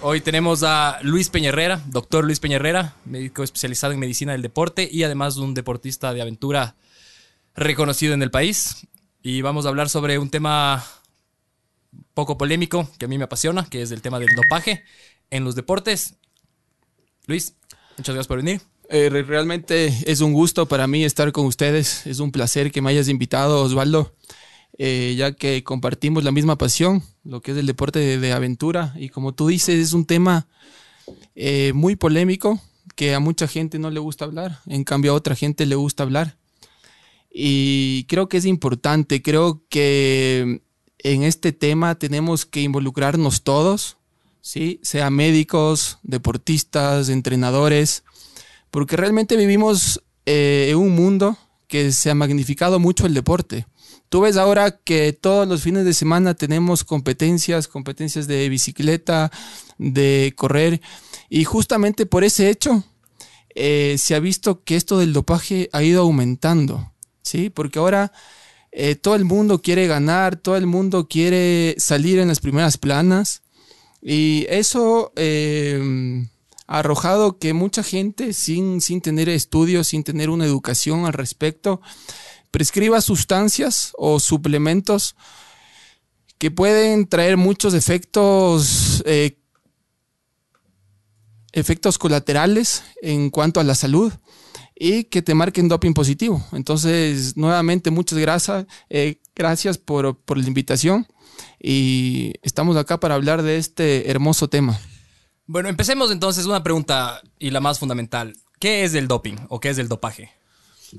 Hoy 0.00 0.20
tenemos 0.20 0.62
a 0.62 1.00
Luis 1.02 1.28
Peñerrera, 1.28 1.82
doctor 1.88 2.24
Luis 2.24 2.38
Peñerrera, 2.38 2.94
médico 3.04 3.42
especializado 3.42 3.92
en 3.92 3.98
medicina 3.98 4.30
del 4.30 4.42
deporte 4.42 4.88
y 4.90 5.02
además 5.02 5.38
un 5.38 5.54
deportista 5.54 6.14
de 6.14 6.22
aventura 6.22 6.76
reconocido 7.56 8.14
en 8.14 8.22
el 8.22 8.30
país. 8.30 8.86
Y 9.22 9.42
vamos 9.42 9.66
a 9.66 9.70
hablar 9.70 9.88
sobre 9.88 10.18
un 10.18 10.30
tema 10.30 10.86
poco 12.14 12.38
polémico 12.38 12.88
que 12.96 13.06
a 13.06 13.08
mí 13.08 13.18
me 13.18 13.24
apasiona, 13.24 13.68
que 13.68 13.82
es 13.82 13.90
el 13.90 14.00
tema 14.00 14.20
del 14.20 14.28
dopaje 14.36 14.84
en 15.30 15.42
los 15.42 15.56
deportes. 15.56 16.14
Luis, 17.26 17.56
muchas 17.96 18.14
gracias 18.14 18.28
por 18.28 18.38
venir. 18.38 18.60
Eh, 18.90 19.10
realmente 19.10 19.92
es 20.06 20.20
un 20.20 20.32
gusto 20.32 20.66
para 20.66 20.86
mí 20.86 21.04
estar 21.04 21.32
con 21.32 21.44
ustedes. 21.44 22.06
Es 22.06 22.20
un 22.20 22.30
placer 22.30 22.70
que 22.70 22.80
me 22.80 22.90
hayas 22.90 23.08
invitado, 23.08 23.62
Osvaldo, 23.62 24.14
eh, 24.76 25.14
ya 25.16 25.32
que 25.32 25.64
compartimos 25.64 26.24
la 26.24 26.32
misma 26.32 26.58
pasión, 26.58 27.02
lo 27.24 27.40
que 27.40 27.52
es 27.52 27.56
el 27.56 27.66
deporte 27.66 28.18
de, 28.18 28.32
aventura. 28.32 28.94
Y 28.96 29.08
como 29.08 29.32
tú 29.32 29.48
dices, 29.48 29.76
es 29.76 29.92
un 29.92 30.04
tema 30.04 30.46
eh, 31.34 31.72
muy 31.74 31.96
polémico 31.96 32.60
que 32.94 33.14
a 33.14 33.20
mucha 33.20 33.46
gente 33.46 33.78
no 33.78 33.90
le 33.90 34.00
gusta 34.00 34.24
hablar. 34.24 34.60
En 34.66 34.84
cambio, 34.84 35.12
a 35.12 35.14
otra 35.14 35.34
gente 35.34 35.66
le 35.66 35.74
gusta 35.74 36.02
hablar. 36.02 36.36
Y 37.30 38.04
creo 38.04 38.28
que 38.28 38.38
es 38.38 38.44
importante, 38.44 39.22
creo 39.22 39.62
que 39.68 40.62
en 40.98 41.22
este 41.22 41.52
tema 41.52 41.94
tenemos 41.96 42.46
que 42.46 42.62
involucrarnos 42.62 43.42
todos, 43.42 43.98
¿sí? 44.40 44.80
Sea 44.82 45.10
médicos, 45.10 45.98
deportistas, 46.02 47.08
entrenadores, 47.08 48.04
porque 48.70 48.96
realmente 48.96 49.36
vivimos 49.36 50.02
eh, 50.26 50.68
en 50.70 50.76
un 50.76 50.94
mundo 50.94 51.36
que 51.68 51.92
se 51.92 52.10
ha 52.10 52.14
magnificado 52.14 52.78
mucho 52.78 53.06
el 53.06 53.14
deporte. 53.14 53.66
Tú 54.08 54.22
ves 54.22 54.36
ahora 54.36 54.70
que 54.70 55.12
todos 55.12 55.46
los 55.46 55.62
fines 55.62 55.84
de 55.84 55.94
semana 55.94 56.34
tenemos 56.34 56.84
competencias, 56.84 57.68
competencias 57.68 58.26
de 58.26 58.48
bicicleta, 58.48 59.30
de 59.76 60.32
correr, 60.36 60.80
y 61.28 61.44
justamente 61.44 62.06
por 62.06 62.24
ese 62.24 62.48
hecho 62.48 62.84
eh, 63.54 63.96
se 63.98 64.14
ha 64.14 64.20
visto 64.20 64.62
que 64.64 64.76
esto 64.76 64.98
del 64.98 65.12
dopaje 65.12 65.68
ha 65.72 65.82
ido 65.82 66.02
aumentando. 66.02 66.92
¿sí? 67.22 67.50
Porque 67.50 67.78
ahora 67.78 68.12
eh, 68.72 68.94
todo 68.94 69.14
el 69.14 69.24
mundo 69.24 69.60
quiere 69.60 69.86
ganar, 69.86 70.36
todo 70.36 70.56
el 70.56 70.66
mundo 70.66 71.08
quiere 71.08 71.74
salir 71.78 72.18
en 72.18 72.28
las 72.28 72.40
primeras 72.40 72.78
planas 72.78 73.42
y 74.00 74.46
eso 74.48 75.12
eh, 75.16 76.24
ha 76.66 76.78
arrojado 76.78 77.38
que 77.38 77.52
mucha 77.52 77.82
gente 77.82 78.32
sin, 78.32 78.80
sin 78.80 79.00
tener 79.00 79.28
estudios, 79.28 79.88
sin 79.88 80.04
tener 80.04 80.30
una 80.30 80.44
educación 80.44 81.06
al 81.06 81.12
respecto, 81.12 81.80
prescriba 82.50 83.00
sustancias 83.00 83.92
o 83.96 84.20
suplementos 84.20 85.16
que 86.38 86.50
pueden 86.50 87.08
traer 87.08 87.36
muchos 87.36 87.74
efectos 87.74 89.02
eh, 89.06 89.38
efectos 91.52 91.98
colaterales 91.98 92.84
en 93.02 93.30
cuanto 93.30 93.60
a 93.60 93.64
la 93.64 93.74
salud 93.74 94.12
y 94.74 95.04
que 95.04 95.22
te 95.22 95.34
marquen 95.34 95.68
doping 95.68 95.92
positivo. 95.92 96.44
Entonces, 96.52 97.36
nuevamente, 97.36 97.90
muchas 97.90 98.18
gracias, 98.18 98.66
eh, 98.88 99.20
gracias 99.34 99.76
por, 99.78 100.16
por 100.18 100.38
la 100.38 100.46
invitación 100.46 101.06
y 101.60 102.34
estamos 102.42 102.76
acá 102.76 103.00
para 103.00 103.14
hablar 103.14 103.42
de 103.42 103.58
este 103.58 104.10
hermoso 104.10 104.48
tema. 104.48 104.78
Bueno, 105.46 105.68
empecemos 105.68 106.10
entonces 106.10 106.46
una 106.46 106.62
pregunta 106.62 107.20
y 107.38 107.50
la 107.50 107.60
más 107.60 107.78
fundamental. 107.78 108.34
¿Qué 108.60 108.84
es 108.84 108.94
el 108.94 109.08
doping 109.08 109.36
o 109.48 109.60
qué 109.60 109.70
es 109.70 109.78
el 109.78 109.88
dopaje? 109.88 110.30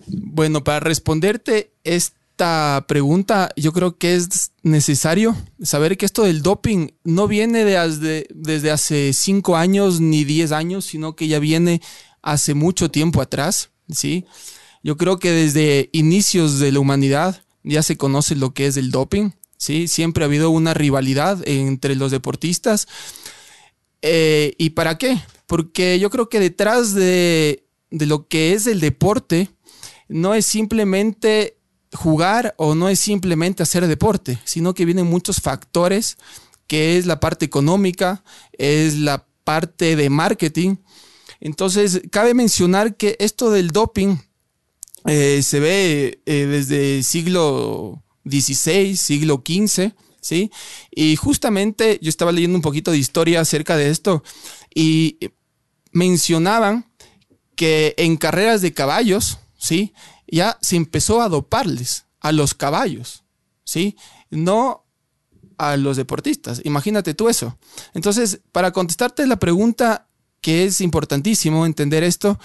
Bueno, 0.08 0.64
para 0.64 0.80
responderte 0.80 1.74
esta 1.84 2.86
pregunta, 2.88 3.52
yo 3.56 3.74
creo 3.74 3.98
que 3.98 4.16
es 4.16 4.52
necesario 4.64 5.36
saber 5.62 5.98
que 5.98 6.06
esto 6.06 6.24
del 6.24 6.42
doping 6.42 6.90
no 7.04 7.28
viene 7.28 7.66
desde, 7.66 8.28
desde 8.34 8.72
hace 8.72 9.14
cinco 9.14 9.58
años 9.58 10.00
ni 10.00 10.24
diez 10.24 10.52
años, 10.52 10.86
sino 10.86 11.16
que 11.16 11.28
ya 11.28 11.40
viene 11.40 11.82
hace 12.22 12.54
mucho 12.54 12.90
tiempo 12.92 13.22
atrás, 13.22 13.72
¿sí? 13.90 14.26
Yo 14.84 14.96
creo 14.98 15.20
que 15.20 15.32
desde 15.32 15.90
inicios 15.92 16.60
de 16.60 16.72
la 16.72 16.80
humanidad 16.80 17.44
ya 17.64 17.84
se 17.84 17.98
conoce 17.98 18.36
lo 18.36 18.54
que 18.54 18.68
es 18.68 18.78
el 18.78 18.92
doping, 18.92 19.32
¿sí? 19.58 19.88
Siempre 19.88 20.24
ha 20.24 20.28
habido 20.28 20.50
una 20.50 20.74
rivalidad 20.74 21.46
entre 21.46 21.96
los 21.96 22.12
deportistas. 22.12 22.88
Eh, 24.02 24.54
¿Y 24.58 24.72
para 24.72 24.98
qué? 24.98 25.22
Porque 25.46 26.00
yo 26.00 26.10
creo 26.10 26.30
que 26.30 26.40
detrás 26.40 26.94
de, 26.94 27.66
de 27.92 28.06
lo 28.06 28.28
que 28.28 28.54
es 28.54 28.68
el 28.68 28.80
deporte 28.80 29.50
no 30.10 30.34
es 30.34 30.46
simplemente 30.46 31.58
jugar 31.94 32.54
o 32.58 32.76
no 32.76 32.90
es 32.90 33.00
simplemente 33.00 33.64
hacer 33.64 33.88
deporte, 33.88 34.40
sino 34.44 34.74
que 34.74 34.86
vienen 34.86 35.08
muchos 35.08 35.40
factores, 35.40 36.18
que 36.68 36.98
es 36.98 37.06
la 37.06 37.20
parte 37.20 37.46
económica, 37.46 38.24
es 38.52 38.98
la 38.98 39.26
parte 39.44 39.96
de 39.96 40.10
marketing, 40.10 40.76
entonces, 41.40 42.02
cabe 42.12 42.34
mencionar 42.34 42.98
que 42.98 43.16
esto 43.20 43.52
del 43.52 43.70
doping 43.70 44.18
eh, 45.06 45.42
se 45.42 45.60
ve 45.60 46.22
eh, 46.26 46.46
desde 46.46 47.02
siglo 47.04 48.04
XVI, 48.26 48.98
siglo 48.98 49.42
XV, 49.46 49.94
¿sí? 50.20 50.52
Y 50.92 51.16
justamente 51.16 52.00
yo 52.02 52.10
estaba 52.10 52.34
leyendo 52.34 52.58
un 52.58 52.62
poquito 52.62 52.92
de 52.92 52.98
historia 52.98 53.40
acerca 53.40 53.78
de 53.78 53.90
esto 53.90 54.24
y 54.76 55.18
mencionaban 55.94 56.92
que 57.56 57.94
en 57.98 58.18
carreras 58.18 58.62
de 58.62 58.74
caballos, 58.74 59.40
¿sí? 59.60 59.94
Ya 60.28 60.58
se 60.62 60.76
empezó 60.76 61.22
a 61.22 61.30
doparles 61.30 62.06
a 62.20 62.32
los 62.32 62.56
caballos, 62.56 63.24
¿sí? 63.64 63.96
No 64.32 64.86
a 65.60 65.78
los 65.78 65.98
deportistas. 65.98 66.62
Imagínate 66.64 67.14
tú 67.14 67.30
eso. 67.30 67.58
Entonces, 67.94 68.40
para 68.52 68.72
contestarte 68.72 69.28
la 69.28 69.38
pregunta, 69.38 70.08
que 70.42 70.66
es 70.66 70.82
importantísimo 70.82 71.66
entender 71.66 72.04
esto. 72.04 72.40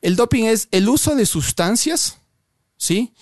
El 0.00 0.16
doping 0.16 0.44
es 0.44 0.68
el 0.70 0.88
uso 0.88 1.14
de 1.14 1.26
sustancias, 1.26 2.18
¿sí? 2.76 3.12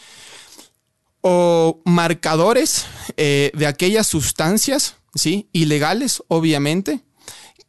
O 1.23 1.81
marcadores 1.85 2.85
eh, 3.17 3.51
de 3.55 3.67
aquellas 3.67 4.07
sustancias, 4.07 4.97
¿sí? 5.15 5.49
Ilegales, 5.53 6.23
obviamente, 6.29 7.01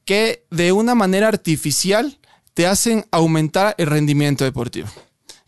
que 0.05 0.45
de 0.51 0.71
una 0.73 0.93
manera 0.95 1.29
artificial 1.29 2.19
te 2.53 2.67
hacen 2.67 3.05
aumentar 3.11 3.75
el 3.77 3.87
rendimiento 3.87 4.43
deportivo. 4.43 4.89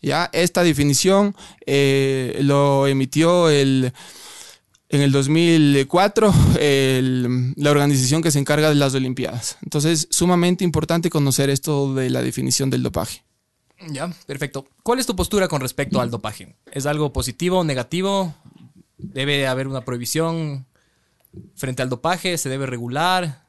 Ya, 0.04 0.28
esta 0.34 0.62
definición 0.62 1.34
eh, 1.64 2.38
lo 2.42 2.86
emitió 2.86 3.48
el 3.48 3.92
en 4.90 5.00
el 5.00 5.10
2004 5.10 6.32
la 7.56 7.70
organización 7.70 8.22
que 8.22 8.30
se 8.30 8.38
encarga 8.38 8.68
de 8.68 8.74
las 8.74 8.94
Olimpiadas. 8.94 9.56
Entonces, 9.62 10.06
sumamente 10.10 10.62
importante 10.62 11.08
conocer 11.08 11.48
esto 11.48 11.94
de 11.94 12.10
la 12.10 12.22
definición 12.22 12.68
del 12.68 12.82
dopaje. 12.82 13.24
Ya, 13.90 14.12
perfecto. 14.26 14.66
¿Cuál 14.82 14.98
es 14.98 15.06
tu 15.06 15.16
postura 15.16 15.48
con 15.48 15.62
respecto 15.62 16.00
al 16.00 16.10
dopaje? 16.10 16.54
¿Es 16.70 16.84
algo 16.84 17.12
positivo, 17.12 17.60
o 17.60 17.64
negativo? 17.64 18.34
¿Debe 18.98 19.46
haber 19.46 19.68
una 19.68 19.86
prohibición 19.86 20.66
frente 21.56 21.82
al 21.82 21.88
dopaje? 21.88 22.36
¿Se 22.36 22.50
debe 22.50 22.66
regular? 22.66 23.42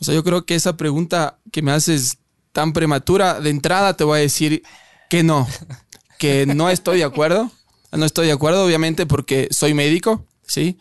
O 0.00 0.04
sea, 0.04 0.14
yo 0.14 0.24
creo 0.24 0.44
que 0.44 0.56
esa 0.56 0.76
pregunta 0.76 1.38
que 1.52 1.62
me 1.62 1.70
haces 1.70 2.18
tan 2.50 2.72
prematura, 2.72 3.40
de 3.40 3.50
entrada 3.50 3.96
te 3.96 4.04
voy 4.04 4.18
a 4.18 4.22
decir 4.22 4.62
que 5.12 5.22
no, 5.22 5.46
que 6.18 6.46
no 6.46 6.70
estoy 6.70 7.00
de 7.00 7.04
acuerdo. 7.04 7.50
No 7.92 8.06
estoy 8.06 8.28
de 8.28 8.32
acuerdo, 8.32 8.64
obviamente, 8.64 9.04
porque 9.04 9.46
soy 9.50 9.74
médico, 9.74 10.24
¿sí? 10.46 10.78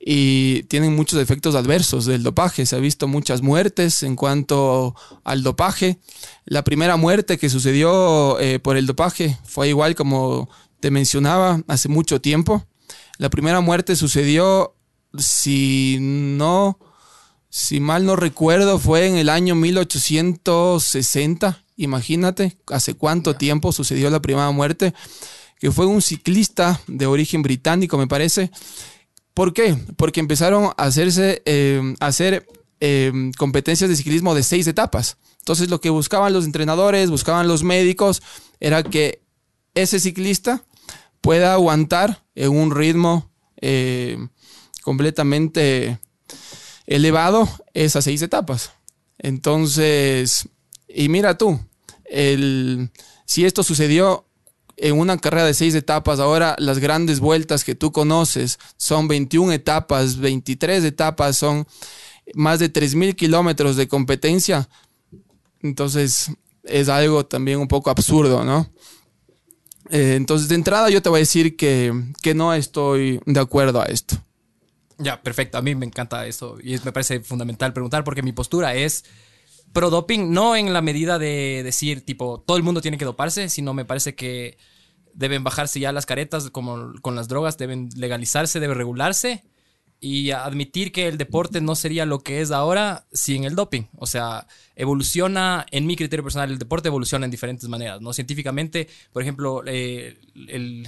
Y 0.00 0.64
tienen 0.64 0.96
muchos 0.96 1.22
efectos 1.22 1.54
adversos 1.54 2.04
del 2.04 2.24
dopaje. 2.24 2.66
Se 2.66 2.74
ha 2.74 2.80
visto 2.80 3.06
muchas 3.06 3.40
muertes 3.40 4.02
en 4.02 4.16
cuanto 4.16 4.96
al 5.22 5.44
dopaje. 5.44 6.00
La 6.44 6.64
primera 6.64 6.96
muerte 6.96 7.38
que 7.38 7.48
sucedió 7.48 8.40
eh, 8.40 8.58
por 8.58 8.76
el 8.76 8.86
dopaje 8.86 9.38
fue 9.44 9.68
igual 9.68 9.94
como 9.94 10.50
te 10.80 10.90
mencionaba 10.90 11.62
hace 11.68 11.88
mucho 11.88 12.20
tiempo. 12.20 12.66
La 13.18 13.30
primera 13.30 13.60
muerte 13.60 13.94
sucedió, 13.94 14.74
si 15.16 15.98
no, 16.00 16.80
si 17.48 17.78
mal 17.78 18.04
no 18.04 18.16
recuerdo, 18.16 18.80
fue 18.80 19.06
en 19.06 19.18
el 19.18 19.28
año 19.28 19.54
1860. 19.54 21.62
Imagínate, 21.78 22.56
hace 22.66 22.94
cuánto 22.94 23.36
tiempo 23.36 23.70
sucedió 23.72 24.10
la 24.10 24.20
primera 24.20 24.50
muerte 24.50 24.92
que 25.60 25.70
fue 25.70 25.86
un 25.86 26.02
ciclista 26.02 26.80
de 26.88 27.06
origen 27.06 27.42
británico, 27.42 27.96
me 27.96 28.08
parece. 28.08 28.50
¿Por 29.32 29.52
qué? 29.52 29.76
Porque 29.96 30.18
empezaron 30.18 30.64
a 30.64 30.70
hacerse, 30.76 31.40
eh, 31.46 31.94
a 32.00 32.06
hacer 32.06 32.48
eh, 32.80 33.30
competencias 33.38 33.88
de 33.88 33.94
ciclismo 33.96 34.34
de 34.34 34.42
seis 34.42 34.66
etapas. 34.66 35.18
Entonces 35.38 35.70
lo 35.70 35.80
que 35.80 35.90
buscaban 35.90 36.32
los 36.32 36.44
entrenadores, 36.44 37.10
buscaban 37.10 37.46
los 37.46 37.62
médicos, 37.62 38.22
era 38.58 38.82
que 38.82 39.22
ese 39.74 40.00
ciclista 40.00 40.64
pueda 41.20 41.52
aguantar 41.52 42.24
en 42.34 42.50
un 42.50 42.72
ritmo 42.72 43.30
eh, 43.60 44.18
completamente 44.82 46.00
elevado 46.86 47.48
esas 47.72 48.02
seis 48.02 48.20
etapas. 48.22 48.72
Entonces, 49.18 50.48
y 50.88 51.08
mira 51.08 51.38
tú, 51.38 51.60
el, 52.10 52.90
si 53.24 53.44
esto 53.44 53.62
sucedió 53.62 54.26
en 54.76 54.98
una 54.98 55.18
carrera 55.18 55.44
de 55.44 55.54
seis 55.54 55.74
etapas, 55.74 56.20
ahora 56.20 56.54
las 56.58 56.78
grandes 56.78 57.20
vueltas 57.20 57.64
que 57.64 57.74
tú 57.74 57.92
conoces 57.92 58.58
son 58.76 59.08
21 59.08 59.52
etapas, 59.52 60.18
23 60.18 60.84
etapas, 60.84 61.36
son 61.36 61.66
más 62.34 62.60
de 62.60 62.72
3.000 62.72 63.14
kilómetros 63.14 63.76
de 63.76 63.88
competencia. 63.88 64.68
Entonces 65.62 66.30
es 66.62 66.88
algo 66.88 67.26
también 67.26 67.58
un 67.58 67.68
poco 67.68 67.90
absurdo, 67.90 68.44
¿no? 68.44 68.70
Eh, 69.90 70.14
entonces 70.16 70.48
de 70.48 70.54
entrada 70.54 70.90
yo 70.90 71.02
te 71.02 71.08
voy 71.08 71.18
a 71.18 71.20
decir 71.20 71.56
que, 71.56 71.92
que 72.22 72.34
no 72.34 72.52
estoy 72.54 73.20
de 73.26 73.40
acuerdo 73.40 73.80
a 73.80 73.86
esto. 73.86 74.16
Ya, 74.98 75.22
perfecto. 75.22 75.58
A 75.58 75.62
mí 75.62 75.74
me 75.74 75.86
encanta 75.86 76.26
eso 76.26 76.56
y 76.62 76.78
me 76.84 76.92
parece 76.92 77.20
fundamental 77.20 77.72
preguntar 77.72 78.04
porque 78.04 78.22
mi 78.22 78.32
postura 78.32 78.74
es 78.74 79.04
pro 79.72 79.90
doping, 79.90 80.30
no 80.30 80.56
en 80.56 80.72
la 80.72 80.82
medida 80.82 81.18
de 81.18 81.62
decir, 81.62 82.04
tipo, 82.04 82.40
todo 82.40 82.56
el 82.56 82.62
mundo 82.62 82.80
tiene 82.80 82.98
que 82.98 83.04
doparse, 83.04 83.48
sino 83.48 83.74
me 83.74 83.84
parece 83.84 84.14
que 84.14 84.58
deben 85.14 85.44
bajarse 85.44 85.80
ya 85.80 85.92
las 85.92 86.06
caretas 86.06 86.50
como 86.50 86.92
con 87.02 87.16
las 87.16 87.28
drogas, 87.28 87.58
deben 87.58 87.88
legalizarse, 87.96 88.60
debe 88.60 88.74
regularse 88.74 89.44
y 90.00 90.30
admitir 90.30 90.92
que 90.92 91.08
el 91.08 91.18
deporte 91.18 91.60
no 91.60 91.74
sería 91.74 92.06
lo 92.06 92.20
que 92.20 92.40
es 92.40 92.52
ahora 92.52 93.06
sin 93.12 93.44
el 93.44 93.56
doping. 93.56 93.84
O 93.96 94.06
sea, 94.06 94.46
evoluciona, 94.76 95.66
en 95.72 95.86
mi 95.86 95.96
criterio 95.96 96.22
personal, 96.22 96.50
el 96.50 96.58
deporte 96.58 96.88
evoluciona 96.88 97.24
en 97.24 97.30
diferentes 97.30 97.68
maneras, 97.68 98.00
¿no? 98.00 98.12
Científicamente, 98.12 98.88
por 99.12 99.22
ejemplo, 99.22 99.62
eh, 99.66 100.16
el, 100.48 100.86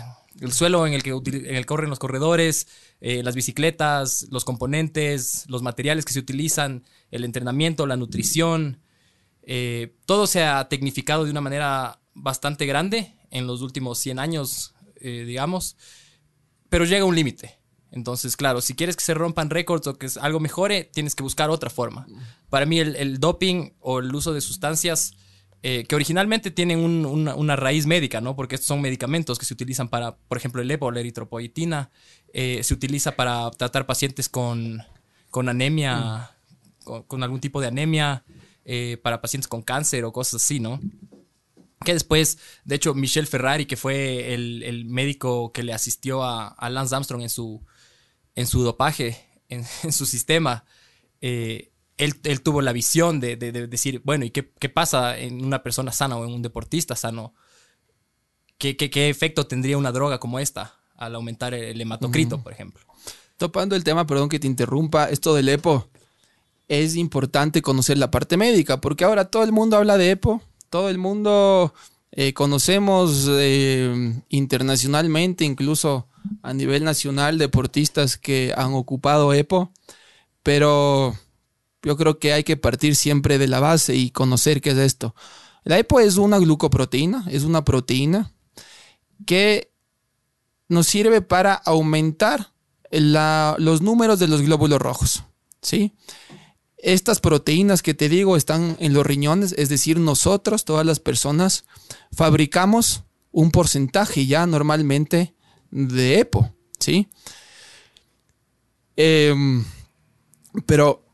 suelo 0.52 0.86
en 0.86 0.94
el 0.94 1.02
que, 1.02 1.10
en 1.10 1.54
el 1.54 1.66
corren 1.66 1.90
los 1.90 1.98
corredores, 1.98 2.66
eh, 3.00 3.22
las 3.22 3.34
bicicletas, 3.34 4.26
los 4.30 4.44
componentes, 4.44 5.44
los 5.48 5.62
materiales 5.62 6.04
que 6.04 6.12
se 6.12 6.18
utilizan, 6.18 6.84
el 7.10 7.24
entrenamiento, 7.24 7.86
la 7.86 7.96
nutrición, 7.96 8.80
eh, 9.42 9.96
todo 10.06 10.26
se 10.26 10.44
ha 10.44 10.68
tecnificado 10.68 11.24
de 11.24 11.30
una 11.30 11.40
manera 11.40 12.00
bastante 12.14 12.66
grande 12.66 13.14
en 13.30 13.46
los 13.46 13.62
últimos 13.62 13.98
100 13.98 14.18
años, 14.18 14.74
digamos, 15.00 15.76
pero 16.68 16.84
llega 16.84 17.04
un 17.04 17.14
límite. 17.14 17.60
Entonces, 17.92 18.36
claro, 18.36 18.60
si 18.60 18.74
quieres 18.74 18.96
que 18.96 19.04
se 19.04 19.14
rompan 19.14 19.50
récords 19.50 19.86
o 19.86 19.98
que 19.98 20.08
algo 20.20 20.40
mejore, 20.40 20.84
tienes 20.84 21.14
que 21.14 21.22
buscar 21.22 21.50
otra 21.50 21.70
forma. 21.70 22.06
Para 22.48 22.66
mí, 22.66 22.78
el, 22.78 23.18
doping 23.18 23.72
o 23.80 23.98
el 23.98 24.14
uso 24.14 24.32
de 24.32 24.40
sustancias 24.40 25.14
eh, 25.62 25.84
que 25.84 25.94
originalmente 25.94 26.50
tienen 26.50 26.78
una, 26.80 27.56
raíz 27.56 27.86
médica, 27.86 28.20
¿no? 28.20 28.34
Porque 28.34 28.56
son 28.56 28.80
medicamentos 28.80 29.38
que 29.38 29.44
se 29.44 29.54
utilizan 29.54 29.88
para, 29.88 30.16
por 30.16 30.38
ejemplo, 30.38 30.62
el 30.62 30.70
EPO, 30.70 30.90
la 30.90 31.02
eh, 32.32 32.60
se 32.62 32.74
utiliza 32.74 33.16
para 33.16 33.50
tratar 33.50 33.86
pacientes 33.86 34.28
con, 34.28 34.82
anemia, 35.34 36.30
con, 36.84 37.22
algún 37.22 37.40
tipo 37.40 37.60
de 37.60 37.66
anemia, 37.66 38.24
eh, 38.64 38.98
para 39.02 39.20
pacientes 39.20 39.48
con 39.48 39.62
cáncer 39.62 40.04
o 40.04 40.12
cosas 40.12 40.42
así, 40.42 40.60
¿no? 40.60 40.80
que 41.84 41.94
después, 41.94 42.38
de 42.64 42.74
hecho, 42.74 42.94
Michel 42.94 43.26
Ferrari, 43.26 43.66
que 43.66 43.76
fue 43.76 44.34
el, 44.34 44.84
médico 44.84 45.52
que 45.52 45.62
le 45.62 45.72
asistió 45.72 46.22
a, 46.22 46.68
Lance 46.70 46.94
Armstrong 46.94 47.22
en 47.22 47.30
su, 47.30 47.64
en 48.34 48.46
su 48.46 48.62
dopaje, 48.62 49.16
en, 49.48 49.64
su 49.92 50.06
sistema, 50.06 50.64
eh, 51.20 51.69
él, 52.00 52.40
tuvo 52.42 52.62
la 52.62 52.72
visión 52.72 53.20
de, 53.20 53.36
decir, 53.36 54.00
bueno, 54.04 54.24
¿y 54.24 54.30
qué, 54.30 54.68
pasa 54.68 55.18
en 55.18 55.44
una 55.44 55.62
persona 55.62 55.92
sana 55.92 56.16
o 56.16 56.24
en 56.24 56.32
un 56.32 56.42
deportista 56.42 56.96
sano? 56.96 57.34
¿Qué, 58.58 58.76
qué, 58.76 59.08
efecto 59.08 59.46
tendría 59.46 59.78
una 59.78 59.92
droga 59.92 60.18
como 60.18 60.38
esta 60.38 60.74
al 60.96 61.14
aumentar 61.14 61.54
el 61.54 61.80
hematocrito, 61.80 62.42
por 62.42 62.52
ejemplo? 62.52 62.82
Topando 63.36 63.76
el 63.76 63.84
tema, 63.84 64.06
perdón 64.06 64.28
que 64.28 64.38
te 64.38 64.46
interrumpa, 64.46 65.08
esto 65.10 65.34
del 65.34 65.48
EPO, 65.48 65.88
es 66.68 66.96
importante 66.96 67.62
conocer 67.62 67.98
la 67.98 68.10
parte 68.10 68.36
médica, 68.36 68.80
porque 68.80 69.04
ahora 69.04 69.26
todo 69.26 69.44
el 69.44 69.52
mundo 69.52 69.76
habla 69.76 69.98
de 69.98 70.10
EPO, 70.10 70.42
todo 70.70 70.88
el 70.88 70.98
mundo 70.98 71.74
eh, 72.12 72.32
conocemos 72.32 73.26
eh, 73.28 74.22
internacionalmente, 74.28 75.44
incluso 75.44 76.06
a 76.42 76.54
nivel 76.54 76.84
nacional, 76.84 77.38
deportistas 77.38 78.16
que 78.16 78.54
han 78.56 78.72
ocupado 78.74 79.32
EPO, 79.32 79.72
pero 80.42 81.14
yo 81.82 81.96
creo 81.96 82.18
que 82.18 82.32
hay 82.32 82.44
que 82.44 82.56
partir 82.56 82.96
siempre 82.96 83.38
de 83.38 83.48
la 83.48 83.60
base 83.60 83.94
y 83.94 84.10
conocer 84.10 84.60
qué 84.60 84.70
es 84.70 84.78
esto. 84.78 85.14
La 85.64 85.78
EPO 85.78 86.00
es 86.00 86.16
una 86.16 86.38
glucoproteína, 86.38 87.26
es 87.30 87.44
una 87.44 87.64
proteína 87.64 88.32
que 89.26 89.70
nos 90.68 90.86
sirve 90.86 91.20
para 91.20 91.54
aumentar 91.54 92.52
los 92.90 93.82
números 93.82 94.18
de 94.18 94.28
los 94.28 94.42
glóbulos 94.42 94.80
rojos. 94.80 95.24
¿sí? 95.62 95.92
Estas 96.78 97.20
proteínas 97.20 97.82
que 97.82 97.94
te 97.94 98.08
digo 98.08 98.36
están 98.36 98.76
en 98.80 98.94
los 98.94 99.06
riñones, 99.06 99.54
es 99.58 99.68
decir, 99.68 99.98
nosotros, 99.98 100.64
todas 100.64 100.86
las 100.86 101.00
personas, 101.00 101.64
fabricamos 102.12 103.04
un 103.32 103.50
porcentaje 103.50 104.26
ya 104.26 104.46
normalmente 104.46 105.34
de 105.70 106.20
EPO, 106.20 106.52
¿sí? 106.78 107.08
Em, 108.96 109.64
pero 110.66 111.04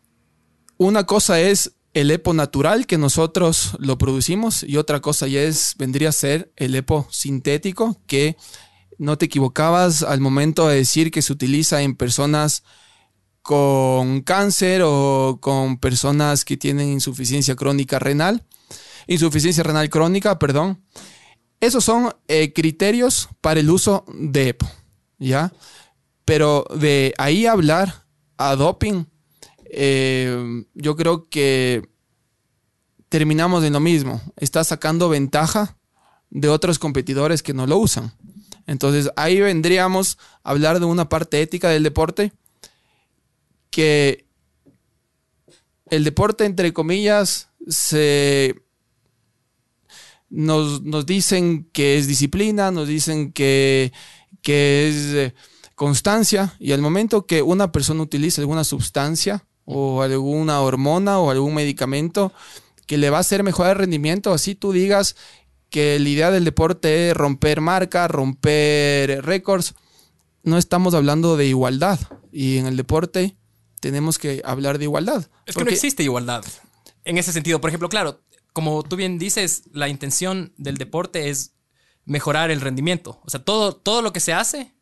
una 0.79 1.05
cosa 1.05 1.41
es 1.41 1.73
el 1.95 2.11
EPO 2.11 2.35
natural 2.35 2.87
que 2.87 2.99
nosotros 2.99 3.77
lo 3.79 3.97
producimos 3.97 4.63
y 4.63 4.77
otra 4.77 5.01
cosa 5.01 5.27
ya 5.27 5.41
es, 5.41 5.75
vendría 5.79 6.11
a 6.11 6.13
ser 6.13 6.53
el 6.57 6.75
EPO 6.75 7.09
sintético 7.11 7.99
que 8.07 8.37
no 8.99 9.17
te 9.17 9.27
equivocabas 9.27 10.03
al 10.03 10.21
momento 10.21 10.69
de 10.69 10.77
decir 10.77 11.11
que 11.11 11.23
se 11.23 11.33
utiliza 11.33 11.83
en 11.83 11.97
personas 11.97 12.63
con 13.41 14.23
cáncer 14.23 14.83
o 14.85 15.39
con 15.41 15.79
personas 15.79 16.45
que 16.45 16.57
tienen 16.57 16.89
insuficiencia 16.89 17.55
crónica 17.55 17.99
renal, 17.99 18.45
insuficiencia 19.07 19.63
renal 19.63 19.89
crónica, 19.89 20.39
perdón. 20.39 20.83
Esos 21.61 21.85
son 21.85 22.15
eh, 22.29 22.53
criterios 22.53 23.29
para 23.41 23.61
el 23.61 23.71
uso 23.71 24.05
de 24.13 24.49
EPO, 24.49 24.67
¿ya? 25.19 25.53
Pero 26.25 26.67
de 26.79 27.15
ahí 27.17 27.47
hablar 27.47 28.05
a 28.37 28.57
doping, 28.57 29.05
eh, 29.71 30.65
yo 30.75 30.97
creo 30.97 31.29
que 31.29 31.89
terminamos 33.09 33.65
en 33.65 33.73
lo 33.73 33.81
mismo. 33.81 34.21
Está 34.37 34.65
sacando 34.65 35.09
ventaja 35.09 35.77
de 36.31 36.49
otros 36.49 36.79
competidores 36.79 37.43
que 37.43 37.55
no 37.55 37.67
lo 37.67 37.79
usan. 37.79 38.13
Entonces 38.67 39.11
ahí 39.17 39.41
vendríamos 39.41 40.19
a 40.43 40.51
hablar 40.51 40.81
de 40.81 40.87
una 40.87 41.09
parte 41.09 41.41
ética 41.41 41.69
del 41.69 41.83
deporte 41.83 42.33
que 43.71 44.27
el 45.91 46.03
deporte, 46.03 46.45
entre 46.45 46.73
comillas, 46.73 47.49
se 47.69 48.57
nos, 50.31 51.07
dicen 51.07 51.69
que 51.73 51.97
es 51.97 52.07
disciplina, 52.07 52.71
nos 52.71 52.89
dicen 52.89 53.33
que, 53.33 53.93
que 54.43 54.89
es 54.89 54.97
eh, 55.15 55.35
constancia, 55.75 56.57
y 56.59 56.73
al 56.73 56.81
momento 56.81 57.27
que 57.27 57.43
una 57.43 57.71
persona 57.71 58.03
utiliza 58.03 58.41
alguna 58.41 58.65
sustancia 58.65 59.47
o 59.67 60.01
alguna 60.01 60.61
hormona 60.61 61.19
o 61.19 61.31
algún 61.31 61.55
medicamento 61.55 62.33
que 62.87 62.97
le 62.97 63.11
va 63.11 63.19
a 63.19 63.21
hacer 63.21 63.43
mejorar 63.43 63.73
el 63.73 63.81
rendimiento, 63.81 64.33
así 64.33 64.55
tú 64.55 64.73
digas 64.73 65.17
que 65.69 65.99
la 65.99 66.09
idea 66.09 66.31
del 66.31 66.45
deporte 66.45 67.11
es 67.11 67.17
romper 67.17 67.61
marcas, 67.61 68.11
romper 68.11 69.25
récords, 69.25 69.75
no 70.45 70.57
estamos 70.57 70.95
hablando 70.95 71.37
de 71.37 71.47
igualdad. 71.47 71.99
Y 72.33 72.59
en 72.59 72.67
el 72.67 72.77
deporte 72.77 73.37
tenemos 73.81 74.19
que 74.19 74.41
hablar 74.45 74.79
de 74.79 74.85
igualdad. 74.85 75.29
Es 75.45 75.57
que 75.57 75.65
no 75.65 75.71
existe 75.71 76.05
igualdad. 76.05 76.45
En 77.05 77.19
ese 77.19 77.33
sentido, 77.33 77.61
por 77.61 77.69
ejemplo, 77.69 77.89
claro, 77.89 78.23
como 78.53 78.83
tú 78.85 78.97
bien 78.97 79.19
dices, 79.19 79.65
la 79.73 79.89
intención 79.89 80.55
del 80.57 80.77
deporte 80.79 81.29
es 81.29 81.55
mejorar 82.05 82.51
el 82.51 82.61
rendimiento. 82.61 83.21
O 83.25 83.31
sea, 83.31 83.45
todo, 83.45 83.75
todo 83.75 84.01
lo 84.01 84.13
que 84.13 84.21
se 84.21 84.33
hace 84.33 84.75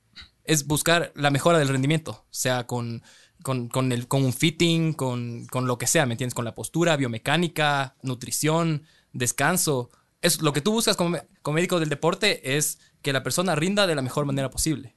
es 0.44 0.66
buscar 0.66 1.12
la 1.16 1.30
mejora 1.30 1.58
del 1.58 1.68
rendimiento, 1.68 2.26
sea 2.30 2.66
con, 2.66 3.02
con, 3.44 3.92
el, 3.92 4.08
con 4.08 4.24
un 4.24 4.32
fitting, 4.32 4.94
con, 4.94 5.46
con, 5.46 5.66
lo 5.68 5.78
que 5.78 5.86
sea, 5.86 6.06
¿me 6.06 6.14
entiendes? 6.14 6.34
Con 6.34 6.44
la 6.44 6.54
postura, 6.54 6.96
biomecánica, 6.96 7.94
nutrición, 8.02 8.82
descanso. 9.12 9.90
Es, 10.22 10.42
lo 10.42 10.52
que 10.52 10.62
tú 10.62 10.72
buscas 10.72 10.96
como, 10.96 11.18
como 11.42 11.54
médico 11.54 11.78
del 11.78 11.90
deporte 11.90 12.56
es 12.56 12.78
que 13.02 13.12
la 13.12 13.22
persona 13.22 13.54
rinda 13.54 13.86
de 13.86 13.94
la 13.94 14.02
mejor 14.02 14.24
manera 14.24 14.50
posible. 14.50 14.96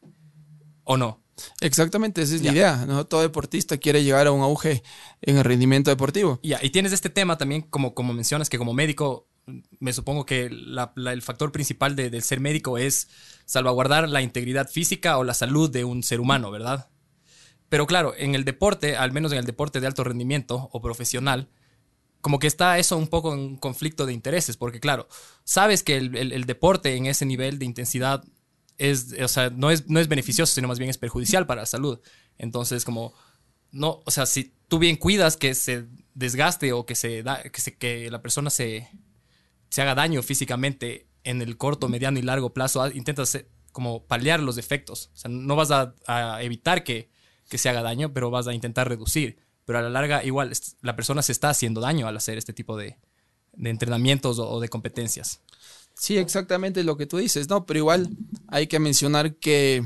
¿O 0.86 0.98
no? 0.98 1.22
Exactamente, 1.62 2.22
esa 2.22 2.36
es 2.36 2.42
la 2.42 2.52
idea, 2.52 2.86
¿no? 2.88 3.06
Todo 3.06 3.22
deportista 3.22 3.78
quiere 3.78 4.04
llegar 4.04 4.26
a 4.26 4.32
un 4.32 4.42
auge 4.42 4.82
en 5.22 5.38
el 5.38 5.44
rendimiento 5.44 5.92
deportivo. 5.92 6.40
Ya, 6.42 6.60
y 6.64 6.70
tienes 6.72 6.94
este 6.94 7.10
tema 7.10 7.38
también, 7.38 7.62
como, 7.62 7.94
como 7.94 8.14
mencionas, 8.14 8.50
que 8.50 8.58
como 8.58 8.74
médico, 8.74 9.28
me 9.80 9.94
supongo 9.94 10.26
que 10.26 10.46
el 10.46 11.22
factor 11.22 11.52
principal 11.52 11.96
de, 11.96 12.10
del 12.10 12.24
ser 12.24 12.40
médico 12.40 12.78
es 12.78 13.10
salvaguardar 13.46 14.10
la 14.10 14.22
integridad 14.22 14.68
física 14.70 15.18
o 15.18 15.24
la 15.24 15.34
salud 15.34 15.70
de 15.70 15.84
un 15.84 16.02
ser 16.02 16.22
humano, 16.22 16.50
¿verdad? 16.50 16.90
Pero 17.70 17.86
claro, 17.88 18.14
en 18.18 18.36
el 18.36 18.46
deporte, 18.46 18.96
al 18.96 19.12
menos 19.12 19.32
en 19.32 19.40
el 19.40 19.46
deporte 19.46 19.80
de 19.80 19.88
alto 19.88 20.04
rendimiento 20.04 20.70
o 20.72 20.82
profesional, 20.82 21.50
como 22.22 22.40
que 22.40 22.48
está 22.48 22.80
eso 22.80 22.98
un 22.98 23.08
poco 23.08 23.34
en 23.34 23.58
conflicto 23.58 24.06
de 24.06 24.14
intereses, 24.14 24.58
porque 24.58 24.80
claro, 24.80 25.08
sabes 25.44 25.84
que 25.84 25.98
el, 25.98 26.16
el- 26.16 26.46
deporte 26.46 26.96
en 26.96 27.06
ese 27.06 27.26
nivel 27.26 27.60
de 27.60 27.66
intensidad 27.66 28.24
es, 28.78 29.16
o 29.22 29.28
sea, 29.28 29.50
no 29.50 29.72
es, 29.72 29.88
no 29.90 30.00
es 30.00 30.08
beneficioso, 30.08 30.54
sino 30.54 30.68
más 30.68 30.80
bien 30.80 30.90
es 30.90 30.98
perjudicial 30.98 31.46
para 31.48 31.62
la 31.62 31.66
salud. 31.66 32.00
Entonces, 32.38 32.86
como, 32.86 33.14
no, 33.72 34.02
o 34.06 34.12
sea, 34.12 34.26
si 34.26 34.54
tú 34.68 34.80
bien 34.80 34.98
cuidas 34.98 35.38
que 35.38 35.56
se 35.56 35.88
desgaste 36.16 36.74
o 36.74 36.86
que, 36.86 36.96
se 36.96 37.24
da, 37.24 37.44
que, 37.44 37.62
se, 37.62 37.78
que 37.78 38.10
la 38.12 38.22
persona 38.22 38.50
se, 38.50 38.90
se 39.70 39.82
haga 39.82 39.96
daño 39.96 40.22
físicamente 40.24 41.08
en 41.24 41.42
el 41.42 41.58
corto, 41.58 41.90
mediano 41.90 42.20
y 42.20 42.22
largo 42.24 42.54
plazo, 42.54 42.82
ah, 42.82 42.92
intentas 42.94 43.46
como 43.72 44.06
paliar 44.08 44.42
los 44.42 44.58
efectos. 44.58 45.12
O 45.14 45.18
sea, 45.18 45.30
no 45.32 45.56
vas 45.56 45.72
a 45.72 46.42
evitar 46.42 46.84
que, 46.84 47.10
que 47.50 47.58
se 47.58 47.70
haga 47.70 47.82
daño, 47.82 48.14
pero 48.14 48.32
vas 48.32 48.48
a 48.48 48.54
intentar 48.54 48.88
reducir. 48.88 49.38
Pero 49.66 49.80
a 49.80 49.82
la 49.82 49.90
larga, 49.90 50.24
igual, 50.24 50.52
la 50.82 50.96
persona 50.96 51.22
se 51.22 51.32
está 51.32 51.50
haciendo 51.50 51.82
daño 51.82 52.08
al 52.08 52.18
hacer 52.18 52.38
este 52.38 52.54
tipo 52.54 52.78
de, 52.78 52.98
de 53.54 53.70
entrenamientos 53.70 54.40
o, 54.40 54.50
o 54.50 54.60
de 54.60 54.70
competencias. 54.70 55.42
Sí, 55.94 56.18
exactamente 56.18 56.84
lo 56.84 56.96
que 56.96 57.08
tú 57.08 57.18
dices, 57.18 57.50
¿no? 57.50 57.66
Pero 57.66 57.80
igual 57.80 58.10
hay 58.48 58.68
que 58.68 58.80
mencionar 58.80 59.36
que 59.36 59.84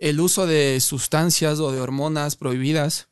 el 0.00 0.20
uso 0.20 0.46
de 0.46 0.80
sustancias 0.80 1.58
o 1.60 1.72
de 1.72 1.80
hormonas 1.80 2.36
prohibidas 2.36 3.08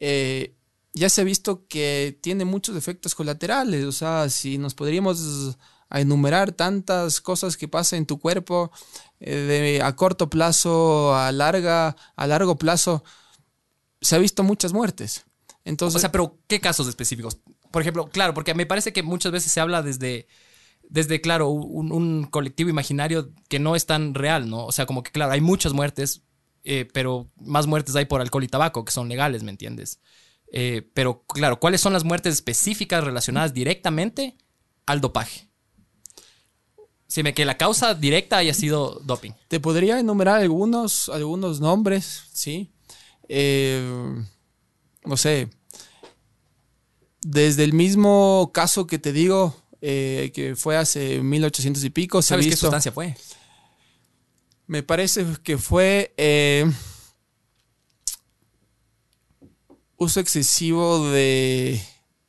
eh, 0.00 0.54
ya 0.94 1.10
se 1.10 1.20
ha 1.20 1.24
visto 1.24 1.66
que 1.68 2.18
tiene 2.22 2.44
muchos 2.44 2.76
efectos 2.76 3.14
colaterales. 3.14 3.84
O 3.84 3.92
sea, 3.92 4.30
si 4.30 4.56
nos 4.58 4.74
podríamos 4.74 5.58
a 5.88 6.00
enumerar 6.00 6.52
tantas 6.52 7.20
cosas 7.20 7.56
que 7.56 7.68
pasan 7.68 7.98
en 7.98 8.06
tu 8.06 8.18
cuerpo 8.18 8.70
eh, 9.20 9.34
de 9.34 9.82
a 9.82 9.94
corto 9.94 10.28
plazo, 10.28 11.14
a 11.14 11.30
larga, 11.32 11.96
a 12.16 12.26
largo 12.26 12.56
plazo, 12.56 13.04
se 14.00 14.16
ha 14.16 14.18
visto 14.18 14.42
muchas 14.42 14.72
muertes. 14.72 15.24
Entonces, 15.64 15.96
o 15.96 16.00
sea, 16.00 16.12
pero 16.12 16.38
¿qué 16.46 16.60
casos 16.60 16.88
específicos? 16.88 17.38
Por 17.70 17.82
ejemplo, 17.82 18.08
claro, 18.08 18.34
porque 18.34 18.54
me 18.54 18.66
parece 18.66 18.92
que 18.92 19.02
muchas 19.02 19.32
veces 19.32 19.52
se 19.52 19.60
habla 19.60 19.82
desde, 19.82 20.28
desde 20.88 21.20
claro, 21.20 21.50
un, 21.50 22.24
colectivo 22.24 22.70
imaginario 22.70 23.32
que 23.48 23.58
no 23.58 23.74
es 23.74 23.86
tan 23.86 24.14
real, 24.14 24.48
¿no? 24.48 24.64
O 24.64 24.72
sea, 24.72 24.86
como 24.86 25.02
que, 25.02 25.10
claro, 25.10 25.32
hay 25.32 25.40
muchas 25.40 25.72
muertes, 25.72 26.22
eh, 26.64 26.88
pero 26.92 27.30
más 27.36 27.66
muertes 27.66 27.96
hay 27.96 28.04
por 28.04 28.20
alcohol 28.20 28.44
y 28.44 28.48
tabaco, 28.48 28.84
que 28.84 28.92
son 28.92 29.08
legales, 29.08 29.42
¿me 29.42 29.50
entiendes? 29.50 30.00
Eh, 30.52 30.88
pero, 30.94 31.24
claro, 31.26 31.58
¿cuáles 31.58 31.80
son 31.80 31.92
las 31.92 32.04
muertes 32.04 32.34
específicas 32.34 33.02
relacionadas 33.02 33.52
directamente 33.52 34.36
al 34.86 35.00
dopaje? 35.00 35.45
Si 37.08 37.22
me 37.22 37.34
que 37.34 37.44
la 37.44 37.56
causa 37.56 37.94
directa 37.94 38.38
haya 38.38 38.52
sido 38.54 39.00
doping. 39.04 39.32
Te 39.48 39.60
podría 39.60 39.98
enumerar 40.00 40.40
algunos, 40.40 41.08
algunos 41.08 41.60
nombres, 41.60 42.24
¿sí? 42.32 42.70
Eh, 43.28 43.82
no 45.04 45.16
sé. 45.16 45.48
Desde 47.22 47.64
el 47.64 47.72
mismo 47.72 48.50
caso 48.52 48.86
que 48.86 48.98
te 48.98 49.12
digo, 49.12 49.54
eh, 49.80 50.32
que 50.34 50.56
fue 50.56 50.76
hace 50.76 51.20
1800 51.20 51.84
y 51.84 51.90
pico, 51.90 52.22
se 52.22 52.28
¿Sabes 52.30 52.46
qué 52.46 52.50
visto. 52.50 52.66
sustancia 52.66 52.90
fue? 52.92 53.16
Me 54.66 54.82
parece 54.82 55.24
que 55.44 55.58
fue 55.58 56.12
eh, 56.16 56.68
uso 59.96 60.20
excesivo 60.20 61.08
de, 61.10 61.80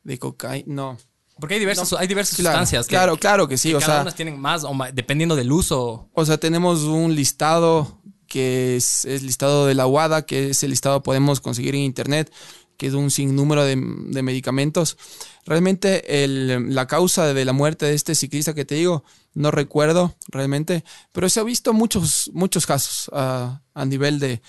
de 0.04 0.18
cocaína. 0.18 0.64
No. 0.72 0.98
Porque 1.40 1.54
hay 1.54 1.60
diversas, 1.60 1.92
hay 1.92 2.06
diversas 2.06 2.36
Claro, 2.36 2.56
sustancias. 2.58 2.86
que- 2.86 2.90
claro, 2.90 3.16
claro 3.16 3.48
que 3.48 3.56
sí. 3.58 3.70
que 3.70 3.76
O 3.76 3.80
cada 3.80 3.94
sea, 3.94 4.02
unas 4.02 4.14
tienen 4.14 4.38
más 4.40 4.64
o 4.64 4.74
ma- 4.74 4.90
dependiendo 4.92 5.36
del 5.36 5.52
uso. 5.52 6.08
O 6.12 6.24
sea, 6.26 6.38
tenemos 6.38 6.82
un 6.82 7.14
listado 7.14 8.00
que 8.26 8.76
es 8.76 9.04
el 9.04 9.24
listado 9.26 9.66
de 9.66 9.74
la 9.74 9.86
WADA, 9.86 10.26
que 10.26 10.50
es 10.50 10.62
el 10.62 10.70
listado 10.70 11.00
que 11.00 11.04
podemos 11.04 11.40
conseguir 11.40 11.74
en 11.74 11.80
internet, 11.82 12.30
que 12.76 12.86
es 12.88 12.94
un 12.94 13.10
sinnúmero 13.10 13.64
de, 13.64 13.74
de 13.76 14.22
medicamentos. 14.22 14.96
Realmente 15.46 16.22
el- 16.24 16.74
la 16.74 16.86
causa 16.86 17.32
de 17.32 17.44
la 17.44 17.52
muerte 17.52 17.86
de 17.86 17.94
este 17.94 18.14
ciclista 18.14 18.54
que 18.54 18.64
te 18.64 18.74
digo, 18.74 19.02
no 19.34 19.50
recuerdo 19.50 20.14
realmente, 20.28 20.84
pero 21.12 21.28
se 21.30 21.40
ha 21.40 21.44
visto 21.44 21.72
muchos, 21.72 22.30
muchos 22.34 22.66
casos 22.66 23.10
a, 23.14 23.62
a 23.74 23.84
nivel 23.84 24.18
de 24.18 24.42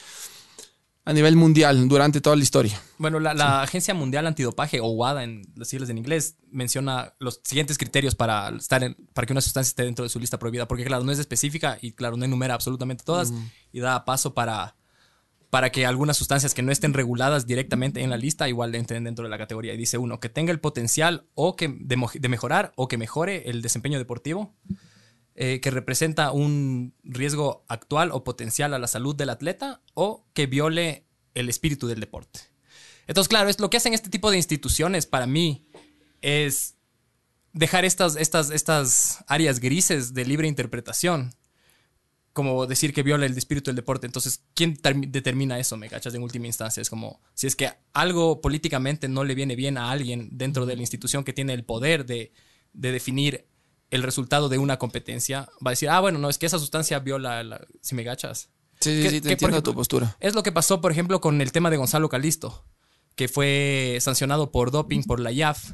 a 1.10 1.14
nivel 1.14 1.36
mundial 1.36 1.88
durante 1.88 2.22
toda 2.22 2.36
la 2.36 2.44
historia. 2.44 2.80
Bueno, 3.00 3.20
la, 3.20 3.34
la 3.34 3.62
Agencia 3.64 3.94
Mundial 3.96 4.28
Antidopaje, 4.28 4.80
o 4.80 4.90
WADA 4.90 5.24
en 5.24 5.42
las 5.56 5.68
siglas 5.68 5.90
en 5.90 5.98
inglés, 5.98 6.36
menciona 6.52 7.14
los 7.20 7.42
siguientes 7.44 7.78
criterios 7.80 8.14
para, 8.14 8.50
estar 8.50 8.84
en- 8.84 8.96
para 9.14 9.26
que 9.26 9.34
una 9.34 9.42
sustancia 9.42 9.70
esté 9.70 9.84
dentro 9.84 10.04
de 10.04 10.10
su 10.10 10.20
lista 10.20 10.38
prohibida, 10.38 10.68
porque 10.68 10.86
claro, 10.86 11.04
no 11.04 11.12
es 11.12 11.18
específica 11.20 11.78
y 11.82 11.94
claro, 11.94 12.16
no 12.16 12.26
enumera 12.26 12.54
absolutamente 12.54 13.04
todas 13.04 13.34
y 13.72 13.80
da 13.80 14.06
paso 14.06 14.36
para, 14.36 14.76
para 15.50 15.72
que 15.72 15.88
algunas 15.88 16.16
sustancias 16.16 16.54
que 16.54 16.62
no 16.62 16.72
estén 16.72 16.94
reguladas 16.94 17.48
directamente 17.48 18.02
en 18.04 18.12
la 18.12 18.18
lista 18.18 18.48
igual 18.48 18.76
entren 18.76 19.04
dentro 19.04 19.24
de 19.24 19.30
la 19.30 19.40
categoría. 19.40 19.74
Y 19.74 19.78
dice 19.78 19.98
uno, 19.98 20.20
que 20.20 20.30
tenga 20.30 20.52
el 20.52 20.60
potencial 20.60 21.26
o 21.34 21.56
que 21.56 21.76
de 21.80 22.30
mejorar 22.30 22.72
o 22.76 22.88
que 22.88 22.98
mejore 22.98 23.50
el 23.50 23.64
desempeño 23.64 23.98
deportivo, 23.98 24.54
eh, 25.42 25.62
que 25.62 25.72
representa 25.72 26.34
un 26.34 26.94
riesgo 27.04 27.64
actual 27.70 28.12
o 28.12 28.26
potencial 28.26 28.74
a 28.74 28.80
la 28.80 28.88
salud 28.88 29.16
del 29.16 29.30
atleta 29.30 29.82
o 29.94 30.26
que 30.34 30.48
viole 30.48 31.06
el 31.34 31.48
espíritu 31.48 31.88
del 31.88 32.02
deporte. 32.02 32.42
Entonces, 33.08 33.30
claro, 33.30 33.50
es 33.50 33.58
lo 33.60 33.70
que 33.70 33.78
hacen 33.78 33.94
este 33.94 34.10
tipo 34.10 34.30
de 34.32 34.38
instituciones 34.38 35.06
para 35.06 35.28
mí 35.28 35.66
es 36.22 36.76
dejar 37.54 37.86
estas, 37.86 38.18
estas, 38.18 38.52
estas 38.52 39.24
áreas 39.28 39.62
grises 39.62 40.14
de 40.14 40.26
libre 40.26 40.50
interpretación. 40.50 41.34
Como 42.34 42.68
decir 42.68 42.94
que 42.94 43.02
viola 43.02 43.26
el 43.26 43.38
espíritu 43.38 43.70
del 43.70 43.78
deporte. 43.78 44.08
Entonces, 44.08 44.44
¿quién 44.54 44.76
termi- 44.76 45.10
determina 45.10 45.58
eso? 45.58 45.78
¿Me 45.78 45.90
cachas? 45.90 46.14
En 46.14 46.22
última 46.22 46.48
instancia. 46.48 46.80
Es 46.82 46.90
como, 46.90 47.22
si 47.34 47.48
es 47.48 47.56
que 47.56 47.72
algo 47.94 48.42
políticamente 48.42 49.08
no 49.08 49.24
le 49.24 49.36
viene 49.36 49.56
bien 49.56 49.78
a 49.78 49.90
alguien 49.90 50.30
dentro 50.34 50.66
de 50.66 50.76
la 50.76 50.82
institución 50.82 51.24
que 51.24 51.34
tiene 51.34 51.54
el 51.54 51.64
poder 51.64 52.06
de, 52.06 52.32
de 52.74 52.92
definir 52.92 53.46
el 53.92 54.04
resultado 54.04 54.50
de 54.50 54.58
una 54.58 54.78
competencia, 54.78 55.50
va 55.66 55.70
a 55.70 55.70
decir, 55.72 55.90
ah, 55.90 56.00
bueno, 56.00 56.20
no, 56.20 56.30
es 56.30 56.38
que 56.38 56.46
esa 56.46 56.60
sustancia 56.60 57.00
viola, 57.00 57.44
la- 57.44 57.66
si 57.82 57.96
me 57.96 58.04
cachas. 58.04 58.50
Sí, 58.80 58.96
sí, 58.96 59.02
¿Qué- 59.04 59.10
sí, 59.10 59.22
te 59.22 59.32
entiendo 59.32 59.58
ejemplo, 59.58 59.64
tu 59.64 59.76
postura. 59.76 60.16
Es 60.20 60.36
lo 60.36 60.44
que 60.44 60.52
pasó, 60.52 60.80
por 60.82 60.92
ejemplo, 60.92 61.20
con 61.22 61.42
el 61.42 61.52
tema 61.52 61.70
de 61.70 61.78
Gonzalo 61.78 62.08
Calisto, 62.10 62.66
que 63.16 63.28
fue 63.28 63.98
sancionado 64.00 64.52
por 64.52 64.72
doping 64.72 65.04
por 65.04 65.20
la 65.20 65.32
IAF 65.32 65.74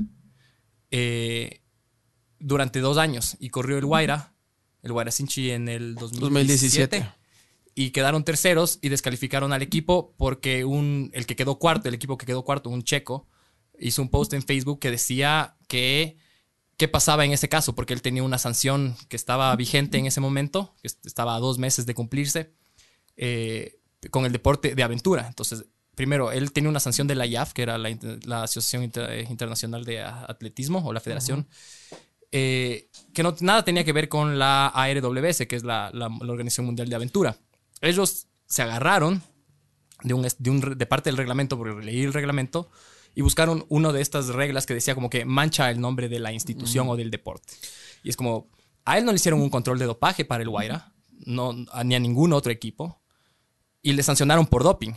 eh, 0.91 1.61
durante 2.39 2.79
dos 2.79 2.97
años 2.97 3.35
y 3.39 3.49
corrió 3.49 3.77
el 3.77 3.85
Guaira, 3.85 4.33
el 4.81 4.91
Guaira 4.93 5.11
Sinchi 5.11 5.51
en 5.51 5.67
el 5.67 5.95
2017. 5.95 6.99
2017. 6.99 7.11
Y 7.77 7.89
quedaron 7.91 8.23
terceros 8.23 8.79
y 8.81 8.89
descalificaron 8.89 9.51
al 9.51 9.61
equipo 9.61 10.13
porque 10.17 10.63
un, 10.63 11.11
el 11.13 11.25
que 11.25 11.35
quedó 11.35 11.59
cuarto, 11.59 11.89
el 11.89 11.95
equipo 11.95 12.17
que 12.17 12.25
quedó 12.25 12.43
cuarto, 12.43 12.69
un 12.69 12.83
checo, 12.83 13.27
hizo 13.79 14.01
un 14.01 14.09
post 14.09 14.31
en 14.33 14.43
Facebook 14.43 14.79
que 14.79 14.91
decía 14.91 15.57
que 15.67 16.17
qué 16.77 16.87
pasaba 16.87 17.23
en 17.25 17.31
ese 17.31 17.47
caso, 17.49 17.73
porque 17.75 17.93
él 17.93 18.01
tenía 18.01 18.23
una 18.23 18.37
sanción 18.37 18.95
que 19.09 19.15
estaba 19.15 19.55
vigente 19.55 19.97
en 19.97 20.05
ese 20.05 20.19
momento, 20.21 20.75
que 20.81 20.87
est- 20.87 21.05
estaba 21.05 21.35
a 21.35 21.39
dos 21.39 21.57
meses 21.57 21.85
de 21.85 21.93
cumplirse, 21.93 22.53
eh, 23.17 23.79
con 24.11 24.25
el 24.25 24.31
deporte 24.31 24.75
de 24.75 24.83
aventura. 24.83 25.25
Entonces, 25.27 25.65
primero, 25.95 26.31
él 26.31 26.51
tenía 26.51 26.69
una 26.69 26.79
sanción 26.81 27.07
de 27.07 27.15
la 27.15 27.25
IAF, 27.25 27.53
que 27.53 27.61
era 27.63 27.77
la, 27.77 27.89
la 28.25 28.43
Asociación 28.43 28.83
Inter- 28.83 29.09
eh, 29.09 29.25
Internacional 29.29 29.85
de 29.85 30.01
Atletismo, 30.03 30.85
o 30.85 30.91
la 30.93 30.99
Federación, 30.99 31.47
eh, 32.31 32.89
que 33.13 33.23
no, 33.23 33.33
nada 33.39 33.63
tenía 33.63 33.83
que 33.85 33.93
ver 33.93 34.09
con 34.09 34.37
la 34.37 34.67
ARWS, 34.67 35.47
que 35.47 35.55
es 35.55 35.63
la, 35.63 35.89
la- 35.93 36.09
la 36.09 36.31
Organización 36.31 36.65
Mundial 36.65 36.89
de 36.89 36.95
Aventura. 36.95 37.37
Ellos 37.81 38.27
se 38.45 38.61
agarraron 38.61 39.23
de, 40.03 40.13
un, 40.13 40.27
de, 40.37 40.49
un, 40.49 40.77
de 40.77 40.85
parte 40.85 41.09
del 41.09 41.17
reglamento, 41.17 41.57
porque 41.57 41.85
leí 41.85 42.03
el 42.03 42.13
reglamento, 42.13 42.69
y 43.15 43.21
buscaron 43.21 43.65
una 43.69 43.91
de 43.91 44.01
estas 44.01 44.27
reglas 44.27 44.65
que 44.65 44.73
decía 44.75 44.93
como 44.93 45.09
que 45.09 45.25
mancha 45.25 45.69
el 45.71 45.79
nombre 45.79 46.09
de 46.09 46.19
la 46.19 46.31
institución 46.33 46.87
o 46.89 46.95
del 46.95 47.09
deporte. 47.09 47.53
Y 48.03 48.09
es 48.09 48.17
como, 48.17 48.49
a 48.83 48.97
él 48.97 49.05
no 49.05 49.11
le 49.11 49.15
hicieron 49.15 49.41
un 49.41 49.49
control 49.49 49.79
de 49.79 49.85
dopaje 49.85 50.25
para 50.25 50.43
el 50.43 50.49
Guaira, 50.49 50.93
no, 51.25 51.55
a- 51.71 51.83
ni 51.83 51.95
a 51.95 51.99
ningún 51.99 52.33
otro 52.33 52.51
equipo, 52.51 53.01
y 53.81 53.93
le 53.93 54.03
sancionaron 54.03 54.45
por 54.47 54.63
doping, 54.63 54.93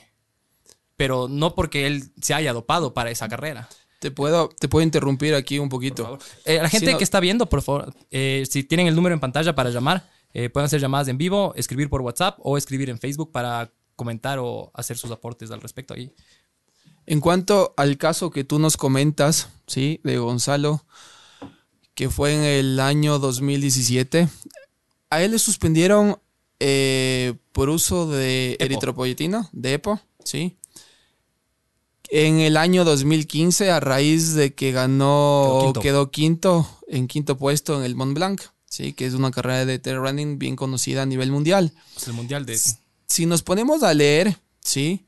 pero 0.96 1.28
no 1.28 1.54
porque 1.54 1.86
él 1.86 2.10
se 2.20 2.34
haya 2.34 2.52
dopado 2.52 2.92
para 2.92 3.10
esa 3.10 3.28
carrera. 3.28 3.68
Te 4.00 4.10
puedo, 4.10 4.48
te 4.48 4.68
puedo 4.68 4.84
interrumpir 4.84 5.34
aquí 5.34 5.58
un 5.58 5.68
poquito. 5.68 6.18
Eh, 6.44 6.58
la 6.62 6.68
gente 6.68 6.92
no- 6.92 6.98
que 6.98 7.04
está 7.04 7.20
viendo, 7.20 7.46
por 7.48 7.62
favor, 7.62 7.94
eh, 8.10 8.44
si 8.48 8.62
tienen 8.64 8.86
el 8.86 8.94
número 8.94 9.14
en 9.14 9.20
pantalla 9.20 9.54
para 9.54 9.70
llamar, 9.70 10.08
eh, 10.32 10.48
pueden 10.50 10.66
hacer 10.66 10.80
llamadas 10.80 11.08
en 11.08 11.18
vivo, 11.18 11.52
escribir 11.56 11.88
por 11.88 12.00
WhatsApp 12.02 12.38
o 12.42 12.56
escribir 12.58 12.90
en 12.90 12.98
Facebook 12.98 13.32
para 13.32 13.72
comentar 13.96 14.38
o 14.38 14.70
hacer 14.74 14.96
sus 14.96 15.10
aportes 15.10 15.50
al 15.50 15.60
respecto 15.60 15.94
ahí. 15.94 16.12
En 17.10 17.22
cuanto 17.22 17.72
al 17.78 17.96
caso 17.96 18.28
que 18.28 18.44
tú 18.44 18.58
nos 18.58 18.76
comentas, 18.76 19.48
¿sí? 19.66 19.98
De 20.04 20.18
Gonzalo, 20.18 20.84
que 21.94 22.10
fue 22.10 22.34
en 22.34 22.42
el 22.42 22.80
año 22.80 23.18
2017, 23.18 24.28
a 25.08 25.22
él 25.22 25.30
le 25.30 25.38
suspendieron 25.38 26.18
eh, 26.60 27.32
por 27.52 27.70
uso 27.70 28.10
de 28.10 28.52
Epo. 28.52 28.64
eritropoyetina, 28.64 29.48
de 29.52 29.72
EPO, 29.72 29.98
¿sí? 30.22 30.58
En 32.10 32.40
el 32.40 32.58
año 32.58 32.84
2015, 32.84 33.70
a 33.70 33.80
raíz 33.80 34.34
de 34.34 34.52
que 34.54 34.72
ganó, 34.72 35.72
Quedó 35.72 35.80
quedó 35.80 36.10
quinto. 36.10 36.68
quinto, 36.68 36.78
en 36.88 37.08
quinto 37.08 37.38
puesto 37.38 37.78
en 37.78 37.86
el 37.86 37.94
Mont 37.94 38.12
Blanc, 38.12 38.42
¿sí? 38.66 38.92
Que 38.92 39.06
es 39.06 39.14
una 39.14 39.30
carrera 39.30 39.64
de 39.64 39.78
trail 39.78 40.00
running 40.00 40.38
bien 40.38 40.56
conocida 40.56 41.04
a 41.04 41.06
nivel 41.06 41.32
mundial 41.32 41.72
Es 41.96 42.06
el 42.06 42.12
mundial 42.12 42.44
de... 42.44 42.60
si 43.06 43.24
nos 43.24 43.42
ponemos 43.42 43.82
a 43.82 43.94
leer, 43.94 44.36
¿sí? 44.62 45.06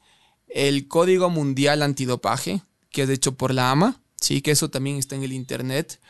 El 0.54 0.88
Código 0.88 1.30
Mundial 1.30 1.82
Antidopaje, 1.82 2.62
que 2.90 3.02
es 3.02 3.10
hecho 3.10 3.36
por 3.36 3.54
la 3.54 3.70
AMA, 3.70 4.02
sí, 4.16 4.42
que 4.42 4.50
eso 4.50 4.70
también 4.70 4.96
está 4.96 5.16
en 5.16 5.22
el 5.22 5.32
internet. 5.32 6.00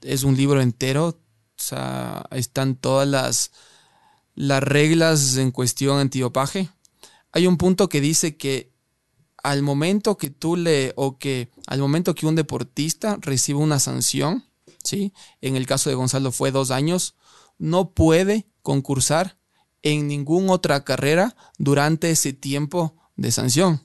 Es 0.00 0.24
un 0.24 0.36
libro 0.36 0.60
entero, 0.60 1.08
o 1.08 1.16
sea, 1.56 2.26
están 2.30 2.76
todas 2.76 3.08
las, 3.08 3.52
las 4.34 4.62
reglas 4.62 5.36
en 5.36 5.50
cuestión 5.50 5.98
antidopaje. 5.98 6.70
Hay 7.32 7.46
un 7.46 7.56
punto 7.56 7.88
que 7.88 8.00
dice 8.00 8.36
que 8.36 8.72
al 9.42 9.62
momento 9.62 10.16
que 10.16 10.30
tú 10.30 10.56
le, 10.56 10.92
o 10.96 11.18
que 11.18 11.50
al 11.66 11.80
momento 11.80 12.14
que 12.14 12.26
un 12.26 12.36
deportista 12.36 13.18
recibe 13.20 13.58
una 13.58 13.78
sanción, 13.78 14.44
¿sí? 14.84 15.12
En 15.40 15.56
el 15.56 15.66
caso 15.66 15.90
de 15.90 15.96
Gonzalo 15.96 16.32
fue 16.32 16.50
dos 16.50 16.70
años, 16.70 17.16
no 17.58 17.90
puede 17.90 18.46
concursar 18.62 19.38
en 19.82 20.06
ninguna 20.06 20.52
otra 20.52 20.84
carrera 20.84 21.36
durante 21.58 22.10
ese 22.10 22.32
tiempo 22.32 22.96
de 23.22 23.30
sanción. 23.30 23.80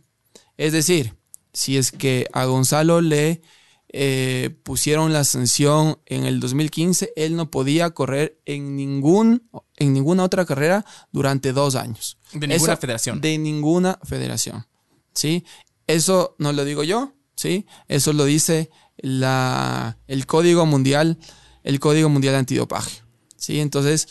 Es 0.58 0.74
decir, 0.74 1.16
si 1.54 1.78
es 1.78 1.92
que 1.92 2.28
a 2.34 2.46
Gonzalo 2.46 3.00
le 3.00 3.42
eh, 3.90 4.50
pusieron 4.64 5.14
la 5.14 5.24
sanción 5.24 6.00
en 6.06 6.26
el 6.26 6.40
2015, 6.40 7.14
él 7.16 7.36
no 7.36 7.50
podía 7.50 7.92
correr 7.92 8.42
en, 8.46 8.76
ningún, 8.76 9.50
en 9.78 9.94
ninguna 9.94 10.24
otra 10.24 10.46
carrera 10.46 10.86
durante 11.12 11.54
dos 11.54 11.76
años. 11.76 12.18
De 12.34 12.48
ninguna 12.48 12.76
federación. 12.76 13.22
De 13.22 13.38
ninguna 13.38 14.00
federación. 14.04 14.68
¿Sí? 15.14 15.46
Eso 15.86 16.36
no 16.38 16.52
lo 16.52 16.66
digo 16.66 16.84
yo, 16.84 17.14
¿sí? 17.36 17.66
Eso 17.88 18.12
lo 18.12 18.26
dice 18.26 18.70
la, 18.98 19.98
el 20.08 20.26
Código 20.26 20.66
Mundial, 20.66 21.18
el 21.64 21.80
Código 21.80 22.10
Mundial 22.10 22.36
Antidopaje. 22.36 23.04
¿Sí? 23.38 23.60
Entonces, 23.62 24.10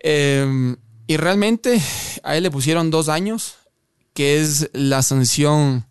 em, 0.00 0.76
y 1.06 1.16
realmente 1.16 1.80
a 2.24 2.36
él 2.36 2.42
le 2.42 2.50
pusieron 2.50 2.90
dos 2.90 3.08
años, 3.08 3.54
que 4.18 4.40
es 4.40 4.68
la 4.72 5.04
sanción 5.04 5.86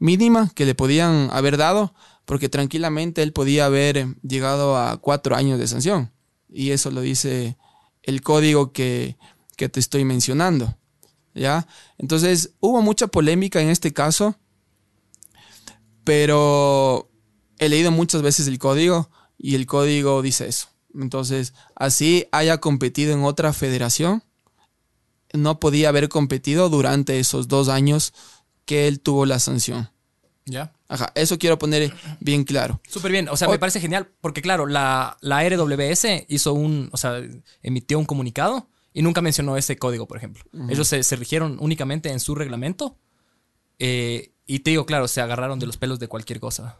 mínima 0.00 0.50
que 0.56 0.66
le 0.66 0.74
podían 0.74 1.28
haber 1.30 1.56
dado, 1.56 1.94
porque 2.24 2.48
tranquilamente 2.48 3.22
él 3.22 3.32
podía 3.32 3.66
haber 3.66 4.16
llegado 4.22 4.76
a 4.76 4.96
cuatro 4.96 5.36
años 5.36 5.60
de 5.60 5.68
sanción. 5.68 6.10
Y 6.48 6.70
eso 6.70 6.90
lo 6.90 7.00
dice 7.00 7.56
el 8.02 8.22
código 8.22 8.72
que, 8.72 9.16
que 9.56 9.68
te 9.68 9.78
estoy 9.78 10.04
mencionando. 10.04 10.76
¿Ya? 11.32 11.68
Entonces, 11.96 12.54
hubo 12.58 12.82
mucha 12.82 13.06
polémica 13.06 13.62
en 13.62 13.68
este 13.68 13.92
caso, 13.92 14.34
pero 16.02 17.08
he 17.60 17.68
leído 17.68 17.92
muchas 17.92 18.20
veces 18.20 18.48
el 18.48 18.58
código 18.58 19.10
y 19.38 19.54
el 19.54 19.66
código 19.66 20.22
dice 20.22 20.48
eso. 20.48 20.66
Entonces, 20.92 21.54
así 21.76 22.26
haya 22.32 22.58
competido 22.58 23.12
en 23.12 23.22
otra 23.22 23.52
federación, 23.52 24.24
no 25.32 25.60
podía 25.60 25.88
haber 25.88 26.08
competido 26.08 26.68
durante 26.68 27.18
esos 27.18 27.48
dos 27.48 27.68
años 27.68 28.12
que 28.64 28.88
él 28.88 29.00
tuvo 29.00 29.26
la 29.26 29.38
sanción. 29.38 29.90
¿Ya? 30.44 30.72
Ajá, 30.88 31.12
eso 31.14 31.38
quiero 31.38 31.58
poner 31.58 31.92
bien 32.20 32.44
claro. 32.44 32.80
Súper 32.88 33.12
bien, 33.12 33.28
o 33.28 33.36
sea, 33.36 33.48
me 33.48 33.58
parece 33.58 33.80
genial, 33.80 34.08
porque 34.20 34.42
claro, 34.42 34.66
la, 34.66 35.16
la 35.20 35.48
RWS 35.48 36.26
hizo 36.28 36.52
un, 36.52 36.90
o 36.92 36.96
sea, 36.96 37.22
emitió 37.62 37.98
un 37.98 38.04
comunicado 38.04 38.68
y 38.92 39.02
nunca 39.02 39.22
mencionó 39.22 39.56
ese 39.56 39.76
código, 39.78 40.06
por 40.06 40.18
ejemplo. 40.18 40.44
Ellos 40.68 40.86
se, 40.88 41.02
se, 41.02 41.16
rigieron 41.16 41.56
únicamente 41.60 42.10
en 42.10 42.20
su 42.20 42.34
reglamento 42.34 42.98
eh, 43.78 44.32
y 44.46 44.60
te 44.60 44.70
digo, 44.70 44.84
claro, 44.84 45.08
se 45.08 45.20
agarraron 45.20 45.58
de 45.58 45.66
los 45.66 45.76
pelos 45.76 45.98
de 45.98 46.08
cualquier 46.08 46.40
cosa. 46.40 46.78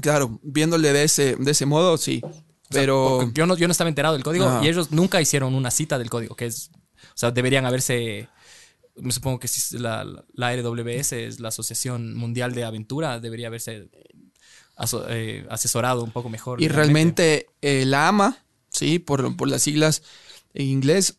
Claro, 0.00 0.38
viéndole 0.42 0.92
de 0.92 1.04
ese, 1.04 1.36
de 1.36 1.50
ese 1.50 1.66
modo, 1.66 1.98
sí. 1.98 2.22
Pero 2.70 3.30
yo 3.32 3.46
no, 3.46 3.56
yo 3.56 3.66
no 3.66 3.72
estaba 3.72 3.88
enterado 3.88 4.14
del 4.14 4.22
código 4.22 4.60
y 4.62 4.68
ellos 4.68 4.92
nunca 4.92 5.20
hicieron 5.20 5.54
una 5.54 5.70
cita 5.70 5.98
del 5.98 6.08
código, 6.08 6.36
que 6.36 6.46
es, 6.46 6.70
sea, 7.20 7.30
deberían 7.30 7.66
haberse 7.66 8.28
me 8.96 9.12
supongo 9.12 9.38
que 9.38 9.48
si 9.48 9.78
la, 9.78 10.04
la 10.32 10.56
RWS 10.56 11.12
es 11.12 11.40
la 11.40 11.48
Asociación 11.48 12.14
Mundial 12.14 12.54
de 12.54 12.64
Aventura, 12.64 13.20
debería 13.20 13.48
haberse 13.48 13.88
eh, 15.08 15.46
asesorado 15.50 16.02
un 16.02 16.10
poco 16.10 16.28
mejor. 16.28 16.60
Y 16.62 16.68
realmente 16.68 17.46
eh, 17.60 17.84
la 17.86 18.08
AMA, 18.08 18.38
sí, 18.70 18.98
por, 18.98 19.36
por, 19.36 19.48
las 19.48 19.62
siglas 19.62 20.02
en 20.54 20.66
inglés, 20.66 21.18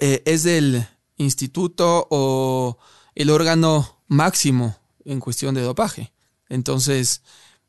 eh, 0.00 0.22
es 0.24 0.44
el 0.46 0.86
instituto 1.16 2.06
o 2.10 2.78
el 3.14 3.30
órgano 3.30 4.02
máximo 4.08 4.76
en 5.04 5.20
cuestión 5.20 5.54
de 5.54 5.62
dopaje. 5.62 6.12
Entonces, 6.48 7.22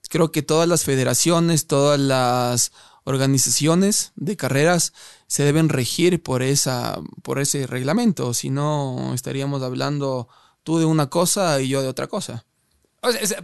creo 0.10 0.32
que 0.32 0.42
todas 0.42 0.68
las 0.68 0.84
federaciones, 0.84 1.68
todas 1.68 2.00
las 2.00 2.72
organizaciones 3.04 4.12
de 4.16 4.36
carreras 4.36 4.94
se 5.28 5.44
deben 5.44 5.70
regir 5.70 6.22
por, 6.22 6.44
esa, 6.44 7.00
por 7.24 7.40
ese 7.40 7.68
reglamento, 7.68 8.34
si 8.34 8.50
no 8.50 9.14
estaríamos 9.14 9.64
hablando 9.64 10.28
tú 10.64 10.80
de 10.80 10.86
una 10.86 11.10
cosa 11.10 11.62
y 11.62 11.70
yo 11.70 11.82
de 11.82 11.88
otra 11.88 12.08
cosa. 12.08 12.46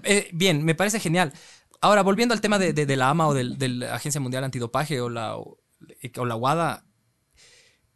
Eh, 0.03 0.29
bien, 0.33 0.63
me 0.63 0.75
parece 0.75 0.99
genial. 0.99 1.33
Ahora, 1.81 2.03
volviendo 2.03 2.33
al 2.33 2.41
tema 2.41 2.59
de, 2.59 2.95
la 2.95 3.09
AMA 3.09 3.27
o 3.27 3.33
de, 3.33 3.69
la 3.69 3.95
Agencia 3.95 4.21
Mundial 4.21 4.43
Antidopaje 4.43 5.01
o 5.01 5.09
la, 5.09 5.37
o, 5.37 5.57
la 6.25 6.35
WADA, 6.35 6.85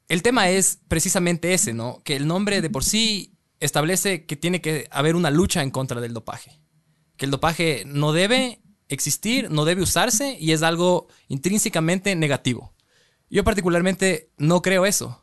el 0.07 0.21
tema 0.21 0.49
es 0.49 0.79
precisamente 0.87 1.53
ese, 1.53 1.73
¿no? 1.73 2.01
Que 2.03 2.15
el 2.15 2.27
nombre 2.27 2.61
de 2.61 2.69
por 2.69 2.83
sí 2.83 3.37
establece 3.59 4.25
que 4.25 4.35
tiene 4.35 4.61
que 4.61 4.87
haber 4.91 5.15
una 5.15 5.31
lucha 5.31 5.63
en 5.63 5.71
contra 5.71 6.01
del 6.01 6.13
dopaje. 6.13 6.59
Que 7.17 7.25
el 7.25 7.31
dopaje 7.31 7.83
no 7.85 8.11
debe 8.11 8.61
existir, 8.87 9.49
no 9.49 9.65
debe 9.65 9.81
usarse 9.81 10.37
y 10.39 10.51
es 10.51 10.61
algo 10.61 11.07
intrínsecamente 11.27 12.15
negativo. 12.15 12.74
Yo 13.29 13.43
particularmente 13.43 14.29
no 14.37 14.61
creo 14.61 14.85
eso. 14.85 15.21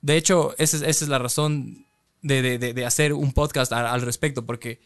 De 0.00 0.16
hecho, 0.16 0.54
esa 0.58 0.86
es, 0.86 1.08
la 1.08 1.18
razón 1.18 1.86
de, 2.22 2.84
hacer 2.86 3.12
un 3.12 3.32
podcast 3.32 3.72
al, 3.72 4.02
respecto, 4.02 4.46
porque 4.46 4.80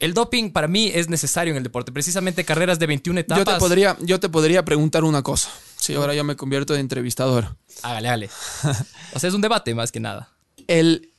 el 0.00 0.14
doping 0.14 0.50
para 0.50 0.68
mí 0.68 0.90
es 0.92 1.08
necesario 1.08 1.52
en 1.52 1.58
el 1.58 1.62
deporte. 1.62 1.92
Precisamente 1.92 2.44
carreras 2.44 2.78
de 2.78 2.86
21 2.86 3.20
etapas. 3.20 3.44
Yo 3.44 3.52
te 3.52 3.58
podría, 3.58 3.96
yo 4.00 4.20
te 4.20 4.28
podría 4.28 4.64
preguntar 4.64 5.04
una 5.04 5.22
cosa. 5.22 5.50
Si 5.76 5.94
ahora 5.94 6.14
yo 6.14 6.24
me 6.24 6.36
convierto 6.36 6.74
en 6.74 6.80
entrevistador. 6.80 7.56
Hágale, 7.82 8.08
hágale. 8.08 8.30
o 9.14 9.18
sea, 9.18 9.28
es 9.28 9.34
un 9.34 9.40
debate 9.40 9.74
más 9.74 9.92
que 9.92 10.00
nada. 10.00 10.36
El, 10.66 11.12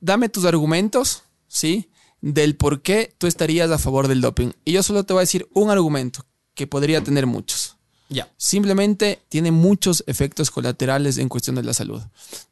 dame 0.00 0.28
tus 0.28 0.44
argumentos, 0.44 1.22
¿sí? 1.46 1.90
del 2.20 2.56
por 2.56 2.82
qué 2.82 3.14
tú 3.18 3.26
estarías 3.26 3.70
a 3.70 3.78
favor 3.78 4.08
del 4.08 4.20
doping. 4.20 4.50
Y 4.64 4.72
yo 4.72 4.82
solo 4.82 5.04
te 5.04 5.12
voy 5.12 5.20
a 5.20 5.22
decir 5.22 5.48
un 5.52 5.70
argumento, 5.70 6.24
que 6.54 6.66
podría 6.66 7.02
tener 7.02 7.26
muchos. 7.26 7.65
Ya. 8.08 8.28
Simplemente 8.36 9.20
tiene 9.28 9.50
muchos 9.50 10.04
efectos 10.06 10.50
colaterales 10.50 11.18
en 11.18 11.28
cuestión 11.28 11.56
de 11.56 11.62
la 11.62 11.74
salud. 11.74 12.02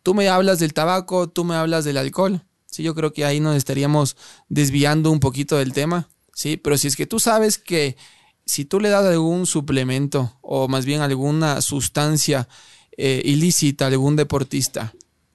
Tú 0.03 0.15
me 0.15 0.29
hablas 0.29 0.59
del 0.59 0.75
tabaco, 0.75 1.29
tú 1.29 1.45
me 1.45 1.55
hablas 1.55 1.85
del 1.85 1.97
alcohol. 1.97 2.43
Sí, 2.67 2.83
yo 2.83 2.95
creo 2.95 3.13
que 3.13 3.25
ahí 3.25 3.39
nos 3.41 3.57
estaríamos 3.57 4.17
desviando 4.49 5.11
un 5.11 5.21
poquito 5.21 5.57
del 5.57 5.73
tema. 5.73 6.09
Sí, 6.35 6.57
pero 6.57 6.77
si 6.77 6.89
es 6.89 6.97
que 6.97 7.07
tú 7.07 7.21
sabes 7.21 7.59
que 7.59 7.97
si 8.45 8.65
tú 8.65 8.81
le 8.81 8.89
das 8.89 9.05
algún 9.05 9.47
suplemento 9.47 10.37
o 10.43 10.67
más 10.67 10.85
bien 10.85 11.01
alguna 11.01 11.61
sustancia 11.61 12.49
eh, 12.97 13.23
ilícita 13.25 13.85
a 13.85 13.89
algún 13.89 14.17
deportista, 14.17 14.93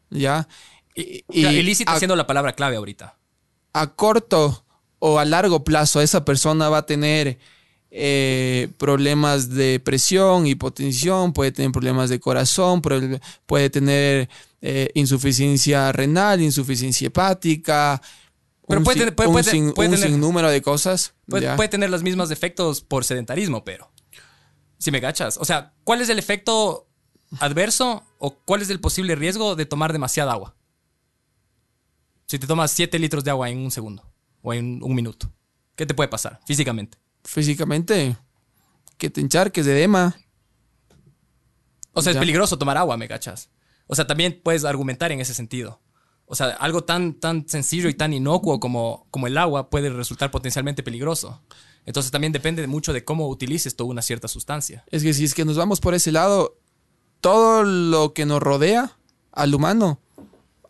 ¿ya? 0.10 0.50
Y, 0.94 1.24
ilícita 1.32 1.98
siendo 1.98 2.18
la 2.18 2.28
palabra 2.28 2.54
clave 2.54 2.76
ahorita 2.76 3.20
a 3.74 3.96
corto 3.96 4.66
o 5.00 5.20
a 5.20 5.26
largo 5.26 5.64
plazo 5.64 6.02
esa 6.02 6.26
persona 6.26 6.70
va 6.70 6.80
a 6.80 6.86
tener 6.86 7.40
eh, 7.92 8.70
problemas 8.78 9.50
de 9.50 9.80
presión, 9.80 10.46
hipotensión, 10.46 11.34
puede 11.34 11.52
tener 11.52 11.72
problemas 11.72 12.10
de 12.10 12.20
corazón, 12.20 12.82
puede 12.82 13.70
tener 13.70 14.30
eh, 14.62 14.92
insuficiencia 14.94 15.92
renal, 15.92 16.42
insuficiencia 16.42 17.08
hepática. 17.08 18.02
Pero 18.68 18.84
puede, 18.84 19.12
puede, 19.12 19.30
un, 19.30 19.44
sin, 19.44 19.74
sinnúmero 19.98 20.50
de 20.52 20.62
cosas. 20.62 21.14
Puede, 21.28 21.68
tener 21.70 21.90
los 21.90 22.04
mismos 22.04 22.30
efectos 22.30 22.82
por 22.82 23.04
sedentarismo, 23.04 23.64
pero. 23.64 23.92
Si 24.78 24.92
me 24.92 25.00
gachas. 25.00 25.38
O 25.38 25.46
sea, 25.46 25.74
¿cuál 25.84 26.02
es 26.02 26.10
el 26.10 26.20
efecto 26.20 26.88
adverso 27.40 28.04
o 28.20 28.36
cuál 28.46 28.62
es 28.62 28.70
el 28.70 28.80
posible 28.80 29.16
riesgo 29.16 29.56
de 29.56 29.66
tomar 29.66 29.92
demasiada 29.92 30.34
agua? 30.34 30.56
Si 32.28 32.38
te 32.38 32.46
tomas 32.46 32.70
7 32.72 33.00
litros 33.00 33.24
de 33.24 33.32
agua 33.32 33.50
en 33.50 33.58
un 33.58 33.72
segundo 33.72 34.04
o 34.44 34.54
en 34.54 34.84
un 34.84 34.94
minuto, 34.94 35.32
¿qué 35.76 35.88
te 35.88 35.96
puede 35.96 36.08
pasar 36.08 36.40
físicamente? 36.46 36.99
Físicamente, 37.24 38.18
que 38.98 39.10
te 39.10 39.22
encharques 39.22 39.66
de 39.66 39.74
edema. 39.74 40.18
O 41.94 42.02
sea, 42.02 42.14
es 42.14 42.18
peligroso 42.18 42.58
tomar 42.58 42.78
agua, 42.78 42.98
¿me 42.98 43.08
cachas? 43.08 43.50
O 43.88 43.96
sea, 43.96 44.08
también 44.08 44.40
puedes 44.44 44.66
argumentar 44.66 45.12
en 45.12 45.20
ese 45.20 45.34
sentido. 45.34 45.82
O 46.26 46.36
sea, 46.36 46.50
algo 46.50 46.84
tan, 46.84 47.16
tan 47.16 47.50
sencillo 47.50 47.90
y 47.90 47.96
tan 47.96 48.14
inocuo 48.14 48.60
como, 48.60 49.08
como 49.10 49.28
el 49.28 49.38
agua 49.38 49.70
puede 49.70 49.90
resultar 49.90 50.30
potencialmente 50.30 50.84
peligroso. 50.84 51.42
Entonces 51.86 52.12
también 52.12 52.32
depende 52.32 52.66
mucho 52.68 52.94
de 52.94 53.04
cómo 53.04 53.28
utilices 53.28 53.76
toda 53.76 53.90
una 53.90 54.04
cierta 54.04 54.28
sustancia. 54.28 54.84
Es 54.92 55.02
que 55.02 55.14
si 55.14 55.24
es 55.24 55.34
que 55.34 55.44
nos 55.44 55.58
vamos 55.58 55.80
por 55.80 55.96
ese 55.96 56.12
lado, 56.12 56.60
todo 57.20 57.64
lo 57.64 58.14
que 58.14 58.26
nos 58.26 58.42
rodea 58.42 58.98
al 59.32 59.56
humano 59.56 60.00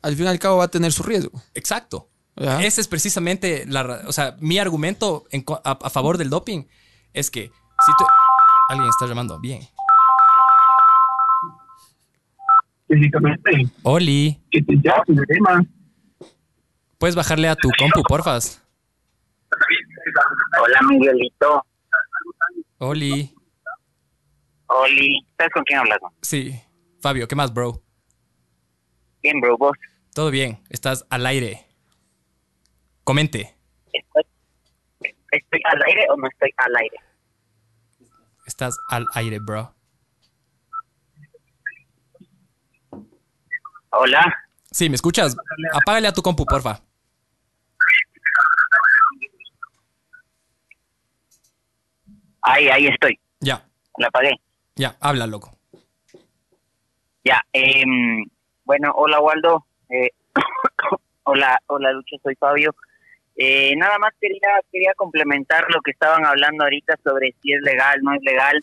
al 0.01 0.15
fin 0.15 0.25
y 0.25 0.29
al 0.29 0.39
cabo 0.39 0.57
va 0.57 0.65
a 0.65 0.71
tener 0.71 0.91
su 0.91 1.03
riesgo. 1.03 1.41
Exacto. 1.53 2.08
Ese 2.39 2.81
es 2.81 2.87
precisamente 2.87 3.65
la, 3.67 4.03
o 4.07 4.11
sea, 4.11 4.35
mi 4.39 4.59
argumento 4.59 5.25
a, 5.63 5.89
favor 5.89 6.17
del 6.17 6.29
doping 6.29 6.63
es 7.13 7.29
que 7.29 7.43
si 7.43 7.91
tú, 7.97 8.05
alguien 8.69 8.89
está 8.89 9.07
llamando, 9.07 9.39
bien. 9.39 9.61
físicamente. 12.89 13.51
Oli. 13.83 14.41
Que 14.51 14.61
te 14.61 14.75
tema. 14.77 15.63
Puedes 16.97 17.15
bajarle 17.15 17.47
a 17.47 17.55
tu 17.55 17.69
compu, 17.77 18.01
porfas. 18.03 18.61
Hola, 20.61 20.79
Miguelito. 20.89 21.63
Oli. 22.79 23.33
Oli. 24.67 25.25
¿Sabes 25.37 25.53
con 25.53 25.63
quién 25.63 25.79
hablas? 25.79 25.99
Sí. 26.21 26.59
Fabio, 27.01 27.27
¿qué 27.27 27.35
más, 27.35 27.53
bro? 27.53 27.81
Bien, 29.23 29.39
bro, 29.39 29.57
vos. 29.57 29.77
Todo 30.13 30.31
bien. 30.31 30.59
Estás 30.69 31.05
al 31.09 31.25
aire. 31.25 31.68
Comente. 33.09 33.57
¿Estoy, 33.91 34.23
¿Estoy 35.31 35.61
al 35.63 35.81
aire 35.81 36.05
o 36.11 36.15
no 36.15 36.27
estoy 36.27 36.53
al 36.57 36.75
aire? 36.75 36.97
Estás 38.45 38.77
al 38.87 39.07
aire, 39.15 39.39
bro. 39.39 39.73
Hola. 43.89 44.31
Sí, 44.69 44.89
¿me 44.89 44.95
escuchas? 44.95 45.35
Apágale 45.73 46.07
a 46.07 46.13
tu 46.13 46.21
compu, 46.21 46.45
porfa. 46.45 46.83
Ahí, 52.43 52.67
ahí 52.69 52.85
estoy. 52.89 53.19
Ya, 53.39 53.67
La 53.97 54.09
apagué. 54.09 54.35
ya, 54.75 54.95
habla, 54.99 55.25
loco. 55.25 55.57
Ya. 57.23 57.41
em, 57.53 58.23
bueno, 58.65 58.91
hola, 58.95 59.19
Waldo. 59.19 59.65
Eh, 59.89 60.11
hola, 61.23 61.59
hola, 61.65 61.91
Lucho. 61.91 62.17
Soy 62.21 62.35
Fabio. 62.35 62.75
Eh, 63.41 63.73
nada 63.77 63.97
más 63.99 64.11
quería 64.19 64.49
quería 64.69 64.93
complementar 64.95 65.65
lo 65.73 65.79
que 65.81 65.91
estaban 65.91 66.25
hablando 66.25 66.65
ahorita 66.65 66.95
sobre 67.01 67.33
si 67.41 67.53
es 67.53 67.61
legal, 67.61 67.99
no 68.01 68.13
es 68.13 68.21
legal, 68.21 68.61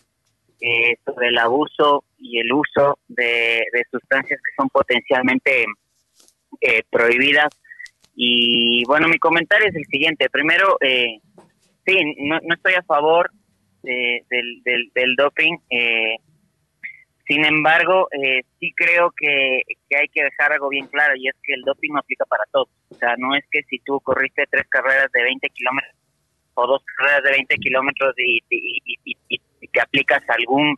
eh, 0.61 0.95
sobre 1.03 1.29
el 1.29 1.37
abuso 1.39 2.03
y 2.19 2.39
el 2.39 2.53
uso 2.53 2.99
de, 3.07 3.63
de 3.73 3.83
sustancias 3.91 4.39
que 4.39 4.51
son 4.55 4.69
potencialmente 4.69 5.65
eh, 6.61 6.83
prohibidas. 6.91 7.49
Y 8.15 8.83
bueno, 8.85 9.07
mi 9.07 9.17
comentario 9.17 9.67
es 9.67 9.75
el 9.75 9.85
siguiente. 9.85 10.29
Primero, 10.29 10.77
eh, 10.81 11.19
sí, 11.85 11.97
no, 12.19 12.39
no 12.43 12.55
estoy 12.55 12.73
a 12.75 12.83
favor 12.83 13.31
de- 13.81 14.21
del, 14.29 14.61
del, 14.63 14.91
del 14.93 15.15
doping. 15.15 15.57
eh, 15.71 16.17
sin 17.27 17.43
embargo, 17.43 18.07
eh, 18.11 18.41
sí 18.59 18.71
creo 18.73 19.11
que, 19.11 19.61
que 19.89 19.97
hay 19.97 20.07
que 20.07 20.23
dejar 20.23 20.53
algo 20.53 20.69
bien 20.69 20.87
claro 20.87 21.13
y 21.17 21.27
es 21.27 21.35
que 21.43 21.53
el 21.53 21.61
doping 21.63 21.91
no 21.91 21.99
aplica 21.99 22.25
para 22.25 22.43
todos. 22.51 22.69
O 22.89 22.95
sea, 22.95 23.15
no 23.17 23.35
es 23.35 23.43
que 23.51 23.63
si 23.63 23.79
tú 23.79 23.99
corriste 23.99 24.45
tres 24.49 24.65
carreras 24.69 25.11
de 25.11 25.23
20 25.23 25.49
kilómetros 25.49 25.95
o 26.53 26.67
dos 26.67 26.83
carreras 26.97 27.23
de 27.23 27.31
20 27.31 27.55
kilómetros 27.57 28.15
y, 28.17 28.39
te 29.71 29.81
aplicas 29.81 30.23
algún 30.29 30.75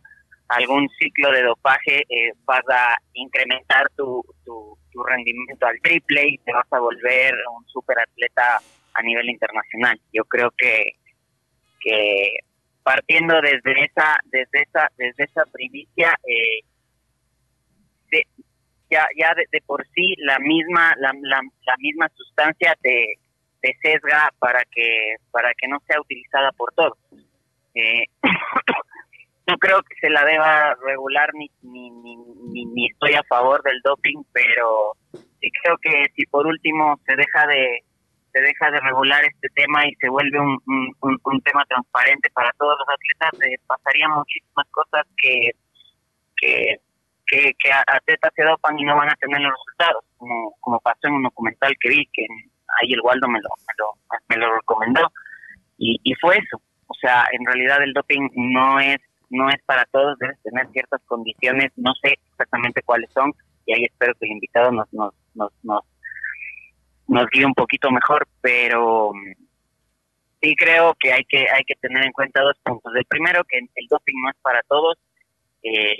algún 0.48 0.88
ciclo 0.98 1.30
de 1.30 1.42
dopaje, 1.42 2.00
eh, 2.08 2.32
vas 2.44 2.64
a 2.68 2.96
incrementar 3.12 3.88
tu, 3.96 4.20
tu, 4.44 4.76
tu 4.90 5.04
rendimiento 5.04 5.64
al 5.64 5.80
triple 5.80 6.26
y 6.26 6.38
te 6.38 6.52
vas 6.52 6.66
a 6.72 6.80
volver 6.80 7.32
un 7.56 7.64
superatleta 7.68 8.60
a 8.94 9.02
nivel 9.02 9.30
internacional. 9.30 10.00
Yo 10.12 10.24
creo 10.24 10.50
que, 10.58 10.94
que 11.80 12.32
partiendo 12.90 13.40
desde 13.40 13.84
esa 13.84 14.18
desde 14.24 14.62
esa 14.62 14.90
desde 14.96 15.22
esa 15.24 15.44
primicia 15.52 16.12
eh, 16.26 16.60
ya 18.90 19.06
ya 19.16 19.32
de, 19.34 19.44
de 19.52 19.60
por 19.64 19.86
sí 19.94 20.14
la 20.18 20.40
misma 20.40 20.92
la, 20.98 21.12
la, 21.22 21.40
la 21.66 21.76
misma 21.78 22.08
sustancia 22.16 22.76
te, 22.82 23.14
te 23.60 23.76
sesga 23.80 24.30
para 24.40 24.60
que 24.72 25.14
para 25.30 25.52
que 25.54 25.68
no 25.68 25.78
sea 25.86 26.00
utilizada 26.00 26.50
por 26.52 26.72
todos. 26.74 26.98
Eh, 27.76 28.06
no 29.46 29.56
creo 29.58 29.80
que 29.82 29.94
se 30.00 30.10
la 30.10 30.24
deba 30.24 30.74
regular 30.84 31.30
ni 31.34 31.48
ni, 31.62 31.90
ni 31.90 32.16
ni 32.16 32.64
ni 32.66 32.86
estoy 32.86 33.14
a 33.14 33.22
favor 33.22 33.62
del 33.62 33.80
doping 33.84 34.20
pero 34.32 34.94
sí 35.12 35.48
creo 35.62 35.76
que 35.78 36.06
si 36.16 36.26
por 36.26 36.44
último 36.48 36.98
se 37.06 37.14
deja 37.14 37.46
de 37.46 37.84
se 38.32 38.40
deja 38.40 38.70
de 38.70 38.80
regular 38.80 39.24
este 39.24 39.48
tema 39.54 39.86
y 39.86 39.94
se 39.96 40.08
vuelve 40.08 40.38
un, 40.40 40.58
un, 40.66 41.18
un- 41.24 41.40
tema 41.42 41.64
transparente 41.66 42.30
para 42.30 42.52
todos 42.58 42.76
los 42.78 42.88
atletas, 42.88 43.48
eh, 43.48 43.56
pasarían 43.66 44.10
muchísimas 44.12 44.66
cosas 44.70 45.06
que, 45.16 45.50
que, 46.36 46.76
que, 47.26 47.52
que 47.58 47.72
atletas 47.72 48.32
se 48.34 48.44
dopan 48.44 48.78
y 48.78 48.84
no 48.84 48.96
van 48.96 49.10
a 49.10 49.14
tener 49.16 49.40
los 49.40 49.52
resultados, 49.52 50.04
como, 50.16 50.54
como 50.60 50.80
pasó 50.80 51.00
en 51.08 51.14
un 51.14 51.22
documental 51.24 51.72
que 51.80 51.88
vi, 51.88 52.06
que 52.12 52.26
ahí 52.80 52.92
el 52.92 53.00
Waldo 53.02 53.28
me 53.28 53.40
lo, 53.40 53.48
me 53.66 53.74
lo, 53.78 54.18
me 54.28 54.36
lo 54.36 54.56
recomendó, 54.56 55.10
y, 55.78 55.98
y 56.02 56.14
fue 56.14 56.36
eso. 56.38 56.60
O 56.86 56.94
sea, 56.94 57.24
en 57.32 57.44
realidad 57.46 57.82
el 57.82 57.92
doping 57.92 58.28
no 58.34 58.80
es 58.80 58.98
no 59.30 59.48
es 59.48 59.62
para 59.64 59.84
todos, 59.92 60.18
debes 60.18 60.42
tener 60.42 60.66
ciertas 60.72 61.00
condiciones, 61.06 61.70
no 61.76 61.92
sé 62.02 62.18
exactamente 62.32 62.82
cuáles 62.82 63.08
son, 63.12 63.32
y 63.64 63.72
ahí 63.72 63.84
espero 63.84 64.12
que 64.18 64.26
el 64.26 64.32
invitado 64.32 64.72
nos, 64.72 64.92
nos, 64.92 65.14
nos, 65.34 65.52
nos 65.62 65.84
nos 67.10 67.26
guíe 67.30 67.44
un 67.44 67.54
poquito 67.54 67.90
mejor, 67.90 68.26
pero 68.40 69.10
mm, 69.12 69.32
sí 70.40 70.54
creo 70.56 70.94
que 70.98 71.12
hay 71.12 71.24
que 71.24 71.46
hay 71.50 71.64
que 71.64 71.74
tener 71.74 72.04
en 72.04 72.12
cuenta 72.12 72.40
dos 72.40 72.56
puntos. 72.62 72.92
El 72.94 73.04
primero, 73.04 73.42
que 73.44 73.58
el 73.58 73.86
doping 73.90 74.14
no 74.22 74.30
es 74.30 74.36
para 74.40 74.62
todos 74.62 74.96
eh, 75.62 75.96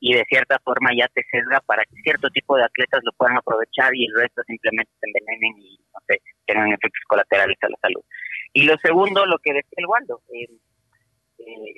y 0.00 0.14
de 0.14 0.24
cierta 0.28 0.58
forma 0.62 0.90
ya 0.94 1.08
te 1.08 1.22
sesga 1.30 1.60
para 1.60 1.82
que 1.84 1.96
cierto 2.02 2.28
tipo 2.28 2.56
de 2.56 2.64
atletas 2.64 3.00
lo 3.04 3.12
puedan 3.12 3.38
aprovechar 3.38 3.90
y 3.94 4.04
el 4.04 4.14
resto 4.14 4.42
simplemente 4.46 4.92
se 5.00 5.06
envenenen 5.06 5.62
y, 5.62 5.78
no 5.92 6.00
sé, 6.06 6.20
tengan 6.46 6.68
efectos 6.68 7.02
colaterales 7.08 7.56
a 7.62 7.68
la 7.68 7.76
salud. 7.80 8.02
Y 8.52 8.64
lo 8.64 8.76
segundo, 8.78 9.24
lo 9.24 9.38
que 9.38 9.54
decía 9.54 9.78
el 9.78 9.86
Waldo, 9.86 10.20
eh, 10.34 10.46
eh, 11.38 11.74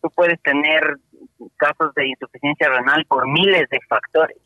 tú 0.00 0.10
puedes 0.14 0.40
tener 0.42 0.96
casos 1.56 1.92
de 1.96 2.06
insuficiencia 2.06 2.68
renal 2.68 3.04
por 3.06 3.28
miles 3.28 3.68
de 3.68 3.80
factores 3.88 4.45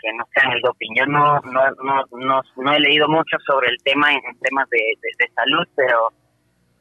que 0.00 0.12
no 0.14 0.24
sean 0.34 0.52
el 0.52 0.60
doping. 0.62 0.94
Yo 0.94 1.06
no, 1.06 1.40
no, 1.40 1.70
no, 2.12 2.42
no, 2.56 2.72
he 2.74 2.80
leído 2.80 3.08
mucho 3.08 3.36
sobre 3.46 3.68
el 3.70 3.76
tema 3.82 4.12
en, 4.12 4.20
temas 4.40 4.68
de, 4.70 4.78
de- 5.00 5.32
salud, 5.34 5.66
pero 5.76 6.12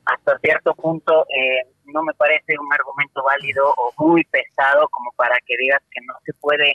hasta 0.06 0.38
cierto 0.40 0.74
punto 0.76 1.26
eh, 1.30 1.68
no 1.86 2.04
me 2.04 2.14
parece 2.14 2.58
un 2.60 2.72
argumento 2.74 3.24
válido 3.24 3.74
o 3.78 3.94
muy 3.98 4.24
pesado 4.26 4.88
como 4.90 5.12
para 5.16 5.38
que 5.46 5.56
digas 5.58 5.82
que 5.92 6.02
no 6.06 6.14
se 6.26 6.34
puede 6.34 6.74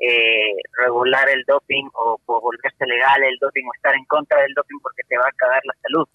eh, 0.00 0.56
regular 0.78 1.28
el 1.28 1.44
doping 1.46 1.84
o, 1.94 2.18
o 2.24 2.40
volverse 2.40 2.86
legal 2.86 3.22
el 3.22 3.36
doping 3.40 3.64
o 3.66 3.74
estar 3.74 3.94
en 3.94 4.04
contra 4.06 4.40
del 4.40 4.54
doping 4.54 4.78
porque 4.82 5.02
te 5.08 5.18
va 5.18 5.24
a 5.28 5.32
cagar 5.36 5.60
la 5.64 5.74
salud. 5.82 6.08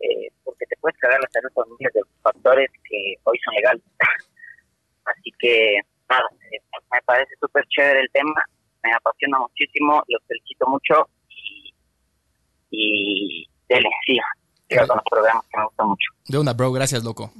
Eh, 0.00 0.28
porque 0.44 0.64
te 0.66 0.76
puedes 0.80 0.96
cagar 0.98 1.20
la 1.20 1.28
salud 1.32 1.50
por 1.54 1.66
miles 1.78 1.92
de 1.92 2.02
factores 2.22 2.70
que 2.88 3.14
hoy 3.24 3.38
son 3.44 3.54
legales. 3.54 3.82
Así 5.04 5.30
que, 5.38 5.80
nada, 6.08 6.28
eh, 6.52 6.60
me 6.92 7.00
parece 7.02 7.34
súper 7.40 7.64
chévere 7.68 8.00
el 8.00 8.10
tema, 8.12 8.44
me 8.82 8.92
apasiona 8.92 9.38
muchísimo, 9.38 10.02
los 10.08 10.22
felicito 10.26 10.66
mucho 10.68 11.08
y, 11.28 11.74
y 12.70 13.48
dele, 13.68 13.88
con 14.68 14.96
los 14.96 15.04
programas 15.10 15.44
que 15.50 15.58
me 15.58 15.64
gustan 15.64 15.88
mucho. 15.88 16.10
De 16.26 16.38
una, 16.38 16.52
bro. 16.52 16.72
Gracias, 16.72 17.02
loco. 17.04 17.32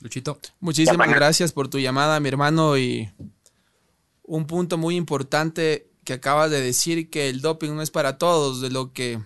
Luchito. 0.00 0.38
Muchísimas 0.60 1.08
Ya, 1.08 1.14
gracias 1.14 1.52
por 1.52 1.68
tu 1.68 1.78
llamada, 1.78 2.18
mi 2.20 2.28
hermano. 2.28 2.76
Y 2.76 3.10
un 4.24 4.46
punto 4.46 4.78
muy 4.78 4.96
importante 4.96 5.88
que 6.04 6.14
acabas 6.14 6.50
de 6.50 6.60
decir, 6.60 7.08
que 7.10 7.28
el 7.28 7.40
doping 7.40 7.70
no 7.74 7.82
es 7.82 7.90
para 7.90 8.18
todos. 8.18 8.60
De 8.60 8.70
lo 8.70 8.92
que 8.92 9.20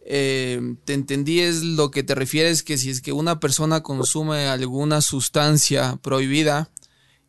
eh, 0.00 0.76
te 0.84 0.94
entendí 0.94 1.40
es 1.40 1.62
lo 1.62 1.90
que 1.90 2.02
te 2.02 2.14
refieres, 2.14 2.62
que 2.62 2.78
si 2.78 2.90
es 2.90 3.02
que 3.02 3.12
una 3.12 3.40
persona 3.40 3.82
consume 3.82 4.46
alguna 4.46 5.02
sustancia 5.02 5.98
prohibida 6.02 6.70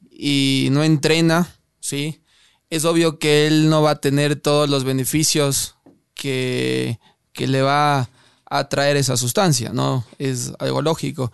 y 0.10 0.70
no 0.72 0.84
entrena, 0.84 1.50
¿sí? 1.80 2.22
Es 2.69 2.86
obvio 2.86 3.19
que 3.19 3.47
él 3.47 3.69
no 3.69 3.82
va 3.82 3.91
a 3.91 4.01
tener 4.01 4.36
todos 4.36 4.69
los 4.69 4.84
beneficios 4.84 5.77
que, 6.13 6.99
que 7.34 7.47
le 7.47 7.62
va 7.62 8.10
a 8.49 8.69
traer 8.69 8.97
esa 8.97 9.17
sustancia, 9.17 9.71
¿no? 9.73 10.06
Es 10.17 10.53
algo 10.60 10.82
lógico 10.82 11.32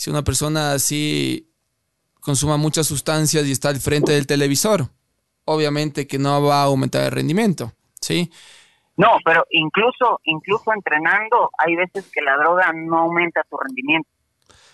si 0.00 0.08
una 0.08 0.22
persona 0.22 0.72
así 0.72 1.46
consuma 2.20 2.56
muchas 2.56 2.86
sustancias 2.86 3.44
y 3.44 3.52
está 3.52 3.68
al 3.68 3.80
frente 3.80 4.12
del 4.12 4.26
televisor, 4.26 4.86
obviamente 5.44 6.06
que 6.06 6.18
no 6.18 6.42
va 6.42 6.62
a 6.62 6.64
aumentar 6.64 7.02
el 7.04 7.10
rendimiento, 7.10 7.72
¿sí? 8.00 8.32
No, 8.96 9.18
pero 9.22 9.44
incluso, 9.50 10.18
incluso 10.24 10.72
entrenando, 10.72 11.50
hay 11.58 11.76
veces 11.76 12.10
que 12.10 12.22
la 12.22 12.38
droga 12.38 12.72
no 12.72 13.00
aumenta 13.00 13.44
tu 13.50 13.58
rendimiento. 13.58 14.08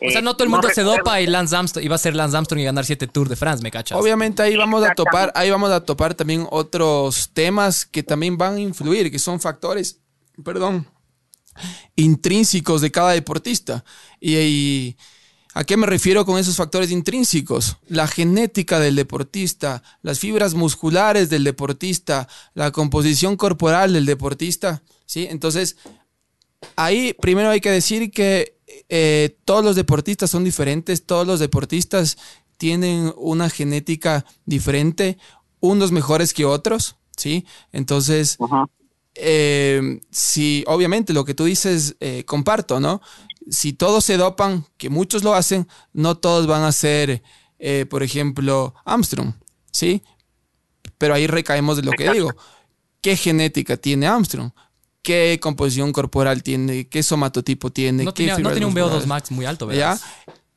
O 0.01 0.11
sea, 0.11 0.19
Eh, 0.21 0.23
no 0.23 0.35
todo 0.35 0.45
el 0.45 0.51
mundo 0.51 0.69
se 0.69 0.83
recuerdo- 0.83 0.99
dopa 0.99 1.21
y 1.21 1.27
Lance 1.27 1.57
Armstrong 1.57 1.85
iba 1.85 1.95
a 1.95 1.99
ser 1.99 2.15
Lance 2.15 2.37
Armstrong 2.37 2.61
y 2.61 2.65
ganar 2.65 2.85
siete 2.85 3.07
Tours 3.07 3.31
de 3.31 3.37
France, 3.37 3.63
¿me 3.63 3.71
cachas? 3.71 3.99
Obviamente 3.99 4.43
ahí 4.43 4.55
vamos 4.57 4.85
a 4.85 4.95
topar, 4.95 5.33
ahí 5.35 5.51
vamos 5.51 5.71
a 5.71 5.81
topar 5.85 6.15
también 6.15 6.47
otros 6.51 7.31
temas 7.33 7.87
que 7.87 8.03
también 8.03 8.37
van 8.37 8.57
a 8.57 8.61
influir, 8.61 9.11
que 9.11 9.19
son 9.19 9.41
factores, 9.41 9.99
perdón, 10.45 10.87
intrínsecos 11.95 12.81
de 12.81 12.91
cada 12.91 13.13
deportista. 13.13 13.85
Y, 14.21 14.37
y 14.37 14.97
¿a 15.55 15.65
qué 15.65 15.77
me 15.77 15.87
refiero 15.87 16.27
con 16.27 16.39
esos 16.39 16.57
factores 16.57 16.91
intrínsecos? 16.91 17.77
La 17.89 18.07
genética 18.07 18.79
del 18.79 18.97
deportista, 18.97 19.83
las 20.03 20.19
fibras 20.19 20.55
musculares 20.55 21.31
del 21.31 21.45
deportista, 21.45 22.29
la 22.55 22.71
composición 22.71 23.37
corporal 23.37 23.93
del 23.95 24.07
deportista, 24.07 24.83
¿sí? 25.07 25.27
Entonces, 25.31 25.77
ahí 26.77 27.15
primero 27.21 27.49
hay 27.51 27.61
que 27.61 27.71
decir 27.71 28.11
que 28.11 28.56
eh, 28.89 29.37
todos 29.45 29.65
los 29.65 29.77
deportistas 29.77 30.31
son 30.31 30.45
diferentes, 30.45 31.05
todos 31.05 31.27
los 31.27 31.41
deportistas 31.41 32.17
tienen 32.57 33.13
una 33.17 33.51
genética 33.51 34.25
diferente. 34.45 35.19
unos 35.59 35.91
mejores 35.91 36.35
que 36.35 36.45
otros, 36.45 36.97
¿sí? 37.17 37.47
Entonces, 37.73 38.39
eh, 39.15 40.01
si 40.11 40.65
obviamente 40.67 41.13
lo 41.15 41.25
que 41.25 41.35
tú 41.35 41.45
dices, 41.45 41.97
eh, 42.01 42.25
comparto, 42.25 42.79
¿no? 42.79 43.01
Si 43.51 43.73
todos 43.73 44.05
se 44.05 44.17
dopan, 44.17 44.67
que 44.77 44.91
muchos 44.91 45.25
lo 45.25 45.35
hacen, 45.35 45.67
no 45.93 46.19
todos 46.19 46.47
van 46.47 46.63
a 46.63 46.73
ser, 46.73 47.23
eh, 47.59 47.87
por 47.89 48.03
ejemplo, 48.03 48.75
Armstrong, 48.85 49.33
¿sí? 49.73 50.03
Pero 50.99 51.15
ahí 51.15 51.27
recaemos 51.27 51.79
de 51.79 51.83
lo 51.85 51.93
que 51.93 52.13
digo. 52.13 52.31
¿Qué 53.01 53.17
genética 53.17 53.77
tiene 53.77 54.07
Armstrong? 54.07 54.51
¿Qué 55.07 55.39
composición 55.41 55.93
corporal 55.93 56.43
tiene? 56.43 56.89
¿Qué 56.89 57.01
somatotipo 57.01 57.71
tiene? 57.71 58.03
No 58.03 58.13
¿Qué 58.13 58.25
tenía, 58.27 58.39
no 58.39 58.51
tenía 58.51 58.67
un 58.67 58.75
musculares? 58.75 59.05
VO2 59.05 59.07
max 59.07 59.31
muy 59.31 59.47
alto, 59.47 59.71
¿Ya? 59.71 59.91
¿verdad? 59.91 60.01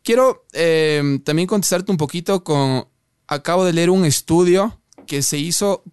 Quiero 0.01 0.47
eh, 0.53 1.19
también 1.23 1.47
contestarte 1.47 1.91
un 1.91 1.97
poquito 1.97 2.43
con... 2.43 2.87
Acabo 3.27 3.63
de 3.63 3.73
leer 3.73 3.91
un 3.91 4.05
estudio 4.05 4.81
que 5.05 5.21
se 5.21 5.37
hizo... 5.37 5.83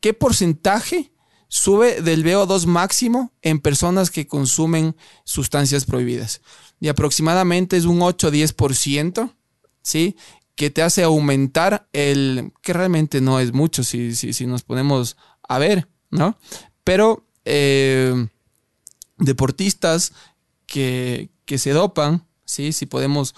¿Qué 0.00 0.14
porcentaje 0.14 1.12
sube 1.48 2.00
del 2.00 2.24
VO2 2.24 2.64
máximo 2.64 3.34
en 3.42 3.60
personas 3.60 4.10
que 4.10 4.26
consumen 4.26 4.96
sustancias 5.24 5.84
prohibidas? 5.84 6.40
Y 6.80 6.88
aproximadamente 6.88 7.76
es 7.76 7.84
un 7.84 8.00
8-10%, 8.00 9.34
¿sí? 9.82 10.16
Que 10.54 10.70
te 10.70 10.80
hace 10.80 11.02
aumentar 11.02 11.90
el... 11.92 12.54
que 12.62 12.72
realmente 12.72 13.20
no 13.20 13.38
es 13.38 13.52
mucho 13.52 13.84
si, 13.84 14.14
si, 14.14 14.32
si 14.32 14.46
nos 14.46 14.62
ponemos 14.62 15.18
a 15.46 15.58
ver, 15.58 15.88
¿no? 16.10 16.38
Pero 16.84 17.26
eh, 17.44 18.28
deportistas 19.18 20.12
que, 20.66 21.30
que 21.44 21.58
se 21.58 21.70
dopan, 21.70 22.26
¿sí? 22.44 22.72
si 22.72 22.86
podemos 22.86 23.34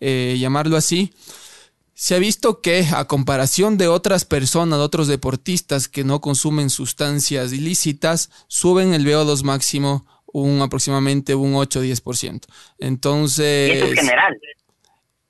eh, 0.00 0.36
llamarlo 0.38 0.76
así, 0.76 1.12
se 1.94 2.14
ha 2.14 2.18
visto 2.18 2.60
que 2.60 2.86
a 2.92 3.06
comparación 3.06 3.76
de 3.76 3.88
otras 3.88 4.24
personas, 4.24 4.78
de 4.78 4.84
otros 4.84 5.08
deportistas 5.08 5.88
que 5.88 6.04
no 6.04 6.20
consumen 6.20 6.70
sustancias 6.70 7.52
ilícitas, 7.52 8.30
suben 8.46 8.94
el 8.94 9.04
VO2 9.04 9.42
máximo 9.42 10.06
un 10.32 10.60
aproximadamente 10.60 11.34
un 11.34 11.54
8-10%. 11.54 12.46
Y 12.78 12.86
Entonces, 12.86 13.76
eso 13.76 13.86
es 13.86 13.98
general. 13.98 14.38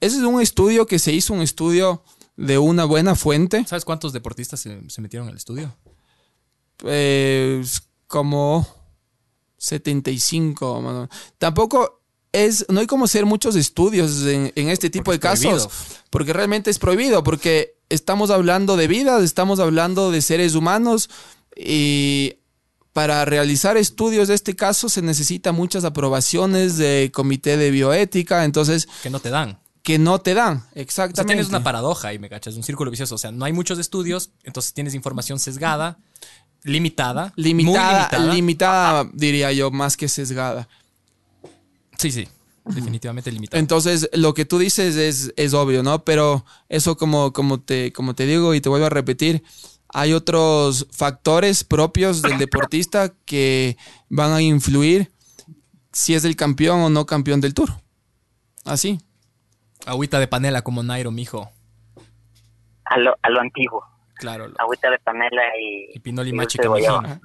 ese 0.01 0.17
es 0.19 0.23
un 0.23 0.43
estudio 0.43 0.87
que 0.87 0.99
se 0.99 1.13
hizo, 1.13 1.33
un 1.33 1.41
estudio 1.41 2.05
de 2.37 2.59
una 2.59 2.85
buena 2.85 3.15
fuente, 3.15 3.65
¿Sabes 3.65 3.85
cuántos 3.85 4.13
deportistas 4.13 4.61
se, 4.61 4.79
se 4.91 5.01
metieron 5.01 5.29
al 5.29 5.37
estudio? 5.37 5.75
pues, 6.77 7.88
como 8.09 8.67
75. 9.59 10.81
más 10.83 10.91
o 10.91 10.95
menos. 10.95 11.09
Tampoco 11.39 12.01
es, 12.33 12.67
no 12.69 12.81
hay 12.81 12.87
como 12.87 13.05
hacer 13.07 13.27
muchos 13.27 13.57
estudios 13.57 14.23
en, 14.27 14.53
en 14.55 14.69
este 14.69 14.91
tipo 14.91 15.05
Porque 15.13 15.29
de 15.29 15.35
es 15.35 15.41
casos, 15.43 15.67
prohibido. 15.69 16.05
porque 16.11 16.33
realmente 16.33 16.71
es 16.71 16.79
prohibido, 16.79 17.23
porque 17.25 17.77
estamos 17.89 18.31
hablando 18.31 18.77
de 18.77 18.87
vidas, 18.87 19.23
estamos 19.23 19.61
hablando 19.61 20.11
de 20.11 20.21
seres 20.23 20.55
humanos 20.55 21.09
y 21.57 22.35
para 22.93 23.25
realizar 23.25 23.77
estudios 23.77 24.29
de 24.29 24.35
este 24.35 24.57
caso 24.57 24.89
se 24.89 25.03
necesita 25.03 25.53
muchas 25.53 25.85
aprobaciones 25.85 26.77
de 26.77 27.11
comité 27.15 27.57
de 27.57 27.71
bioética, 27.71 28.45
entonces 28.45 28.89
Que 29.03 29.11
no 29.11 29.21
te 29.21 29.31
dan. 29.31 29.59
que 29.83 29.99
no 29.99 30.19
te 30.21 30.35
dan, 30.35 30.59
O 30.59 30.73
sea, 30.75 30.83
exactamente. 30.83 31.35
tienes 31.35 31.49
una 31.49 31.63
paradoja 31.63 32.09
ahí, 32.09 32.19
me 32.19 32.29
cachas, 32.29 32.57
un 32.57 32.63
círculo 32.63 32.91
vicioso. 32.91 33.15
O 33.15 33.19
sea, 33.19 33.31
no 33.33 33.45
hay 33.47 33.53
muchos 33.53 33.79
estudios, 33.79 34.31
entonces 34.45 34.75
tienes 34.75 34.95
información 34.95 35.39
sesgada, 35.39 35.99
limitada, 36.65 37.33
limitada, 37.37 38.09
muy 38.19 38.19
limitada. 38.19 38.35
limitada, 38.35 39.11
diría 39.13 39.53
yo, 39.53 39.71
más 39.71 39.97
que 39.97 40.09
sesgada. 40.09 40.69
sí, 41.97 42.11
sí, 42.11 42.29
definitivamente 42.65 43.33
limitada. 43.33 43.59
Entonces, 43.59 44.09
lo 44.13 44.35
que 44.35 44.45
tú 44.45 44.59
dices 44.59 44.97
es, 44.97 45.33
es 45.37 45.55
obvio, 45.55 45.83
¿no? 45.83 46.05
Pero 46.05 46.45
eso 46.69 46.97
como, 46.97 47.33
como, 47.33 47.61
te, 47.61 47.93
como 47.93 48.15
te 48.15 48.27
digo 48.27 48.55
y 48.55 48.61
te 48.61 48.69
vuelvo 48.69 48.87
a 48.87 48.91
repetir, 48.91 49.43
hay 49.89 50.13
otros 50.13 50.87
factores 50.91 51.65
propios 51.65 52.21
del 52.23 52.39
deportista 52.39 53.15
que 53.25 53.77
van 54.09 54.33
a 54.33 54.43
influir 54.43 55.11
si 55.93 56.15
es 56.15 56.25
el 56.25 56.37
campeón 56.37 56.81
o 56.81 56.91
no 56.91 57.07
campeón 57.07 57.41
del 57.41 57.55
tour. 57.55 57.71
Así. 58.65 59.01
Agüita 59.87 60.21
de 60.21 60.29
panela 60.29 60.63
como 60.63 60.83
Nairo, 60.83 61.11
mijo. 61.11 61.51
A 62.85 62.99
lo, 62.99 63.17
a 63.23 63.31
lo 63.31 63.41
antiguo. 63.41 63.85
Claro. 64.19 64.49
lo- 64.49 64.55
Agüita 64.59 64.91
de 64.91 64.99
panela 64.99 65.43
y, 65.61 65.91
Y 65.97 65.99
Pinoli 66.01 66.31
y 66.31 66.33
Machi. 66.33 66.59
Camijino. 66.59 67.21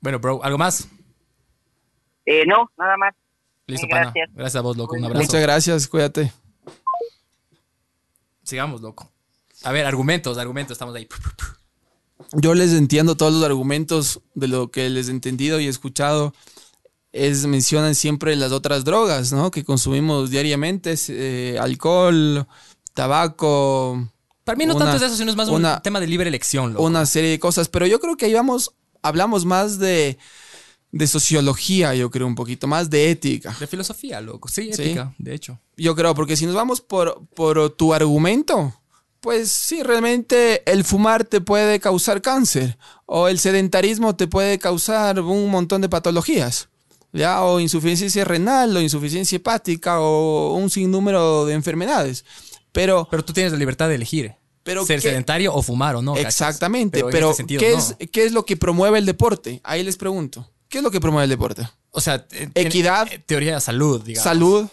Bueno, 0.00 0.18
bro, 0.18 0.42
¿algo 0.42 0.58
más? 0.58 0.88
Eh, 2.24 2.44
no, 2.46 2.70
nada 2.76 2.96
más. 2.96 3.14
Listo, 3.66 3.86
pana. 3.88 4.02
gracias. 4.02 4.30
Gracias 4.34 4.56
a 4.56 4.60
vos, 4.62 4.76
loco. 4.76 4.94
Un 4.96 5.04
abrazo. 5.04 5.22
Muchas 5.24 5.40
gracias, 5.40 5.88
cuídate. 5.88 6.32
Sigamos, 8.42 8.80
loco. 8.80 9.10
A 9.64 9.72
ver, 9.72 9.86
argumentos, 9.86 10.38
argumentos, 10.38 10.72
estamos 10.72 10.94
ahí. 10.94 11.08
Yo 12.32 12.54
les 12.54 12.72
entiendo 12.72 13.16
todos 13.16 13.32
los 13.32 13.42
argumentos 13.44 14.20
de 14.34 14.48
lo 14.48 14.70
que 14.70 14.88
les 14.88 15.08
he 15.08 15.10
entendido 15.12 15.58
y 15.60 15.66
escuchado. 15.66 16.32
Es, 17.12 17.46
mencionan 17.46 17.94
siempre 17.94 18.36
las 18.36 18.52
otras 18.52 18.84
drogas, 18.84 19.32
¿no? 19.32 19.50
Que 19.50 19.64
consumimos 19.64 20.30
diariamente, 20.30 20.94
eh, 21.08 21.58
alcohol, 21.58 22.46
tabaco, 22.96 24.08
Para 24.44 24.56
mí 24.56 24.66
no 24.66 24.74
Una- 24.76 24.84
tanto 24.86 24.96
es 25.04 25.10
eso, 25.10 25.16
sino 25.16 25.30
es 25.30 25.36
más 25.36 25.48
un 25.48 25.64
tema 25.82 26.00
de 26.00 26.06
libre 26.06 26.28
elección, 26.28 26.72
loco. 26.72 26.84
una 26.84 27.04
serie 27.06 27.30
de 27.30 27.38
cosas. 27.38 27.68
Pero 27.68 27.86
yo 27.86 27.98
creo 28.00 28.16
que 28.16 28.26
ahí 28.26 28.32
vamos, 28.34 28.72
hablamos 29.02 29.44
más 29.44 29.78
de, 29.80 30.18
de 30.92 31.06
sociología, 31.08 31.94
yo 31.94 32.10
creo, 32.10 32.26
un 32.28 32.34
poquito 32.36 32.66
más 32.68 32.88
de 32.88 33.10
ética. 33.10 33.56
De 33.58 33.66
filosofía, 33.66 34.20
loco. 34.20 34.48
Sí, 34.48 34.72
Sí. 34.72 34.82
ética, 34.82 35.12
de 35.18 35.34
hecho. 35.34 35.58
Yo 35.76 35.94
creo, 35.96 36.14
porque 36.14 36.36
si 36.36 36.46
nos 36.46 36.54
vamos 36.54 36.80
por, 36.80 37.26
por 37.34 37.70
tu 37.70 37.92
argumento, 37.92 38.72
pues 39.20 39.50
sí, 39.50 39.82
realmente 39.82 40.62
el 40.70 40.84
fumar 40.84 41.24
te 41.24 41.40
puede 41.40 41.80
causar 41.80 42.22
cáncer 42.22 42.78
o 43.06 43.26
el 43.26 43.40
sedentarismo 43.40 44.14
te 44.14 44.28
puede 44.28 44.58
causar 44.60 45.18
un 45.20 45.50
montón 45.50 45.80
de 45.80 45.88
patologías. 45.88 46.68
¿Ya? 47.12 47.42
O 47.42 47.60
insuficiencia 47.60 48.24
renal, 48.24 48.76
o 48.76 48.80
insuficiencia 48.80 49.36
hepática, 49.36 50.00
o 50.00 50.54
un 50.54 50.68
sinnúmero 50.68 51.46
de 51.46 51.54
enfermedades. 51.54 52.26
Pero, 52.76 53.08
Pero 53.10 53.24
tú 53.24 53.32
tienes 53.32 53.52
la 53.52 53.58
libertad 53.58 53.88
de 53.88 53.96
elegir. 53.96 54.34
Pero 54.62 54.84
ser 54.84 55.00
¿qué- 55.00 55.08
sedentario 55.08 55.54
o 55.54 55.62
fumar 55.62 55.96
o 55.96 56.02
no. 56.02 56.16
exactamente. 56.16 57.00
en 57.00 57.10
Pero, 57.10 57.30
este 57.30 57.36
sentido, 57.38 57.60
¿qué, 57.60 57.70
no. 57.72 57.78
es, 57.78 57.96
¿qué 58.12 58.24
es 58.24 58.32
lo 58.32 58.44
que 58.44 58.56
promueve 58.56 58.98
el 58.98 59.06
deporte? 59.06 59.60
Ahí 59.64 59.82
les 59.82 59.96
pregunto. 59.96 60.48
¿Qué 60.68 60.78
es 60.78 60.84
lo 60.84 60.90
que 60.90 61.00
promueve 61.00 61.24
el 61.24 61.30
deporte? 61.30 61.68
O 61.92 62.00
sea, 62.00 62.26
eh, 62.32 62.50
Equidad. 62.54 63.06
en 63.12 63.22
teoría 63.22 63.54
de 63.54 63.60
salud, 63.60 64.02
digamos. 64.02 64.24
Salud, 64.24 64.66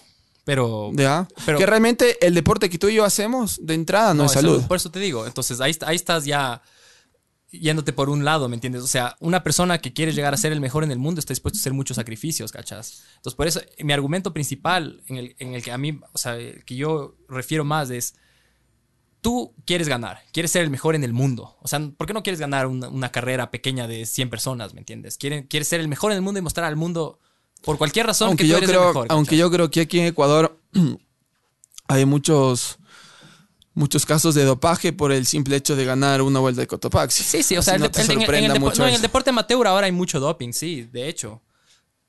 Pero. 0.44 0.92
¿ya? 0.94 1.28
Pero- 1.46 1.58
que 1.60 1.66
realmente 1.66 2.18
el 2.26 2.34
deporte 2.34 2.70
que 2.70 2.78
tú 2.80 2.90
y 2.90 2.96
yo 2.96 3.06
hacemos 3.06 3.60
de 3.66 3.76
entrada 3.76 4.14
no, 4.14 4.26
es 4.26 4.32
salud. 4.32 4.64
Por 4.68 4.78
eso 4.78 4.90
te 4.92 5.00
digo. 5.00 5.26
Entonces 5.28 5.62
ahí, 5.62 5.78
ahí 5.86 5.96
estás 5.96 6.26
ya 6.26 6.62
yéndote 7.54 7.94
por 7.94 8.10
un 8.10 8.26
lado, 8.26 8.50
¿me 8.50 8.56
entiendes? 8.56 8.82
O 8.82 8.88
sea, 8.88 9.16
una 9.20 9.44
persona 9.44 9.78
que 9.78 9.94
quiere 9.94 10.12
llegar 10.12 10.34
a 10.34 10.38
ser 10.38 10.52
el 10.52 10.60
mejor 10.60 10.84
en 10.84 10.92
el 10.92 10.98
mundo 10.98 11.20
está 11.20 11.34
dispuesto 11.34 11.58
a 11.58 11.62
hacer 11.62 11.74
muchos 11.74 11.96
sacrificios, 11.96 12.52
¿cachas? 12.52 13.04
Entonces, 13.18 13.36
por 13.36 13.48
eso 13.48 13.62
mi 13.80 13.94
argumento 13.94 14.34
principal 14.34 15.02
en 15.08 15.18
el, 15.18 15.36
en 15.40 15.54
el 15.54 15.64
que 15.64 15.72
a 15.72 15.78
mí, 15.78 16.00
o 16.12 16.18
sea, 16.18 16.36
el 16.36 16.66
que 16.66 16.76
yo 16.76 17.16
refiero 17.30 17.64
más 17.64 17.92
es, 17.92 18.16
tú 19.22 19.54
quieres 19.66 19.88
ganar, 19.88 20.22
quieres 20.32 20.52
ser 20.52 20.64
el 20.64 20.72
mejor 20.72 20.96
en 20.96 21.04
el 21.04 21.14
mundo. 21.14 21.56
O 21.62 21.68
sea, 21.68 21.80
¿por 21.96 22.08
qué 22.08 22.14
no 22.14 22.24
quieres 22.24 22.40
ganar 22.40 22.66
una, 22.66 22.90
una 22.90 23.12
carrera 23.12 23.52
pequeña 23.52 23.88
de 23.88 24.06
100 24.06 24.30
personas, 24.30 24.74
¿me 24.74 24.80
entiendes? 24.80 25.18
Quieres, 25.18 25.46
quieres 25.48 25.68
ser 25.68 25.80
el 25.80 25.88
mejor 25.88 26.12
en 26.12 26.18
el 26.18 26.22
mundo 26.24 26.40
y 26.40 26.42
mostrar 26.42 26.66
al 26.66 26.76
mundo, 26.76 27.20
por 27.64 27.78
cualquier 27.78 28.08
razón, 28.08 28.30
aunque 28.30 28.44
que 28.44 28.48
tú 28.48 28.52
yo 28.52 28.58
eres 28.58 28.70
el 28.70 28.76
creo, 28.76 28.88
mejor. 28.88 29.08
aunque 29.10 29.38
yo 29.38 29.52
creo 29.52 29.70
que 29.70 29.82
aquí 29.82 30.00
en 30.00 30.08
Ecuador 30.08 30.60
hay 31.88 32.06
muchos 32.06 32.80
muchos 33.74 34.06
casos 34.06 34.36
de 34.36 34.44
dopaje 34.44 34.94
por 34.94 35.12
el 35.12 35.26
simple 35.26 35.56
hecho 35.56 35.76
de 35.76 35.86
ganar 35.86 36.22
una 36.22 36.40
vuelta 36.40 36.62
de 36.62 36.68
Cotopaxi. 36.68 37.24
Sí, 37.24 37.44
sí, 37.44 37.58
o 37.58 37.62
sea, 37.62 37.76
el 37.76 37.82
no 37.82 37.92
te 37.92 38.02
el 38.02 38.12
en, 38.12 38.22
en 38.22 38.52
el 38.52 38.60
mucho 38.60 38.82
no, 38.82 38.88
en 38.88 38.96
el 38.96 39.02
deporte 39.02 39.30
amateur 39.32 39.68
ahora 39.68 39.86
hay 39.86 39.92
mucho 39.92 40.20
doping, 40.20 40.52
sí, 40.54 40.84
de 40.92 41.10
hecho. 41.10 41.42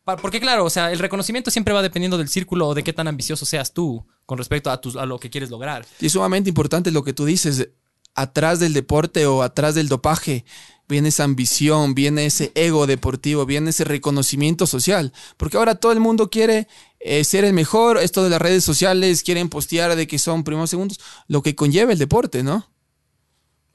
Porque 0.05 0.39
claro, 0.39 0.67
o 0.67 0.71
sea, 0.71 0.93
el 0.93 0.99
reconocimiento 0.99 1.51
siempre 1.51 1.73
va 1.73 1.81
dependiendo 1.81 2.19
del 2.19 2.29
círculo 2.29 2.69
o 2.69 2.75
de 2.75 2.83
qué 2.83 2.93
tan 2.93 3.09
ambicioso 3.09 3.47
seas 3.47 3.73
tú 3.73 4.05
con 4.27 4.37
respecto 4.37 4.71
a, 4.71 4.79
tus, 4.79 4.97
a 4.97 5.07
lo 5.07 5.19
que 5.19 5.31
quieres 5.31 5.49
lograr. 5.49 5.87
Y 5.99 6.07
es 6.07 6.13
sumamente 6.13 6.51
importante 6.51 6.91
lo 6.91 7.03
que 7.03 7.15
tú 7.15 7.25
dices. 7.25 7.71
Atrás 8.15 8.61
del 8.61 8.75
deporte 8.75 9.27
o 9.27 9.43
atrás 9.43 9.75
del 9.75 9.89
dopaje 9.89 10.45
viene 10.89 11.09
esa 11.09 11.25
ambición, 11.25 11.95
viene 11.95 12.27
ese 12.27 12.53
ego 12.55 12.87
deportivo, 12.87 13.47
viene 13.47 13.71
ese 13.71 13.85
reconocimiento 13.85 14.67
social. 14.67 15.13
Porque 15.37 15.57
ahora 15.57 15.75
todo 15.77 15.93
el 15.93 16.01
mundo 16.01 16.31
quiere 16.31 16.69
eh, 17.01 17.25
ser 17.25 17.45
el 17.45 17.53
mejor. 17.53 17.99
Esto 17.99 18.23
de 18.25 18.31
las 18.31 18.41
redes 18.43 18.65
sociales, 18.65 19.23
quieren 19.23 19.49
postear 19.49 19.97
de 19.97 20.07
que 20.07 20.19
son 20.19 20.45
primeros 20.45 20.71
segundos, 20.71 21.01
lo 21.29 21.43
que 21.43 21.55
conlleva 21.55 21.93
el 21.93 21.99
deporte, 21.99 22.43
¿no? 22.43 22.71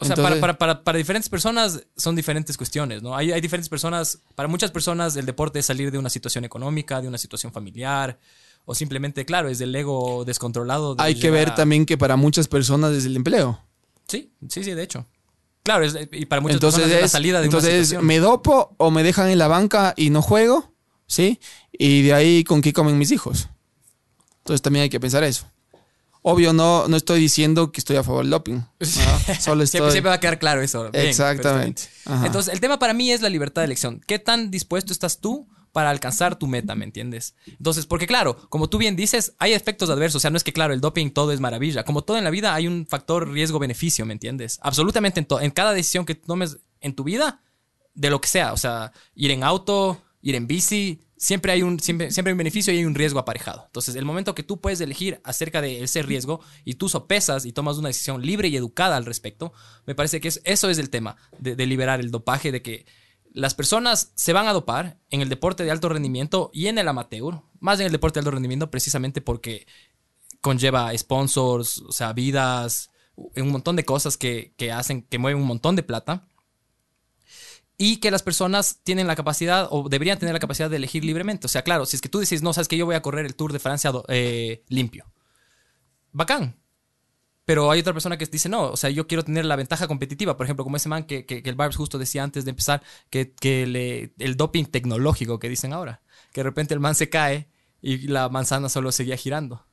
O 0.01 0.05
sea, 0.05 0.13
Entonces- 0.13 0.39
para, 0.39 0.39
para, 0.39 0.57
para, 0.57 0.83
para 0.83 0.97
diferentes 0.97 1.27
personas 1.29 1.83
son 1.97 2.15
diferentes 2.15 2.55
cuestiones, 2.55 3.01
¿no? 3.03 3.15
Hay, 3.17 3.33
hay 3.33 3.41
diferentes 3.41 3.67
personas, 3.67 4.19
para 4.33 4.47
muchas 4.47 4.71
personas 4.71 5.15
el 5.17 5.25
deporte 5.25 5.59
es 5.59 5.65
salir 5.65 5.91
de 5.91 5.97
una 5.97 6.09
situación 6.09 6.45
económica, 6.45 7.01
de 7.01 7.09
una 7.09 7.17
situación 7.17 7.51
familiar, 7.51 8.17
o 8.63 8.73
simplemente, 8.75 9.25
claro, 9.25 9.49
es 9.49 9.59
del 9.59 9.75
ego 9.75 10.23
descontrolado. 10.25 10.95
de 10.95 11.03
Hay 11.03 11.15
que 11.15 11.29
ver 11.31 11.49
a- 11.49 11.55
también 11.55 11.85
que 11.85 11.97
para 11.97 12.15
muchas 12.15 12.47
personas 12.47 12.93
es 12.93 13.03
el 13.05 13.15
empleo. 13.17 13.59
Sí, 14.07 14.31
sí, 14.47 14.63
sí, 14.63 14.71
de 14.73 14.83
hecho. 14.83 15.05
Claro, 15.69 15.85
es- 15.85 15.95
y 16.11 16.25
para 16.25 16.41
muchas 16.41 16.55
entonces 16.55 16.79
personas 16.79 16.95
es 16.97 17.01
la 17.03 17.07
salida 17.09 17.39
de 17.39 17.45
entonces 17.45 17.71
una 17.73 17.83
situación. 17.83 18.05
me 18.07 18.17
dopo 18.17 18.73
o 18.77 18.89
me 18.89 19.03
dejan 19.03 19.29
en 19.29 19.37
la 19.37 19.47
banca 19.47 19.93
y 19.95 20.09
no 20.09 20.23
juego, 20.23 20.73
¿sí? 21.05 21.39
Y 21.71 22.01
de 22.01 22.13
ahí 22.15 22.43
con 22.43 22.63
qué 22.63 22.73
comen 22.73 22.97
mis 22.97 23.11
hijos. 23.11 23.49
Entonces 24.39 24.63
también 24.63 24.81
hay 24.83 24.89
que 24.89 24.99
pensar 24.99 25.23
eso. 25.23 25.45
Obvio, 26.23 26.53
no, 26.53 26.87
no 26.87 26.97
estoy 26.97 27.19
diciendo 27.19 27.71
que 27.71 27.79
estoy 27.81 27.97
a 27.97 28.03
favor 28.03 28.23
del 28.23 28.31
doping. 28.31 28.61
Solo 29.39 29.61
estoy... 29.63 29.67
Siempre, 29.67 29.91
siempre 29.91 30.09
va 30.09 30.15
a 30.15 30.19
quedar 30.19 30.39
claro 30.39 30.61
eso. 30.63 30.89
Bien, 30.89 31.05
Exactamente. 31.05 31.83
Entonces, 32.25 32.51
el 32.51 32.59
tema 32.59 32.79
para 32.79 32.95
mí 32.95 33.11
es 33.11 33.21
la 33.21 33.29
libertad 33.29 33.61
de 33.61 33.67
elección. 33.67 34.01
¿Qué 34.07 34.17
tan 34.17 34.49
dispuesto 34.49 34.91
estás 34.91 35.19
tú 35.19 35.47
para 35.79 35.91
alcanzar 35.91 36.37
tu 36.37 36.45
meta, 36.45 36.75
¿me 36.75 36.83
entiendes? 36.83 37.35
Entonces, 37.47 37.85
porque 37.85 38.05
claro, 38.05 38.35
como 38.49 38.67
tú 38.67 38.77
bien 38.77 38.97
dices, 38.97 39.33
hay 39.39 39.53
efectos 39.53 39.89
adversos. 39.89 40.17
O 40.17 40.19
sea, 40.19 40.29
no 40.29 40.35
es 40.35 40.43
que, 40.43 40.51
claro, 40.51 40.73
el 40.73 40.81
doping 40.81 41.09
todo 41.11 41.31
es 41.31 41.39
maravilla. 41.39 41.85
Como 41.85 42.01
todo 42.03 42.17
en 42.17 42.25
la 42.25 42.29
vida, 42.31 42.53
hay 42.53 42.67
un 42.67 42.85
factor 42.85 43.31
riesgo-beneficio, 43.31 44.05
¿me 44.05 44.11
entiendes? 44.11 44.59
Absolutamente 44.61 45.21
en, 45.21 45.27
en 45.41 45.51
cada 45.51 45.71
decisión 45.71 46.03
que 46.05 46.15
tomes 46.15 46.57
en 46.81 46.95
tu 46.95 47.05
vida, 47.05 47.41
de 47.93 48.09
lo 48.09 48.19
que 48.19 48.27
sea. 48.27 48.51
O 48.51 48.57
sea, 48.57 48.91
ir 49.15 49.31
en 49.31 49.41
auto, 49.45 50.01
ir 50.21 50.35
en 50.35 50.47
bici, 50.47 50.99
siempre 51.15 51.53
hay 51.53 51.61
un, 51.63 51.79
siempre, 51.79 52.11
siempre 52.11 52.33
un 52.33 52.37
beneficio 52.37 52.73
y 52.73 52.79
hay 52.79 52.85
un 52.85 52.93
riesgo 52.93 53.19
aparejado. 53.19 53.63
Entonces, 53.67 53.95
el 53.95 54.03
momento 54.03 54.35
que 54.35 54.43
tú 54.43 54.59
puedes 54.59 54.81
elegir 54.81 55.21
acerca 55.23 55.61
de 55.61 55.81
ese 55.81 56.01
riesgo 56.01 56.41
y 56.65 56.73
tú 56.73 56.89
sopesas 56.89 57.45
y 57.45 57.53
tomas 57.53 57.77
una 57.77 57.87
decisión 57.87 58.21
libre 58.21 58.49
y 58.49 58.57
educada 58.57 58.97
al 58.97 59.05
respecto, 59.05 59.53
me 59.85 59.95
parece 59.95 60.19
que 60.19 60.27
es- 60.27 60.41
eso 60.43 60.69
es 60.69 60.77
el 60.77 60.89
tema 60.89 61.15
de, 61.37 61.55
de 61.55 61.65
liberar 61.65 62.01
el 62.01 62.11
dopaje, 62.11 62.51
de 62.51 62.61
que 62.61 62.85
las 63.33 63.53
personas 63.53 64.11
se 64.15 64.33
van 64.33 64.47
a 64.47 64.53
dopar 64.53 64.97
en 65.09 65.21
el 65.21 65.29
deporte 65.29 65.63
de 65.63 65.71
alto 65.71 65.89
rendimiento 65.89 66.49
y 66.53 66.67
en 66.67 66.77
el 66.77 66.87
amateur, 66.87 67.41
más 67.59 67.79
en 67.79 67.85
el 67.85 67.91
deporte 67.91 68.15
de 68.15 68.21
alto 68.21 68.31
rendimiento 68.31 68.71
precisamente 68.71 69.21
porque 69.21 69.67
conlleva 70.41 70.97
sponsors, 70.97 71.79
o 71.79 71.91
sea, 71.91 72.13
vidas, 72.13 72.91
un 73.15 73.51
montón 73.51 73.75
de 73.75 73.85
cosas 73.85 74.17
que, 74.17 74.53
que 74.57 74.71
hacen, 74.71 75.03
que 75.03 75.17
mueven 75.17 75.41
un 75.41 75.47
montón 75.47 75.75
de 75.75 75.83
plata. 75.83 76.27
Y 77.81 77.97
que 77.97 78.11
las 78.11 78.23
personas 78.23 78.81
tienen 78.83 79.07
la 79.07 79.15
capacidad 79.15 79.69
o 79.71 79.87
deberían 79.87 80.19
tener 80.19 80.33
la 80.33 80.39
capacidad 80.39 80.69
de 80.69 80.75
elegir 80.75 81.05
libremente. 81.05 81.45
O 81.45 81.49
sea, 81.49 81.61
claro, 81.61 81.85
si 81.85 81.95
es 81.95 82.01
que 82.01 82.09
tú 82.09 82.19
dices, 82.19 82.41
no, 82.41 82.51
sabes 82.51 82.67
que 82.67 82.75
yo 82.75 82.85
voy 82.85 82.95
a 82.95 83.01
correr 83.01 83.25
el 83.25 83.35
Tour 83.35 83.53
de 83.53 83.59
Francia 83.59 83.93
eh, 84.09 84.63
limpio. 84.67 85.05
Bacán. 86.11 86.57
Pero 87.49 87.71
hay 87.71 87.79
otra 87.79 87.93
persona 87.93 88.15
que 88.15 88.27
dice, 88.27 88.47
no, 88.47 88.65
o 88.69 88.77
sea, 88.77 88.91
yo 88.91 89.07
quiero 89.07 89.23
tener 89.23 89.43
la 89.43 89.55
ventaja 89.55 89.87
competitiva. 89.87 90.37
Por 90.37 90.45
ejemplo, 90.45 90.63
como 90.63 90.77
ese 90.77 90.87
man 90.87 91.03
que, 91.05 91.25
que- 91.25 91.41
que 91.41 91.49
el 91.49 91.55
Barbs 91.55 91.77
justo 91.77 91.97
decía 91.97 92.21
antes 92.21 92.45
de 92.45 92.51
empezar, 92.51 92.83
que, 93.09 93.31
que 93.33 93.65
le- 93.65 94.13
el 94.19 94.37
doping 94.37 94.65
tecnológico 94.65 95.39
que 95.39 95.49
dicen 95.49 95.73
ahora. 95.73 95.99
Que 96.31 96.41
de 96.41 96.43
repente 96.43 96.75
el 96.75 96.79
man 96.79 96.93
se 96.93 97.09
cae 97.09 97.47
y 97.81 98.07
la 98.07 98.29
manzana 98.29 98.69
solo 98.69 98.91
seguía 98.91 99.17
girando. 99.17 99.65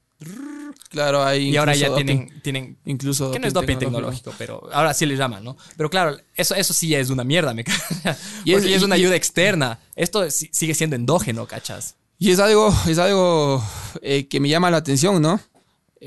Claro, 0.89 1.23
hay 1.23 1.51
Y 1.51 1.57
ahora 1.59 1.75
ya 1.75 1.89
doping. 1.91 2.07
tienen, 2.07 2.41
tienen 2.43 2.79
Incluso 2.87 3.31
que 3.31 3.39
no 3.41 3.47
es 3.47 3.53
doping 3.53 3.77
tecnológico, 3.77 4.33
pero 4.39 4.67
ahora 4.73 4.95
sí 4.95 5.05
le 5.05 5.15
llaman, 5.15 5.45
¿no? 5.45 5.59
Pero 5.77 5.91
claro, 5.91 6.17
eso, 6.35 6.55
eso 6.55 6.73
sí 6.73 6.95
es 6.95 7.11
una 7.11 7.25
mierda, 7.25 7.53
me. 7.53 7.63
Y 8.47 8.55
es- 8.55 8.65
es 8.65 8.83
una 8.85 8.97
y- 8.97 9.03
ayuda 9.03 9.17
externa. 9.17 9.81
Esto 9.95 10.25
sigue 10.31 10.73
siendo 10.73 10.97
endógeno, 10.97 11.47
¿cachas? 11.47 11.97
Y 12.19 12.31
es 12.31 12.39
algo, 12.39 12.75
es 12.89 12.97
algo 12.99 13.63
eh, 14.01 14.27
que 14.29 14.41
me 14.41 14.49
llama 14.49 14.71
la 14.71 14.79
atención, 14.79 15.21
¿no? 15.21 15.39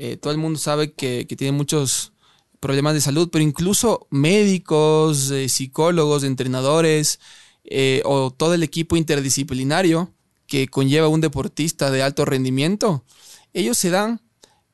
Eh, 0.02 0.16
todo 0.16 0.32
el 0.32 0.38
mundo 0.38 0.58
sabe 0.58 0.94
que, 0.94 1.26
tiene 1.26 1.52
muchos 1.52 2.14
problemas 2.58 2.94
de 2.94 3.02
salud, 3.02 3.28
pero 3.30 3.44
incluso 3.44 4.06
médicos, 4.08 5.30
eh, 5.30 5.50
psicólogos, 5.50 6.24
entrenadores 6.24 7.20
eh, 7.64 8.00
o 8.06 8.30
todo 8.30 8.54
el 8.54 8.62
equipo 8.62 8.96
interdisciplinario 8.96 10.10
que 10.46 10.68
conlleva 10.68 11.08
un 11.08 11.20
deportista 11.20 11.90
de 11.90 12.02
alto 12.02 12.24
rendimiento, 12.24 13.04
ellos 13.52 13.76
se 13.76 13.90
dan, 13.90 14.22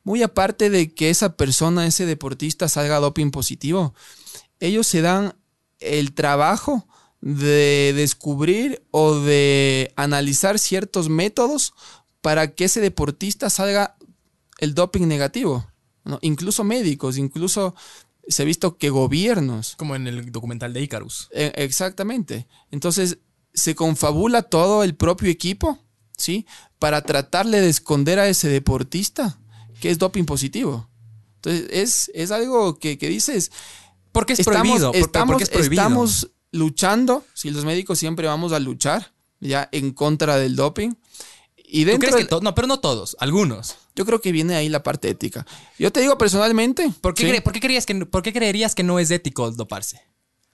muy 0.04 0.22
aparte 0.22 0.70
de 0.70 0.94
que 0.94 1.10
esa 1.10 1.36
persona, 1.36 1.88
ese 1.88 2.06
deportista 2.06 2.68
salga 2.68 3.00
doping 3.00 3.32
positivo, 3.32 3.94
ellos 4.60 4.86
se 4.86 5.00
dan 5.00 5.34
el 5.80 6.14
trabajo 6.14 6.86
de 7.20 7.92
descubrir 7.96 8.80
o 8.92 9.16
de 9.16 9.92
analizar 9.96 10.60
ciertos 10.60 11.08
métodos 11.08 11.74
para 12.20 12.54
que 12.54 12.64
ese 12.66 12.80
deportista 12.80 13.50
salga 13.50 13.95
el 14.58 14.74
doping 14.74 15.06
negativo. 15.06 15.66
¿no? 16.04 16.18
Incluso 16.22 16.62
médicos, 16.64 17.18
incluso 17.18 17.74
se 18.28 18.42
ha 18.42 18.44
visto 18.46 18.76
que 18.78 18.90
gobiernos. 18.90 19.74
Como 19.76 19.96
en 19.96 20.06
el 20.06 20.30
documental 20.32 20.72
de 20.72 20.82
Icarus. 20.82 21.28
Eh, 21.32 21.52
exactamente. 21.56 22.46
Entonces 22.70 23.18
se 23.54 23.74
confabula 23.74 24.42
todo 24.42 24.82
el 24.84 24.94
propio 24.94 25.30
equipo, 25.30 25.78
¿sí? 26.16 26.46
Para 26.78 27.02
tratarle 27.02 27.60
de 27.60 27.68
esconder 27.68 28.18
a 28.18 28.28
ese 28.28 28.48
deportista 28.48 29.38
que 29.80 29.90
es 29.90 29.98
doping 29.98 30.24
positivo. 30.24 30.88
Entonces 31.36 31.66
es, 31.70 32.10
es 32.14 32.30
algo 32.30 32.78
que, 32.78 32.98
que 32.98 33.08
dices, 33.08 33.50
Porque 34.12 34.32
es 34.34 34.40
estamos, 34.40 34.60
prohibido. 34.62 34.92
por- 34.92 35.00
estamos, 35.00 35.32
porque 35.34 35.44
es 35.44 35.50
prohibido. 35.50 35.82
estamos 35.82 36.30
luchando, 36.52 37.24
si 37.34 37.50
los 37.50 37.64
médicos 37.64 37.98
siempre 37.98 38.26
vamos 38.26 38.52
a 38.52 38.58
luchar 38.60 39.12
ya 39.40 39.68
en 39.72 39.92
contra 39.92 40.36
del 40.36 40.56
doping. 40.56 40.94
Y 41.68 41.84
¿Tú 41.84 41.90
dentro 41.92 42.16
que 42.16 42.28
No, 42.42 42.54
pero 42.54 42.66
no 42.68 42.78
todos, 42.78 43.16
algunos. 43.18 43.76
yo 43.96 44.06
creo 44.06 44.20
que 44.20 44.30
viene 44.32 44.54
ahí 44.54 44.68
la 44.68 44.82
parte 44.82 45.08
ética. 45.10 45.44
Yo 45.78 45.90
te 45.92 46.00
digo 46.00 46.16
personalmente, 46.16 46.90
¿Por 47.00 47.14
qué, 47.14 47.24
¿sí? 47.24 47.30
cre- 47.32 47.42
por 47.42 47.52
qué 47.52 47.60
creías 47.60 47.86
que, 47.86 47.94
no- 47.94 48.06
¿Por 48.06 48.22
qué 48.22 48.32
creerías 48.32 48.74
que 48.74 48.82
no 48.84 48.98
es 49.00 49.10
ético 49.10 49.50
doparse? 49.50 50.00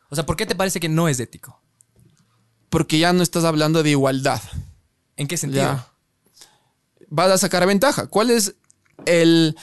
O 0.08 0.14
sea, 0.14 0.24
¿por 0.26 0.36
qué 0.36 0.46
te 0.46 0.54
parece 0.54 0.80
que 0.80 0.88
no 0.88 1.08
es 1.08 1.20
ético? 1.20 1.60
porque 2.70 2.98
ya 2.98 3.12
no 3.12 3.22
estás 3.22 3.44
hablando 3.44 3.82
de 3.82 3.90
igualdad. 3.90 4.40
¿En 5.18 5.26
qué 5.28 5.36
sentido? 5.36 5.62
Ya. 5.64 5.88
Vas 7.08 7.30
a 7.30 7.36
sacar 7.36 7.66
ventaja. 7.66 8.06
¿Cuál 8.06 8.30
es 8.30 8.54
el, 9.04 9.54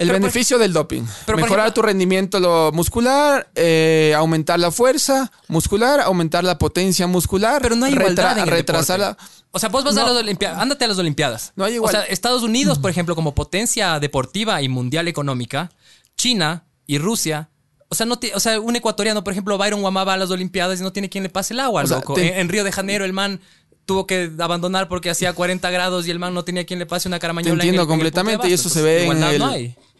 el 0.00 0.08
Pero 0.08 0.18
por- 0.18 0.20
beneficio 0.22 0.58
del 0.58 0.72
doping? 0.72 1.02
pero 1.26 1.36
Mejorar 1.38 1.66
ejemplo- 1.66 1.74
tu 1.74 1.82
rendimiento 1.82 2.40
lo 2.40 2.72
muscular, 2.72 3.48
eh, 3.54 4.14
aumentar 4.16 4.58
la 4.58 4.70
fuerza 4.70 5.30
muscular, 5.48 6.00
aumentar 6.00 6.42
la 6.42 6.58
potencia 6.58 7.06
muscular. 7.06 7.62
Pero 7.62 7.76
no 7.76 7.86
hay 7.86 7.92
retra- 7.92 8.02
igualdad 8.12 8.38
en 8.38 8.44
el 8.44 8.50
retrasar 8.50 8.98
deporte. 9.00 9.22
la- 9.22 9.40
O 9.52 9.58
sea, 9.58 9.68
vos 9.68 9.84
vas 9.84 9.96
a 9.96 10.04
las 10.04 10.16
Olimpiadas, 10.16 10.58
ándate 10.60 10.84
a 10.84 10.88
las 10.88 10.98
Olimpiadas. 10.98 11.52
No 11.56 11.64
hay 11.64 11.72
O 11.72 11.76
igual- 11.76 11.92
sea, 11.92 12.02
Estados 12.04 12.42
Unidos, 12.42 12.78
por 12.78 12.90
ejemplo, 12.90 13.14
como 13.14 13.34
potencia 13.34 13.98
deportiva 14.00 14.62
y 14.62 14.68
mundial 14.68 15.06
económica, 15.08 15.70
China 16.16 16.64
y 16.86 16.98
Rusia. 16.98 17.48
O 17.88 17.94
sea, 17.94 18.06
no 18.06 18.18
te- 18.18 18.32
o 18.34 18.40
sea, 18.40 18.60
un 18.60 18.76
ecuatoriano, 18.76 19.24
por 19.24 19.32
ejemplo, 19.32 19.58
Byron 19.58 19.80
Guamá 19.80 20.02
a 20.02 20.16
las 20.16 20.30
Olimpiadas 20.30 20.80
y 20.80 20.82
no 20.82 20.92
tiene 20.92 21.08
quien 21.08 21.24
le 21.24 21.28
pase 21.30 21.54
el 21.54 21.60
agua, 21.60 21.82
O 21.82 21.86
sea, 21.86 21.96
loco. 21.98 22.14
te- 22.14 22.34
En, 22.34 22.38
en 22.40 22.48
Río 22.48 22.62
de 22.64 22.70
Janeiro 22.72 23.04
el 23.04 23.12
man 23.12 23.40
tuvo 23.86 24.06
que 24.06 24.30
abandonar 24.38 24.86
porque 24.86 25.10
hacía 25.10 25.32
40 25.32 25.68
grados 25.70 26.06
y 26.06 26.12
el 26.12 26.20
man 26.20 26.32
no 26.32 26.44
tenía 26.44 26.64
quien 26.64 26.78
le 26.78 26.86
pase 26.86 27.08
una 27.08 27.16
Te 27.16 27.22
caramañola. 27.22 27.54
el- 27.54 27.60
entiendo 27.60 27.82
en 27.82 27.86
el 27.88 27.88
completamente 27.88 28.48
y 28.48 28.52
eso 28.52 28.68
se 28.68 28.82
ve 28.82 28.98
en 28.98 29.02
igualdad 29.04 29.34
el, 29.34 29.38
no. 29.40 29.50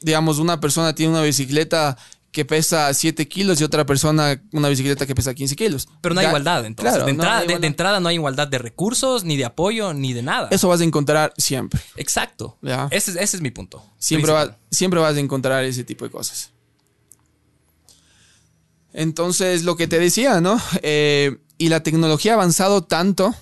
Digamos, 0.00 0.38
una 0.38 0.60
persona 0.60 0.94
tiene 0.94 1.12
una 1.12 1.22
bicicleta 1.22 1.96
que 2.32 2.44
pesa 2.44 2.94
7 2.94 3.26
kilos 3.26 3.60
y 3.60 3.64
otra 3.64 3.84
persona 3.84 4.40
una 4.52 4.68
bicicleta 4.68 5.04
que 5.04 5.16
pesa 5.16 5.34
15 5.34 5.56
kilos. 5.56 5.88
Pero 6.00 6.14
no 6.14 6.20
hay 6.20 6.28
igualdad, 6.28 6.64
entonces. 6.64 6.92
Claro, 6.94 7.06
de, 7.06 7.12
no 7.12 7.16
entrada, 7.22 7.38
hay 7.38 7.40
de- 7.42 7.46
de, 7.46 7.52
igualdad. 7.54 7.66
entrada 7.66 8.00
no 8.00 8.08
hay 8.08 8.14
igualdad 8.14 8.46
de 8.48 8.58
recursos, 8.58 9.24
ni 9.24 9.36
de 9.36 9.44
apoyo, 9.44 9.92
ni 9.94 10.12
de 10.12 10.22
nada. 10.22 10.46
Eso 10.52 10.68
vas 10.68 10.80
a 10.80 10.84
encontrar 10.84 11.32
siempre. 11.36 11.80
Exacto. 11.96 12.56
Ya. 12.62 12.86
Ese, 12.92 13.10
es- 13.10 13.16
ese 13.16 13.36
es 13.38 13.42
mi 13.42 13.50
punto. 13.50 13.84
Siempre, 13.98 14.30
va- 14.32 14.56
siempre 14.70 15.00
vas 15.00 15.16
a 15.16 15.20
encontrar 15.20 15.64
ese 15.64 15.82
tipo 15.82 16.04
de 16.04 16.12
cosas. 16.12 16.52
Entonces, 18.92 19.64
lo 19.64 19.76
que 19.76 19.86
te 19.86 19.98
decía, 19.98 20.40
¿no? 20.40 20.60
Eh, 20.82 21.38
y 21.58 21.68
la 21.68 21.82
tecnología 21.82 22.32
ha 22.32 22.34
avanzado 22.34 22.82
tanto 22.84 23.34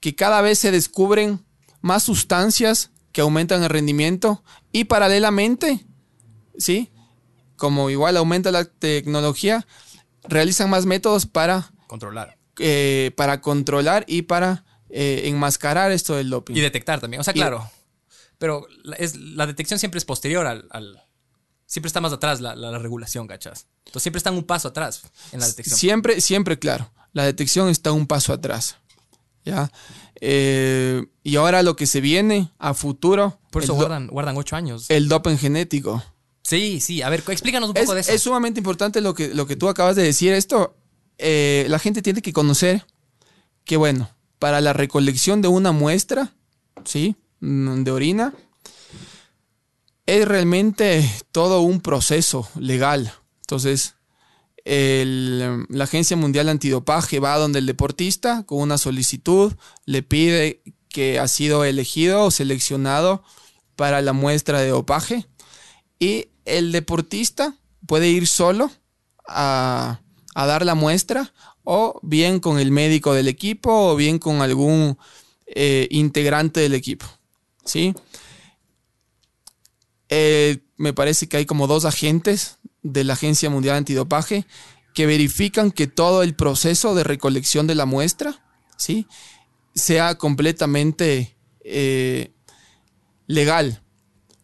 que 0.00 0.14
cada 0.14 0.40
vez 0.42 0.58
se 0.58 0.70
descubren 0.70 1.44
más 1.80 2.02
sustancias 2.02 2.90
que 3.12 3.20
aumentan 3.20 3.62
el 3.62 3.70
rendimiento 3.70 4.42
y 4.74 4.84
paralelamente, 4.84 5.86
¿sí? 6.58 6.90
Como 7.56 7.88
igual 7.90 8.16
aumenta 8.16 8.50
la 8.50 8.64
tecnología, 8.64 9.66
realizan 10.24 10.68
más 10.68 10.84
métodos 10.84 11.26
para, 11.26 11.72
Controlar. 11.86 12.36
eh, 12.58 13.12
para 13.16 13.40
controlar 13.40 14.04
y 14.08 14.22
para 14.22 14.64
eh, 14.90 15.22
enmascarar 15.26 15.92
esto 15.92 16.16
del 16.16 16.28
doping. 16.28 16.54
Y 16.56 16.60
detectar 16.60 17.00
también. 17.00 17.20
O 17.20 17.24
sea, 17.24 17.32
Y- 17.32 17.38
claro. 17.38 17.70
Pero 18.38 18.66
la, 18.82 18.96
es, 18.96 19.14
la 19.16 19.46
detección 19.46 19.78
siempre 19.78 19.98
es 19.98 20.04
posterior 20.04 20.46
al, 20.46 20.66
al- 20.70 21.00
Siempre 21.66 21.86
está 21.86 22.00
más 22.00 22.12
atrás 22.12 22.40
la, 22.40 22.54
la- 22.56 22.70
la 22.72 22.78
regulación, 22.78 23.26
¿cachas? 23.26 23.66
Entonces 23.86 24.02
siempre 24.02 24.18
están 24.18 24.34
un 24.34 24.44
paso 24.44 24.68
atrás 24.68 25.02
en 25.32 25.40
la 25.40 25.46
detección. 25.46 25.78
Siempre, 25.78 26.20
siempre, 26.20 26.58
claro. 26.58 26.92
La 27.12 27.24
detección 27.24 27.68
está 27.68 27.92
un 27.92 28.06
paso 28.06 28.32
atrás. 28.32 28.76
¿Ya? 29.44 29.70
Eh, 30.20 31.04
y 31.22 31.36
ahora 31.36 31.62
lo 31.62 31.76
que 31.76 31.86
se 31.86 32.00
viene 32.00 32.50
a 32.58 32.74
futuro. 32.74 33.38
Por 33.54 33.64
eso 33.64 33.74
guardan, 33.74 34.06
guardan 34.08 34.36
ocho 34.36 34.54
años. 34.56 34.86
el 34.90 35.08
doping 35.08 35.36
genético. 35.36 36.02
sí, 36.42 36.80
sí. 36.80 37.00
A 37.02 37.08
ver, 37.08 37.22
explícanos 37.28 37.70
un 37.70 37.76
Es, 37.76 37.82
poco 37.84 37.94
de 37.94 38.00
eso. 38.02 38.12
es 38.12 38.20
sumamente 38.22 38.60
importante 38.60 39.00
lo 39.00 39.14
que, 39.14 39.34
lo 39.34 39.46
que 39.46 39.56
tú 39.56 39.68
acabas 39.68 39.96
de 39.96 40.02
decir. 40.02 40.32
Esto, 40.34 40.76
eh, 41.18 41.64
la 41.68 41.78
gente 41.78 42.02
tiene 42.02 42.20
que 42.20 42.32
conocer 42.32 42.84
que, 43.64 43.76
bueno, 43.78 44.10
para 44.38 44.60
la 44.60 44.72
recolección 44.74 45.40
de 45.40 45.48
una 45.48 45.72
muestra, 45.72 46.32
¿sí? 46.84 47.16
Mm, 47.40 47.82
De 47.84 47.90
orina, 47.90 48.34
es 50.06 50.28
realmente 50.28 51.10
todo 51.32 51.60
un 51.62 51.80
proceso 51.80 52.48
legal. 52.58 53.12
Entonces, 53.42 53.94
el- 54.64 55.64
la 55.68 55.84
Agencia 55.84 56.16
Mundial 56.16 56.48
Antidopaje 56.48 57.20
va 57.20 57.36
donde 57.38 57.58
el 57.58 57.66
deportista 57.66 58.42
con 58.44 58.58
una 58.60 58.78
solicitud, 58.78 59.52
le 59.86 60.02
pide 60.02 60.62
que 60.88 61.18
ha 61.18 61.28
sido 61.28 61.64
elegido 61.64 62.22
o 62.24 62.30
seleccionado 62.30 63.22
para 63.76 64.02
la 64.02 64.12
muestra 64.12 64.60
de 64.60 64.68
dopaje 64.68 65.26
y 65.98 66.28
el 66.44 66.72
deportista 66.72 67.54
puede 67.86 68.08
ir 68.08 68.26
solo 68.26 68.70
a, 69.26 70.00
a 70.34 70.46
dar 70.46 70.64
la 70.64 70.74
muestra 70.74 71.32
o 71.62 71.98
bien 72.02 72.40
con 72.40 72.58
el 72.58 72.70
médico 72.70 73.14
del 73.14 73.28
equipo 73.28 73.90
o 73.90 73.96
bien 73.96 74.18
con 74.18 74.42
algún 74.42 74.98
eh, 75.46 75.88
integrante 75.90 76.60
del 76.60 76.74
equipo. 76.74 77.06
¿Sí? 77.64 77.94
eh, 80.08 80.58
me 80.76 80.92
parece 80.92 81.28
que 81.28 81.38
hay 81.38 81.46
como 81.46 81.66
dos 81.66 81.84
agentes 81.84 82.58
de 82.82 83.04
la 83.04 83.14
Agencia 83.14 83.50
Mundial 83.50 83.76
Antidopaje 83.76 84.46
que 84.94 85.06
verifican 85.06 85.70
que 85.70 85.86
todo 85.86 86.22
el 86.22 86.34
proceso 86.34 86.94
de 86.94 87.04
recolección 87.04 87.66
de 87.66 87.74
la 87.74 87.86
muestra, 87.86 88.44
¿sí? 88.76 89.06
Sea 89.74 90.16
completamente 90.16 91.36
eh, 91.64 92.32
legal. 93.26 93.80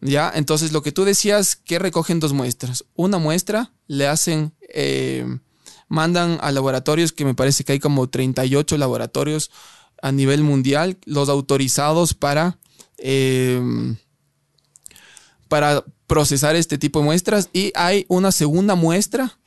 ¿Ya? 0.00 0.32
Entonces, 0.34 0.72
lo 0.72 0.82
que 0.82 0.92
tú 0.92 1.04
decías, 1.04 1.56
que 1.56 1.78
recogen 1.78 2.20
dos 2.20 2.32
muestras. 2.32 2.84
Una 2.94 3.18
muestra 3.18 3.72
le 3.86 4.06
hacen, 4.06 4.54
eh, 4.72 5.26
mandan 5.88 6.38
a 6.40 6.52
laboratorios, 6.52 7.12
que 7.12 7.24
me 7.24 7.34
parece 7.34 7.64
que 7.64 7.72
hay 7.72 7.80
como 7.80 8.08
38 8.08 8.78
laboratorios 8.78 9.50
a 10.02 10.10
nivel 10.10 10.42
mundial, 10.42 10.96
los 11.04 11.28
autorizados 11.28 12.14
para, 12.14 12.58
eh, 12.96 13.60
para 15.48 15.84
procesar 16.06 16.56
este 16.56 16.78
tipo 16.78 17.00
de 17.00 17.04
muestras. 17.04 17.50
Y 17.52 17.72
hay 17.74 18.06
una 18.08 18.32
segunda 18.32 18.74
muestra 18.76 19.38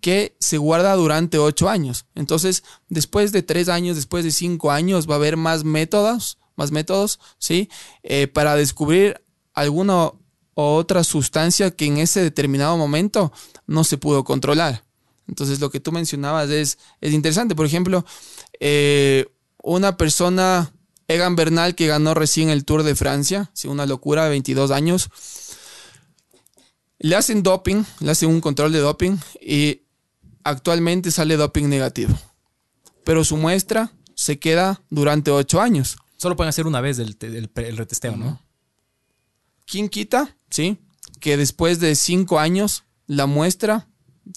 que 0.00 0.34
se 0.40 0.58
guarda 0.58 0.94
durante 0.94 1.38
ocho 1.38 1.68
años. 1.68 2.06
Entonces, 2.14 2.64
después 2.88 3.32
de 3.32 3.42
tres 3.42 3.68
años, 3.68 3.96
después 3.96 4.24
de 4.24 4.30
cinco 4.30 4.70
años, 4.70 5.08
va 5.08 5.14
a 5.14 5.18
haber 5.18 5.36
más 5.36 5.64
métodos, 5.64 6.38
más 6.56 6.72
métodos, 6.72 7.20
¿sí? 7.38 7.68
Eh, 8.02 8.26
para 8.26 8.56
descubrir 8.56 9.22
alguna 9.54 10.12
o 10.54 10.76
otra 10.76 11.04
sustancia 11.04 11.70
que 11.70 11.86
en 11.86 11.98
ese 11.98 12.22
determinado 12.22 12.76
momento 12.76 13.32
no 13.66 13.84
se 13.84 13.98
pudo 13.98 14.24
controlar. 14.24 14.84
Entonces, 15.28 15.60
lo 15.60 15.70
que 15.70 15.80
tú 15.80 15.92
mencionabas 15.92 16.50
es, 16.50 16.78
es 17.00 17.12
interesante. 17.12 17.54
Por 17.54 17.66
ejemplo, 17.66 18.04
eh, 18.58 19.26
una 19.62 19.96
persona, 19.96 20.72
Egan 21.06 21.36
Bernal, 21.36 21.74
que 21.74 21.86
ganó 21.86 22.14
recién 22.14 22.50
el 22.50 22.64
Tour 22.64 22.82
de 22.82 22.96
Francia, 22.96 23.50
¿sí? 23.54 23.68
una 23.68 23.86
locura, 23.86 24.28
22 24.28 24.70
años, 24.72 25.08
le 26.98 27.16
hacen 27.16 27.42
doping, 27.42 27.84
le 28.00 28.10
hacen 28.10 28.28
un 28.28 28.40
control 28.40 28.72
de 28.72 28.80
doping 28.80 29.16
y 29.40 29.82
actualmente 30.44 31.10
sale 31.10 31.36
doping 31.36 31.68
negativo. 31.68 32.12
Pero 33.04 33.24
su 33.24 33.36
muestra 33.36 33.92
se 34.14 34.38
queda 34.38 34.82
durante 34.90 35.30
ocho 35.30 35.60
años. 35.60 35.96
Solo 36.20 36.36
pueden 36.36 36.50
hacer 36.50 36.66
una 36.66 36.80
vez 36.82 36.98
el, 36.98 37.16
el- 37.22 37.50
el 37.54 37.76
retesteo, 37.78 38.14
¿no? 38.16 38.42
¿Quién 39.64 39.88
quita? 39.88 40.36
Sí. 40.50 40.78
Que 41.18 41.36
después 41.38 41.80
de 41.80 41.94
cinco 41.94 42.38
años 42.38 42.84
la 43.06 43.24
muestra 43.26 43.88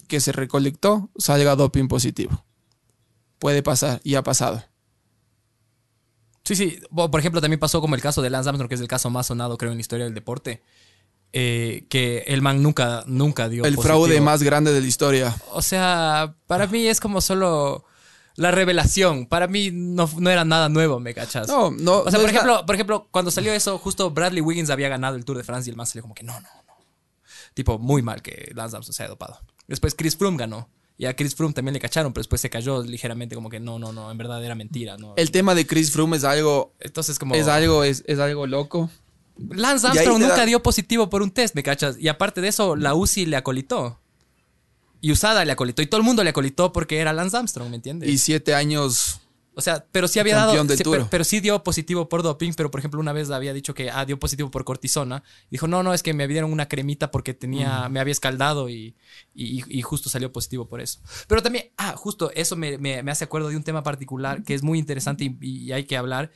que 0.08 0.20
se 0.22 0.32
recolectó 0.32 1.10
salga 1.18 1.56
doping 1.58 1.88
positivo. 1.90 2.46
Puede 3.38 3.62
pasar 3.64 4.00
y 4.06 4.16
ha 4.16 4.24
pasado. 4.24 4.64
Sí, 6.46 6.56
sí. 6.56 6.80
Por 6.94 7.20
ejemplo, 7.20 7.42
también 7.42 7.60
pasó 7.60 7.82
como 7.82 7.96
el 7.96 8.02
caso 8.02 8.22
de 8.22 8.30
Lance 8.30 8.50
Armstrong, 8.50 8.70
que 8.70 8.76
es 8.76 8.82
el 8.82 8.88
caso 8.88 9.10
más 9.10 9.28
sonado, 9.28 9.58
creo, 9.58 9.72
en 9.72 9.78
la 9.78 9.82
historia 9.82 10.06
del 10.06 10.14
deporte. 10.14 10.62
eh, 11.36 11.86
que 11.90 12.20
el 12.28 12.42
man 12.44 12.62
nunca, 12.62 13.04
nunca 13.08 13.50
dio. 13.50 13.66
El 13.66 13.74
positivo. 13.76 13.84
fraude 14.06 14.22
más 14.22 14.44
grande 14.44 14.72
de 14.72 14.80
la 14.82 14.88
historia. 14.88 15.36
O 15.52 15.62
sea, 15.64 16.36
para 16.48 16.68
mí 16.68 16.86
es 16.88 17.00
como 17.00 17.22
solo 17.22 17.86
la 18.36 18.52
revelación. 18.52 19.26
Para 19.28 19.48
mí 19.48 19.70
no, 19.72 20.10
no 20.18 20.30
era 20.30 20.46
nada 20.46 20.70
nuevo, 20.70 21.00
¿me 21.00 21.14
cachas? 21.14 21.48
No, 21.48 21.72
no. 21.72 22.00
O 22.00 22.10
sea, 22.10 22.20
no 22.20 22.22
por 22.22 22.30
ejemplo, 22.30 22.66
por 22.66 22.76
ejemplo, 22.76 23.08
cuando 23.12 23.32
salió 23.32 23.54
eso, 23.54 23.78
justo 23.78 24.12
Bradley 24.12 24.42
Wiggins 24.42 24.70
había 24.70 24.90
ganado 24.90 25.16
el 25.16 25.26
Tour 25.26 25.38
de 25.38 25.44
Francia 25.44 25.70
y 25.70 25.72
el 25.72 25.78
man 25.78 25.86
salió 25.88 26.02
como 26.02 26.16
que 26.16 26.24
no, 26.24 26.34
no, 26.34 26.40
no. 26.42 26.74
Tipo, 27.54 27.78
muy 27.78 28.02
mal 28.02 28.22
que 28.22 28.52
Lance 28.56 28.76
Armstrong 28.76 28.96
se 28.96 29.04
haya 29.04 29.10
dopado. 29.12 29.40
Después 29.68 29.94
Chris 29.96 30.16
Froome 30.18 30.38
ganó. 30.38 30.70
Y 30.98 31.06
a 31.06 31.16
Chris 31.16 31.36
Froome 31.36 31.54
también 31.54 31.74
le 31.74 31.80
cacharon, 31.80 32.14
pero 32.14 32.22
después 32.22 32.40
se 32.40 32.50
cayó 32.50 32.84
ligeramente 32.84 33.36
como 33.36 33.50
que 33.50 33.60
no, 33.60 33.80
no, 33.80 33.92
no, 33.92 34.12
en 34.12 34.18
verdad 34.18 34.44
era 34.44 34.54
mentira, 34.56 34.96
¿no? 34.98 35.14
El 35.18 35.32
tema 35.32 35.56
de 35.56 35.66
Chris 35.66 35.92
Froome 35.92 36.18
es 36.18 36.24
algo, 36.24 36.74
Entonces 36.80 37.18
como... 37.18 37.34
es 37.36 37.48
algo, 37.48 37.84
es, 37.84 38.04
es 38.08 38.20
algo 38.20 38.46
loco. 38.46 38.90
Lance 39.38 39.88
Armstrong 39.88 40.20
nunca 40.22 40.38
da- 40.38 40.46
dio 40.46 40.62
positivo 40.62 41.10
por 41.10 41.24
un 41.24 41.32
test, 41.32 41.56
¿me 41.56 41.64
cachas? 41.64 41.98
Y 42.00 42.08
aparte 42.08 42.42
de 42.42 42.48
eso, 42.50 42.76
la 42.76 42.94
UCI 42.94 43.26
le 43.26 43.36
acolitó. 43.38 44.00
Y 45.04 45.12
USADA 45.12 45.44
le 45.44 45.52
acolitó. 45.52 45.82
Y 45.82 45.88
todo 45.88 46.00
el 46.00 46.06
mundo 46.06 46.24
le 46.24 46.30
acolitó 46.30 46.72
porque 46.72 46.98
era 47.00 47.12
Lance 47.12 47.36
Armstrong, 47.36 47.70
¿me 47.70 47.76
entiendes? 47.76 48.10
Y 48.10 48.18
siete 48.18 48.56
años. 48.56 49.20
O 49.54 49.62
sea, 49.62 49.86
pero 49.92 50.08
sí 50.08 50.18
había 50.20 50.36
dado. 50.38 50.54
sí, 50.78 50.84
pero, 50.94 51.10
pero 51.12 51.24
sí 51.26 51.40
dio 51.42 51.62
positivo 51.62 52.08
por 52.08 52.24
doping, 52.24 52.54
pero 52.56 52.72
por 52.72 52.80
ejemplo, 52.80 53.00
una 53.02 53.12
vez 53.12 53.30
había 53.30 53.52
dicho 53.54 53.74
que 53.74 53.92
ah, 53.92 54.06
dio 54.06 54.18
positivo 54.18 54.50
por 54.50 54.64
cortisona. 54.64 55.22
Dijo, 55.52 55.68
no, 55.68 55.84
no, 55.84 55.94
es 55.94 56.02
que 56.04 56.14
me 56.14 56.26
dieron 56.28 56.52
una 56.54 56.70
cremita 56.70 57.12
porque 57.12 57.34
tenía, 57.34 57.90
me 57.90 58.00
había 58.00 58.14
escaldado 58.14 58.70
y, 58.70 58.96
y, 59.36 59.62
y 59.78 59.82
justo 59.82 60.10
salió 60.10 60.32
positivo 60.32 60.68
por 60.70 60.80
eso. 60.80 61.02
Pero 61.28 61.44
también, 61.44 61.66
ah, 61.78 61.96
justo 61.98 62.32
eso 62.34 62.56
me, 62.56 62.78
me- 62.78 63.04
me 63.04 63.12
hace 63.12 63.26
acuerdo 63.26 63.50
de 63.50 63.58
un 63.58 63.64
tema 63.64 63.84
particular 63.84 64.42
que 64.44 64.54
es 64.56 64.64
muy 64.64 64.80
interesante 64.80 65.26
y, 65.26 65.38
y 65.66 65.72
hay 65.74 65.84
que 65.84 65.98
hablar. 65.98 66.32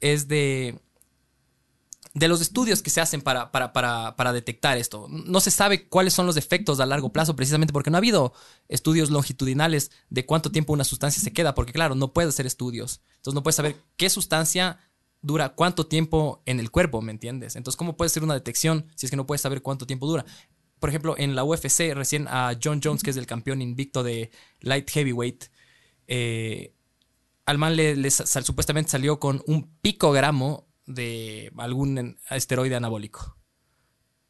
Es 0.00 0.28
de. 0.28 0.78
De 2.18 2.28
los 2.28 2.40
estudios 2.40 2.82
que 2.82 2.90
se 2.90 3.00
hacen 3.00 3.20
para, 3.20 3.52
para, 3.52 3.72
para, 3.72 4.16
para 4.16 4.32
detectar 4.32 4.76
esto. 4.76 5.06
No 5.08 5.40
se 5.40 5.50
sabe 5.50 5.88
cuáles 5.88 6.14
son 6.14 6.26
los 6.26 6.36
efectos 6.36 6.80
a 6.80 6.86
largo 6.86 7.12
plazo, 7.12 7.36
precisamente 7.36 7.72
porque 7.72 7.90
no 7.90 7.96
ha 7.96 7.98
habido 7.98 8.32
estudios 8.68 9.10
longitudinales 9.10 9.90
de 10.10 10.26
cuánto 10.26 10.50
tiempo 10.50 10.72
una 10.72 10.84
sustancia 10.84 11.22
se 11.22 11.32
queda, 11.32 11.54
porque 11.54 11.72
claro, 11.72 11.94
no 11.94 12.12
puedes 12.12 12.30
hacer 12.30 12.46
estudios. 12.46 13.00
Entonces 13.16 13.34
no 13.34 13.42
puedes 13.42 13.56
saber 13.56 13.76
qué 13.96 14.10
sustancia 14.10 14.78
dura 15.20 15.50
cuánto 15.50 15.86
tiempo 15.86 16.42
en 16.46 16.60
el 16.60 16.70
cuerpo, 16.70 17.02
¿me 17.02 17.12
entiendes? 17.12 17.56
Entonces, 17.56 17.76
¿cómo 17.76 17.96
puede 17.96 18.08
ser 18.08 18.22
una 18.22 18.34
detección 18.34 18.86
si 18.94 19.06
es 19.06 19.10
que 19.10 19.16
no 19.16 19.26
puedes 19.26 19.40
saber 19.42 19.62
cuánto 19.62 19.86
tiempo 19.86 20.06
dura? 20.06 20.24
Por 20.78 20.90
ejemplo, 20.90 21.16
en 21.18 21.34
la 21.34 21.44
UFC, 21.44 21.92
recién 21.92 22.28
a 22.28 22.56
John 22.62 22.80
Jones, 22.82 23.02
que 23.02 23.10
es 23.10 23.16
el 23.16 23.26
campeón 23.26 23.60
invicto 23.60 24.02
de 24.02 24.30
light 24.60 24.88
heavyweight, 24.88 25.46
eh, 26.06 26.74
al 27.46 27.58
man 27.58 27.76
le, 27.76 28.10
supuestamente 28.10 28.90
salió 28.90 29.18
con 29.18 29.42
un 29.46 29.70
picogramo 29.80 30.67
de 30.88 31.52
algún 31.58 32.18
esteroide 32.30 32.74
anabólico. 32.76 33.36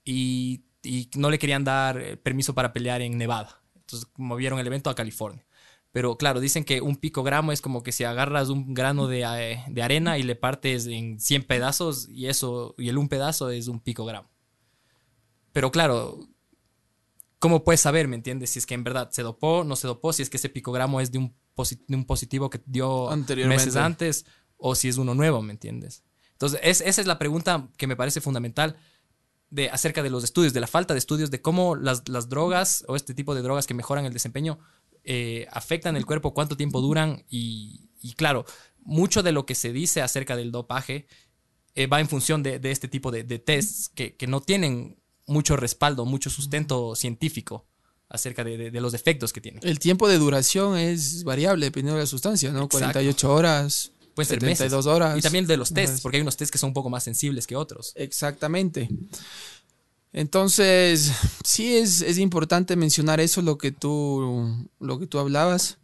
Y, 0.05 0.65
y 0.83 1.11
no 1.17 1.31
le 1.31 1.39
querían 1.39 1.65
dar 1.65 2.01
eh, 2.01 2.17
permiso 2.17 2.55
para 2.55 2.73
pelear 2.73 3.03
en 3.03 3.19
Nevada. 3.19 3.63
Entonces 3.77 4.09
movieron 4.17 4.59
el 4.59 4.67
evento 4.67 4.91
a 4.91 4.95
California. 4.95 5.47
Pero 5.93 6.17
claro, 6.19 6.41
dicen 6.41 6.65
que 6.65 6.81
un 6.83 6.97
picogramo 6.97 7.51
es 7.53 7.61
como 7.63 7.83
que 7.83 7.93
si 7.93 8.05
agarras 8.05 8.51
un 8.51 8.75
grano 8.75 9.07
de, 9.09 9.23
eh, 9.23 9.65
de 9.69 9.83
arena 9.83 10.19
y 10.19 10.23
le 10.23 10.37
partes 10.37 10.87
en 10.87 11.19
100 11.19 11.45
pedazos 11.45 12.09
y 12.11 12.27
eso, 12.27 12.75
y 12.79 12.89
el 12.91 12.99
un 12.99 13.09
pedazo 13.09 13.51
es 13.51 13.69
un 13.69 13.81
picogramo. 13.81 14.29
Pero 15.53 15.71
claro, 15.71 16.21
¿cómo 17.39 17.65
puedes 17.65 17.81
saber, 17.81 18.09
me 18.09 18.17
entiendes? 18.17 18.51
Si 18.51 18.59
es 18.59 18.67
que 18.67 18.75
en 18.75 18.85
verdad 18.85 19.11
se 19.11 19.23
dopó, 19.23 19.65
no 19.65 19.77
se 19.77 19.87
dopó, 19.87 20.13
si 20.13 20.23
es 20.23 20.31
que 20.31 20.37
ese 20.37 20.49
picogramo 20.49 21.01
es 21.01 21.11
de 21.13 21.19
un, 21.19 21.35
posi- 21.57 21.83
de 21.87 21.97
un 21.97 22.05
positivo 22.05 22.51
que 22.51 22.61
dio 22.67 23.11
meses 23.49 23.75
antes 23.87 24.27
o 24.57 24.75
si 24.75 24.89
es 24.89 24.99
uno 24.99 25.15
nuevo, 25.15 25.41
¿me 25.43 25.53
entiendes? 25.53 26.05
Entonces, 26.39 26.61
es- 26.63 26.81
esa 26.81 27.01
es 27.01 27.07
la 27.07 27.19
pregunta 27.19 27.69
que 27.77 27.87
me 27.87 27.97
parece 27.97 28.21
fundamental 28.21 28.77
de, 29.51 29.71
acerca 29.71 30.03
de 30.03 30.11
los 30.11 30.25
estudios, 30.25 30.53
de 30.53 30.61
la 30.61 30.67
falta 30.67 30.95
de 30.95 30.99
estudios, 30.99 31.31
de 31.31 31.41
cómo 31.43 31.75
las, 31.75 32.09
las 32.09 32.29
drogas 32.29 32.85
o 32.87 32.97
este 32.97 33.15
tipo 33.15 33.35
de 33.35 33.43
drogas 33.43 33.67
que 33.67 33.75
mejoran 33.75 34.05
el 34.05 34.13
desempeño 34.13 34.59
eh, 35.05 35.47
afectan 35.53 35.97
el 35.97 36.05
cuerpo, 36.07 36.35
cuánto 36.35 36.57
tiempo 36.57 36.81
duran 36.81 37.25
y, 37.29 37.89
y 38.01 38.13
claro, 38.13 38.45
mucho 38.81 39.23
de 39.23 39.33
lo 39.33 39.47
que 39.47 39.55
se 39.55 39.73
dice 39.73 40.03
acerca 40.03 40.37
del 40.37 40.53
dopaje 40.53 41.07
eh, 41.75 41.87
va 41.87 42.01
en 42.01 42.09
función 42.09 42.43
de, 42.43 42.59
de 42.59 42.71
este 42.71 42.89
tipo 42.89 43.11
de, 43.11 43.23
de 43.25 43.39
tests 43.39 43.89
que, 43.89 44.17
que 44.17 44.27
no 44.27 44.41
tienen 44.43 45.01
mucho 45.27 45.57
respaldo, 45.57 46.05
mucho 46.05 46.29
sustento 46.31 46.95
científico 46.95 47.67
acerca 48.11 48.45
de, 48.45 48.57
de- 48.59 48.71
de 48.71 48.81
los 48.81 48.95
efectos 48.95 49.33
que 49.33 49.41
tienen. 49.41 49.61
El 49.67 49.79
tiempo 49.79 50.09
de 50.09 50.19
duración 50.19 50.77
es 50.77 51.25
variable 51.25 51.67
dependiendo 51.67 51.97
de 51.97 52.03
la 52.03 52.07
sustancia, 52.07 52.51
¿no? 52.51 52.65
Exacto. 52.65 52.79
48 52.79 53.33
horas, 53.35 53.93
Pueden 54.19 54.29
ser 54.29 54.43
meses. 54.43 54.59
72 54.59 54.87
horas. 54.87 55.17
Y 55.17 55.21
también 55.21 55.47
de 55.47 55.57
los 55.57 55.73
tests, 55.73 56.01
porque 56.01 56.17
hay 56.17 56.23
unos 56.23 56.37
tests 56.37 56.51
que 56.51 56.59
son 56.59 56.71
un 56.71 56.75
poco 56.75 56.91
más 56.91 57.05
sensibles 57.05 57.47
que 57.47 57.55
otros. 57.55 57.93
Exactamente. 57.95 58.89
Entonces, 60.13 61.13
sí 61.45 61.77
es, 61.77 62.03
es 62.03 62.19
importante 62.19 62.75
mencionar 62.75 63.21
eso, 63.21 63.43
lo 63.43 63.59
que 63.59 63.71
tú, 63.71 64.67
lo 64.81 64.99
que 64.99 65.07
tú 65.07 65.21
hablabas. 65.21 65.79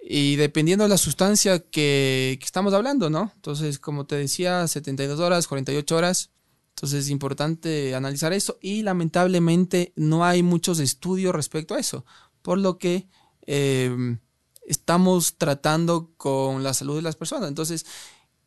Y 0.00 0.36
dependiendo 0.36 0.84
de 0.84 0.90
la 0.90 0.96
sustancia 0.96 1.58
que, 1.58 2.36
que 2.38 2.46
estamos 2.46 2.72
hablando, 2.72 3.10
¿no? 3.10 3.32
Entonces, 3.34 3.80
como 3.80 4.06
te 4.06 4.14
decía, 4.14 4.68
72 4.68 5.18
horas, 5.18 5.48
48 5.48 5.96
horas. 5.96 6.30
Entonces 6.76 7.06
es 7.06 7.10
importante 7.10 7.96
analizar 7.96 8.32
eso. 8.32 8.58
Y 8.60 8.82
lamentablemente 8.82 9.92
no 9.96 10.24
hay 10.24 10.44
muchos 10.44 10.78
estudios 10.78 11.34
respecto 11.34 11.74
a 11.74 11.80
eso. 11.80 12.04
Por 12.42 12.58
lo 12.58 12.78
que 12.78 13.08
eh, 13.44 14.18
estamos 14.66 15.36
tratando 15.38 16.12
con 16.16 16.62
la 16.62 16.74
salud 16.74 16.96
de 16.96 17.02
las 17.02 17.16
personas. 17.16 17.48
Entonces, 17.48 17.86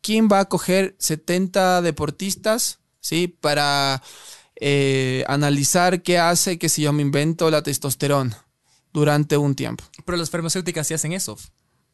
¿quién 0.02 0.28
va 0.32 0.42
a 0.42 0.46
coger 0.46 0.96
70 1.00 1.82
deportistas, 1.82 2.80
sí, 3.00 3.28
para 3.28 4.04
eh, 4.56 5.24
analizar 5.28 6.02
qué 6.04 6.20
hace 6.20 6.60
que 6.60 6.70
si 6.70 6.84
yo 6.84 6.94
me 6.94 7.02
invento 7.02 7.50
la 7.50 7.64
testosterona 7.64 8.46
durante 8.94 9.38
un 9.38 9.56
tiempo? 9.56 9.84
Pero 10.06 10.18
las 10.18 10.30
farmacéuticas 10.30 10.88
sí 10.88 10.94
hacen 10.94 11.14
eso. 11.14 11.38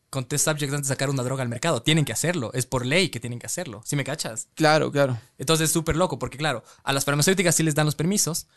Con 0.09 0.25
test 0.25 0.45
subjects 0.45 0.73
antes 0.73 0.87
de 0.87 0.93
sacar 0.93 1.09
una 1.09 1.23
droga 1.23 1.43
al 1.43 1.49
mercado. 1.49 1.81
Tienen 1.81 2.05
que 2.05 2.13
hacerlo. 2.13 2.51
Es 2.53 2.65
por 2.65 2.85
ley 2.85 3.09
que 3.09 3.19
tienen 3.19 3.39
que 3.39 3.47
hacerlo. 3.47 3.81
¿Sí 3.85 3.95
me 3.95 4.03
cachas? 4.03 4.47
Claro, 4.53 4.91
claro. 4.91 5.19
Entonces 5.37 5.65
es 5.65 5.73
súper 5.73 5.97
loco 5.97 6.19
porque, 6.19 6.37
claro, 6.37 6.63
a 6.83 6.93
las 6.93 7.03
farmacéuticas 7.03 7.55
sí 7.55 7.63
les 7.63 7.75
dan 7.75 7.85
los 7.85 7.95
permisos, 7.95 8.47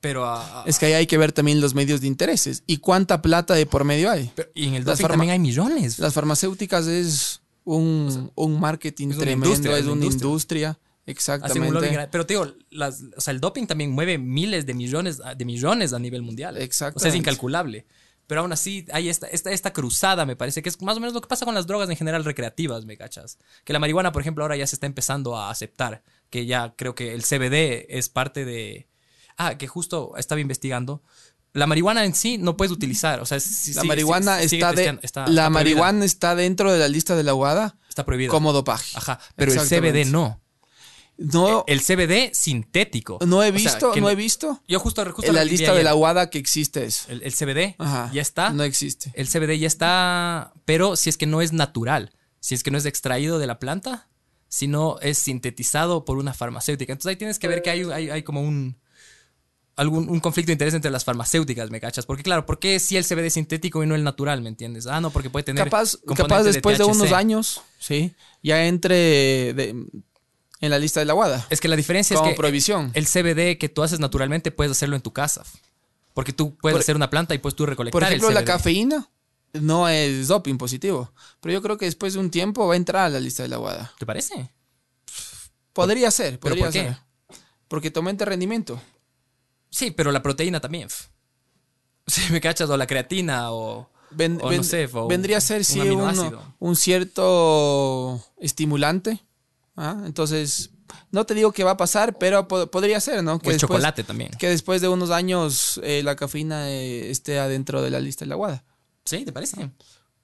pero 0.00 0.24
a... 0.24 0.62
a- 0.62 0.64
Es 0.66 0.78
que 0.78 0.86
ahí 0.86 0.92
hay 0.94 1.06
que 1.06 1.18
ver 1.18 1.32
también 1.32 1.60
los 1.60 1.74
medios 1.74 2.00
de 2.00 2.06
intereses 2.06 2.62
y 2.66 2.78
cuánta 2.78 3.22
plata 3.22 3.54
de 3.54 3.66
por 3.66 3.84
medio 3.84 4.10
hay. 4.10 4.30
pero- 4.34 4.50
y 4.54 4.66
en 4.68 4.74
el 4.74 4.84
doping 4.84 5.06
también 5.06 5.32
hay 5.32 5.38
millones. 5.38 5.98
Las 5.98 6.14
farmacéuticas 6.14 6.86
es 6.86 7.42
un, 7.64 8.30
un 8.34 8.60
marketing 8.60 9.08
es 9.10 9.16
una 9.16 9.24
tremendo, 9.24 9.46
industria, 9.46 9.76
es 9.78 9.84
una 9.84 9.92
una 9.92 10.04
industria. 10.04 10.28
industria. 10.28 10.78
Exactamente. 11.06 12.08
Pero 12.10 12.26
te 12.26 12.34
digo, 12.34 12.46
las, 12.70 13.02
o 13.16 13.20
sea, 13.20 13.32
el 13.32 13.40
doping 13.40 13.66
también 13.66 13.90
mueve 13.90 14.16
miles 14.18 14.64
de 14.66 14.74
millones, 14.74 15.20
de 15.36 15.44
millones 15.44 15.92
a 15.92 15.98
nivel 15.98 16.22
mundial. 16.22 16.56
O 16.56 16.72
sea, 16.72 17.08
es 17.08 17.14
incalculable. 17.16 17.86
Pero 18.26 18.42
aún 18.42 18.52
así 18.52 18.86
hay 18.92 19.08
esta, 19.08 19.26
esta, 19.26 19.50
esta 19.50 19.72
cruzada, 19.72 20.24
me 20.24 20.36
parece, 20.36 20.62
que 20.62 20.68
es 20.68 20.80
más 20.82 20.96
o 20.96 21.00
menos 21.00 21.14
lo 21.14 21.20
que 21.20 21.26
pasa 21.26 21.44
con 21.44 21.54
las 21.54 21.66
drogas 21.66 21.90
en 21.90 21.96
general 21.96 22.24
recreativas, 22.24 22.84
¿me 22.84 22.96
cachas? 22.96 23.38
Que 23.64 23.72
la 23.72 23.80
marihuana, 23.80 24.12
por 24.12 24.22
ejemplo, 24.22 24.44
ahora 24.44 24.56
ya 24.56 24.68
se 24.68 24.76
está 24.76 24.86
empezando 24.86 25.36
a 25.36 25.50
aceptar, 25.50 26.04
que 26.30 26.46
ya 26.46 26.72
creo 26.76 26.94
que 26.94 27.12
el 27.12 27.22
CBD 27.24 27.86
es 27.88 28.08
parte 28.08 28.44
de... 28.44 28.86
Ah, 29.46 29.56
que 29.58 29.66
justo 29.66 30.12
estaba 30.16 30.40
investigando. 30.40 31.02
La 31.52 31.66
marihuana 31.66 32.04
en 32.04 32.14
sí 32.14 32.38
no 32.38 32.56
puedes 32.56 32.70
utilizar, 32.70 33.20
o 33.20 33.26
sea, 33.26 33.40
sí- 33.40 33.72
La 33.74 33.82
marihuana 33.84 34.38
sigue 34.40 34.56
está, 34.58 34.72
de, 34.72 34.98
está- 35.02 35.22
la 35.26 35.30
está 35.42 35.50
marihuana 35.50 36.04
está 36.04 36.34
dentro 36.36 36.72
de 36.72 36.78
la 36.78 36.88
lista 36.88 37.16
de 37.16 37.24
la 37.24 37.34
UADA 37.34 37.76
está 37.88 38.04
prohibida. 38.04 38.30
como 38.30 38.52
dopaje. 38.52 38.96
Ajá, 38.96 39.18
pero 39.34 39.52
el. 39.52 39.58
CBD 39.60 40.04
no. 40.04 40.40
No, 41.22 41.64
El 41.66 41.80
CBD 41.82 42.30
sintético. 42.32 43.18
no 43.26 43.42
he 43.42 43.50
O 43.50 43.58
sea, 43.58 43.72
visto, 43.72 43.94
no 43.96 44.08
he 44.08 44.14
visto 44.14 44.62
Yo 44.66 44.80
justo, 44.80 45.04
justo 45.12 45.30
en 45.30 45.34
la 45.36 45.44
lista 45.44 45.74
de 45.74 45.82
la 45.82 45.94
UADA 45.94 46.30
que 46.30 46.38
existe 46.38 46.84
eso. 46.86 47.04
El, 47.10 47.22
el 47.22 47.34
CBD 47.34 47.74
Ajá. 47.78 48.10
ya 48.12 48.22
está. 48.22 48.50
No 48.50 48.62
existe. 48.62 49.12
El 49.14 49.28
CBD 49.28 49.58
ya 49.58 49.66
está, 49.66 50.54
pero 50.64 50.96
si 50.96 51.10
es 51.10 51.18
que 51.18 51.26
no 51.26 51.42
es 51.42 51.52
natural, 51.52 52.12
si 52.40 52.54
es 52.54 52.62
que 52.62 52.70
no 52.70 52.78
es 52.78 52.86
extraído 52.86 53.38
de 53.38 53.46
la 53.46 53.58
planta, 53.58 54.08
sino 54.48 54.98
es 55.00 55.18
sintetizado 55.18 56.06
por 56.06 56.16
una 56.16 56.32
farmacéutica. 56.32 56.92
Entonces 56.92 57.10
ahí 57.10 57.16
tienes 57.16 57.38
que 57.38 57.48
ver 57.48 57.60
que 57.60 57.68
hay, 57.70 57.82
hay, 57.82 58.08
hay 58.10 58.22
como 58.22 58.40
un, 58.40 58.78
algún, 59.80 60.08
un 60.10 60.20
conflicto 60.20 60.48
de 60.48 60.52
interés 60.54 60.74
entre 60.74 60.90
las 60.90 61.04
farmacéuticas, 61.04 61.70
¿me 61.70 61.80
cachas? 61.80 62.04
Porque 62.06 62.22
claro, 62.22 62.44
¿por 62.46 62.58
qué 62.58 62.78
si 62.78 62.96
el 62.96 63.04
CBD 63.04 63.26
es 63.26 63.34
sintético 63.34 63.82
y 63.82 63.86
no 63.86 63.94
el 63.94 64.04
natural, 64.04 64.42
¿me 64.42 64.48
entiendes? 64.50 64.86
Ah, 64.86 65.00
no, 65.00 65.10
porque 65.10 65.30
puede 65.30 65.42
tener... 65.44 65.64
Capaz, 65.64 65.96
capaz 66.16 66.42
después 66.42 66.76
de, 66.78 66.84
unos 66.84 67.12
años, 67.12 67.62
sí, 67.78 68.12
ya 68.42 68.66
entre 68.66 69.54
de- 69.54 69.86
en 70.60 70.70
la 70.70 70.78
lista 70.78 71.00
de 71.00 71.06
la 71.06 71.14
UADA. 71.14 71.46
Es 71.48 71.60
que 71.60 71.68
la 71.68 71.76
diferencia 71.76 72.14
es 72.14 72.20
que 72.20 72.34
prohibición. 72.34 72.90
el 72.94 73.06
CBD 73.06 73.56
que 73.58 73.68
tú 73.68 73.82
haces 73.82 73.98
naturalmente 74.00 74.50
puedes 74.50 74.70
hacerlo 74.72 74.96
en 74.96 75.02
tu 75.02 75.12
casa. 75.12 75.42
Porque 76.12 76.32
tú 76.34 76.56
puedes 76.56 76.74
Por- 76.74 76.80
hacer 76.82 76.96
una 76.96 77.08
planta 77.08 77.34
y 77.34 77.38
puedes 77.38 77.56
tú 77.56 77.64
recolectar 77.64 77.92
Por 77.98 78.02
ejemplo, 78.06 78.28
el 78.28 78.34
la 78.34 78.44
cafeína 78.44 79.08
no 79.54 79.88
es 79.88 80.28
doping 80.28 80.58
positivo, 80.58 81.12
pero 81.40 81.54
yo 81.54 81.62
creo 81.62 81.78
que 81.78 81.86
después 81.86 82.12
de 82.12 82.18
un 82.20 82.30
tiempo 82.30 82.66
va 82.66 82.74
a 82.74 82.76
entrar 82.76 83.06
a 83.06 83.08
la 83.08 83.20
lista 83.20 83.42
de 83.44 83.48
la 83.48 83.58
UADA. 83.58 83.92
¿Te 83.98 84.04
parece? 84.04 84.50
Podría 85.72 86.10
ser, 86.10 86.38
¿Pero 86.38 86.56
podría 86.56 86.64
por 86.66 86.72
qué? 86.72 86.80
ser. 86.80 86.96
Porque 87.68 87.90
te 87.90 87.98
aumenta 88.00 88.24
rendimiento. 88.24 88.80
Sí, 89.70 89.90
pero 89.92 90.12
la 90.12 90.22
proteína 90.22 90.60
también. 90.60 90.88
Si 92.06 92.32
me 92.32 92.40
cachas, 92.40 92.68
o 92.68 92.76
la 92.76 92.86
creatina, 92.88 93.52
o, 93.52 93.88
Ven- 94.10 94.40
o 94.42 94.48
ven- 94.48 94.58
no 94.58 94.64
sé, 94.64 94.88
o 94.92 95.06
vendría 95.06 95.36
a 95.36 95.40
ser, 95.40 95.58
un 95.58 95.64
sí, 95.64 95.78
un, 96.58 96.74
cierto 96.76 98.24
estimulante. 98.38 99.20
¿ah? 99.76 100.02
Entonces, 100.04 100.70
no 101.12 101.24
te 101.24 101.34
digo 101.34 101.52
que 101.52 101.62
va 101.64 101.72
a 101.72 101.76
pasar, 101.76 102.18
pero 102.18 102.48
po- 102.48 102.66
podría 102.68 102.98
ser, 103.00 103.22
¿no? 103.22 103.34
O 103.34 103.38
Que 103.38 103.50
el 103.50 103.52
después, 103.54 103.68
chocolate 103.68 104.02
también. 104.04 104.30
que 104.38 104.48
después 104.48 104.80
de 104.80 104.88
unos 104.88 105.10
años 105.10 105.80
eh, 105.84 106.02
la 106.02 106.16
cafeína 106.16 106.68
eh, 106.70 107.10
esté 107.10 107.38
adentro 107.38 107.82
de 107.82 107.90
la 107.90 108.00
lista 108.00 108.24
de 108.24 108.30
la 108.30 108.36
UADA. 108.36 108.64
Sí, 109.04 109.24
¿te 109.24 109.32
parece? 109.32 109.70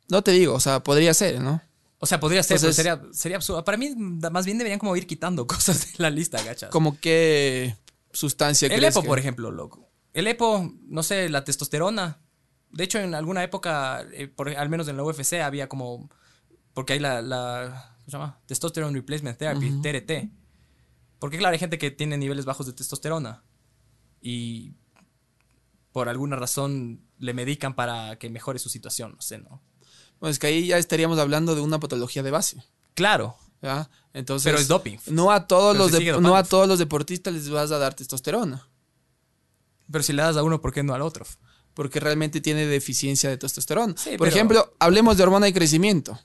No 0.09 0.22
te 0.22 0.32
digo, 0.32 0.55
o 0.55 0.61
sea, 0.61 0.82
podría 0.82 1.14
ser, 1.14 1.40
¿no? 1.40 1.62
O 1.99 2.07
sea, 2.07 2.18
podría 2.20 2.42
ser, 2.42 2.57
Entonces- 2.57 2.76
pero 2.84 2.97
sería, 2.99 3.12
sería 3.14 3.36
absurdo. 3.36 3.64
Para 3.64 3.78
mí, 3.78 3.94
más 3.97 4.44
bien 4.44 4.59
deberían 4.59 4.78
como 4.80 4.97
ir 4.97 5.07
quitando 5.07 5.47
cosas 5.47 5.92
de 5.92 5.94
la 5.99 6.11
lista, 6.11 6.42
gachas. 6.42 6.70
Como 6.70 6.99
qué 7.01 7.76
sustancia 8.16 8.68
El 8.68 8.82
EPO, 8.84 9.02
que- 9.02 9.08
por 9.08 9.18
ejemplo, 9.18 9.50
loco. 9.50 9.88
El 10.12 10.26
EPO, 10.26 10.72
no 10.88 11.02
sé, 11.02 11.28
la 11.28 11.44
testosterona. 11.44 12.20
De 12.70 12.84
hecho, 12.84 12.98
en 12.98 13.14
alguna 13.14 13.42
época, 13.44 14.04
eh, 14.12 14.28
por- 14.28 14.48
al 14.48 14.68
menos 14.68 14.88
en 14.88 14.96
la 14.96 15.04
UFC, 15.04 15.40
había 15.42 15.68
como. 15.68 16.10
Porque 16.74 16.94
hay 16.94 16.98
la. 16.98 17.22
la 17.22 17.94
¿Cómo 17.98 18.06
se 18.06 18.12
llama? 18.12 18.40
Testosterone 18.46 18.94
Replacement 18.96 19.36
Therapy, 19.38 19.80
TRT. 19.82 20.30
Porque, 21.18 21.38
claro, 21.38 21.52
hay 21.54 21.58
gente 21.58 21.78
que 21.78 21.90
tiene 21.90 22.16
niveles 22.18 22.44
bajos 22.44 22.66
de 22.66 22.72
testosterona. 22.72 23.42
Y. 24.20 24.74
Por 25.92 26.08
alguna 26.08 26.36
razón 26.36 27.00
le 27.18 27.32
medican 27.32 27.74
para 27.74 28.18
que 28.18 28.28
mejore 28.28 28.58
su 28.58 28.68
situación, 28.68 29.12
no 29.16 29.22
sé, 29.22 29.38
¿no? 29.38 29.62
Pues 30.18 30.38
que 30.38 30.46
ahí 30.48 30.66
ya 30.66 30.76
estaríamos 30.78 31.18
hablando 31.18 31.54
de 31.54 31.62
una 31.62 31.80
patología 31.80 32.22
de 32.22 32.30
base. 32.30 32.62
Claro, 32.94 33.36
¿ya? 33.62 33.88
Entonces, 34.16 34.44
Pero 34.50 34.58
es 34.58 34.66
doping. 34.66 34.96
No 35.08 35.30
a 35.30 35.46
todos 35.46 35.76
Pero 35.92 36.12
los 36.14 36.22
no 36.22 36.36
a 36.36 36.42
todos 36.42 36.66
los 36.66 36.78
deportistas 36.78 37.34
les 37.34 37.50
vas 37.50 37.70
a 37.70 37.78
dar 37.78 37.92
testosterona, 37.94 38.66
pero 39.90 40.02
si 40.02 40.12
le 40.14 40.22
das 40.22 40.36
a 40.36 40.42
uno, 40.42 40.60
¿por 40.60 40.72
qué 40.72 40.82
no 40.82 40.94
al 40.94 41.02
otro? 41.02 41.26
porque 41.74 42.00
realmente 42.00 42.40
tiene 42.40 42.64
deficiencia 42.64 43.28
de 43.28 43.36
testosterona. 43.36 43.94
Sí, 43.98 44.12
Por 44.16 44.20
pero- 44.20 44.30
ejemplo, 44.30 44.74
hablemos 44.78 45.18
de 45.18 45.22
hormona 45.24 45.44
de 45.44 45.52
crecimiento. 45.52 46.18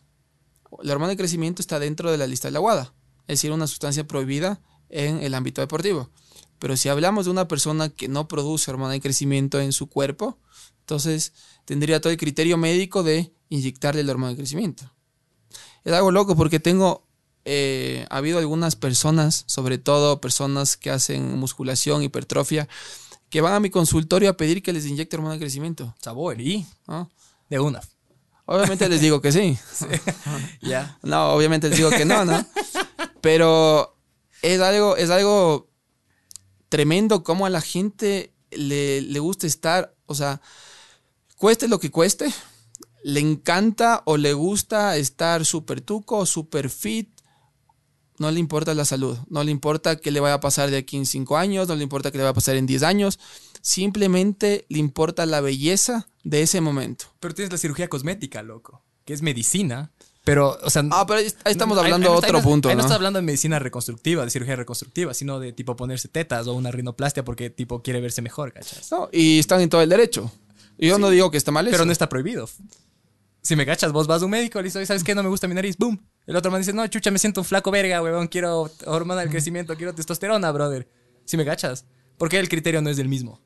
La 0.82 0.94
hormona 0.94 1.10
de 1.10 1.18
crecimiento 1.18 1.62
está 1.62 1.78
dentro 1.78 2.10
de 2.10 2.18
la 2.18 2.26
lista 2.26 2.48
de 2.48 2.54
la 2.54 2.62
WADA, 2.62 2.94
es 3.28 3.40
decir, 3.40 3.52
una 3.52 3.68
sustancia 3.68 4.08
prohibida 4.08 4.62
en 4.88 5.18
el 5.22 5.34
ámbito 5.34 5.60
deportivo. 5.60 6.10
Pero 6.58 6.78
si 6.78 6.88
hablamos 6.88 7.26
de 7.26 7.32
una 7.32 7.50
persona 7.50 7.90
que 7.90 8.08
no 8.08 8.30
produce 8.30 8.72
hormona 8.72 8.94
de 8.94 9.02
crecimiento 9.02 9.60
en 9.60 9.74
su 9.74 9.88
cuerpo, 9.90 10.40
entonces 10.80 11.34
tendría 11.66 12.00
todo 12.00 12.12
el 12.14 12.18
criterio 12.18 12.56
médico 12.56 13.04
de 13.04 13.34
inyectarle 13.50 14.06
la 14.06 14.14
hormona 14.14 14.30
de 14.32 14.38
crecimiento. 14.38 14.90
Es 15.84 15.92
algo 15.92 16.12
loco 16.12 16.38
porque 16.38 16.62
tengo, 16.62 17.06
eh, 17.46 18.06
ha 18.10 18.18
habido 18.18 18.40
algunas 18.40 18.76
personas, 18.76 19.44
sobre 19.48 19.78
todo 19.78 20.22
personas 20.22 20.78
que 20.78 20.92
hacen 20.92 21.38
musculación, 21.38 22.04
hipertrofia, 22.04 22.68
que 23.30 23.42
van 23.42 23.54
a 23.54 23.60
mi 23.60 23.70
consultorio 23.70 24.30
a 24.30 24.38
pedir 24.38 24.62
que 24.62 24.74
les 24.74 24.86
inyecte 24.86 25.16
hormona 25.16 25.36
de 25.36 25.40
crecimiento. 25.40 25.96
Sabor, 26.02 26.40
y 26.42 26.66
¿no? 26.88 27.10
de 27.50 27.60
una. 27.60 27.82
Obviamente 28.46 28.90
les 28.90 29.02
digo 29.02 29.22
que 29.22 29.32
sí. 29.32 29.58
Ya. 30.62 30.98
No, 31.02 31.34
obviamente 31.34 31.70
les 31.70 31.78
digo 31.78 31.90
que 31.90 32.06
no, 32.06 32.26
¿no? 32.26 32.46
Pero 33.22 33.96
es 34.42 34.60
algo, 34.60 34.98
es 34.98 35.10
algo 35.10 35.70
tremendo 36.70 37.24
como 37.24 37.46
a 37.46 37.50
la 37.50 37.62
gente 37.62 38.34
le, 38.52 39.02
le 39.02 39.20
gusta 39.20 39.48
estar, 39.48 39.96
o 40.06 40.16
sea, 40.16 40.42
cueste 41.38 41.68
lo 41.68 41.80
que 41.80 41.92
cueste, 41.92 42.32
le 43.04 43.20
encanta 43.20 44.04
o 44.06 44.18
le 44.18 44.34
gusta 44.34 44.98
estar 44.98 45.46
súper 45.46 45.82
tuco, 45.82 46.26
súper 46.26 46.70
fit, 46.70 47.21
no 48.22 48.32
le 48.32 48.40
importa 48.40 48.74
la 48.76 48.86
salud, 48.86 49.18
no 49.30 49.44
le 49.44 49.52
importa 49.52 49.98
qué 49.98 50.12
le 50.12 50.20
vaya 50.20 50.36
a 50.36 50.40
pasar 50.40 50.70
de 50.70 50.78
aquí 50.78 50.96
en 50.96 51.08
5 51.08 51.38
años, 51.38 51.68
no 51.68 51.76
le 51.76 51.84
importa 51.84 52.12
qué 52.12 52.20
le 52.20 52.24
vaya 52.24 52.32
a 52.32 52.36
pasar 52.36 52.56
en 52.56 52.68
10 52.68 52.84
años, 52.84 53.20
simplemente 53.62 54.66
le 54.70 54.78
importa 54.78 55.26
la 55.26 55.42
belleza 55.42 56.08
de 56.24 56.44
ese 56.44 56.62
momento. 56.62 57.06
Pero 57.20 57.34
tienes 57.34 57.52
la 57.52 57.58
cirugía 57.58 57.90
cosmética, 57.90 58.44
loco, 58.44 58.84
que 59.06 59.14
es 59.14 59.24
medicina. 59.24 59.92
Pero, 60.24 60.56
o 60.64 60.70
sea. 60.70 60.84
Ah, 60.92 61.04
pero 61.08 61.20
ahí 61.20 61.34
estamos 61.46 61.76
hablando 61.80 62.10
de 62.10 62.14
ahí 62.14 62.18
otro 62.20 62.42
punto, 62.44 62.70
Ahí 62.70 62.76
no 62.76 62.82
¿no? 62.82 62.86
estás 62.86 62.96
hablando 62.96 63.18
de 63.18 63.24
medicina 63.24 63.58
reconstructiva, 63.58 64.24
de 64.24 64.30
cirugía 64.30 64.56
reconstructiva, 64.56 65.16
sino 65.16 65.40
de 65.40 65.52
tipo 65.52 65.76
ponerse 65.76 66.08
tetas 66.08 66.46
o 66.46 66.54
una 66.54 66.70
rinoplastia 66.70 67.26
porque 67.26 67.50
tipo 67.50 67.82
quiere 67.82 68.02
verse 68.02 68.22
mejor, 68.22 68.54
¿cachas? 68.54 68.92
No, 68.92 69.10
y 69.12 69.40
están 69.40 69.62
en 69.62 69.70
todo 69.70 69.82
el 69.82 69.90
derecho. 69.90 70.32
Yo 70.78 71.00
no 71.00 71.10
digo 71.10 71.32
que 71.32 71.38
está 71.38 71.52
mal 71.52 71.68
eso. 71.68 71.74
Pero 71.74 71.86
no 71.86 71.92
está 71.92 72.08
prohibido. 72.08 72.48
Si 73.42 73.56
me 73.56 73.66
cachas, 73.66 73.92
vos 73.92 74.06
vas 74.08 74.22
a 74.22 74.26
un 74.26 74.32
médico, 74.32 74.62
listo, 74.62 74.80
y 74.82 74.86
sabes 74.86 75.04
qué, 75.04 75.16
no 75.16 75.24
me 75.24 75.30
gusta 75.30 75.48
mi 75.48 75.56
nariz, 75.56 75.76
boom. 75.78 76.00
El 76.28 76.36
otro 76.36 76.52
man 76.52 76.62
dice, 76.62 76.74
no, 76.74 76.86
chucha, 76.88 77.10
me 77.10 77.18
siento 77.18 77.42
un 77.42 77.46
flaco 77.46 77.72
verga, 77.72 78.02
huevón, 78.02 78.28
quiero 78.28 78.70
hormona 78.86 79.22
del 79.22 79.30
crecimiento, 79.30 79.76
quiero 79.76 79.96
testosterona, 79.96 80.52
brother. 80.52 80.88
Si 81.26 81.38
me 81.38 81.46
cachas. 81.46 81.86
¿Por 82.18 82.30
qué 82.30 82.38
el 82.38 82.50
criterio 82.50 82.82
no 82.82 82.90
es 82.92 83.00
el 83.00 83.08
mismo? 83.10 83.42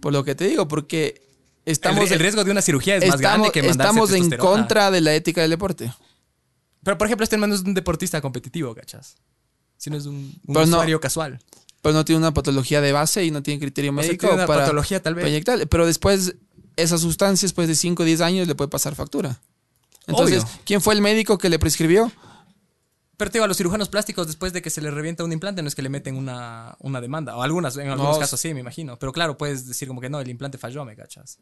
Por 0.00 0.12
lo 0.12 0.22
que 0.24 0.34
te 0.36 0.46
digo, 0.46 0.68
porque 0.68 1.20
estamos, 1.64 2.06
el, 2.06 2.14
el 2.14 2.20
riesgo 2.20 2.44
de 2.44 2.50
una 2.52 2.62
cirugía 2.62 2.96
es 2.96 3.08
más 3.08 3.20
grande 3.20 3.50
que 3.50 3.62
mandarse 3.62 3.90
estamos 4.00 4.12
en 4.12 4.38
contra 4.38 4.90
de 4.92 5.00
la 5.00 5.14
ética 5.14 5.40
del 5.40 5.50
deporte. 5.50 5.92
Pero, 6.84 6.96
por 6.98 7.08
ejemplo, 7.08 7.24
este 7.24 7.34
hermano 7.34 7.54
es 7.54 7.62
un 7.62 7.74
deportista 7.74 8.20
competitivo, 8.20 8.72
¿cachas? 8.74 9.16
Si 9.76 9.90
no 9.90 9.96
es 9.96 10.06
un, 10.06 10.32
un 10.46 10.54
no- 10.54 10.60
usuario 10.60 11.00
casual. 11.00 11.40
Pero 11.82 11.92
no 11.94 12.04
tiene 12.04 12.18
una 12.18 12.32
patología 12.32 12.80
de 12.80 12.92
base 12.92 13.24
y 13.24 13.30
no 13.30 13.42
tiene 13.42 13.60
criterio 13.60 13.90
sea, 13.92 14.02
médico 14.02 14.20
tiene 14.28 14.34
una 14.36 14.46
para, 14.46 14.62
patología, 14.62 15.02
tal 15.02 15.14
vez. 15.16 15.44
para. 15.44 15.66
Pero 15.66 15.86
después, 15.86 16.36
esas 16.76 17.00
sustancias, 17.00 17.50
después 17.50 17.68
de 17.68 17.74
5 17.74 18.02
o 18.02 18.06
10 18.06 18.20
años, 18.20 18.46
le 18.48 18.54
puede 18.54 18.68
pasar 18.68 18.94
factura. 18.94 19.40
Entonces, 20.06 20.44
Obvio. 20.44 20.60
¿quién 20.64 20.80
fue 20.80 20.94
el 20.94 21.00
médico 21.00 21.38
que 21.38 21.48
le 21.48 21.58
prescribió? 21.58 22.12
Pero 23.16 23.30
te 23.30 23.38
digo, 23.38 23.44
a 23.46 23.48
los 23.48 23.56
cirujanos 23.56 23.88
plásticos, 23.88 24.26
después 24.26 24.52
de 24.52 24.60
que 24.60 24.68
se 24.68 24.80
les 24.82 24.92
revienta 24.92 25.24
un 25.24 25.32
implante, 25.32 25.62
no 25.62 25.68
es 25.68 25.74
que 25.74 25.82
le 25.82 25.88
meten 25.88 26.16
una, 26.16 26.76
una 26.80 27.00
demanda. 27.00 27.34
O 27.36 27.42
algunas, 27.42 27.76
en 27.78 27.88
algunos 27.88 28.14
No. 28.16 28.20
casos 28.20 28.38
sí, 28.38 28.52
me 28.52 28.60
imagino. 28.60 28.98
Pero 28.98 29.12
claro, 29.12 29.38
puedes 29.38 29.66
decir 29.66 29.88
como 29.88 30.00
que 30.00 30.10
no, 30.10 30.20
el 30.20 30.28
implante 30.28 30.58
falló, 30.58 30.84
me 30.84 30.94
cachas. 30.94 31.38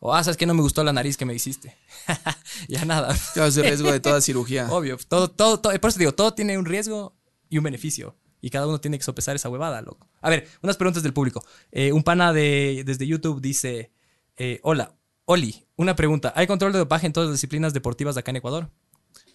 O, 0.00 0.14
ah, 0.14 0.24
sabes 0.24 0.36
que 0.36 0.46
no 0.46 0.54
me 0.54 0.62
gustó 0.62 0.82
la 0.84 0.92
nariz 0.92 1.16
que 1.16 1.24
me 1.26 1.34
hiciste. 1.34 1.76
ya 2.68 2.84
nada. 2.84 3.14
Claro, 3.34 3.48
es 3.48 3.56
el 3.58 3.64
riesgo 3.64 3.92
de 3.92 4.00
toda 4.00 4.20
cirugía. 4.22 4.66
Obvio. 4.70 4.96
Todo, 5.08 5.28
todo, 5.28 5.60
todo, 5.60 5.78
por 5.78 5.88
eso 5.88 5.98
te 5.98 6.04
digo, 6.04 6.14
todo 6.14 6.32
tiene 6.32 6.56
un 6.56 6.64
riesgo 6.64 7.14
y 7.50 7.58
un 7.58 7.64
beneficio. 7.64 8.16
Y 8.40 8.50
cada 8.50 8.66
uno 8.66 8.80
tiene 8.80 8.96
que 8.96 9.04
sopesar 9.04 9.36
esa 9.36 9.48
huevada, 9.48 9.82
loco. 9.82 10.08
A 10.22 10.30
ver, 10.30 10.48
unas 10.62 10.76
preguntas 10.76 11.02
del 11.02 11.12
público. 11.12 11.44
Eh, 11.72 11.92
un 11.92 12.02
pana 12.04 12.32
de, 12.32 12.82
desde 12.86 13.06
YouTube 13.06 13.40
dice: 13.42 13.90
eh, 14.38 14.60
Hola, 14.62 14.94
Oli, 15.24 15.66
una 15.76 15.94
pregunta. 15.96 16.32
¿Hay 16.36 16.46
control 16.46 16.72
de 16.72 16.78
dopaje 16.78 17.06
en 17.06 17.12
todas 17.12 17.28
las 17.28 17.36
disciplinas 17.38 17.74
deportivas 17.74 18.14
de 18.14 18.20
acá 18.20 18.30
en 18.30 18.36
Ecuador? 18.36 18.70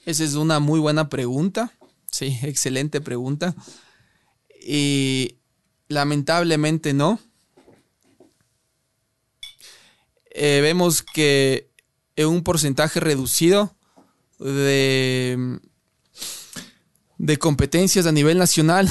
Esa 0.06 0.24
es 0.24 0.36
una 0.36 0.60
muy 0.60 0.80
buena 0.80 1.10
pregunta. 1.10 1.72
Sí, 2.12 2.38
excelente 2.44 3.02
pregunta. 3.02 3.54
Y 4.66 5.38
lamentablemente 5.88 6.94
no. 6.94 7.20
Eh, 10.32 10.60
vemos 10.62 11.04
que 11.04 11.70
en 12.16 12.28
un 12.28 12.44
porcentaje 12.44 13.00
reducido 13.00 13.76
de, 14.40 15.60
de 17.18 17.38
competencias 17.38 18.06
a 18.08 18.12
nivel 18.12 18.38
nacional 18.40 18.90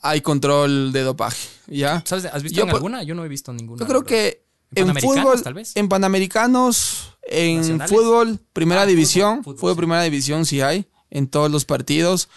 hay 0.00 0.20
control 0.22 0.92
de 0.92 1.02
dopaje, 1.02 1.48
¿ya? 1.68 2.02
¿Sabes? 2.04 2.24
¿Has 2.24 2.42
visto 2.42 2.56
Yo 2.56 2.64
en 2.64 2.70
por- 2.70 2.76
alguna? 2.78 3.04
Yo 3.04 3.14
no 3.14 3.24
he 3.24 3.28
visto 3.28 3.52
ninguna. 3.52 3.78
Yo 3.80 3.86
creo 3.86 4.02
que 4.02 4.41
¿En 4.74 4.94
fútbol, 4.96 5.42
tal 5.42 5.54
vez? 5.54 5.72
en 5.76 5.88
Panamericanos, 5.88 7.14
en 7.22 7.58
¿Nacionales? 7.58 7.90
fútbol, 7.90 8.38
primera 8.52 8.82
Ah, 8.82 8.86
división, 8.86 9.38
fútbol, 9.38 9.42
fútbol, 9.44 9.58
fútbol, 9.58 9.74
sí. 9.74 9.76
primera 9.78 10.02
división 10.02 10.46
sí 10.46 10.60
hay, 10.60 10.86
en 11.10 11.28
todos 11.28 11.50
los 11.50 11.64
partidos. 11.64 12.28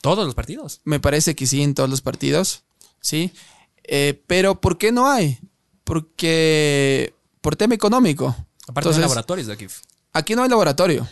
Todos 0.00 0.24
los 0.24 0.34
partidos. 0.34 0.80
Me 0.84 0.98
parece 1.00 1.34
que 1.34 1.46
sí, 1.46 1.62
en 1.62 1.74
todos 1.74 1.90
los 1.90 2.00
partidos, 2.00 2.62
sí. 3.00 3.32
Eh, 3.84 4.22
pero 4.26 4.60
¿por 4.60 4.78
qué 4.78 4.92
no 4.92 5.08
hay? 5.10 5.38
Porque 5.84 7.14
por 7.40 7.56
tema 7.56 7.74
económico. 7.74 8.28
Aparte 8.68 8.88
de 8.88 8.94
Entonces, 8.94 9.00
laboratorios 9.00 9.46
de 9.48 9.52
aquí. 9.54 9.66
aquí 10.12 10.34
no 10.36 10.42
hay 10.44 10.48
laboratorio. 10.48 11.08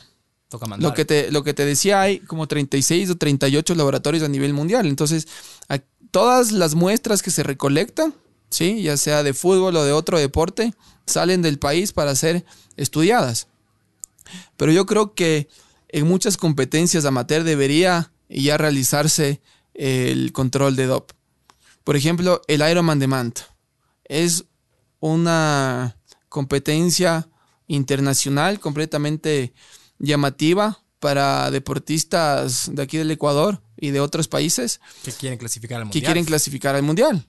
Toca 0.49 0.67
mandar. 0.67 0.89
Lo 0.89 0.95
que, 0.95 1.05
te, 1.05 1.31
lo 1.33 1.43
que 1.45 1.53
te 1.53 1.65
decía, 1.65 2.01
hay 2.01 2.21
como 2.21 2.47
36 2.47 3.11
o 3.11 3.17
38 3.17 3.75
laboratorios 3.75 4.23
a 4.23 4.29
nivel 4.29 4.55
mundial. 4.55 4.87
Entonces, 4.87 5.27
todas 6.11 6.53
las 6.53 6.75
muestras 6.75 7.21
que 7.23 7.31
se 7.31 7.43
recolectan, 7.43 8.15
¿sí? 8.51 8.83
ya 8.83 8.97
sea 8.97 9.23
de 9.23 9.35
fútbol 9.35 9.77
o 9.77 9.85
de 9.85 9.93
otro 9.93 10.19
deporte, 10.19 10.75
salen 11.07 11.43
del 11.43 11.59
país 11.59 11.93
para 11.93 12.15
ser 12.15 12.45
estudiadas. 12.77 13.49
Pero 14.57 14.73
yo 14.73 14.87
creo 14.87 15.15
que 15.15 15.49
en 15.89 16.07
muchas 16.07 16.37
competencias 16.37 17.05
amateur 17.05 17.45
debería 17.45 18.13
ya 18.29 18.59
realizarse 18.59 19.41
el 19.75 20.33
control 20.33 20.77
de 20.77 20.87
DOP. 20.87 21.13
Por 21.85 21.97
ejemplo, 21.97 22.43
el 22.49 22.69
Ironman 22.69 22.99
de 22.99 23.07
Manta. 23.07 23.57
Es 24.05 24.45
una 25.01 25.97
competencia 26.29 27.29
internacional 27.67 28.61
completamente 28.61 29.55
llamativa 29.99 30.83
para 30.99 31.51
deportistas 31.51 32.71
de 32.75 32.83
aquí 32.83 32.99
del 32.99 33.11
Ecuador 33.11 33.63
y 33.77 33.91
de 33.91 34.01
otros 34.01 34.29
países 34.29 34.81
que 35.05 35.13
quieren 35.13 35.39
clasificar 35.39 35.77
al 35.77 35.83
que 35.83 35.87
mundial. 35.87 36.05
quieren 36.05 36.25
clasificar 36.25 36.75
al 36.75 36.83
mundial. 36.83 37.27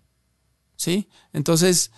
¿Sí? 0.80 1.10
Entonces, 1.34 1.92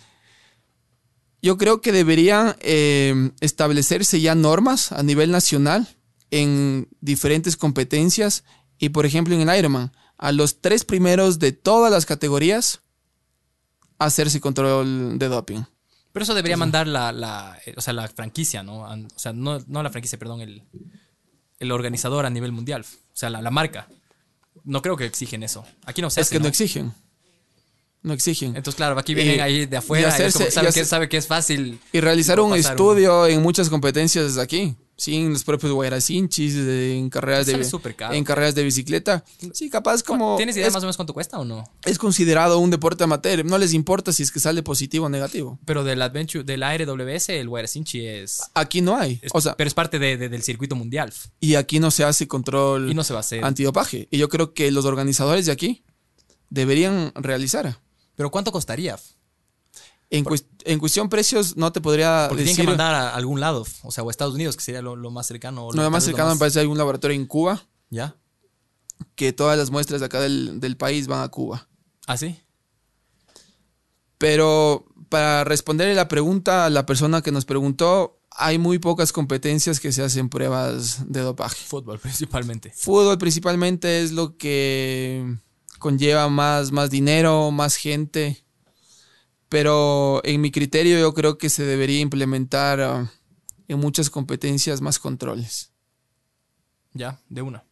yo 1.40 1.60
creo 1.60 1.82
que 1.82 1.92
deberían 1.92 2.56
eh, 2.62 3.30
establecerse 3.40 4.20
ya 4.22 4.34
normas 4.34 4.92
a 4.92 5.04
nivel 5.04 5.30
nacional 5.30 5.88
en 6.32 6.88
diferentes 7.00 7.58
competencias 7.58 8.44
y, 8.80 8.90
por 8.90 9.06
ejemplo, 9.06 9.36
en 9.36 9.48
el 9.48 9.56
Ironman, 9.56 9.92
a 10.18 10.32
los 10.32 10.62
tres 10.62 10.84
primeros 10.84 11.38
de 11.38 11.52
todas 11.52 11.92
las 11.92 12.08
categorías, 12.08 12.82
hacerse 14.00 14.42
control 14.42 15.20
de 15.20 15.28
doping. 15.28 15.62
Pero 16.12 16.24
eso 16.24 16.34
debería 16.34 16.58
mandar 16.58 16.88
la, 16.88 17.12
la, 17.12 17.60
eh, 17.68 17.76
o 17.78 17.82
sea, 17.82 17.94
la 17.94 18.08
franquicia, 18.08 18.64
¿no? 18.64 18.82
O 18.82 19.20
sea, 19.20 19.32
no, 19.32 19.60
no 19.68 19.84
la 19.84 19.92
franquicia, 19.92 20.18
perdón, 20.18 20.42
el, 20.42 20.64
el 21.60 21.72
organizador 21.72 22.26
a 22.26 22.32
nivel 22.32 22.52
mundial. 22.52 22.84
O 22.84 23.16
sea, 23.16 23.30
la, 23.30 23.44
la 23.44 23.52
marca. 23.52 23.88
No 24.64 24.82
creo 24.82 24.98
que 24.98 25.06
exigen 25.06 25.44
eso. 25.44 25.64
Aquí 25.86 26.02
no 26.02 26.10
se 26.10 26.22
Es 26.22 26.28
hace, 26.28 26.36
que 26.36 26.40
no 26.40 26.44
¿no? 26.46 26.50
exigen. 26.50 26.94
No 28.04 28.14
exigen. 28.14 28.56
Entonces, 28.56 28.76
claro, 28.76 28.98
aquí 28.98 29.14
vienen 29.14 29.36
Y- 29.38 29.40
ahí 29.40 29.66
de 29.68 29.78
afuera 29.78 30.08
y 30.18 30.22
y, 30.22 30.26
es 30.26 30.34
como 30.34 30.46
hacerse- 30.46 30.60
y 30.60 30.64
que, 30.64 30.68
hacer- 30.70 30.86
sabe 30.86 31.08
que 31.10 31.18
es 31.18 31.28
fácil. 31.28 31.80
Y 31.94 32.00
realizar 32.00 32.40
un 32.40 32.56
estudio 32.56 33.28
en 33.28 33.42
muchas 33.44 33.70
competencias 33.70 34.26
desde 34.26 34.42
aquí. 34.42 34.76
Sí, 34.98 35.16
en 35.16 35.34
los 35.34 35.44
propios 35.44 35.72
Guayaracinchis, 35.72 36.56
en 36.56 37.10
carreras 37.10 37.48
de 37.48 37.54
en 38.16 38.24
carreras 38.24 38.54
de 38.54 38.64
bicicleta. 38.64 39.24
Sí, 39.54 39.68
capaz 39.70 40.04
como 40.04 40.36
¿Tienes 40.38 40.56
idea 40.58 40.68
es, 40.68 40.74
más 40.74 40.84
o 40.84 40.86
menos 40.86 40.96
cuánto 40.96 41.14
cuesta 41.14 41.40
o 41.40 41.46
no? 41.46 41.64
es 41.86 41.98
considerado 41.98 42.60
un 42.60 42.70
deporte 42.70 43.04
amateur. 43.04 43.44
No 43.44 43.58
les 43.58 43.74
importa 43.74 44.12
si 44.14 44.22
es 44.22 44.32
que 44.32 44.40
sale 44.40 44.62
positivo 44.62 45.08
o 45.08 45.10
negativo. 45.10 45.58
Pero 45.66 45.84
del 45.84 46.04
Adventure, 46.04 46.44
del 46.44 46.62
ARWS, 46.62 47.30
el 47.30 47.50
Guaracinchi 47.50 48.06
es, 48.06 48.42
Aquí 48.54 48.82
no 48.82 48.96
hay. 48.96 49.20
es- 49.24 49.32
O 49.34 49.42
sea, 49.42 49.56
pero 49.58 49.68
es 49.68 49.74
parte 49.74 49.98
de- 49.98 50.18
de- 50.18 50.30
del 50.30 50.44
circuito 50.44 50.76
mundial. 50.76 51.12
y 51.40 51.56
aquí 51.56 51.80
no 51.80 51.90
se 51.90 52.04
hace 52.04 52.28
control 52.28 52.92
Y 52.92 52.94
no 52.94 53.04
se 53.04 53.14
va 53.14 53.20
a 53.20 53.22
hacer. 53.22 53.44
antidopaje. 53.44 54.08
Y 54.12 54.20
yo 54.20 54.30
creo 54.30 54.54
que 54.54 54.70
los 54.72 54.86
organizadores 54.86 55.48
de 55.48 55.52
aquí 55.52 55.84
deberían 56.52 57.12
realizar. 57.16 57.80
Pero 58.16 58.30
¿cuánto 58.32 58.52
costaría? 58.52 58.98
En, 60.10 60.26
en 60.66 60.80
cuestión 60.80 61.08
precios 61.08 61.56
no 61.56 61.72
te 61.72 61.80
podría 61.80 62.26
Porque 62.28 62.44
decir. 62.44 62.58
tienen 62.58 62.76
que 62.76 62.78
mandar 62.78 62.96
a 62.96 63.16
algún 63.16 63.40
lado. 63.40 63.66
O 63.84 63.92
sea, 63.92 64.04
o 64.04 64.10
a 64.10 64.12
Estados 64.12 64.36
Unidos, 64.36 64.58
que 64.58 64.64
sería 64.64 64.82
lo, 64.82 64.96
lo 64.96 65.10
más 65.10 65.26
cercano. 65.28 65.68
o 65.68 65.74
Nada 65.74 65.86
tal 65.86 65.92
más 65.92 66.04
lo 66.04 66.08
cercano 66.08 66.34
me 66.34 66.40
parece 66.40 66.60
hay 66.60 66.66
un 66.66 66.78
laboratorio 66.78 67.16
en 67.16 67.26
Cuba 67.26 67.66
¿Ya? 67.90 68.16
que 69.16 69.32
todas 69.34 69.58
las 69.58 69.72
muestras 69.72 70.02
de 70.02 70.06
acá 70.08 70.20
del, 70.20 70.60
del 70.60 70.76
país 70.78 71.08
van 71.08 71.22
a 71.22 71.30
Cuba. 71.30 71.68
¿Ah, 72.08 72.18
sí? 72.18 72.38
Pero 74.18 74.86
para 75.10 75.44
responderle 75.44 75.96
la 75.96 76.08
pregunta 76.08 76.66
a 76.66 76.70
la 76.70 76.86
persona 76.86 77.22
que 77.22 77.32
nos 77.32 77.46
preguntó, 77.46 78.20
hay 78.32 78.58
muy 78.58 78.80
pocas 78.80 79.12
competencias 79.12 79.80
que 79.80 79.92
se 79.92 80.04
hacen 80.04 80.30
pruebas 80.30 81.12
de 81.12 81.22
dopaje. 81.22 81.64
Fútbol 81.66 82.00
principalmente. 82.04 82.72
Fútbol 82.76 83.18
principalmente 83.18 84.04
es 84.04 84.12
lo 84.12 84.38
que 84.38 85.38
conlleva 85.82 86.30
más, 86.30 86.72
más 86.72 86.90
dinero, 86.90 87.52
más 87.52 87.76
gente. 87.76 88.46
Pero 89.50 90.22
en 90.24 90.40
mi 90.40 90.52
criterio 90.52 90.98
yo 90.98 91.14
creo 91.14 91.38
que 91.38 91.50
se 91.50 91.66
debería 91.66 92.00
implementar 92.00 92.80
ah, 92.80 93.12
en 93.68 93.80
muchas 93.80 94.10
competencias 94.10 94.80
más 94.80 94.98
controles. 95.00 95.74
Ya, 96.94 97.20
de 97.28 97.42
una. 97.42 97.66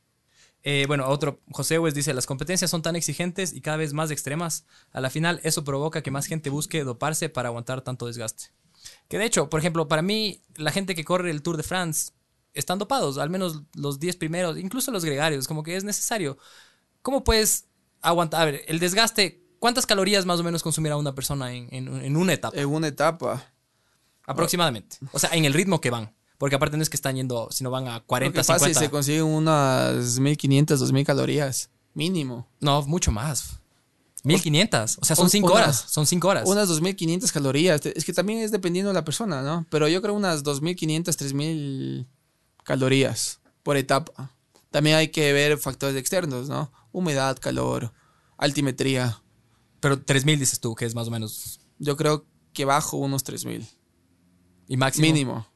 Eh, 0.64 0.86
bueno, 0.88 1.07
otro, 1.07 1.39
José 1.51 1.80
Wes 1.80 1.93
dice, 1.93 2.14
las 2.14 2.26
competencias 2.26 2.70
son 2.70 2.82
tan 2.82 2.97
exigentes 2.97 3.53
y 3.53 3.62
cada 3.62 3.78
vez 3.78 3.93
más 3.93 4.12
extremas. 4.12 4.66
A 4.91 4.99
la 4.99 5.10
final, 5.10 5.39
eso 5.43 5.64
provoca 5.64 6.03
que 6.03 6.12
más 6.12 6.26
gente 6.26 6.49
busque 6.49 6.84
doparse 6.84 7.30
para 7.30 7.47
aguantar 7.47 7.82
tanto 7.82 8.07
desgaste. 8.07 8.51
Que 9.07 9.18
de 9.18 9.26
hecho, 9.26 9.49
por 9.49 9.62
ejemplo, 9.62 9.88
para 9.88 10.01
mí, 10.01 10.41
la 10.57 10.72
gente 10.72 10.95
que 10.95 11.05
corre 11.05 11.32
el 11.32 11.41
Tour 11.41 11.55
de 11.55 11.64
France 11.64 12.12
están 12.53 12.80
dopados, 12.80 13.18
al 13.18 13.30
menos 13.30 13.64
los 13.74 13.99
10 13.99 14.18
primeros, 14.18 14.57
incluso 14.57 14.91
los 14.91 15.05
gregarios, 15.05 15.47
como 15.47 15.64
que 15.64 15.78
es 15.78 15.84
necesario. 15.84 16.38
¿Cómo 17.01 17.24
puedes 17.24 17.70
aguantar? 18.02 18.41
A 18.41 18.45
ver, 18.45 18.64
el 18.68 18.80
desgaste, 18.80 19.43
¿cuántas 19.60 19.86
calorías 19.86 20.26
más 20.26 20.39
o 20.39 20.43
menos 20.43 20.64
consumirá 20.64 20.97
una 20.97 21.14
persona 21.16 21.54
en, 21.54 21.68
en- 21.72 22.04
en 22.04 22.16
una 22.18 22.34
etapa? 22.34 22.58
En 22.60 22.68
una 22.68 22.88
etapa. 22.88 23.45
Aproximadamente. 24.26 24.97
O 25.12 25.20
sea, 25.20 25.32
en 25.34 25.45
el 25.45 25.54
ritmo 25.54 25.82
que 25.82 25.89
van. 25.89 26.14
Porque 26.38 26.56
aparte 26.56 26.78
no 26.78 26.84
es 26.84 26.89
que 26.89 26.95
están 26.95 27.16
yendo, 27.18 27.50
sino 27.52 27.70
van 27.70 27.88
a 27.88 27.95
Lo 28.00 28.06
40, 28.06 28.34
que 28.34 28.38
pasa 28.39 28.56
es 28.56 28.62
50. 28.62 28.80
que 28.80 28.86
se 28.86 28.89
consiguen 28.91 29.24
unas 29.24 30.20
1500, 30.20 30.80
2000 30.80 31.06
calorías. 31.06 31.70
Mínimo. 31.93 32.47
No, 32.62 32.82
mucho 32.84 33.12
más. 33.12 33.60
1500. 34.24 34.97
O 35.02 35.06
sea, 35.06 35.16
son 35.16 35.26
Un- 35.26 35.30
5 35.32 35.47
una- 35.47 35.56
horas. 35.64 35.86
Son 35.89 36.06
5 36.06 36.28
horas. 36.28 36.47
Unas 36.47 36.68
2500 36.70 37.32
calorías. 37.32 37.86
Es 37.86 38.06
que 38.06 38.14
también 38.14 38.39
es 38.39 38.52
dependiendo 38.52 38.89
de 38.89 38.93
la 38.93 39.04
persona, 39.04 39.41
¿no? 39.41 39.66
Pero 39.70 39.88
yo 39.88 40.02
creo 40.02 40.14
unas 40.14 40.43
2500, 40.43 41.18
3000 41.18 42.08
calorías 42.64 43.39
por 43.64 43.76
etapa. 43.78 44.32
También 44.72 44.95
hay 44.97 45.10
que 45.10 45.34
ver 45.34 45.58
factores 45.58 45.95
externos, 45.97 46.47
¿no? 46.47 46.72
Humedad, 46.91 47.37
calor, 47.39 47.93
altimetría. 48.37 49.21
Pero 49.79 50.01
3000 50.01 50.39
dices 50.39 50.59
tú, 50.59 50.75
que 50.75 50.85
es 50.85 50.95
más 50.95 51.07
o 51.07 51.11
menos. 51.11 51.59
Yo 51.77 51.95
creo 51.97 52.25
que 52.53 52.65
bajo 52.65 52.97
unos 52.97 53.23
3000. 53.23 53.67
Y 54.67 54.77
máximo. 54.77 55.01
Mínimo. 55.07 55.47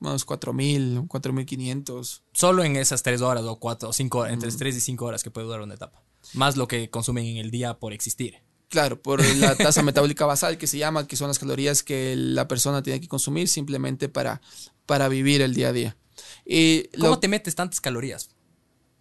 Unos 0.00 0.24
4000, 0.24 1.04
4500. 1.08 2.22
Solo 2.32 2.62
en 2.64 2.76
esas 2.76 3.02
3 3.02 3.22
horas 3.22 3.44
o 3.44 3.56
4 3.56 3.88
o 3.88 3.92
5 3.92 4.18
horas. 4.18 4.32
Entre 4.34 4.50
3 4.50 4.76
y 4.76 4.80
5 4.80 5.04
horas 5.04 5.22
que 5.22 5.30
puede 5.30 5.46
durar 5.46 5.62
una 5.62 5.74
etapa. 5.74 6.02
Más 6.34 6.56
lo 6.56 6.68
que 6.68 6.90
consumen 6.90 7.24
en 7.26 7.36
el 7.38 7.50
día 7.50 7.74
por 7.78 7.92
existir. 7.92 8.42
Claro, 8.68 9.00
por 9.00 9.24
la 9.36 9.54
tasa 9.56 9.82
metabólica 9.82 10.26
basal 10.26 10.58
que 10.58 10.66
se 10.66 10.78
llama, 10.78 11.06
que 11.06 11.16
son 11.16 11.28
las 11.28 11.38
calorías 11.38 11.82
que 11.82 12.16
la 12.16 12.48
persona 12.48 12.82
tiene 12.82 13.00
que 13.00 13.08
consumir 13.08 13.48
simplemente 13.48 14.08
para, 14.08 14.42
para 14.84 15.08
vivir 15.08 15.40
el 15.42 15.54
día 15.54 15.68
a 15.68 15.72
día. 15.72 15.96
Y 16.44 16.88
¿Cómo 16.98 17.10
lo- 17.10 17.18
te 17.20 17.28
metes 17.28 17.54
tantas 17.54 17.80
calorías? 17.80 18.30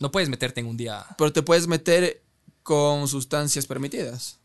No 0.04 0.12
puedes 0.12 0.28
meterte 0.28 0.60
en 0.60 0.68
un 0.68 0.76
día. 0.76 1.06
pero 1.18 1.32
te 1.32 1.42
puedes 1.44 1.66
meter 1.66 2.22
con 2.62 3.08
sustancias 3.08 3.66
permitidas. 3.66 4.38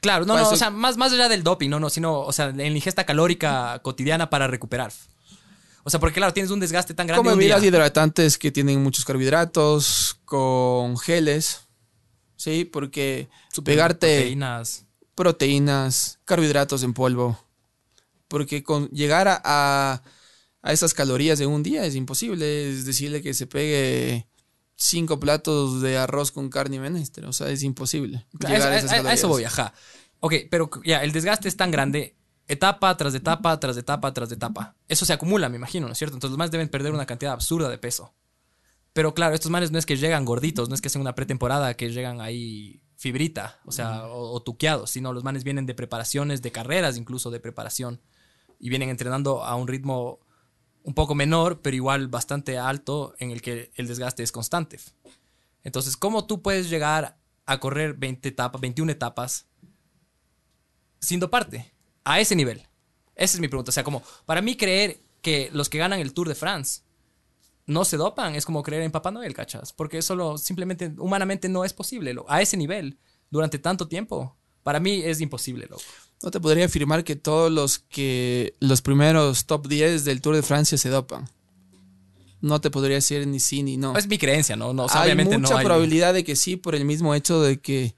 Claro, 0.00 0.24
no, 0.24 0.34
no, 0.34 0.48
o 0.48 0.56
sea, 0.56 0.70
más, 0.70 0.96
más 0.96 1.12
allá 1.12 1.28
del 1.28 1.42
doping, 1.42 1.68
no, 1.68 1.78
no, 1.78 1.90
sino, 1.90 2.20
o 2.20 2.32
sea, 2.32 2.46
en 2.48 2.56
la 2.56 2.64
ingesta 2.66 3.04
calórica 3.04 3.78
cotidiana 3.82 4.30
para 4.30 4.46
recuperar. 4.46 4.90
O 5.82 5.90
sea, 5.90 6.00
porque 6.00 6.14
claro, 6.14 6.32
tienes 6.32 6.50
un 6.50 6.58
desgaste 6.58 6.94
tan 6.94 7.06
grande. 7.06 7.22
Como 7.22 7.36
bebidas 7.36 7.62
hidratantes 7.62 8.38
que 8.38 8.50
tienen 8.50 8.82
muchos 8.82 9.04
carbohidratos, 9.04 10.18
con 10.24 10.96
geles, 10.96 11.60
¿sí? 12.36 12.64
Porque 12.64 13.28
pegarte 13.62 14.16
Proteínas. 14.20 14.86
proteínas, 15.14 16.18
carbohidratos 16.24 16.82
en 16.82 16.94
polvo. 16.94 17.38
Porque 18.28 18.62
con 18.62 18.88
llegar 18.88 19.28
a, 19.28 19.38
a, 19.44 20.02
a 20.62 20.72
esas 20.72 20.94
calorías 20.94 21.40
en 21.40 21.50
un 21.50 21.62
día 21.62 21.84
es 21.84 21.94
imposible. 21.94 22.70
Es 22.70 22.86
decirle 22.86 23.20
que 23.20 23.34
se 23.34 23.46
pegue 23.46 24.26
cinco 24.76 25.20
platos 25.20 25.80
de 25.82 25.96
arroz 25.98 26.32
con 26.32 26.48
carne 26.50 26.76
y 26.76 26.80
menestra. 26.80 27.28
O 27.28 27.32
sea, 27.32 27.48
es 27.50 27.62
imposible. 27.62 28.26
A 28.44 28.48
llegar 28.48 28.72
eso, 28.74 28.86
esas 28.86 29.04
a- 29.04 29.08
a 29.08 29.12
eso 29.12 29.28
voy, 29.28 29.44
ajá. 29.44 29.72
Ok, 30.20 30.34
pero 30.50 30.70
ya, 30.84 31.02
el 31.04 31.12
desgaste 31.12 31.48
es 31.48 31.56
tan 31.56 31.70
grande, 31.70 32.16
etapa 32.48 32.96
tras 32.96 33.14
etapa, 33.14 33.58
tras 33.60 33.76
etapa, 33.76 34.12
tras 34.14 34.32
etapa. 34.32 34.74
Eso 34.88 35.04
se 35.04 35.12
acumula, 35.12 35.48
me 35.48 35.56
imagino, 35.56 35.86
¿no 35.86 35.92
es 35.92 35.98
cierto? 35.98 36.16
Entonces 36.16 36.32
los 36.32 36.38
manes 36.38 36.50
deben 36.50 36.68
perder 36.68 36.92
una 36.92 37.06
cantidad 37.06 37.32
absurda 37.32 37.68
de 37.68 37.78
peso. 37.78 38.14
Pero 38.92 39.12
claro, 39.12 39.34
estos 39.34 39.50
manes 39.50 39.70
no 39.72 39.78
es 39.78 39.86
que 39.86 39.96
llegan 39.96 40.24
gorditos, 40.24 40.68
no 40.68 40.74
es 40.74 40.80
que 40.80 40.88
hacen 40.88 41.00
una 41.02 41.14
pretemporada 41.14 41.74
que 41.74 41.90
llegan 41.90 42.20
ahí 42.20 42.80
fibrita, 42.96 43.58
o 43.66 43.72
sea, 43.72 44.06
o, 44.06 44.32
o 44.32 44.42
tuqueados, 44.42 44.90
sino 44.90 45.12
los 45.12 45.24
manes 45.24 45.42
vienen 45.44 45.66
de 45.66 45.74
preparaciones, 45.74 46.42
de 46.42 46.52
carreras 46.52 46.96
incluso 46.96 47.30
de 47.30 47.40
preparación, 47.40 48.00
y 48.60 48.68
vienen 48.70 48.88
entrenando 48.88 49.44
a 49.44 49.56
un 49.56 49.66
ritmo 49.68 50.20
un 50.84 50.94
poco 50.94 51.14
menor, 51.16 51.60
pero 51.62 51.74
igual 51.74 52.06
bastante 52.08 52.56
alto, 52.58 53.14
en 53.18 53.30
el 53.32 53.42
que 53.42 53.72
el 53.74 53.88
desgaste 53.88 54.22
es 54.22 54.30
constante. 54.32 54.78
Entonces, 55.64 55.96
¿cómo 55.96 56.26
tú 56.26 56.42
puedes 56.42 56.70
llegar 56.70 57.18
a 57.46 57.58
correr 57.58 57.94
20 57.94 58.28
etapas, 58.28 58.60
21 58.60 58.92
etapas 58.92 59.46
sin 61.00 61.20
doparte? 61.20 61.72
A 62.04 62.20
ese 62.20 62.36
nivel. 62.36 62.66
Esa 63.14 63.36
es 63.36 63.40
mi 63.40 63.48
pregunta. 63.48 63.70
O 63.70 63.72
sea, 63.72 63.84
como 63.84 64.02
para 64.26 64.42
mí 64.42 64.56
creer 64.56 65.00
que 65.22 65.50
los 65.52 65.68
que 65.68 65.78
ganan 65.78 66.00
el 66.00 66.12
Tour 66.12 66.28
de 66.28 66.34
France 66.34 66.82
no 67.66 67.84
se 67.86 67.96
dopan 67.96 68.34
es 68.34 68.44
como 68.44 68.62
creer 68.62 68.82
en 68.82 68.90
Papá 68.92 69.10
Noel, 69.10 69.32
¿cachas? 69.32 69.72
Porque 69.72 69.98
eso 69.98 70.14
lo, 70.14 70.36
simplemente, 70.36 70.92
humanamente 70.98 71.48
no 71.48 71.64
es 71.64 71.72
posible. 71.72 72.12
lo- 72.12 72.26
a 72.30 72.42
ese 72.42 72.58
nivel, 72.58 72.98
durante 73.30 73.58
tanto 73.58 73.88
tiempo, 73.88 74.36
para 74.62 74.80
mí 74.80 75.00
es 75.02 75.20
imposible, 75.22 75.66
loco. 75.66 75.82
No 76.22 76.30
te 76.30 76.40
podría 76.40 76.64
afirmar 76.66 77.04
que 77.04 77.16
todos 77.16 77.50
los 77.52 77.78
que 77.78 78.54
los 78.60 78.80
primeros 78.82 79.44
top 79.46 79.66
10 79.68 80.04
del 80.04 80.20
Tour 80.20 80.36
de 80.36 80.42
Francia 80.42 80.78
se 80.78 80.88
dopan. 80.88 81.28
No 82.40 82.60
te 82.60 82.70
podría 82.70 82.96
decir 82.96 83.26
ni 83.26 83.40
sí 83.40 83.62
ni 83.62 83.76
no. 83.76 83.96
Es 83.96 84.06
mi 84.06 84.18
creencia, 84.18 84.56
¿no? 84.56 84.72
no 84.74 84.84
o 84.84 84.88
sea, 84.88 85.02
hay 85.02 85.06
obviamente 85.08 85.38
mucha 85.38 85.52
no 85.54 85.58
hay- 85.58 85.64
probabilidad 85.64 86.14
de 86.14 86.24
que 86.24 86.36
sí 86.36 86.56
por 86.56 86.74
el 86.74 86.84
mismo 86.84 87.14
hecho 87.14 87.40
de 87.42 87.58
que 87.60 87.94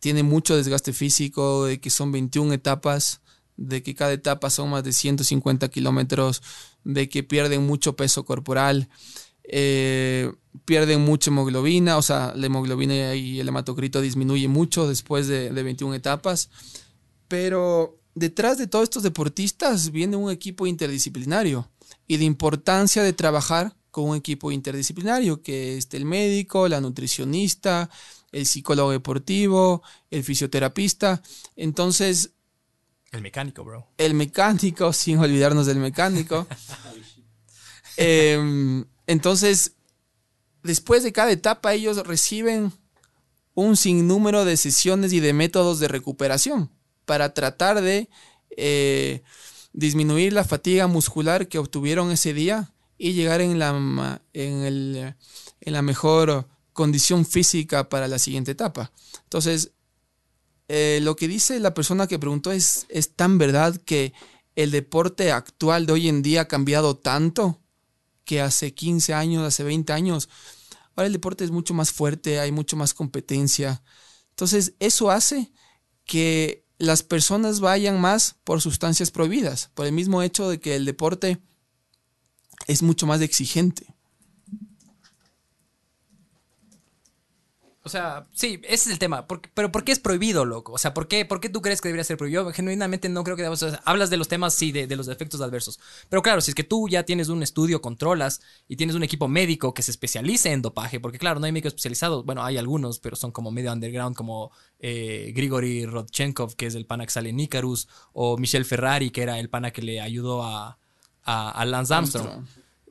tiene 0.00 0.22
mucho 0.22 0.56
desgaste 0.56 0.92
físico, 0.92 1.64
de 1.66 1.80
que 1.80 1.90
son 1.90 2.12
21 2.12 2.52
etapas, 2.52 3.20
de 3.56 3.82
que 3.82 3.94
cada 3.94 4.12
etapa 4.12 4.50
son 4.50 4.70
más 4.70 4.84
de 4.84 4.92
150 4.92 5.68
kilómetros, 5.68 6.42
de 6.84 7.08
que 7.08 7.22
pierden 7.22 7.66
mucho 7.66 7.96
peso 7.96 8.24
corporal, 8.24 8.88
eh, 9.44 10.30
pierden 10.64 11.00
mucha 11.00 11.30
hemoglobina, 11.30 11.96
o 11.96 12.02
sea, 12.02 12.32
la 12.36 12.46
hemoglobina 12.46 13.14
y 13.14 13.40
el 13.40 13.48
hematocrito 13.48 14.00
disminuye 14.00 14.46
mucho 14.48 14.86
después 14.88 15.26
de, 15.26 15.50
de 15.50 15.62
21 15.62 15.94
etapas. 15.94 16.50
Pero 17.28 17.98
detrás 18.14 18.58
de 18.58 18.66
todos 18.66 18.84
estos 18.84 19.02
deportistas 19.02 19.90
viene 19.90 20.16
un 20.16 20.30
equipo 20.30 20.66
interdisciplinario 20.66 21.68
y 22.06 22.18
la 22.18 22.24
importancia 22.24 23.02
de 23.02 23.12
trabajar 23.12 23.76
con 23.90 24.08
un 24.10 24.16
equipo 24.16 24.50
interdisciplinario, 24.50 25.42
que 25.42 25.78
es 25.78 25.88
el 25.92 26.04
médico, 26.04 26.68
la 26.68 26.80
nutricionista, 26.80 27.88
el 28.32 28.46
psicólogo 28.46 28.90
deportivo, 28.90 29.82
el 30.10 30.24
fisioterapista. 30.24 31.22
Entonces, 31.54 32.32
El 33.12 33.22
mecánico, 33.22 33.62
bro. 33.62 33.86
el 33.96 34.14
mecánico, 34.14 34.92
sin 34.92 35.18
olvidarnos 35.18 35.66
del 35.66 35.78
mecánico. 35.78 36.46
Em, 37.96 38.84
entonces, 39.06 39.76
después 40.64 41.04
de 41.04 41.12
cada 41.12 41.30
etapa, 41.30 41.74
ellos 41.74 42.04
reciben 42.04 42.72
un 43.54 43.76
sinnúmero 43.76 44.44
de 44.44 44.56
sesiones 44.56 45.12
y 45.12 45.20
de 45.20 45.32
métodos 45.32 45.78
de 45.78 45.86
recuperación 45.86 46.73
para 47.04 47.34
tratar 47.34 47.80
de 47.80 48.08
eh, 48.56 49.22
disminuir 49.72 50.32
la 50.32 50.44
fatiga 50.44 50.86
muscular 50.86 51.48
que 51.48 51.58
obtuvieron 51.58 52.10
ese 52.12 52.32
día 52.34 52.72
y 52.98 53.12
llegar 53.14 53.40
en 53.40 53.58
la, 53.58 54.20
en 54.32 54.62
el- 54.62 55.14
en 55.60 55.72
la 55.72 55.82
mejor 55.82 56.46
condición 56.72 57.24
física 57.26 57.88
para 57.88 58.08
la 58.08 58.18
siguiente 58.18 58.52
etapa. 58.52 58.92
Entonces, 59.24 59.72
eh, 60.68 61.00
lo 61.02 61.16
que 61.16 61.28
dice 61.28 61.60
la 61.60 61.74
persona 61.74 62.06
que 62.06 62.18
preguntó 62.18 62.52
es, 62.52 62.86
es 62.88 63.14
tan 63.14 63.38
verdad 63.38 63.76
que 63.84 64.12
el 64.56 64.70
deporte 64.70 65.32
actual 65.32 65.86
de 65.86 65.92
hoy 65.92 66.08
en 66.08 66.22
día 66.22 66.42
ha 66.42 66.48
cambiado 66.48 66.96
tanto 66.96 67.60
que 68.24 68.40
hace 68.40 68.74
15 68.74 69.14
años, 69.14 69.44
hace 69.46 69.64
20 69.64 69.92
años. 69.92 70.28
Ahora 70.96 71.06
el 71.08 71.12
deporte 71.12 71.44
es 71.44 71.50
mucho 71.50 71.74
más 71.74 71.92
fuerte, 71.92 72.40
hay 72.40 72.52
mucho 72.52 72.76
más 72.76 72.94
competencia. 72.94 73.82
Entonces, 74.30 74.74
eso 74.80 75.10
hace 75.10 75.52
que 76.04 76.63
las 76.84 77.02
personas 77.02 77.60
vayan 77.60 78.00
más 78.00 78.36
por 78.44 78.60
sustancias 78.60 79.10
prohibidas, 79.10 79.70
por 79.74 79.86
el 79.86 79.92
mismo 79.92 80.22
hecho 80.22 80.48
de 80.48 80.60
que 80.60 80.76
el 80.76 80.84
deporte 80.84 81.38
es 82.66 82.82
mucho 82.82 83.06
más 83.06 83.20
exigente. 83.20 83.93
O 87.86 87.90
sea, 87.90 88.26
sí, 88.32 88.60
ese 88.64 88.86
es 88.86 88.92
el 88.92 88.98
tema. 88.98 89.26
¿Por 89.26 89.42
qué- 89.42 89.50
pero 89.52 89.70
¿por 89.70 89.84
qué 89.84 89.92
es 89.92 89.98
prohibido, 89.98 90.46
loco? 90.46 90.72
O 90.72 90.78
sea, 90.78 90.94
¿por 90.94 91.06
qué, 91.06 91.26
¿por 91.26 91.38
qué 91.38 91.50
tú 91.50 91.60
crees 91.60 91.82
que 91.82 91.88
debería 91.88 92.02
ser 92.02 92.16
prohibido? 92.16 92.44
Yo 92.44 92.52
genuinamente 92.54 93.10
no 93.10 93.22
creo 93.24 93.36
que... 93.36 93.56
Sea, 93.58 93.82
hablas 93.84 94.08
de 94.08 94.16
los 94.16 94.26
temas, 94.26 94.54
sí, 94.54 94.72
de, 94.72 94.96
los 94.96 95.08
efectos 95.08 95.42
adversos. 95.42 95.78
Pero 96.08 96.22
claro, 96.22 96.40
si 96.40 96.50
es 96.50 96.54
que 96.54 96.64
tú 96.64 96.88
ya 96.88 97.02
tienes 97.02 97.28
un 97.28 97.42
estudio, 97.42 97.82
controlas 97.82 98.40
y 98.68 98.76
tienes 98.76 98.96
un 98.96 99.02
equipo 99.02 99.28
médico 99.28 99.74
que 99.74 99.82
se 99.82 99.90
especialice 99.90 100.50
en 100.50 100.62
dopaje, 100.62 100.98
porque 100.98 101.18
claro, 101.18 101.40
no 101.40 101.46
hay 101.46 101.52
médicos 101.52 101.74
especializados. 101.74 102.24
Bueno, 102.24 102.42
hay 102.42 102.56
algunos, 102.56 103.00
pero 103.00 103.16
son 103.16 103.32
como 103.32 103.50
medio 103.50 103.70
underground, 103.70 104.16
como 104.16 104.50
eh, 104.78 105.32
Grigory 105.36 105.84
Rodchenkov, 105.84 106.56
que 106.56 106.64
es 106.66 106.74
el 106.76 106.86
pana 106.86 107.04
que 107.04 107.12
sale 107.12 107.28
en 107.28 107.40
Icarus, 107.40 107.86
o 108.14 108.38
Michel 108.38 108.64
Ferrari, 108.64 109.10
que 109.10 109.22
era 109.22 109.38
el 109.38 109.50
pana 109.50 109.72
que 109.72 109.82
le 109.82 110.00
ayudó 110.00 110.42
a, 110.42 110.78
Lance. 111.26 111.92
Armstrong. 111.92 112.46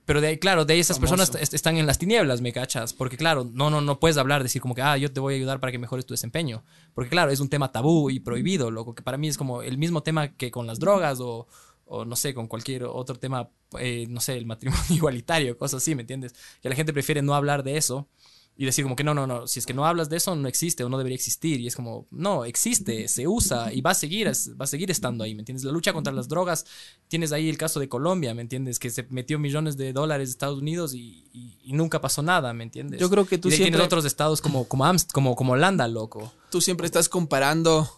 Pero 0.06 0.20
de 0.22 0.28
ahí, 0.28 0.38
claro, 0.38 0.66
de 0.66 0.74
ahí 0.74 0.80
esas 0.80 0.98
Famoso. 0.98 1.16
personas 1.18 1.42
est- 1.42 1.54
están 1.54 1.78
en 1.78 1.86
las 1.88 1.98
tinieblas, 1.98 2.42
¿me 2.42 2.52
cachas? 2.52 2.94
Porque 2.94 3.16
claro, 3.18 3.50
no, 3.54 3.70
no, 3.70 3.80
no 3.82 4.00
puedes 4.00 4.18
hablar, 4.18 4.44
decir 4.44 4.62
como 4.62 4.76
que, 4.76 4.82
ah, 4.82 4.98
yo 4.98 5.12
te 5.12 5.20
voy 5.20 5.34
a 5.34 5.38
ayudar 5.38 5.60
para 5.60 5.72
que 5.72 5.80
mejores 5.80 6.06
tu 6.06 6.14
desempeño. 6.14 6.64
Porque 6.94 7.10
claro, 7.10 7.32
es 7.32 7.40
un 7.40 7.50
tema 7.50 7.72
tabú 7.72 8.10
y 8.10 8.20
prohibido, 8.20 8.70
loco, 8.72 8.94
que 8.96 9.02
para 9.04 9.18
mí 9.18 9.28
es 9.30 9.38
como 9.38 9.62
el 9.62 9.78
mismo 9.78 10.04
tema 10.04 10.30
que 10.36 10.52
con 10.52 10.68
las 10.68 10.80
drogas 10.80 11.20
o, 11.22 11.48
o 11.86 12.06
no 12.06 12.16
sé, 12.16 12.34
con 12.34 12.48
cualquier 12.48 12.84
otro 12.84 13.16
tema, 13.18 13.50
eh, 13.80 14.06
no 14.10 14.20
sé, 14.20 14.36
el 14.38 14.46
matrimonio 14.46 14.84
igualitario, 14.90 15.58
cosas 15.58 15.82
así, 15.82 15.96
¿me 15.96 16.02
entiendes? 16.02 16.34
Que 16.62 16.70
la 16.70 16.76
gente 16.76 16.92
prefiere 16.94 17.22
no 17.22 17.34
hablar 17.36 17.64
de 17.64 17.78
eso 17.78 18.08
y 18.56 18.66
decir 18.66 18.84
como 18.84 18.96
que 18.96 19.04
no, 19.04 19.16
no, 19.16 19.26
no, 19.26 19.48
si 19.48 19.58
es 19.60 19.66
que 19.66 19.74
no 19.74 19.84
hablas 19.86 20.10
de 20.10 20.18
eso, 20.18 20.36
no 20.36 20.48
existe 20.48 20.84
o 20.84 20.90
no 20.90 20.98
debería 21.00 21.16
existir. 21.16 21.60
Y 21.60 21.66
es 21.66 21.76
como, 21.76 22.06
no, 22.12 22.46
existe, 22.46 23.08
se 23.08 23.28
usa 23.28 23.74
y 23.74 23.82
va 23.82 23.92
a 23.92 23.96
seguir, 23.96 24.28
va 24.28 24.66
a 24.66 24.68
seguir 24.68 24.92
estando 24.92 25.24
ahí, 25.24 25.34
¿me 25.34 25.42
entiendes? 25.42 25.64
La 25.64 25.72
lucha 25.72 25.92
contra 25.92 26.14
las 26.14 26.28
drogas, 26.30 26.66
tienes 27.08 27.32
ahí 27.32 27.50
el 27.50 27.58
caso 27.58 27.80
de 27.80 27.90
Colombia, 27.90 28.34
¿me 28.36 28.44
entiendes? 28.44 28.78
Que 28.78 28.92
se 28.92 29.08
metió 29.10 29.40
millones 29.40 29.76
de 29.76 29.92
dólares 29.92 30.30
de 30.30 30.32
Estados 30.34 30.60
Unidos 30.60 30.94
y, 30.94 31.28
y- 31.34 31.58
y 31.64 31.74
nunca 31.74 32.00
pasó 32.00 32.22
nada, 32.22 32.54
¿me 32.54 32.64
entiendes? 32.64 33.00
Yo 33.00 33.10
creo 33.10 33.26
que 33.26 33.40
tú 33.40 33.48
y 33.48 33.52
siempre- 33.52 33.72
tienes 33.72 33.86
otros 33.86 34.06
estados 34.06 34.40
como, 34.40 34.68
como, 34.68 34.86
Amst- 34.86 35.12
como, 35.12 35.36
como 35.36 35.54
Holanda, 35.54 35.88
loco. 35.88 36.32
Tú 36.52 36.62
siempre 36.62 36.86
estás 36.86 37.10
comparando 37.10 37.90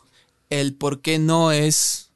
el 0.49 0.76
por 0.76 1.01
qué 1.01 1.20
no 1.20 1.51
es 1.51 2.12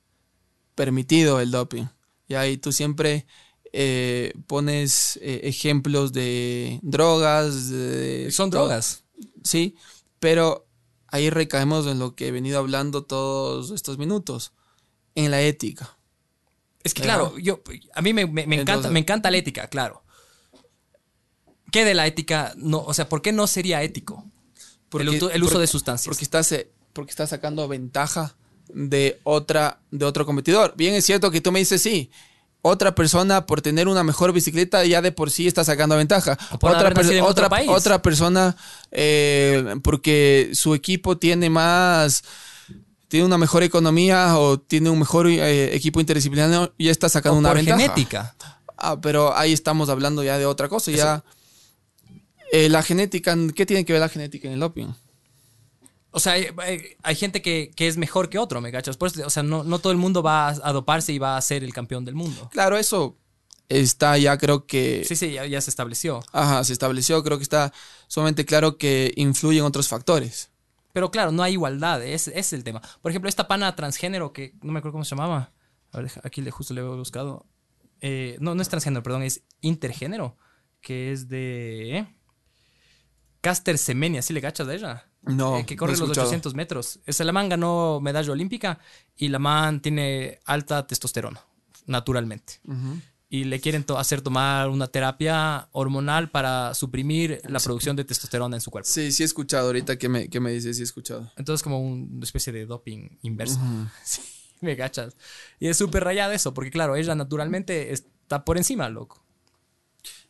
permitido 0.75 1.39
el 1.41 1.51
doping. 1.51 1.85
Y 2.27 2.35
ahí 2.35 2.57
tú 2.57 2.71
siempre 2.71 3.25
eh, 3.73 4.33
pones 4.47 5.17
eh, 5.21 5.41
ejemplos 5.43 6.11
de 6.13 6.79
drogas. 6.81 7.69
de- 7.69 8.29
Son 8.31 8.49
drogas. 8.49 9.03
Sí, 9.43 9.75
pero 10.19 10.67
ahí 11.07 11.29
recaemos 11.29 11.87
en 11.87 11.99
lo 11.99 12.15
que 12.15 12.27
he 12.27 12.31
venido 12.31 12.59
hablando 12.59 13.03
todos 13.03 13.71
estos 13.71 13.97
minutos, 13.97 14.53
en 15.15 15.31
la 15.31 15.41
ética. 15.41 15.97
Es 16.83 16.93
que 16.93 17.01
claro, 17.01 17.37
yo, 17.37 17.61
a 17.93 18.01
mí 18.01 18.13
me, 18.13 18.25
me- 18.25 18.47
me 18.47 18.61
encanta, 18.61 18.89
me 18.89 18.99
encanta 18.99 19.29
la 19.31 19.37
ética, 19.37 19.67
claro. 19.67 20.03
¿Qué 21.71 21.85
de 21.85 21.93
la 21.93 22.07
ética? 22.07 22.53
No, 22.57 22.79
o 22.79 22.93
sea, 22.93 23.07
¿por 23.09 23.21
qué 23.21 23.31
no 23.31 23.45
sería 23.47 23.83
ético? 23.83 24.25
el, 24.93 25.09
uso- 25.09 25.29
el 25.29 25.43
uso 25.43 25.51
porque- 25.53 25.61
de 25.61 25.67
sustancias. 25.67 26.07
Porque 26.07 26.23
estás, 26.23 26.51
eh, 26.51 26.71
porque 26.93 27.11
estás 27.11 27.29
sacando 27.29 27.67
ventaja 27.67 28.35
de 28.73 29.19
otra, 29.23 29.81
de 29.91 30.05
otro 30.05 30.25
competidor. 30.25 30.73
Bien 30.77 30.95
es 30.95 31.05
cierto 31.05 31.29
que 31.31 31.41
tú 31.41 31.51
me 31.51 31.59
dices 31.59 31.81
sí. 31.81 32.09
Otra 32.69 32.95
persona 32.95 33.45
por 33.45 33.61
tener 33.61 33.87
una 33.87 34.03
mejor 34.03 34.31
bicicleta 34.33 34.85
ya 34.85 35.01
de 35.01 35.11
por 35.11 35.29
sí 35.31 35.47
está 35.47 35.63
sacando 35.63 35.95
ventaja. 35.97 36.37
Per- 36.37 36.71
otra 37.77 38.01
persona 38.01 38.55
eh, 38.91 39.75
porque 39.83 40.51
su 40.53 40.73
equipo 40.73 41.17
tiene 41.17 41.49
más, 41.49 42.23
tiene 43.07 43.25
una 43.25 43.37
mejor 43.37 43.63
economía 43.63 44.37
o 44.37 44.59
tiene 44.59 44.89
un 44.89 44.99
mejor 44.99 45.27
eh, 45.27 45.75
equipo 45.75 45.99
interdisciplinario 45.99 46.73
ya 46.77 46.91
está 46.91 47.09
sacando 47.09 47.35
O 47.37 47.39
una 47.39 47.49
por 47.49 47.57
ventaja. 47.57 47.79
genética. 47.79 48.35
Ah, 48.77 48.97
pero 49.01 49.35
ahí 49.35 49.51
estamos 49.51 49.89
hablando 49.89 50.23
ya 50.23 50.37
de 50.37 50.45
otra 50.45 50.69
cosa. 50.69 50.91
Ya 50.91 51.23
Eh, 52.51 52.67
la 52.69 52.81
genética, 52.81 53.35
¿qué 53.55 53.65
tiene 53.65 53.85
que 53.85 53.93
ver 53.93 53.99
la 53.99 54.09
genética 54.09 54.47
en 54.47 54.55
el 54.55 54.59
doping? 54.59 54.87
O 56.11 56.19
sea, 56.19 56.33
hay, 56.33 56.47
hay- 56.57 56.95
hay 57.03 57.15
gente 57.15 57.41
que, 57.41 57.71
que 57.75 57.87
es 57.87 57.97
mejor 57.97 58.29
que 58.29 58.39
otro, 58.39 58.61
¿me 58.61 58.71
cachas? 58.71 58.97
Por 58.97 59.09
eso, 59.09 59.25
o 59.25 59.29
sea, 59.29 59.43
no, 59.43 59.63
no 59.63 59.79
todo 59.79 59.91
el 59.91 59.97
mundo 59.97 60.23
va 60.23 60.49
a, 60.49 60.73
doparse 60.73 61.13
y 61.13 61.19
va 61.19 61.37
a 61.37 61.41
ser 61.41 61.63
el 61.63 61.73
campeón 61.73 62.05
del 62.05 62.15
mundo. 62.15 62.49
Claro, 62.51 62.77
eso 62.77 63.17
está 63.67 64.17
ya 64.17 64.37
creo 64.37 64.65
que... 64.65 65.03
Sí, 65.05 65.15
sí, 65.15 65.33
ya, 65.33 65.45
ya 65.45 65.61
se 65.61 65.69
estableció. 65.69 66.21
Ajá, 66.31 66.63
se 66.63 66.73
estableció, 66.73 67.23
creo 67.23 67.37
que 67.37 67.43
está 67.43 67.71
sumamente 68.07 68.43
claro 68.45 68.77
que 68.77 69.13
influyen 69.15 69.63
otros 69.63 69.87
factores. 69.87 70.49
Pero 70.93 71.11
claro, 71.11 71.31
no 71.31 71.43
hay 71.43 71.53
igualdad, 71.53 72.03
ese 72.03 72.37
es 72.37 72.51
el 72.53 72.63
tema. 72.63 72.81
Por 73.01 73.11
ejemplo, 73.11 73.29
esta 73.29 73.47
pana 73.47 73.75
transgénero 73.75 74.33
que 74.33 74.55
no 74.63 74.71
me 74.71 74.79
acuerdo 74.79 74.93
cómo 74.93 75.05
se 75.05 75.11
llamaba. 75.15 75.51
A 75.91 75.99
ver, 76.01 76.11
aquí 76.23 76.41
le, 76.41 76.49
justo 76.49 76.73
le 76.73 76.81
he 76.81 76.83
buscado. 76.83 77.45
Eh, 78.01 78.37
no, 78.39 78.55
no 78.55 78.61
es 78.61 78.69
transgénero, 78.69 79.03
perdón, 79.03 79.21
es 79.21 79.43
intergénero. 79.61 80.35
Que 80.81 81.11
es 81.11 81.29
de. 81.29 82.07
Caster 83.41 83.77
Semenya, 83.77 84.21
¿sí 84.21 84.33
le 84.33 84.41
cachas 84.41 84.65
de 84.67 84.75
ella? 84.75 85.08
No, 85.35 85.57
Eh, 85.57 85.65
que 85.65 85.75
corre 85.75 85.93
los 85.93 86.01
escuchado. 86.01 86.27
800 86.27 86.53
metros. 86.55 86.99
Esa 87.05 87.23
la 87.23 87.31
man 87.31 87.49
ganó 87.49 87.99
medalla 88.01 88.31
olímpica 88.31 88.79
y 89.15 89.27
la 89.29 89.39
man 89.39 89.81
tiene 89.81 90.39
alta 90.45 90.85
testosterona, 90.87 91.41
naturalmente. 91.85 92.59
Y 93.31 93.43
le 93.43 93.59
quieren 93.59 93.83
to- 93.83 93.99
hacer 93.99 94.21
tomar 94.21 94.69
una 94.69 94.87
terapia 94.87 95.69
hormonal 95.71 96.31
para 96.31 96.73
suprimir 96.73 97.41
la 97.47 97.59
producción 97.59 97.95
de 97.95 98.03
testosterona 98.03 98.57
en 98.57 98.61
su 98.61 98.71
cuerpo. 98.71 98.89
Sí, 98.89 99.11
sí 99.11 99.21
he 99.21 99.25
escuchado 99.25 99.67
ahorita 99.67 99.97
que 99.99 100.09
me, 100.09 100.29
que 100.29 100.39
me 100.39 100.51
dices, 100.51 100.77
sí 100.77 100.81
he 100.81 100.85
escuchado. 100.85 101.31
Entonces 101.37 101.61
como 101.63 101.79
un- 101.79 102.09
una 102.15 102.23
especie 102.23 102.51
de 102.51 102.65
doping 102.65 103.09
inverso. 103.21 103.59
Sí, 104.03 104.21
me 104.61 104.75
cachas. 104.75 105.15
Y 105.59 105.67
es 105.67 105.77
súper 105.77 106.03
rayado 106.03 106.33
eso, 106.33 106.53
porque 106.55 106.71
claro, 106.71 106.95
ella 106.95 107.13
naturalmente 107.15 107.93
es- 107.93 108.05
está 108.23 108.43
por 108.45 108.57
encima, 108.57 108.89
loco. 108.89 109.23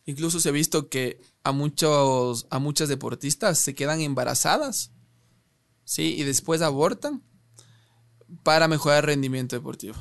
Incluso 0.06 0.40
se 0.40 0.48
ha 0.48 0.52
visto 0.52 0.88
que 0.88 1.20
a 1.44 1.52
muchos, 1.52 2.46
a 2.50 2.58
muchas 2.58 2.88
deportistas 2.88 3.58
se 3.58 3.74
quedan 3.74 4.00
embarazadas, 4.00 4.90
¿sí? 5.84 6.14
Y 6.18 6.24
después 6.24 6.62
abortan 6.62 7.22
para 8.42 8.68
mejorar 8.68 9.04
el 9.04 9.08
rendimiento 9.08 9.56
deportivo. 9.56 9.96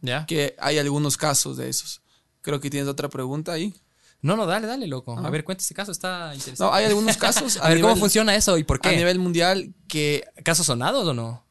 ¿Ya? 0.00 0.26
Que 0.26 0.54
hay 0.58 0.78
algunos 0.78 1.16
casos 1.16 1.56
de 1.56 1.68
esos. 1.68 2.02
Creo 2.42 2.60
que 2.60 2.68
tienes 2.70 2.88
otra 2.88 3.08
pregunta 3.08 3.52
ahí. 3.52 3.74
No, 4.20 4.36
no, 4.36 4.46
dale, 4.46 4.66
dale, 4.66 4.86
loco. 4.86 5.16
A 5.16 5.20
Ajá. 5.20 5.30
ver, 5.30 5.44
cuenta 5.44 5.62
ese 5.62 5.74
caso, 5.74 5.92
está 5.92 6.34
interesante. 6.34 6.62
No, 6.64 6.74
hay 6.74 6.84
algunos 6.86 7.16
casos 7.18 7.56
a 7.58 7.68
ver, 7.68 7.80
¿cómo 7.80 7.96
funciona 7.96 8.34
eso 8.34 8.58
y 8.58 8.64
por 8.64 8.78
a 8.78 8.80
qué? 8.90 8.96
nivel 8.96 9.18
mundial 9.18 9.74
que 9.88 10.24
¿Casos 10.44 10.66
sonados 10.66 11.06
o 11.06 11.14
no? 11.14 11.44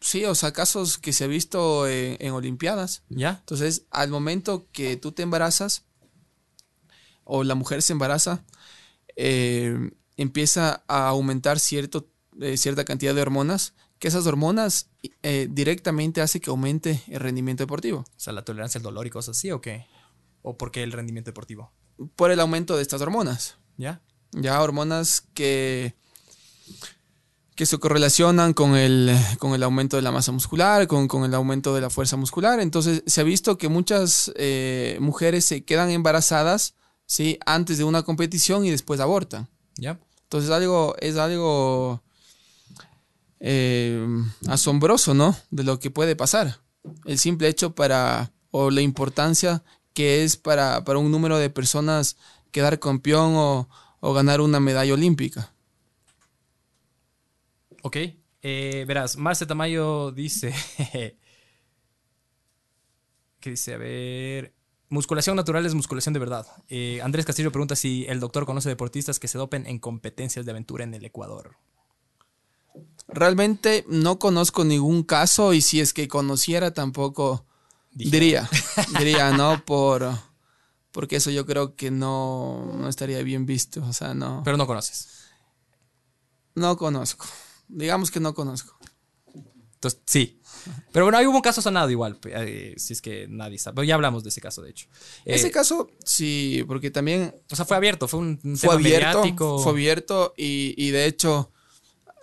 sí, 0.00 0.24
o 0.24 0.34
sea, 0.36 0.52
casos 0.52 0.96
que 0.96 1.12
se 1.12 1.24
ha 1.24 1.26
visto 1.26 1.88
en, 1.88 2.16
en 2.20 2.32
Olimpiadas. 2.32 3.02
¿Ya? 3.08 3.38
Entonces, 3.40 3.82
al 3.90 4.10
momento 4.10 4.68
que 4.70 4.96
tú 4.96 5.10
te 5.10 5.22
embarazas 5.22 5.84
o 7.28 7.44
la 7.44 7.54
mujer 7.54 7.82
se 7.82 7.92
embaraza, 7.92 8.42
eh, 9.14 9.90
empieza 10.16 10.82
a 10.88 11.08
aumentar 11.08 11.60
cierto, 11.60 12.08
eh, 12.40 12.56
cierta 12.56 12.84
cantidad 12.86 13.14
de 13.14 13.20
hormonas, 13.20 13.74
que 13.98 14.08
esas 14.08 14.26
hormonas 14.26 14.88
eh, 15.22 15.46
directamente 15.50 16.22
hace 16.22 16.40
que 16.40 16.48
aumente 16.48 17.02
el 17.08 17.20
rendimiento 17.20 17.62
deportivo. 17.62 18.00
O 18.00 18.06
sea, 18.20 18.32
la 18.32 18.42
tolerancia 18.42 18.78
al 18.78 18.82
dolor 18.82 19.06
y 19.06 19.10
cosas 19.10 19.36
así, 19.36 19.50
¿o 19.50 19.60
qué? 19.60 19.86
¿O 20.40 20.56
por 20.56 20.70
qué 20.70 20.82
el 20.82 20.92
rendimiento 20.92 21.28
deportivo? 21.28 21.70
Por 22.16 22.30
el 22.30 22.40
aumento 22.40 22.76
de 22.76 22.82
estas 22.82 23.02
hormonas. 23.02 23.58
¿Ya? 23.76 24.00
Ya 24.32 24.62
hormonas 24.62 25.20
que, 25.34 25.94
que 27.56 27.66
se 27.66 27.78
correlacionan 27.78 28.54
con 28.54 28.74
el, 28.74 29.14
con 29.38 29.54
el 29.54 29.62
aumento 29.62 29.96
de 29.96 30.02
la 30.02 30.12
masa 30.12 30.32
muscular, 30.32 30.86
con, 30.86 31.08
con 31.08 31.24
el 31.24 31.34
aumento 31.34 31.74
de 31.74 31.82
la 31.82 31.90
fuerza 31.90 32.16
muscular. 32.16 32.58
Entonces 32.60 33.02
se 33.06 33.20
ha 33.20 33.24
visto 33.24 33.58
que 33.58 33.68
muchas 33.68 34.32
mujeres 34.98 35.44
se 35.44 35.64
quedan 35.64 35.90
embarazadas 35.90 36.74
¿sí? 37.08 37.38
antes 37.46 37.78
de 37.78 37.84
una 37.84 38.04
competición 38.04 38.64
y 38.64 38.70
después 38.70 39.00
abortan. 39.00 39.48
¿Ya? 39.76 39.98
Entonces 40.24 40.50
algo, 40.50 40.94
es 41.00 41.16
algo 41.16 42.02
eh, 43.40 44.06
asombroso, 44.46 45.14
¿no? 45.14 45.36
De 45.50 45.64
lo 45.64 45.80
que 45.80 45.90
puede 45.90 46.14
pasar. 46.14 46.60
El 47.06 47.18
simple 47.18 47.48
hecho 47.48 47.74
para, 47.74 48.30
o 48.50 48.70
la 48.70 48.82
importancia 48.82 49.64
que 49.94 50.22
es 50.22 50.36
para, 50.36 50.84
para 50.84 50.98
un 50.98 51.10
número 51.10 51.38
de 51.38 51.50
personas 51.50 52.16
quedar 52.52 52.78
campeón 52.78 53.32
o, 53.34 53.68
o 54.00 54.12
ganar 54.12 54.40
una 54.40 54.60
medalla 54.60 54.94
olímpica. 54.94 55.52
Ok. 57.82 57.96
Eh, 58.42 58.84
verás, 58.86 59.16
Marce 59.16 59.46
Tamayo 59.46 60.12
dice. 60.12 60.54
¿Qué 63.40 63.50
dice? 63.50 63.74
A 63.74 63.78
ver. 63.78 64.57
Musculación 64.90 65.36
natural 65.36 65.66
es 65.66 65.74
musculación 65.74 66.14
de 66.14 66.20
verdad. 66.20 66.46
Eh, 66.68 67.00
Andrés 67.02 67.26
Castillo 67.26 67.52
pregunta 67.52 67.76
si 67.76 68.06
el 68.08 68.20
doctor 68.20 68.46
conoce 68.46 68.70
deportistas 68.70 69.18
que 69.18 69.28
se 69.28 69.36
dopen 69.36 69.66
en 69.66 69.78
competencias 69.78 70.46
de 70.46 70.50
aventura 70.50 70.84
en 70.84 70.94
el 70.94 71.04
Ecuador. 71.04 71.56
Realmente 73.08 73.84
no 73.88 74.18
conozco 74.18 74.64
ningún 74.64 75.02
caso 75.02 75.52
y 75.52 75.60
si 75.60 75.80
es 75.80 75.92
que 75.92 76.08
conociera 76.08 76.72
tampoco 76.72 77.44
diría, 77.92 78.48
diría, 78.98 79.32
¿no? 79.32 79.62
Por, 79.64 80.10
porque 80.90 81.16
eso 81.16 81.30
yo 81.30 81.44
creo 81.44 81.74
que 81.76 81.90
no, 81.90 82.72
no 82.74 82.88
estaría 82.88 83.22
bien 83.22 83.46
visto. 83.46 83.84
O 83.84 83.92
sea, 83.92 84.14
no. 84.14 84.42
Pero 84.44 84.56
no 84.56 84.66
conoces. 84.66 85.08
No 86.54 86.76
conozco. 86.76 87.26
Digamos 87.68 88.10
que 88.10 88.20
no 88.20 88.34
conozco. 88.34 88.78
Entonces, 89.74 90.00
sí. 90.06 90.37
Pero 90.92 91.04
bueno, 91.06 91.18
ahí 91.18 91.26
hubo 91.26 91.36
un 91.36 91.42
caso 91.42 91.60
sonado 91.62 91.90
igual, 91.90 92.18
eh, 92.26 92.74
si 92.76 92.92
es 92.92 93.00
que 93.02 93.26
nadie 93.28 93.58
sabe. 93.58 93.76
Pero 93.76 93.84
ya 93.84 93.94
hablamos 93.94 94.22
de 94.24 94.30
ese 94.30 94.40
caso, 94.40 94.62
de 94.62 94.70
hecho. 94.70 94.86
Eh, 95.24 95.34
Ese 95.34 95.50
caso, 95.50 95.90
sí, 96.04 96.64
porque 96.66 96.90
también 96.90 97.34
O 97.50 97.56
sea, 97.56 97.64
fue 97.64 97.76
abierto, 97.76 98.08
fue 98.08 98.20
un, 98.20 98.40
un 98.42 98.56
fue 98.56 98.68
tema 98.68 98.74
abierto. 98.74 99.18
mediático. 99.20 99.58
Fue 99.58 99.72
abierto 99.72 100.34
y, 100.36 100.74
y 100.76 100.90
de 100.90 101.06
hecho, 101.06 101.52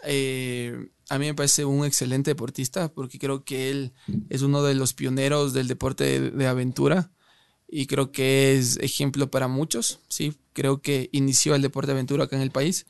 eh, 0.06 0.90
a 1.10 1.20
mí 1.20 1.26
me 1.28 1.34
parece 1.36 1.66
un 1.66 1.86
excelente 1.86 2.32
deportista 2.32 2.92
porque 2.92 3.20
creo 3.20 3.44
que 3.44 3.70
él 3.70 3.94
es 4.30 4.42
uno 4.42 4.64
de 4.64 4.74
los 4.76 4.94
pioneros 4.94 5.54
del 5.54 5.68
deporte 5.68 6.04
de, 6.04 6.32
de 6.32 6.48
aventura 6.48 7.12
y 7.68 7.88
creo 7.88 8.12
que 8.12 8.58
es 8.58 8.78
ejemplo 8.78 9.30
para 9.32 9.48
muchos, 9.48 10.00
¿sí? 10.08 10.36
Creo 10.54 10.82
que 10.82 11.10
inició 11.12 11.56
el 11.56 11.62
deporte 11.62 11.88
de 11.88 11.94
aventura 11.94 12.26
acá 12.26 12.36
en 12.36 12.42
el 12.44 12.52
país. 12.52 12.86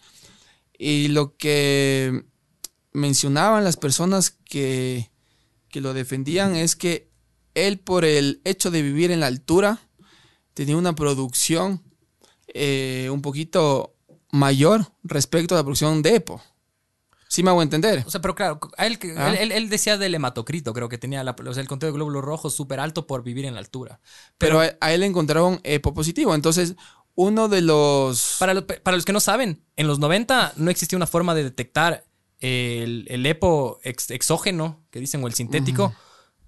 Y 0.78 1.08
lo 1.08 1.36
que 1.38 2.26
mencionaban 2.91 3.64
las 3.64 3.78
personas 3.78 4.32
que, 4.32 5.10
que 5.76 5.82
lo 5.82 5.93
defendían 5.93 6.55
es 6.55 6.78
que 6.78 7.09
él 7.53 7.80
por 7.80 8.05
el 8.05 8.39
hecho 8.45 8.71
de 8.71 8.82
vivir 8.82 9.11
en 9.11 9.19
la 9.19 9.28
altura 9.28 9.82
tenía 10.53 10.78
una 10.78 10.95
producción 10.95 11.84
eh, 12.53 13.09
un 13.11 13.21
poquito 13.21 13.93
mayor 14.32 14.88
respecto 15.03 15.53
a 15.53 15.57
la 15.57 15.63
producción 15.65 16.01
de 16.01 16.15
EPO. 16.15 16.41
¿Sí 17.28 17.43
me 17.43 17.49
hago 17.49 17.61
entender? 17.61 18.05
O 18.07 18.09
sea, 18.09 18.21
pero 18.21 18.36
claro, 18.36 18.57
a 18.78 18.86
él, 18.88 18.97
Ah. 19.17 19.32
él, 19.32 19.36
él- 19.36 19.51
él 19.51 19.69
decía 19.69 19.97
del 19.97 20.15
hematocrito, 20.15 20.71
creo 20.73 20.88
que 20.88 20.97
tenía 20.97 21.26
la- 21.26 21.36
o 21.38 21.53
sea, 21.53 21.61
el 21.61 21.67
conteo 21.67 21.88
de 21.88 21.93
glóbulos 21.93 22.23
rojos 22.23 22.55
súper 22.55 22.80
alto 22.80 23.05
por 23.05 23.21
vivir 23.21 23.43
en 23.43 23.55
la 23.55 23.59
altura. 23.59 23.99
Pero 24.38 24.61
a, 24.61 24.69
a 24.80 24.93
él 24.93 25.01
le 25.01 25.07
encontraron 25.07 25.59
EPO 25.65 25.93
positivo. 25.93 26.34
Entonces, 26.36 26.76
uno 27.15 27.49
de 27.49 27.59
los... 27.61 28.38
Para, 28.39 28.53
lo- 28.53 28.65
para 28.65 28.95
los 28.95 29.03
que 29.03 29.11
no 29.11 29.19
saben, 29.19 29.61
en 29.76 29.88
los 29.88 29.99
90 29.99 30.53
no 30.55 30.71
existía 30.71 30.95
una 30.95 31.07
forma 31.07 31.36
de 31.36 31.43
detectar 31.43 32.05
el, 32.40 33.06
el 33.10 33.26
EPO 33.26 33.80
ex- 33.84 34.12
exógeno, 34.12 34.84
que 34.92 35.00
dicen, 35.00 35.24
o 35.24 35.28
el 35.28 35.34
sintético, 35.34 35.94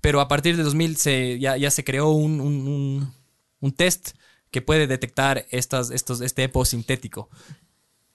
pero 0.01 0.21
a 0.21 0.27
partir 0.27 0.55
de 0.57 0.63
2000 0.63 0.97
se, 0.97 1.39
ya, 1.39 1.57
ya 1.57 1.71
se 1.71 1.83
creó 1.83 2.09
un, 2.09 2.39
un- 2.41 2.67
un- 2.67 3.13
un 3.59 3.71
test 3.71 4.11
que 4.51 4.61
puede 4.61 4.87
detectar 4.87 5.45
estas, 5.51 5.91
estos, 5.91 6.21
este 6.21 6.43
EPO 6.43 6.63
sintético. 6.65 7.29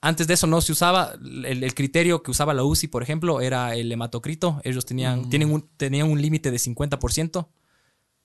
Antes 0.01 0.27
de 0.27 0.35
eso 0.35 0.47
no 0.49 0.61
se 0.61 0.73
usaba, 0.73 1.13
el, 1.23 1.63
el 1.63 1.75
criterio 1.75 2.23
que 2.23 2.31
usaba 2.33 2.55
la 2.55 2.65
UCI, 2.65 2.89
por 2.89 3.03
ejemplo, 3.05 3.41
era 3.41 3.75
el 3.77 3.91
hematocrito. 3.93 4.61
Ellos 4.65 4.85
tenían, 4.85 5.29
tienen 5.31 5.53
un, 5.53 5.69
tenían 5.77 6.11
un 6.11 6.21
límite 6.21 6.51
de 6.51 6.59
50%, 6.59 7.49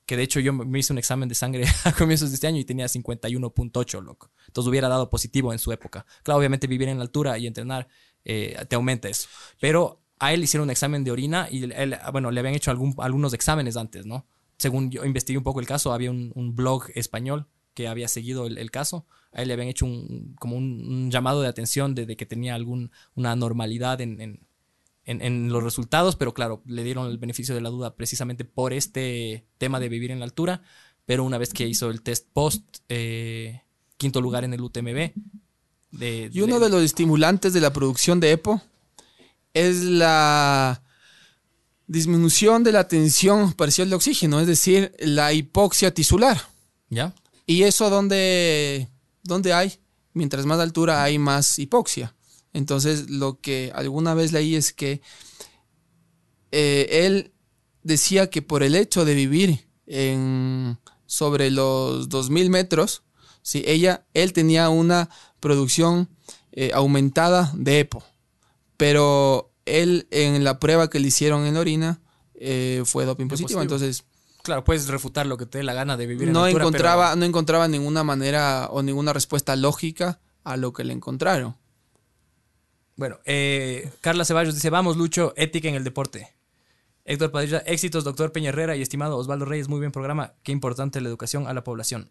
que 0.08 0.18
de 0.18 0.24
hecho 0.24 0.40
yo 0.40 0.54
me 0.54 0.80
hice 0.80 0.94
un 0.94 0.98
examen 1.00 1.30
de 1.30 1.36
sangre 1.36 1.66
a 1.84 1.92
comienzos 1.92 2.30
de 2.30 2.36
este 2.36 2.48
año 2.48 2.58
y 2.60 2.66
tenía 2.66 2.88
51.8, 2.88 4.02
loco. 4.02 4.32
Entonces 4.48 4.70
hubiera 4.70 4.88
dado 4.88 5.10
positivo 5.10 5.54
en 5.54 5.60
su 5.60 5.72
época. 5.72 6.06
Claro, 6.24 6.40
obviamente 6.40 6.66
vivir 6.66 6.88
en 6.88 6.98
la 6.98 7.04
altura 7.04 7.38
y 7.38 7.46
entrenar 7.46 7.88
eh, 8.28 8.56
te 8.70 8.76
aumenta 8.76 9.08
eso. 9.10 9.28
Pero 9.60 10.02
a 10.20 10.34
él 10.34 10.44
hicieron 10.44 10.66
un 10.68 10.72
examen 10.72 11.04
de 11.04 11.12
orina 11.12 11.48
y 11.50 11.64
él, 11.64 11.96
bueno, 12.12 12.30
le 12.32 12.40
habían 12.40 12.56
hecho 12.56 12.72
algún- 12.72 12.96
algunos 13.00 13.34
exámenes 13.34 13.78
antes, 13.78 14.06
¿no? 14.06 14.26
Según 14.58 14.90
yo 14.92 15.06
investigué 15.06 15.38
un 15.38 15.44
poco 15.44 15.60
el 15.60 15.68
caso, 15.68 15.94
había 15.94 16.12
un, 16.12 16.32
un 16.36 16.56
blog 16.56 16.86
español 16.96 17.48
que 17.74 17.88
había 17.88 18.08
seguido 18.08 18.48
el, 18.48 18.58
el 18.58 18.72
caso. 18.72 19.06
A 19.32 19.42
él 19.44 19.48
le 19.50 19.54
habían 19.54 19.70
hecho 19.70 19.86
un, 19.86 20.36
como 20.40 20.56
un, 20.58 20.84
un 20.88 21.12
llamado 21.12 21.42
de 21.42 21.48
atención 21.48 21.94
de, 21.96 22.06
de 22.08 22.18
que 22.18 22.26
tenía 22.26 22.56
algún, 22.56 22.92
una 23.16 23.32
anormalidad 23.34 24.02
en, 24.02 24.20
en, 24.20 24.48
en- 25.06 25.22
en 25.22 25.50
los 25.54 25.64
resultados, 25.64 26.16
pero 26.16 26.34
claro, 26.34 26.64
le 26.66 26.84
dieron 26.84 27.08
el 27.08 27.18
beneficio 27.20 27.56
de 27.56 27.62
la 27.62 27.70
duda 27.70 27.96
precisamente 27.96 28.44
por 28.46 28.74
este 28.74 29.46
tema 29.60 29.80
de 29.80 29.90
vivir 29.90 30.12
en 30.12 30.20
la 30.20 30.26
altura. 30.26 30.64
Pero 31.06 31.24
una 31.24 31.38
vez 31.38 31.54
que 31.54 31.68
hizo 31.68 31.90
el 31.90 32.02
test 32.02 32.28
post, 32.34 32.80
eh, 32.90 33.62
quinto 33.98 34.20
lugar 34.22 34.44
en 34.44 34.54
el 34.54 34.62
UTMB. 34.62 35.14
De- 35.98 36.30
Y 36.34 36.42
uno 36.42 36.60
de 36.60 36.70
los 36.70 36.84
estimulantes 36.84 37.54
de 37.54 37.62
la 37.62 37.74
producción 37.74 38.20
de 38.20 38.32
EPO 38.32 38.62
es 39.54 39.84
la 39.84 40.82
disminución 41.88 42.64
de 42.64 42.72
la 42.72 42.88
tensión 42.88 43.54
parcial 43.54 43.90
de 43.90 43.96
oxígeno, 43.96 44.40
es 44.40 44.48
decir, 44.48 44.94
la 45.00 45.34
hipoxia 45.34 45.94
tisular. 45.94 46.40
¿Ya? 46.90 47.14
¿Y 47.46 47.64
eso 47.64 47.90
dónde, 47.90 48.90
dónde 49.24 49.54
hay? 49.54 49.80
Mientras 50.14 50.46
más 50.46 50.60
altura 50.60 51.04
hay 51.04 51.18
más 51.20 51.60
hipoxia. 51.60 52.14
Entonces, 52.54 53.10
lo 53.10 53.40
que 53.40 53.72
alguna 53.76 54.14
vez 54.14 54.32
leí 54.32 54.56
es 54.56 54.74
que 54.74 55.02
eh, 56.52 56.88
él 57.06 57.32
decía 57.84 58.30
que 58.30 58.42
por 58.42 58.64
el 58.64 58.76
hecho 58.76 59.06
de 59.06 59.14
vivir 59.16 59.68
en, 59.86 60.78
sobre 61.06 61.52
los 61.52 62.10
2000 62.10 62.50
metros, 62.50 63.04
¿sí? 63.42 63.64
ella, 63.66 64.06
él 64.14 64.34
tenía 64.34 64.70
una 64.70 65.10
producción 65.40 66.10
eh, 66.52 66.72
aumentada 66.74 67.52
de 67.56 67.80
EPO. 67.80 68.04
Pero 68.78 69.52
él 69.66 70.08
en 70.12 70.44
la 70.44 70.60
prueba 70.60 70.90
que 70.90 71.00
le 71.00 71.08
hicieron 71.08 71.46
en 71.46 71.54
la 71.56 71.60
orina 71.60 72.00
eh, 72.36 72.84
fue 72.86 73.06
doping 73.06 73.28
positivo. 73.28 73.60
positivo. 73.60 73.62
Entonces, 73.62 74.04
Claro, 74.44 74.64
puedes 74.64 74.88
refutar 74.88 75.26
lo 75.26 75.36
que 75.38 75.46
te 75.46 75.58
dé 75.58 75.64
la 75.66 75.74
gana 75.74 75.98
de 75.98 76.06
vivir 76.08 76.30
en 76.30 76.34
no 76.34 76.46
altura, 76.46 76.64
encontraba, 76.64 77.08
pero- 77.10 77.16
no 77.18 77.26
encontraba 77.26 77.68
ninguna 77.68 78.06
manera 78.06 78.70
o 78.72 78.82
ninguna 78.82 79.12
respuesta 79.12 79.58
lógica 79.58 80.22
a 80.46 80.56
lo 80.56 80.72
que 80.72 80.86
le 80.86 80.94
encontraron. 80.94 81.58
Bueno, 82.96 83.18
eh, 83.26 83.92
Carla 84.00 84.24
Ceballos 84.24 84.56
dice, 84.56 84.70
vamos 84.70 84.96
Lucho, 84.96 85.34
ética 85.36 85.68
en 85.68 85.76
el 85.76 85.84
deporte. 85.84 86.34
Héctor 87.04 87.32
Padilla, 87.32 87.58
éxitos, 87.60 88.04
doctor 88.06 88.32
Peña 88.32 88.50
Herrera 88.50 88.76
y 88.76 88.82
estimado 88.82 89.18
Osvaldo 89.18 89.46
Reyes, 89.46 89.68
muy 89.68 89.80
buen 89.80 89.92
programa. 89.92 90.34
Qué 90.44 90.52
importante 90.52 91.02
la 91.02 91.10
educación 91.10 91.48
a 91.48 91.54
la 91.54 91.64
población. 91.64 92.10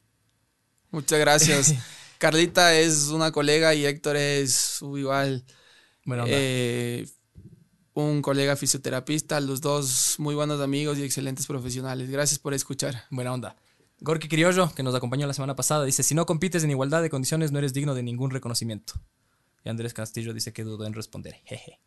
Muchas 0.90 1.18
gracias. 1.18 1.74
Carlita 2.18 2.74
es 2.74 3.08
una 3.08 3.30
colega 3.32 3.74
y 3.74 3.84
Héctor 3.84 4.16
es 4.16 4.80
igual 4.82 5.44
Bueno, 6.04 6.24
eh, 6.26 7.06
un 7.94 8.22
colega 8.22 8.56
fisioterapista, 8.56 9.40
los 9.40 9.60
dos 9.60 10.16
muy 10.18 10.34
buenos 10.34 10.60
amigos 10.60 10.98
y 10.98 11.02
excelentes 11.02 11.46
profesionales. 11.46 12.10
Gracias 12.10 12.38
por 12.38 12.54
escuchar. 12.54 13.04
buena 13.10 13.32
onda. 13.32 13.56
Gorky 14.00 14.28
Criollo, 14.28 14.72
que 14.74 14.82
nos 14.82 14.94
acompañó 14.94 15.26
la 15.26 15.32
semana 15.32 15.56
pasada, 15.56 15.84
dice, 15.84 16.02
si 16.02 16.14
no 16.14 16.26
compites 16.26 16.62
en 16.64 16.70
igualdad 16.70 17.00
de 17.00 17.08
condiciones 17.08 17.52
no 17.52 17.58
eres 17.58 17.72
digno 17.72 17.94
de 17.94 18.02
ningún 18.02 18.30
reconocimiento. 18.30 18.94
Y 19.64 19.70
Andrés 19.70 19.94
Castillo 19.94 20.34
dice 20.34 20.52
que 20.52 20.62
dudó 20.62 20.86
en 20.86 20.92
responder. 20.92 21.36
Jeje. 21.44 21.80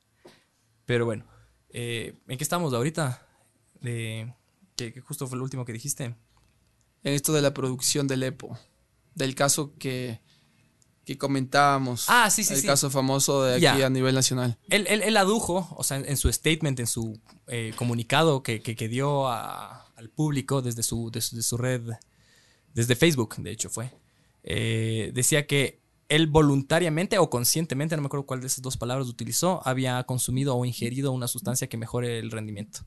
Pero 0.85 1.05
bueno, 1.05 1.25
eh, 1.69 2.17
¿en 2.27 2.37
qué 2.37 2.43
estamos 2.43 2.73
ahorita? 2.73 3.25
Que, 3.81 4.33
que 4.75 5.01
justo 5.01 5.27
fue 5.27 5.37
lo 5.37 5.43
último 5.43 5.63
que 5.63 5.73
dijiste. 5.73 6.05
En 6.05 7.13
esto 7.13 7.31
de 7.31 7.41
la 7.41 7.53
producción 7.53 8.07
del 8.07 8.23
EPO, 8.23 8.57
del 9.19 9.35
caso 9.35 9.75
que, 9.77 10.19
que 11.05 11.17
comentábamos. 11.17 12.05
Ah, 12.07 12.29
sí, 12.31 12.43
sí, 12.43 12.53
El 12.55 12.61
sí. 12.61 12.67
caso 12.67 12.89
famoso 12.89 13.43
de 13.43 13.55
aquí 13.57 13.81
a 13.83 13.89
nivel 13.89 14.15
nacional. 14.15 14.57
Él, 14.69 14.85
él- 14.89 15.03
él 15.03 15.15
adujo, 15.17 15.67
o 15.77 15.83
sea, 15.83 15.97
en, 15.97 16.09
en 16.09 16.17
su 16.17 16.31
statement, 16.33 16.79
en 16.79 16.87
su 16.87 17.19
eh, 17.47 17.73
comunicado 17.75 18.41
que, 18.41 18.61
que- 18.61 18.75
que 18.75 18.87
dio 18.87 19.27
a- 19.27 19.85
al 19.95 20.09
público 20.09 20.61
desde 20.61 20.81
su, 20.81 21.11
desde 21.11 21.43
su 21.43 21.57
red, 21.57 21.81
desde 22.73 22.95
Facebook, 22.95 23.35
de 23.37 23.51
hecho 23.51 23.69
fue, 23.69 23.91
eh, 24.43 25.11
decía 25.13 25.45
que 25.45 25.81
él 26.07 26.27
voluntariamente 26.27 27.17
o 27.19 27.29
conscientemente, 27.29 27.95
no 27.95 28.01
me 28.01 28.05
acuerdo 28.07 28.25
cuál 28.25 28.41
de 28.41 28.47
esas 28.47 28.61
dos 28.61 28.77
palabras 28.77 29.07
utilizó, 29.07 29.61
había 29.65 30.03
consumido 30.05 30.55
o 30.55 30.65
ingerido 30.65 31.11
una 31.11 31.27
sustancia 31.27 31.67
que 31.69 31.77
mejore 31.77 32.17
el 32.19 32.31
rendimiento. 32.31 32.79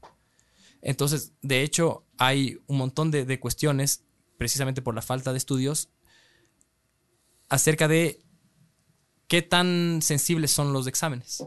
Entonces, 0.81 1.33
de 1.43 1.63
hecho, 1.63 2.05
hay 2.19 2.59
un 2.67 2.79
montón 2.79 3.11
de, 3.11 3.25
de 3.25 3.39
cuestiones, 3.39 4.03
precisamente 4.39 4.83
por 4.83 4.95
la 4.95 5.03
falta 5.03 5.31
de 5.33 5.39
estudios, 5.39 5.89
acerca 7.53 7.87
de 7.87 8.25
qué 9.29 9.43
tan 9.43 10.01
sensibles 10.01 10.51
son 10.51 10.73
los 10.73 10.87
exámenes. 10.87 11.45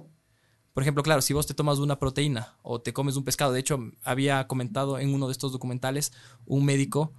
Por 0.72 0.84
ejemplo, 0.84 1.02
claro, 1.02 1.24
si 1.24 1.34
vos 1.34 1.48
te 1.48 1.56
tomas 1.56 1.80
una 1.80 1.98
proteína 1.98 2.58
o 2.62 2.80
te 2.80 2.94
comes 2.94 3.16
un 3.16 3.24
pescado, 3.24 3.54
de 3.54 3.60
hecho, 3.60 3.80
había 4.04 4.46
comentado 4.46 5.00
en 5.00 5.16
uno 5.16 5.26
de 5.26 5.32
estos 5.32 5.52
documentales 5.52 6.14
un 6.46 6.64
médico 6.64 7.12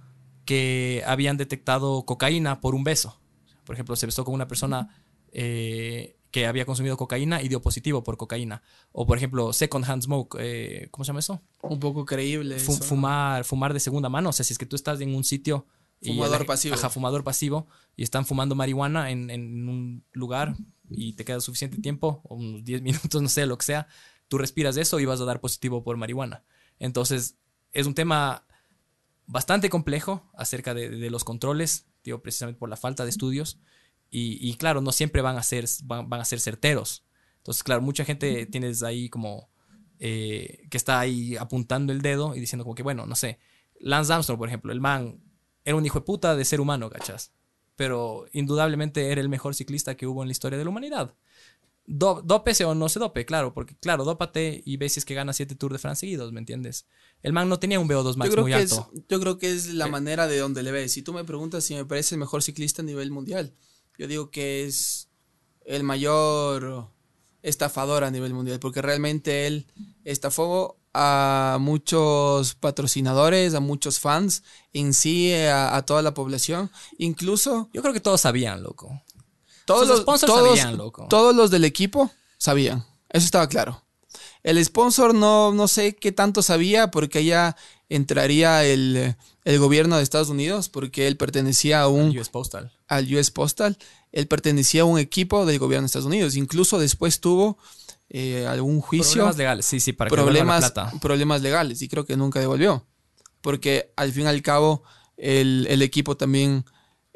que 0.45 1.03
habían 1.05 1.35
detectado 1.35 2.05
cocaína 2.05 2.61
por 2.61 2.75
un 2.75 2.85
beso. 2.85 3.19
Por 3.65 3.75
ejemplo, 3.75 3.97
se 3.97 4.05
besó 4.05 4.23
con 4.23 4.33
una 4.33 4.47
persona 4.47 4.87
eh, 5.33 6.15
que 6.31 6.45
había 6.45 6.65
consumido 6.65 6.95
cocaína 6.95 7.41
y 7.41 7.49
dio 7.49 7.61
positivo 7.61 8.05
por 8.05 8.15
cocaína. 8.15 8.61
O, 8.93 9.05
por 9.05 9.17
ejemplo, 9.17 9.51
second 9.51 9.83
hand 9.83 10.03
smoke, 10.03 10.37
eh, 10.39 10.87
¿cómo 10.91 11.03
se 11.03 11.09
llama 11.09 11.19
eso? 11.19 11.41
Un 11.61 11.81
poco 11.81 12.05
creíble. 12.05 12.55
Eso. 12.55 12.71
fumar, 12.71 13.43
fumar 13.43 13.73
de 13.73 13.81
segunda 13.81 14.07
mano. 14.07 14.29
O 14.29 14.31
sea, 14.31 14.45
si 14.45 14.53
es 14.53 14.57
que 14.57 14.65
tú 14.65 14.77
estás 14.77 15.01
en 15.01 15.13
un 15.13 15.25
sitio. 15.25 15.65
Y 16.01 16.09
Fumador 16.13 16.41
la- 16.41 16.45
pasivo. 16.45 16.75
Ajá, 16.75 16.89
fumador 16.89 17.23
pasivo. 17.23 17.67
Y 17.95 18.03
están 18.03 18.25
fumando 18.25 18.55
marihuana 18.55 19.09
en, 19.11 19.29
en 19.29 19.67
un 19.67 20.03
lugar 20.11 20.55
y 20.89 21.13
te 21.13 21.25
queda 21.25 21.39
suficiente 21.41 21.79
tiempo, 21.79 22.21
unos 22.29 22.63
10 22.63 22.81
minutos, 22.83 23.21
no 23.21 23.29
sé, 23.29 23.45
lo 23.45 23.57
que 23.57 23.65
sea. 23.65 23.87
Tú 24.27 24.37
respiras 24.37 24.77
eso 24.77 24.99
y 24.99 25.05
vas 25.05 25.21
a 25.21 25.25
dar 25.25 25.39
positivo 25.41 25.83
por 25.83 25.97
marihuana. 25.97 26.43
Entonces, 26.79 27.37
es 27.71 27.87
un 27.87 27.93
tema 27.95 28.45
bastante 29.25 29.69
complejo 29.69 30.29
acerca 30.35 30.73
de, 30.73 30.89
de 30.89 31.09
los 31.09 31.23
controles, 31.23 31.87
digo, 32.03 32.21
precisamente 32.21 32.59
por 32.59 32.69
la 32.69 32.77
falta 32.77 33.03
de 33.03 33.09
estudios. 33.09 33.59
Y, 34.09 34.37
y 34.47 34.53
claro, 34.55 34.81
no 34.81 34.91
siempre 34.91 35.21
van 35.21 35.37
a 35.37 35.43
ser, 35.43 35.65
van, 35.83 36.09
van 36.09 36.21
a 36.21 36.25
ser 36.25 36.39
certeros. 36.39 37.03
Entonces, 37.37 37.63
claro, 37.63 37.81
mucha 37.81 38.05
gente 38.05 38.45
tienes 38.45 38.83
ahí 38.83 39.09
como 39.09 39.49
eh, 39.99 40.67
que 40.69 40.77
está 40.77 40.99
ahí 40.99 41.35
apuntando 41.37 41.91
el 41.91 42.01
dedo 42.01 42.35
y 42.35 42.39
diciendo 42.39 42.63
como 42.63 42.75
que, 42.75 42.83
bueno, 42.83 43.05
no 43.05 43.15
sé, 43.15 43.39
Lance 43.79 44.13
Armstrong, 44.13 44.37
por 44.37 44.47
ejemplo, 44.47 44.71
el 44.71 44.79
man 44.81 45.19
era 45.67 45.75
un 45.75 45.85
hijo 45.85 45.99
de 45.99 46.05
puta 46.05 46.35
de 46.35 46.45
ser 46.45 46.61
humano, 46.61 46.89
¿cachas? 46.89 47.31
Pero 47.75 48.25
indudablemente 48.31 49.11
era 49.11 49.19
el 49.19 49.27
mejor 49.27 49.53
ciclista 49.53 49.95
que 49.97 50.07
hubo 50.07 50.23
en 50.23 50.29
la 50.29 50.31
historia 50.31 50.57
de 50.57 50.63
la 50.63 50.69
humanidad. 50.69 51.13
Do, 51.85 52.21
dópese 52.23 52.63
o 52.65 52.73
no 52.73 52.87
se 52.89 52.99
dope, 52.99 53.25
claro, 53.25 53.53
porque 53.53 53.75
claro, 53.75 54.05
dópate 54.05 54.61
y 54.65 54.77
ves 54.77 54.93
si 54.93 54.99
es 54.99 55.05
que 55.05 55.13
gana 55.13 55.33
siete 55.33 55.55
Tours 55.55 55.73
de 55.73 55.79
France 55.79 55.99
seguidos, 56.01 56.31
¿me 56.31 56.39
entiendes? 56.39 56.85
El 57.21 57.33
man 57.33 57.49
no 57.49 57.59
tenía 57.59 57.79
un 57.81 57.87
VO2 57.89 58.15
max 58.15 58.29
Yo 58.29 58.31
creo, 58.33 58.43
muy 58.43 58.51
que 58.53 58.61
es, 58.61 58.71
alto. 58.73 58.91
yo 59.09 59.19
creo 59.19 59.37
que 59.37 59.51
es 59.53 59.73
la 59.73 59.87
Eh. 59.87 59.91
manera 59.91 60.25
de 60.27 60.37
donde 60.37 60.63
le 60.63 60.71
ves. 60.71 60.93
Si 60.93 61.01
tú 61.01 61.11
me 61.13 61.23
preguntas 61.25 61.63
si 61.65 61.75
me 61.75 61.85
parece 61.85 62.15
el 62.15 62.19
mejor 62.19 62.43
ciclista 62.43 62.81
a 62.81 62.85
nivel 62.85 63.11
mundial, 63.11 63.53
yo 63.97 64.07
digo 64.07 64.31
que 64.31 64.65
es 64.65 65.09
el 65.65 65.83
mayor 65.83 66.89
estafador 67.41 68.03
a 68.05 68.11
nivel 68.11 68.33
mundial, 68.33 68.59
porque 68.59 68.81
realmente 68.81 69.47
él 69.47 69.67
estafó 70.05 70.77
a 70.99 71.57
muchos 71.59 72.55
patrocinadores, 72.55 73.53
a 73.53 73.59
muchos 73.59 73.99
fans, 73.99 74.41
en 74.73 74.93
sí 74.93 75.31
a, 75.33 75.75
a 75.75 75.85
toda 75.85 76.01
la 76.01 76.13
población, 76.15 76.71
incluso 76.97 77.69
Yo 77.71 77.81
creo 77.83 77.93
que 77.93 77.99
todos 77.99 78.21
sabían, 78.21 78.63
loco. 78.63 79.01
todos 79.65 79.87
los, 79.87 80.01
sponsors 80.01 80.33
todos, 80.33 80.57
sabían, 80.57 80.77
loco. 80.77 81.05
todos 81.07 81.35
los 81.35 81.51
del 81.51 81.65
equipo 81.65 82.09
sabían, 82.39 82.83
eso 83.09 83.25
estaba 83.25 83.47
claro. 83.47 83.83
El 84.41 84.63
sponsor 84.63 85.13
no, 85.13 85.51
no 85.53 85.67
sé 85.67 85.95
qué 85.95 86.11
tanto 86.11 86.41
sabía 86.41 86.89
porque 86.89 87.23
ya 87.23 87.55
entraría 87.89 88.63
el, 88.65 89.15
el 89.43 89.59
gobierno 89.59 89.97
de 89.97 90.03
Estados 90.03 90.29
Unidos 90.29 90.69
porque 90.69 91.07
él 91.07 91.17
pertenecía 91.17 91.81
a 91.81 91.87
un, 91.87 92.17
US 92.17 92.29
Postal. 92.29 92.71
al 92.87 93.13
US 93.13 93.29
Postal, 93.31 93.77
él 94.11 94.27
pertenecía 94.27 94.81
a 94.81 94.85
un 94.85 94.99
equipo 94.99 95.45
del 95.45 95.59
gobierno 95.59 95.83
de 95.83 95.87
Estados 95.87 96.07
Unidos. 96.07 96.35
Incluso 96.35 96.79
después 96.79 97.19
tuvo 97.19 97.57
eh, 98.09 98.45
algún 98.47 98.79
juicio, 98.81 99.13
Problemas 99.13 99.37
legales, 99.37 99.65
sí, 99.65 99.79
sí, 99.79 99.93
para 99.93 100.09
que 100.09 100.15
problemas, 100.15 100.61
la 100.61 100.73
plata. 100.73 100.99
problemas 100.99 101.41
legales 101.41 101.81
y 101.81 101.87
creo 101.89 102.05
que 102.05 102.15
nunca 102.17 102.39
devolvió. 102.39 102.87
Porque 103.41 103.91
al 103.95 104.11
fin 104.11 104.23
y 104.23 104.27
al 104.27 104.41
cabo 104.41 104.83
el, 105.17 105.67
el 105.69 105.81
equipo 105.81 106.17
también 106.17 106.65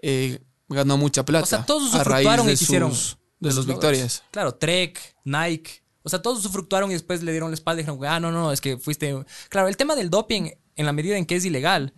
eh, 0.01 0.39
ganó 0.69 0.97
mucha 0.97 1.25
plata. 1.25 1.43
O 1.43 1.47
sea, 1.47 1.65
todos 1.65 1.93
a 1.95 2.03
raíz 2.03 2.27
de 2.45 2.53
y 2.53 2.57
sus, 2.57 3.17
de 3.39 3.51
sus 3.51 3.65
victorias. 3.65 4.23
Claro, 4.31 4.55
Trek, 4.55 4.99
Nike. 5.25 5.81
O 6.03 6.09
sea, 6.09 6.21
todos 6.21 6.39
usufructuaron 6.39 6.89
y 6.89 6.93
después 6.93 7.21
le 7.23 7.31
dieron 7.31 7.51
la 7.51 7.55
espalda 7.55 7.81
y 7.81 7.83
dijeron, 7.85 8.03
ah, 8.05 8.19
no, 8.19 8.31
no, 8.31 8.51
es 8.51 8.59
que 8.61 8.77
fuiste. 8.77 9.15
Claro, 9.49 9.67
el 9.67 9.77
tema 9.77 9.95
del 9.95 10.09
doping, 10.09 10.49
en 10.75 10.85
la 10.85 10.93
medida 10.93 11.17
en 11.17 11.25
que 11.25 11.35
es 11.35 11.45
ilegal, 11.45 11.93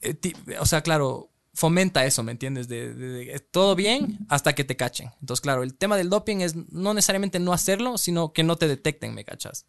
eh, 0.00 0.14
ti- 0.14 0.34
o 0.60 0.66
sea, 0.66 0.82
claro, 0.82 1.30
fomenta 1.54 2.04
eso, 2.06 2.22
¿me 2.22 2.32
entiendes? 2.32 2.66
De, 2.68 2.94
de- 2.94 3.08
de- 3.26 3.40
todo 3.40 3.74
bien 3.74 4.18
hasta 4.28 4.54
que 4.54 4.64
te 4.64 4.76
cachen. 4.76 5.10
Entonces, 5.20 5.42
claro, 5.42 5.62
el 5.62 5.74
tema 5.74 5.96
del 5.96 6.08
doping 6.10 6.38
es 6.38 6.54
no 6.72 6.94
necesariamente 6.94 7.38
no 7.38 7.52
hacerlo, 7.52 7.98
sino 7.98 8.32
que 8.32 8.42
no 8.42 8.56
te 8.56 8.68
detecten, 8.68 9.14
¿me 9.14 9.24
cachas? 9.24 9.66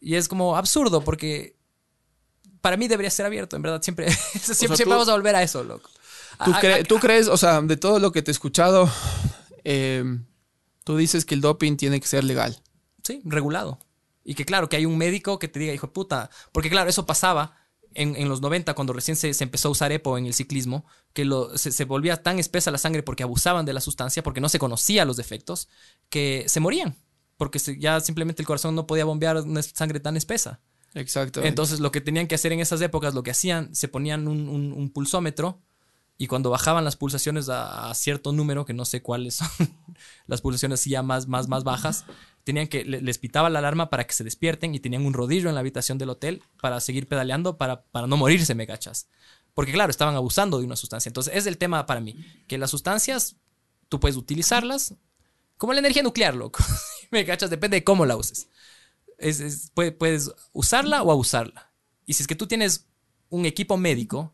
Y 0.00 0.14
es 0.16 0.28
como 0.28 0.56
absurdo 0.56 1.02
porque 1.02 1.56
para 2.60 2.76
mí 2.76 2.88
debería 2.88 3.10
ser 3.10 3.26
abierto, 3.26 3.56
en 3.56 3.62
verdad. 3.62 3.82
Siempre, 3.82 4.10
siempre, 4.32 4.54
siempre 4.54 4.84
tú- 4.84 4.90
vamos 4.90 5.08
a 5.08 5.12
volver 5.12 5.34
a 5.36 5.42
eso, 5.42 5.64
loco. 5.64 5.90
¿Tú, 6.44 6.52
A- 6.52 6.60
cre- 6.60 6.80
a- 6.80 6.84
tú 6.84 6.98
crees, 6.98 7.28
o 7.28 7.36
sea, 7.36 7.60
de 7.62 7.76
todo 7.76 7.98
lo 7.98 8.12
que 8.12 8.22
te 8.22 8.30
he 8.30 8.32
escuchado, 8.32 8.88
eh, 9.64 10.04
tú 10.84 10.96
dices 10.96 11.24
que 11.24 11.34
el 11.34 11.40
doping 11.40 11.76
tiene 11.76 12.00
que 12.00 12.06
ser 12.06 12.24
legal? 12.24 12.60
Sí, 13.02 13.22
regulado. 13.24 13.78
Y 14.24 14.34
que 14.34 14.44
claro, 14.44 14.68
que 14.68 14.76
hay 14.76 14.84
un 14.84 14.98
médico 14.98 15.38
que 15.38 15.48
te 15.48 15.58
diga, 15.58 15.72
hijo 15.72 15.86
de 15.86 15.92
puta. 15.94 16.30
Porque 16.52 16.68
claro, 16.68 16.90
eso 16.90 17.06
pasaba 17.06 17.56
en, 17.94 18.16
en 18.16 18.28
los 18.28 18.40
90, 18.40 18.74
cuando 18.74 18.92
recién 18.92 19.16
se, 19.16 19.34
se 19.34 19.44
empezó 19.44 19.68
a 19.68 19.70
usar 19.72 19.92
EPO 19.92 20.18
en 20.18 20.26
el 20.26 20.34
ciclismo, 20.34 20.84
que 21.12 21.24
lo, 21.24 21.56
se, 21.58 21.72
se 21.72 21.84
volvía 21.84 22.22
tan 22.22 22.38
espesa 22.38 22.70
la 22.70 22.78
sangre 22.78 23.02
porque 23.02 23.22
abusaban 23.22 23.64
de 23.66 23.72
la 23.72 23.80
sustancia, 23.80 24.22
porque 24.22 24.40
no 24.40 24.48
se 24.48 24.58
conocía 24.58 25.04
los 25.04 25.16
defectos, 25.16 25.68
que 26.10 26.44
se 26.48 26.60
morían. 26.60 26.96
Porque 27.36 27.58
se- 27.58 27.78
ya 27.78 28.00
simplemente 28.00 28.42
el 28.42 28.46
corazón 28.46 28.74
no 28.74 28.86
podía 28.86 29.04
bombear 29.04 29.36
una 29.38 29.62
sangre 29.62 30.00
tan 30.00 30.16
espesa. 30.16 30.60
Exacto. 30.94 31.42
Entonces, 31.44 31.80
lo 31.80 31.92
que 31.92 32.00
tenían 32.00 32.26
que 32.26 32.34
hacer 32.34 32.52
en 32.52 32.60
esas 32.60 32.80
épocas, 32.80 33.14
lo 33.14 33.22
que 33.22 33.30
hacían, 33.30 33.74
se 33.74 33.88
ponían 33.88 34.26
un, 34.28 34.48
un- 34.48 34.72
un 34.72 34.90
pulsómetro 34.90 35.60
y 36.16 36.26
cuando 36.26 36.50
bajaban 36.50 36.84
las 36.84 36.96
pulsaciones 36.96 37.48
a, 37.48 37.90
a 37.90 37.94
cierto 37.94 38.32
número, 38.32 38.64
que 38.64 38.74
no 38.74 38.84
sé 38.84 39.02
cuáles 39.02 39.36
son 39.36 39.48
las 40.26 40.40
pulsaciones 40.40 40.84
ya 40.84 41.02
más, 41.02 41.28
más, 41.28 41.46
más 41.46 41.62
bajas, 41.62 42.04
tenían 42.48 42.66
que, 42.68 42.84
le- 42.84 43.02
les 43.02 43.18
pitaba 43.18 43.50
la 43.50 43.58
alarma 43.58 43.90
para 43.90 44.06
que 44.06 44.14
se 44.14 44.24
despierten 44.24 44.74
y 44.74 44.80
tenían 44.80 45.04
un 45.04 45.12
rodillo 45.12 45.48
en 45.50 45.54
la 45.54 45.60
habitación 45.60 45.98
del 45.98 46.08
hotel 46.08 46.42
para 46.62 46.80
seguir 46.80 47.06
pedaleando 47.06 47.58
para, 47.58 47.82
para 47.84 48.06
no 48.06 48.16
morirse, 48.16 48.54
me 48.54 48.66
cachas. 48.66 49.06
Porque 49.52 49.72
claro, 49.72 49.90
estaban 49.90 50.14
abusando 50.16 50.58
de 50.58 50.64
una 50.64 50.76
sustancia. 50.76 51.10
Entonces, 51.10 51.34
es 51.36 51.46
el 51.46 51.58
tema 51.58 51.84
para 51.84 52.00
mí, 52.00 52.16
que 52.46 52.56
las 52.56 52.70
sustancias, 52.70 53.36
tú 53.90 54.00
puedes 54.00 54.16
utilizarlas 54.16 54.94
como 55.58 55.74
la 55.74 55.80
energía 55.80 56.02
nuclear, 56.02 56.34
loco. 56.34 56.64
me 57.10 57.26
cachas, 57.26 57.50
depende 57.50 57.76
de 57.76 57.84
cómo 57.84 58.06
la 58.06 58.16
uses 58.16 58.48
es- 59.18 59.40
es- 59.40 59.70
puede- 59.74 59.92
puedes 59.92 60.30
usarla 60.52 61.02
o 61.02 61.10
abusarla. 61.12 61.70
Y 62.06 62.14
si 62.14 62.22
es 62.22 62.26
que 62.26 62.36
tú 62.36 62.46
tienes 62.46 62.86
un 63.28 63.44
equipo 63.44 63.76
médico 63.76 64.32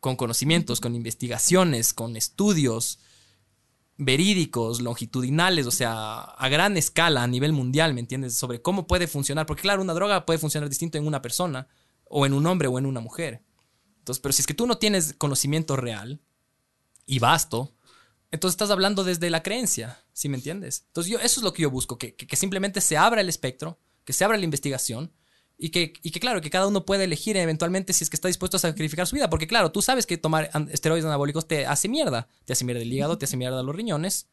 con 0.00 0.16
conocimientos, 0.16 0.80
con 0.80 0.94
investigaciones, 0.94 1.94
con 1.94 2.16
estudios 2.16 2.98
verídicos, 3.98 4.80
longitudinales, 4.80 5.66
o 5.66 5.70
sea, 5.72 6.20
a 6.20 6.48
gran 6.48 6.76
escala, 6.76 7.22
a 7.24 7.26
nivel 7.26 7.52
mundial, 7.52 7.94
¿me 7.94 8.00
entiendes? 8.00 8.36
Sobre 8.36 8.62
cómo 8.62 8.86
puede 8.86 9.06
funcionar. 9.08 9.44
Porque 9.44 9.62
claro, 9.62 9.82
una 9.82 9.92
droga 9.92 10.24
puede 10.24 10.38
funcionar 10.38 10.68
distinto 10.68 10.96
en 10.98 11.06
una 11.06 11.20
persona, 11.20 11.68
o 12.04 12.24
en 12.24 12.32
un 12.32 12.46
hombre, 12.46 12.68
o 12.68 12.78
en 12.78 12.86
una 12.86 13.00
mujer. 13.00 13.42
Entonces, 13.98 14.20
pero 14.22 14.32
si 14.32 14.40
es 14.42 14.46
que 14.46 14.54
tú 14.54 14.66
no 14.66 14.78
tienes 14.78 15.14
conocimiento 15.18 15.76
real 15.76 16.20
y 17.06 17.18
vasto, 17.18 17.74
entonces 18.30 18.54
estás 18.54 18.70
hablando 18.70 19.04
desde 19.04 19.30
la 19.30 19.42
creencia, 19.42 19.98
¿sí 20.12 20.28
me 20.28 20.36
entiendes? 20.36 20.84
Entonces 20.86 21.10
yo, 21.12 21.18
eso 21.18 21.40
es 21.40 21.44
lo 21.44 21.52
que 21.52 21.62
yo 21.62 21.70
busco, 21.70 21.98
que, 21.98 22.14
que- 22.14 22.26
que 22.26 22.36
simplemente 22.36 22.80
se 22.80 22.96
abra 22.96 23.20
el 23.20 23.28
espectro, 23.28 23.80
que 24.04 24.12
se 24.12 24.24
abra 24.24 24.38
la 24.38 24.44
investigación 24.44 25.12
y 25.58 25.70
que, 25.70 25.92
y 26.02 26.12
que 26.12 26.20
claro, 26.20 26.40
que 26.40 26.50
cada 26.50 26.68
uno 26.68 26.86
pueda 26.86 27.02
elegir 27.02 27.36
eventualmente 27.36 27.92
si 27.92 28.04
es 28.04 28.10
que 28.10 28.16
está 28.16 28.28
dispuesto 28.28 28.56
a 28.56 28.60
sacrificar 28.60 29.06
su 29.06 29.16
vida, 29.16 29.28
porque 29.28 29.48
claro, 29.48 29.72
tú 29.72 29.82
sabes 29.82 30.06
que 30.06 30.16
tomar 30.16 30.50
esteroides 30.70 31.04
anabólicos 31.04 31.48
te 31.48 31.66
hace 31.66 31.88
mierda, 31.88 32.28
te 32.44 32.52
hace 32.52 32.64
mierda 32.64 32.80
el 32.80 32.92
hígado, 32.92 33.18
te 33.18 33.24
hace 33.24 33.36
mierda 33.36 33.62
los 33.62 33.74
riñones, 33.74 34.28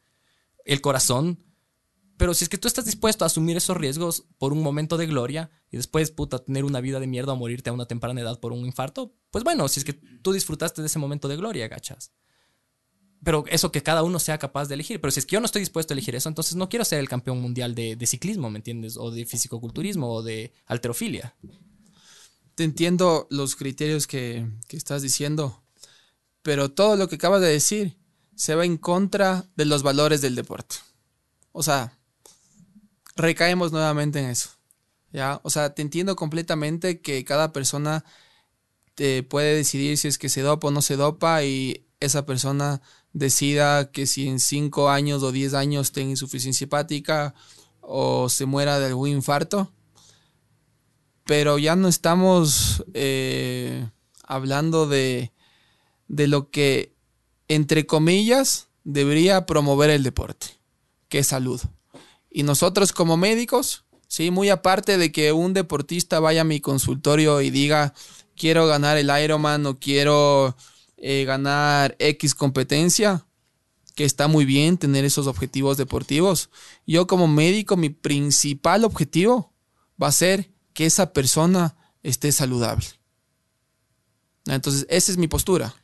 el 0.64 0.80
corazón, 0.80 1.44
pero 2.16 2.32
si 2.32 2.44
es 2.44 2.48
que 2.48 2.58
tú 2.58 2.68
estás 2.68 2.84
dispuesto 2.84 3.24
a 3.24 3.26
asumir 3.26 3.56
esos 3.56 3.76
riesgos 3.76 4.24
por 4.38 4.52
un 4.52 4.62
momento 4.62 4.96
de 4.96 5.06
gloria 5.06 5.50
y 5.70 5.76
después, 5.76 6.10
puta, 6.12 6.38
tener 6.38 6.64
una 6.64 6.80
vida 6.80 7.00
de 7.00 7.06
mierda 7.06 7.32
o 7.32 7.36
morirte 7.36 7.70
a 7.70 7.72
una 7.72 7.86
temprana 7.86 8.20
edad 8.20 8.40
por 8.40 8.52
un 8.52 8.64
infarto, 8.64 9.14
Pues 9.30 9.44
bueno, 9.44 9.68
si 9.68 9.80
es 9.80 9.84
que 9.84 9.92
tú 9.92 10.32
disfrutaste 10.32 10.80
de 10.80 10.86
ese 10.86 10.98
momento 10.98 11.28
de 11.28 11.36
gloria, 11.36 11.68
gachas. 11.68 12.12
Pero 13.22 13.44
eso 13.48 13.72
que 13.72 13.82
cada 13.82 14.02
uno 14.02 14.18
sea 14.18 14.38
capaz 14.38 14.68
de 14.68 14.74
elegir. 14.74 15.00
Pero 15.00 15.10
si 15.10 15.20
es 15.20 15.26
que 15.26 15.34
yo 15.34 15.40
no 15.40 15.46
estoy 15.46 15.60
dispuesto 15.60 15.92
a 15.92 15.94
elegir 15.94 16.14
eso, 16.14 16.28
entonces 16.28 16.54
no 16.54 16.68
quiero 16.68 16.84
ser 16.84 17.00
el 17.00 17.08
campeón 17.08 17.40
mundial 17.40 17.74
de, 17.74 17.96
de 17.96 18.06
ciclismo, 18.06 18.50
¿me 18.50 18.58
entiendes? 18.58 18.96
O 18.96 19.10
de 19.10 19.26
fisicoculturismo 19.26 20.12
o 20.12 20.22
de 20.22 20.52
alterofilia. 20.66 21.34
Te 22.54 22.64
entiendo 22.64 23.26
los 23.30 23.56
criterios 23.56 24.06
que, 24.06 24.46
que 24.68 24.76
estás 24.76 25.02
diciendo, 25.02 25.62
pero 26.42 26.70
todo 26.70 26.96
lo 26.96 27.08
que 27.08 27.16
acabas 27.16 27.40
de 27.40 27.48
decir 27.48 27.96
se 28.34 28.54
va 28.54 28.64
en 28.64 28.76
contra 28.76 29.46
de 29.56 29.64
los 29.64 29.82
valores 29.82 30.20
del 30.20 30.34
deporte. 30.34 30.76
O 31.52 31.62
sea, 31.62 31.98
recaemos 33.16 33.72
nuevamente 33.72 34.20
en 34.20 34.26
eso. 34.26 34.50
¿ya? 35.10 35.40
O 35.42 35.50
sea, 35.50 35.74
te 35.74 35.82
entiendo 35.82 36.14
completamente 36.16 37.00
que 37.00 37.24
cada 37.24 37.52
persona 37.52 38.04
te 38.94 39.22
puede 39.22 39.56
decidir 39.56 39.98
si 39.98 40.08
es 40.08 40.18
que 40.18 40.28
se 40.28 40.42
dopa 40.42 40.68
o 40.68 40.70
no 40.70 40.82
se 40.82 40.96
dopa 40.96 41.42
y 41.44 41.86
esa 42.00 42.26
persona 42.26 42.82
decida 43.16 43.90
que 43.92 44.06
si 44.06 44.28
en 44.28 44.40
5 44.40 44.90
años 44.90 45.22
o 45.22 45.32
10 45.32 45.54
años 45.54 45.90
tenga 45.90 46.10
insuficiencia 46.10 46.66
hepática 46.66 47.34
o 47.80 48.28
se 48.28 48.44
muera 48.44 48.78
de 48.78 48.86
algún 48.86 49.08
infarto. 49.08 49.72
Pero 51.24 51.58
ya 51.58 51.76
no 51.76 51.88
estamos 51.88 52.84
eh, 52.92 53.88
hablando 54.22 54.86
de, 54.86 55.32
de 56.08 56.28
lo 56.28 56.50
que, 56.50 56.92
entre 57.48 57.86
comillas, 57.86 58.68
debería 58.84 59.46
promover 59.46 59.88
el 59.88 60.02
deporte, 60.02 60.48
que 61.08 61.20
es 61.20 61.28
salud. 61.28 61.60
Y 62.30 62.42
nosotros 62.42 62.92
como 62.92 63.16
médicos, 63.16 63.84
sí, 64.08 64.30
muy 64.30 64.50
aparte 64.50 64.98
de 64.98 65.10
que 65.10 65.32
un 65.32 65.54
deportista 65.54 66.20
vaya 66.20 66.42
a 66.42 66.44
mi 66.44 66.60
consultorio 66.60 67.40
y 67.40 67.48
diga, 67.48 67.94
quiero 68.36 68.66
ganar 68.66 68.98
el 68.98 69.10
Ironman 69.24 69.64
o 69.64 69.78
quiero 69.78 70.54
eh, 70.96 71.24
ganar 71.24 71.96
X 71.98 72.34
competencia, 72.34 73.26
que 73.94 74.04
está 74.04 74.28
muy 74.28 74.44
bien 74.44 74.78
tener 74.78 75.04
esos 75.04 75.26
objetivos 75.26 75.76
deportivos. 75.76 76.50
Yo 76.86 77.06
como 77.06 77.26
médico, 77.28 77.76
mi 77.76 77.88
principal 77.88 78.84
objetivo 78.84 79.54
va 80.00 80.08
a 80.08 80.12
ser 80.12 80.52
que 80.74 80.86
esa 80.86 81.12
persona 81.12 81.76
esté 82.02 82.30
saludable. 82.32 82.86
Entonces, 84.46 84.86
esa 84.88 85.10
es 85.10 85.18
mi 85.18 85.28
postura. 85.28 85.74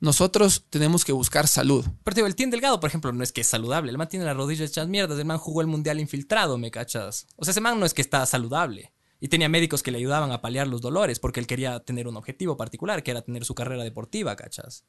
Nosotros 0.00 0.64
tenemos 0.70 1.04
que 1.04 1.12
buscar 1.12 1.46
salud. 1.46 1.84
Pero 2.02 2.14
digo, 2.14 2.26
el 2.26 2.34
Tien 2.34 2.50
Delgado, 2.50 2.80
por 2.80 2.88
ejemplo, 2.88 3.12
no 3.12 3.22
es 3.22 3.32
que 3.32 3.42
es 3.42 3.46
saludable. 3.46 3.90
El 3.90 3.98
man 3.98 4.08
tiene 4.08 4.24
las 4.24 4.36
rodillas 4.36 4.70
hechas 4.70 4.88
mierdas. 4.88 5.18
El 5.18 5.26
man 5.26 5.38
jugó 5.38 5.60
el 5.60 5.66
mundial 5.66 6.00
infiltrado, 6.00 6.58
¿me 6.58 6.70
cachas? 6.70 7.26
O 7.36 7.44
sea, 7.44 7.52
ese 7.52 7.60
man 7.60 7.78
no 7.78 7.86
es 7.86 7.94
que 7.94 8.00
está 8.02 8.24
saludable. 8.24 8.92
Y 9.20 9.28
tenía 9.28 9.48
médicos 9.50 9.82
que 9.82 9.90
le 9.90 9.98
ayudaban 9.98 10.32
a 10.32 10.40
paliar 10.40 10.66
los 10.66 10.80
dolores 10.80 11.18
porque 11.20 11.40
él 11.40 11.46
quería 11.46 11.80
tener 11.80 12.08
un 12.08 12.16
objetivo 12.16 12.56
particular, 12.56 13.02
que 13.02 13.10
era 13.10 13.20
tener 13.22 13.44
su 13.44 13.54
carrera 13.54 13.84
deportiva, 13.84 14.34
¿cachas? 14.34 14.84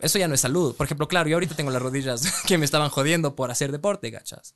Eso 0.00 0.18
ya 0.18 0.26
no 0.26 0.34
es 0.34 0.40
salud. 0.40 0.74
Por 0.74 0.86
ejemplo, 0.86 1.06
claro, 1.06 1.28
yo 1.28 1.36
ahorita 1.36 1.54
tengo 1.54 1.70
las 1.70 1.80
rodillas 1.82 2.22
que 2.46 2.58
me 2.58 2.64
estaban 2.64 2.90
jodiendo 2.90 3.36
por 3.36 3.50
hacer 3.50 3.70
deporte, 3.70 4.10
¿cachas? 4.10 4.54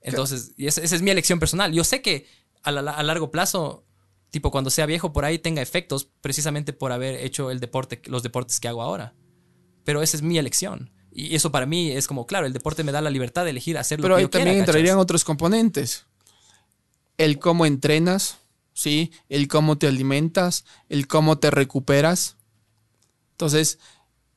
Entonces, 0.00 0.52
y 0.56 0.66
esa, 0.68 0.80
esa 0.80 0.94
es 0.96 1.02
mi 1.02 1.10
elección 1.10 1.40
personal. 1.40 1.72
Yo 1.72 1.84
sé 1.84 2.02
que 2.02 2.26
a, 2.62 2.70
la- 2.70 2.92
a 2.92 3.02
largo 3.02 3.30
plazo, 3.30 3.84
tipo 4.30 4.50
cuando 4.52 4.70
sea 4.70 4.86
viejo, 4.86 5.12
por 5.12 5.24
ahí 5.24 5.38
tenga 5.38 5.60
efectos 5.60 6.08
precisamente 6.20 6.72
por 6.72 6.92
haber 6.92 7.16
hecho 7.16 7.50
el 7.50 7.58
deporte, 7.58 8.00
los 8.06 8.22
deportes 8.22 8.60
que 8.60 8.68
hago 8.68 8.80
ahora. 8.82 9.14
Pero 9.84 10.02
esa 10.02 10.16
es 10.16 10.22
mi 10.22 10.38
elección. 10.38 10.92
Y 11.12 11.34
eso 11.34 11.50
para 11.50 11.66
mí 11.66 11.90
es 11.90 12.06
como, 12.06 12.26
claro, 12.26 12.46
el 12.46 12.52
deporte 12.52 12.84
me 12.84 12.92
da 12.92 13.00
la 13.00 13.10
libertad 13.10 13.42
de 13.44 13.50
elegir 13.50 13.76
hacer 13.76 13.98
lo 13.98 14.04
Pero 14.04 14.14
que 14.14 14.18
ahí 14.20 14.24
yo 14.26 14.30
quiera, 14.30 14.44
también 14.44 14.62
¿cachas? 14.62 14.74
entrarían 14.76 14.98
otros 14.98 15.24
componentes. 15.24 16.06
El 17.20 17.38
cómo 17.38 17.66
entrenas, 17.66 18.38
¿sí? 18.72 19.12
El 19.28 19.46
cómo 19.46 19.76
te 19.76 19.86
alimentas, 19.86 20.64
el 20.88 21.06
cómo 21.06 21.36
te 21.36 21.50
recuperas. 21.50 22.36
Entonces, 23.32 23.78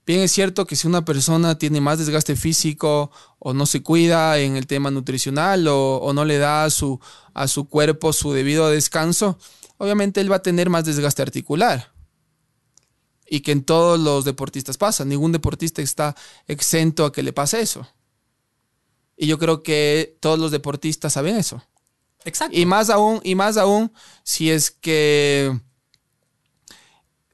bien 0.06 0.20
es 0.20 0.34
cierto 0.34 0.66
que 0.68 0.76
si 0.76 0.86
una 0.86 1.06
persona 1.06 1.58
tiene 1.58 1.80
más 1.80 1.98
desgaste 1.98 2.36
físico 2.36 3.10
o 3.40 3.54
no 3.54 3.66
se 3.68 3.82
cuida 3.84 4.38
en 4.38 4.58
el 4.58 4.68
tema 4.68 4.92
nutricional 4.92 5.66
o, 5.70 6.12
no 6.14 6.26
le 6.26 6.38
da 6.40 6.66
a 6.66 6.70
su 6.70 7.00
cuerpo 7.70 8.12
su 8.12 8.34
debido 8.34 8.70
descanso, 8.70 9.38
obviamente 9.78 10.20
él 10.20 10.30
va 10.30 10.36
a 10.36 10.42
tener 10.42 10.70
más 10.70 10.84
desgaste 10.84 11.22
articular. 11.22 11.94
Y 13.26 13.40
que 13.40 13.54
en 13.54 13.64
todos 13.64 13.98
los 13.98 14.26
deportistas 14.26 14.78
pasa. 14.78 15.06
Ningún 15.06 15.32
deportista 15.32 15.82
está 15.82 16.18
exento 16.48 17.06
a 17.06 17.14
que 17.14 17.24
le 17.24 17.32
pase 17.32 17.62
eso. 17.62 17.88
Y 19.16 19.28
yo 19.28 19.40
creo 19.40 19.64
que 19.64 20.18
todos 20.20 20.38
los 20.38 20.52
deportistas 20.52 21.14
saben 21.14 21.38
eso. 21.38 21.64
Exacto. 22.26 22.58
Y 22.58 22.66
más 22.66 22.90
aún, 22.90 23.20
y 23.24 23.36
más 23.36 23.58
aún, 23.58 23.92
si 24.24 24.50
es 24.50 24.72
que 24.72 25.58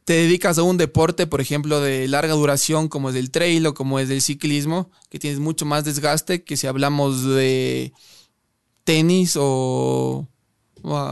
te 0.05 0.13
dedicas 0.13 0.57
a 0.57 0.63
un 0.63 0.77
deporte, 0.77 1.27
por 1.27 1.39
ejemplo, 1.39 1.81
de 1.81 2.07
larga 2.07 2.33
duración, 2.33 2.87
como 2.87 3.11
es 3.11 3.15
el 3.15 3.29
trail 3.29 3.67
o 3.67 3.73
como 3.75 3.99
es 3.99 4.09
el 4.09 4.21
ciclismo, 4.23 4.89
que 5.09 5.19
tienes 5.19 5.39
mucho 5.39 5.65
más 5.65 5.83
desgaste 5.83 6.43
que 6.43 6.57
si 6.57 6.65
hablamos 6.65 7.23
de 7.25 7.93
tenis 8.83 9.33
o. 9.39 10.27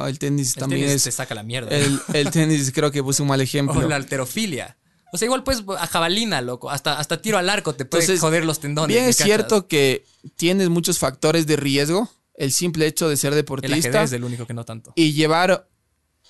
El 0.08 0.18
tenis 0.18 0.56
El 0.56 0.62
también 0.62 0.88
tenis 0.88 1.04
te 1.04 1.10
es. 1.10 1.16
saca 1.16 1.36
la 1.36 1.44
mierda. 1.44 1.70
El, 1.70 2.00
el 2.14 2.32
tenis 2.32 2.72
creo 2.74 2.90
que 2.90 3.04
puse 3.04 3.22
un 3.22 3.28
mal 3.28 3.42
ejemplo. 3.42 3.80
O 3.80 3.88
la 3.88 3.98
alterofilia. 3.98 4.78
O 5.14 5.18
sea, 5.18 5.28
igual 5.28 5.44
pues 5.44 5.64
a 5.78 5.88
jabalina, 5.88 6.42
loco. 6.42 6.70
Hasta, 6.70 6.98
hasta 7.00 7.22
tiro 7.22 7.38
al 7.38 7.50
arco 7.50 7.74
te 7.76 7.86
puede 7.86 8.04
Entonces, 8.04 8.20
joder 8.20 8.46
los 8.46 8.60
tendones. 8.60 8.94
Bien 8.94 9.06
¿me 9.06 9.12
es 9.12 9.18
cierto 9.18 9.68
que 9.68 10.06
tienes 10.36 10.70
muchos 10.70 11.00
factores 11.00 11.46
de 11.48 11.56
riesgo. 11.56 12.10
El 12.38 12.52
simple 12.54 12.88
hecho 12.88 13.10
de 13.10 13.18
ser 13.18 13.36
deportista. 13.36 14.04
es 14.04 14.12
el 14.14 14.24
único 14.24 14.46
que 14.48 14.54
no 14.54 14.64
tanto. 14.64 14.94
y 14.96 15.14
llevar 15.14 15.68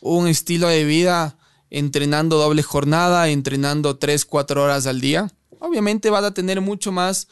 un 0.02 0.28
estilo 0.28 0.68
de 0.68 0.84
vida 0.86 1.38
entrenando 1.70 2.38
doble 2.38 2.64
jornada, 2.64 3.30
entrenando 3.30 3.98
3, 3.98 4.26
4 4.26 4.64
horas 4.64 4.88
al 4.88 5.02
día, 5.02 5.32
obviamente 5.60 6.10
vas 6.10 6.24
a 6.24 6.34
tener 6.34 6.62
mucho 6.62 6.92
más 6.92 7.28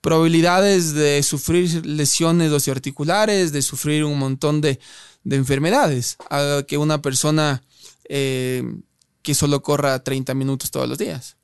probabilidades 0.00 0.94
de 0.94 1.22
sufrir 1.22 1.84
lesiones 1.84 2.52
osteoarticulares, 2.52 3.52
de 3.52 3.62
sufrir 3.62 4.04
un 4.04 4.18
montón 4.18 4.60
de, 4.60 4.78
de 5.24 5.36
enfermedades, 5.36 6.16
a 6.30 6.62
que 6.66 6.78
una 6.78 7.02
persona 7.02 7.62
eh, 8.08 8.62
que 9.22 9.34
solo 9.34 9.62
corra 9.62 10.02
30 10.02 10.34
minutos 10.34 10.70
todos 10.70 10.88
los 10.88 10.98
días. 10.98 11.36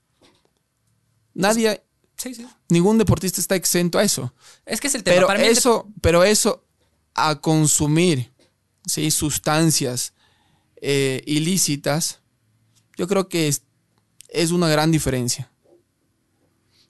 Nadie, 1.34 1.82
Sí, 2.16 2.34
sí. 2.34 2.46
ningún 2.70 2.96
deportista 2.96 3.40
está 3.40 3.56
exento 3.56 3.98
a 3.98 4.04
eso. 4.04 4.32
Es 4.64 4.80
que 4.80 4.86
es 4.86 4.94
el 4.94 5.02
tema. 5.02 5.16
Pero 5.16 5.26
Para 5.26 5.38
mí 5.40 5.46
el 5.46 5.52
eso, 5.52 5.86
pero 6.00 6.24
eso 6.24 6.65
a 7.16 7.40
consumir 7.40 8.30
¿sí? 8.84 9.10
sustancias 9.10 10.12
eh, 10.80 11.22
ilícitas, 11.26 12.20
yo 12.96 13.08
creo 13.08 13.28
que 13.28 13.48
es, 13.48 13.62
es 14.28 14.50
una 14.50 14.68
gran 14.68 14.90
diferencia. 14.92 15.50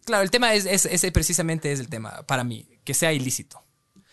Claro, 0.05 0.23
el 0.23 0.31
tema 0.31 0.55
es, 0.55 0.67
es- 0.67 0.87
ese 0.87 1.11
precisamente 1.13 1.73
es 1.73 1.81
el 1.81 1.89
tema 1.89 2.23
para 2.27 2.45
mí, 2.45 2.69
que 2.85 2.95
sea 2.95 3.13
ilícito. 3.13 3.63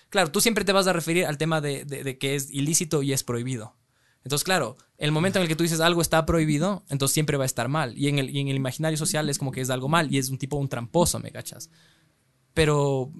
Claro, 0.09 0.31
tú 0.31 0.41
siempre 0.41 0.63
te 0.65 0.71
vas 0.71 0.87
a 0.87 0.93
referir 0.93 1.25
al 1.25 1.37
tema 1.37 1.61
de, 1.61 1.85
de- 1.85 2.03
de 2.03 2.17
que 2.17 2.35
es 2.35 2.49
ilícito 2.51 3.01
y 3.03 3.13
es 3.13 3.23
prohibido. 3.23 3.75
Entonces, 4.23 4.43
claro, 4.45 4.77
el 4.97 5.11
momento 5.11 5.37
en 5.39 5.43
el 5.43 5.49
que 5.49 5.55
tú 5.55 5.63
dices 5.63 5.81
algo 5.81 6.01
está 6.01 6.25
prohibido, 6.25 6.83
entonces 6.89 7.13
siempre 7.13 7.35
va 7.37 7.43
a 7.43 7.45
estar 7.45 7.67
mal. 7.67 7.97
Y 7.97 8.07
en 8.07 8.19
el, 8.19 8.29
y 8.29 8.39
en 8.39 8.47
el 8.47 8.55
imaginario 8.55 8.97
social 8.97 9.27
es 9.29 9.37
como 9.37 9.51
que 9.51 9.59
es 9.61 9.69
algo 9.69 9.89
mal 9.89 10.13
y 10.13 10.17
es 10.17 10.29
un 10.29 10.37
tipo, 10.37 10.55
un 10.55 10.69
tramposo, 10.69 11.19
¿me 11.19 11.31
cachas? 11.31 11.69
Pero, 12.53 13.11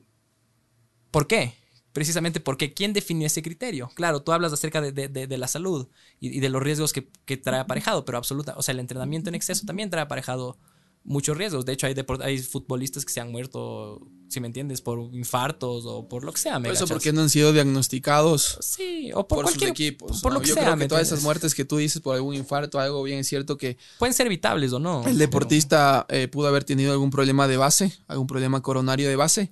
¿por 1.11 1.28
qué? 1.28 1.53
Precisamente 1.94 2.40
porque 2.40 2.74
¿quién 2.74 2.91
definió 2.91 3.28
ese 3.28 3.41
criterio? 3.44 3.90
Claro, 3.95 4.22
tú 4.24 4.32
hablas 4.34 4.52
acerca 4.52 4.82
de, 4.82 4.91
de- 4.91 5.07
de- 5.07 5.28
de 5.28 5.38
la 5.38 5.48
salud 5.48 5.88
y, 6.20 6.36
y 6.38 6.40
de 6.40 6.49
los 6.49 6.61
riesgos 6.61 6.91
que, 6.91 7.07
que 7.26 7.38
trae 7.38 7.60
aparejado, 7.60 8.03
pero 8.03 8.18
absoluta, 8.18 8.56
o 8.57 8.61
sea, 8.64 8.74
el 8.74 8.80
entrenamiento 8.80 9.30
en 9.30 9.36
exceso 9.36 9.65
también 9.65 9.90
trae 9.91 10.03
aparejado 10.03 10.57
muchos 11.06 11.38
riesgos. 11.38 11.65
De 11.65 11.74
hecho, 11.74 11.86
hay, 11.86 11.94
hay 12.22 12.40
futbolistas 12.40 13.03
que 13.06 13.11
se 13.14 13.20
han 13.20 13.30
muerto, 13.32 14.07
si 14.30 14.40
me 14.40 14.48
entiendes, 14.48 14.82
por 14.82 15.14
infartos 15.14 15.84
o 15.86 16.07
por 16.07 16.24
lo 16.24 16.32
que 16.32 16.40
sea. 16.40 16.57
¿me 16.60 16.70
Por 16.70 16.76
eso 16.78 16.88
porque 16.88 17.11
no 17.14 17.22
han 17.22 17.30
sido 17.30 17.52
diagnosticados 17.53 18.57
Sí, 18.61 19.11
o 19.14 19.28
por, 19.28 19.44
por, 19.44 19.53
sus 19.53 19.61
equipos. 19.64 20.22
Por 20.22 20.32
¿no? 20.32 20.40
lo 20.40 20.41
que 20.41 20.48
Yo 20.48 20.53
sea. 20.56 20.64
creo 20.64 20.76
¿me 20.78 20.86
que 20.86 20.90
todas 20.90 21.06
esas 21.07 21.22
muertes 21.22 21.53
que 21.53 21.65
tú 21.65 21.78
dices 21.78 22.02
por 22.02 22.15
algún 22.15 22.34
infarto, 22.36 22.80
algo 22.80 23.03
bien 23.03 23.20
es 23.20 23.28
cierto 23.28 23.57
que 23.57 23.78
Pueden 23.99 24.14
ser 24.14 24.28
evitables 24.28 24.72
o 24.74 24.80
no. 24.80 24.99
el 24.99 25.03
pero- 25.03 25.18
deportista 25.18 26.06
eh, 26.10 26.28
pudo 26.28 26.48
haber 26.48 26.64
tenido 26.64 26.91
algún 26.94 27.10
problema 27.11 27.48
de 27.48 27.57
base, 27.57 27.94
algún 28.07 28.26
problema 28.28 28.61
coronario 28.61 29.07
de 29.10 29.15
base. 29.15 29.52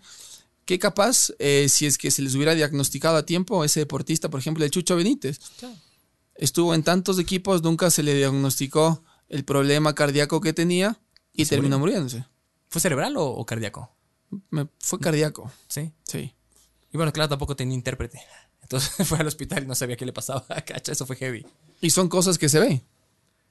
Que 0.66 0.80
capaz, 0.80 1.32
eh, 1.40 1.68
si 1.70 1.86
es 1.86 1.98
que 1.98 2.12
se 2.12 2.22
les 2.22 2.36
hubiera 2.36 2.54
diagnosticado 2.56 3.18
a 3.18 3.26
tiempo, 3.26 3.64
ese 3.64 3.80
deportista, 3.82 4.30
por 4.30 4.40
ejemplo, 4.40 4.64
el 4.64 4.72
Chucho 4.72 4.96
Benítez, 4.96 5.40
Claro. 5.60 5.76
estuvo 6.36 6.74
en 6.76 6.84
tantos 6.84 7.20
equipos, 7.20 7.64
nunca 7.64 7.90
se 7.90 8.04
le 8.04 8.14
diagnosticó 8.14 9.04
el 9.30 9.44
problema 9.44 9.96
cardíaco 9.96 10.40
que 10.42 10.54
tenía 10.54 11.00
y 11.34 11.46
¿Se 11.46 11.56
terminó 11.56 11.80
muriéndose. 11.80 12.26
¿Fue 12.70 12.80
cerebral 12.82 13.18
o, 13.18 13.26
o 13.26 13.46
cardíaco? 13.46 13.92
Me- 14.50 14.68
fue 14.80 15.00
cardíaco, 15.00 15.52
Sí. 15.68 15.92
sí. 16.04 16.34
Y 16.94 16.98
bueno, 16.98 17.12
claro, 17.12 17.30
tampoco 17.30 17.56
tenía 17.56 17.76
intérprete. 17.76 18.22
Entonces 18.62 18.92
fue 19.08 19.18
al 19.18 19.28
hospital 19.28 19.64
y 19.64 19.68
no 19.68 19.76
sabía 19.76 19.96
qué 19.98 20.06
le 20.06 20.14
pasaba. 20.14 20.46
Cacha, 20.66 20.92
eso 20.92 21.06
fue 21.06 21.16
heavy. 21.16 21.46
Y 21.82 21.90
son 21.90 22.08
cosas 22.08 22.38
que 22.38 22.48
se 22.50 22.60
ven. 22.60 22.84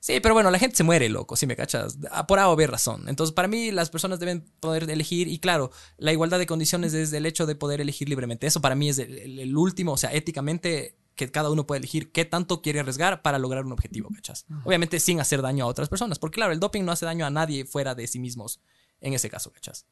Sí, 0.00 0.18
pero 0.20 0.32
bueno, 0.32 0.50
la 0.50 0.58
gente 0.58 0.76
se 0.76 0.82
muere, 0.82 1.10
loco, 1.10 1.36
si 1.36 1.46
me 1.46 1.56
cachas. 1.56 1.98
Ah, 2.10 2.26
Por 2.26 2.38
A 2.38 2.48
o 2.48 2.56
B 2.56 2.66
razón. 2.66 3.06
Entonces, 3.06 3.34
para 3.34 3.48
mí, 3.48 3.70
las 3.70 3.90
personas 3.90 4.18
deben 4.18 4.50
poder 4.58 4.90
elegir. 4.90 5.28
Y 5.28 5.38
claro, 5.38 5.70
la 5.98 6.10
igualdad 6.10 6.38
de 6.38 6.46
condiciones 6.46 6.94
es 6.94 7.12
el 7.12 7.26
hecho 7.26 7.44
de 7.44 7.54
poder 7.54 7.82
elegir 7.82 8.08
libremente. 8.08 8.46
Eso 8.46 8.62
para 8.62 8.74
mí 8.74 8.88
es 8.88 8.98
el, 8.98 9.54
último, 9.54 9.92
o 9.92 9.96
sea, 9.98 10.10
éticamente, 10.14 10.96
que 11.16 11.30
cada 11.30 11.50
uno 11.50 11.66
puede 11.66 11.80
elegir 11.80 12.12
qué 12.12 12.24
tanto 12.24 12.62
quiere 12.62 12.80
arriesgar 12.80 13.20
para 13.20 13.38
lograr 13.38 13.66
un 13.66 13.72
objetivo, 13.72 14.08
¿cachas? 14.14 14.46
Obviamente 14.64 15.00
sin 15.00 15.20
hacer 15.20 15.42
daño 15.42 15.64
a 15.64 15.68
otras 15.68 15.90
personas, 15.90 16.18
porque 16.18 16.36
claro, 16.36 16.54
el 16.54 16.60
doping 16.60 16.82
no 16.82 16.92
hace 16.92 17.04
daño 17.04 17.26
a 17.26 17.30
nadie 17.30 17.66
fuera 17.66 17.94
de 17.94 18.06
sí 18.06 18.18
mismos 18.18 18.58
en 19.02 19.12
ese 19.12 19.28
caso, 19.28 19.52
¿cachas? 19.52 19.84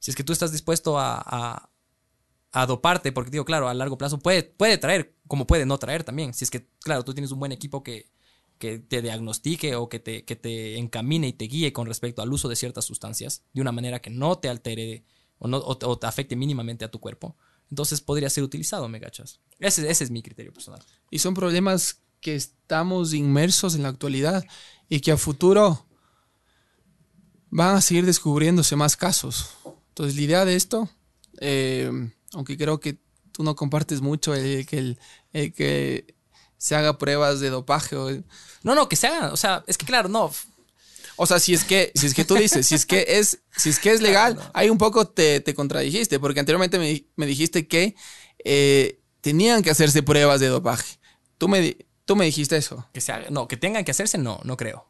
Si 0.00 0.10
es 0.10 0.16
que 0.16 0.24
tú 0.24 0.34
estás 0.34 0.52
dispuesto 0.52 0.98
a, 0.98 1.22
a, 1.24 1.70
a 2.52 2.66
doparte, 2.66 3.10
porque 3.10 3.30
digo, 3.30 3.46
claro, 3.46 3.70
a 3.70 3.74
largo 3.74 3.96
plazo 3.96 4.18
puede, 4.18 4.42
puede 4.42 4.76
traer, 4.76 5.14
como 5.26 5.46
puede 5.46 5.64
no 5.64 5.78
traer 5.78 6.04
también. 6.04 6.34
Si 6.34 6.44
es 6.44 6.50
que, 6.50 6.68
claro, 6.80 7.04
tú 7.04 7.14
tienes 7.14 7.32
un 7.32 7.38
buen 7.38 7.52
equipo 7.52 7.82
que, 7.82 8.10
que 8.60 8.78
te 8.78 9.00
diagnostique 9.00 9.74
o 9.74 9.88
que 9.88 9.98
te, 9.98 10.24
que 10.26 10.36
te 10.36 10.76
encamine 10.78 11.28
y 11.28 11.32
te 11.32 11.46
guíe 11.46 11.72
con 11.72 11.86
respecto 11.86 12.20
al 12.20 12.30
uso 12.30 12.46
de 12.46 12.56
ciertas 12.56 12.84
sustancias 12.84 13.42
de 13.54 13.62
una 13.62 13.72
manera 13.72 14.00
que 14.00 14.10
no 14.10 14.38
te 14.38 14.50
altere 14.50 15.02
o, 15.38 15.48
no, 15.48 15.56
o, 15.56 15.98
te- 15.98 16.06
afecte 16.06 16.36
mínimamente 16.36 16.84
a 16.84 16.90
tu 16.90 17.00
cuerpo, 17.00 17.36
entonces 17.70 18.02
podría 18.02 18.28
ser 18.28 18.44
utilizado, 18.44 18.86
¿me 18.88 19.00
cachas? 19.00 19.40
Ese, 19.58 19.90
ese 19.90 20.04
es 20.04 20.10
mi 20.10 20.22
criterio 20.22 20.52
personal. 20.52 20.80
Y 21.10 21.20
son 21.20 21.32
problemas 21.32 22.02
que 22.20 22.34
estamos 22.34 23.14
inmersos 23.14 23.74
en 23.74 23.82
la 23.82 23.88
actualidad 23.88 24.44
y 24.90 25.00
que 25.00 25.12
a 25.12 25.16
futuro 25.16 25.86
van 27.48 27.76
a 27.76 27.80
seguir 27.80 28.04
descubriéndose 28.04 28.76
más 28.76 28.94
casos. 28.94 29.56
Entonces, 29.88 30.16
la 30.16 30.22
idea 30.22 30.44
de 30.44 30.54
esto, 30.56 30.90
eh, 31.40 31.90
aunque 32.34 32.58
creo 32.58 32.78
que 32.78 32.98
tú 33.32 33.42
no 33.42 33.56
compartes 33.56 34.02
mucho 34.02 34.34
el 34.34 34.66
que, 34.66 34.96
el 35.32 35.52
que 35.54 36.14
se 36.60 36.76
haga 36.76 36.98
pruebas 36.98 37.40
de 37.40 37.48
dopaje. 37.48 37.96
O, 37.96 38.10
No, 38.62 38.74
no, 38.74 38.88
que 38.88 38.96
se 38.96 39.06
haga, 39.06 39.32
o 39.32 39.36
sea, 39.36 39.64
es 39.66 39.78
que 39.78 39.86
claro, 39.86 40.08
no, 40.08 40.30
o 41.16 41.26
sea, 41.26 41.38
si 41.38 41.54
es 41.54 41.64
que, 41.64 41.90
si 41.94 42.06
es 42.06 42.14
que 42.14 42.24
tú 42.24 42.34
dices, 42.34 42.66
si 42.66 42.74
es 42.74 42.86
que 42.86 43.04
es, 43.06 43.40
si 43.56 43.70
es 43.70 43.78
que 43.78 43.92
es 43.92 44.00
legal, 44.08 44.38
ahí 44.54 44.70
un 44.70 44.78
poco 44.78 45.06
te, 45.06 45.40
te 45.40 45.54
contradijiste, 45.54 46.18
porque 46.18 46.40
anteriormente 46.40 46.78
me, 46.78 47.04
me 47.16 47.26
dijiste 47.26 47.66
que 47.66 47.94
eh, 48.44 49.00
tenían 49.20 49.62
que 49.62 49.70
hacerse 49.70 50.02
pruebas 50.02 50.40
de 50.40 50.46
dopaje. 50.48 50.98
Tú 51.38 51.48
me, 51.48 51.76
tú 52.04 52.16
me 52.16 52.26
dijiste 52.26 52.56
eso. 52.56 52.86
que 52.92 53.00
se 53.00 53.12
haga, 53.12 53.28
no, 53.30 53.48
que 53.48 53.56
tengan 53.56 53.84
que 53.84 53.90
hacerse, 53.90 54.18
no, 54.18 54.40
no 54.44 54.56
creo. 54.56 54.86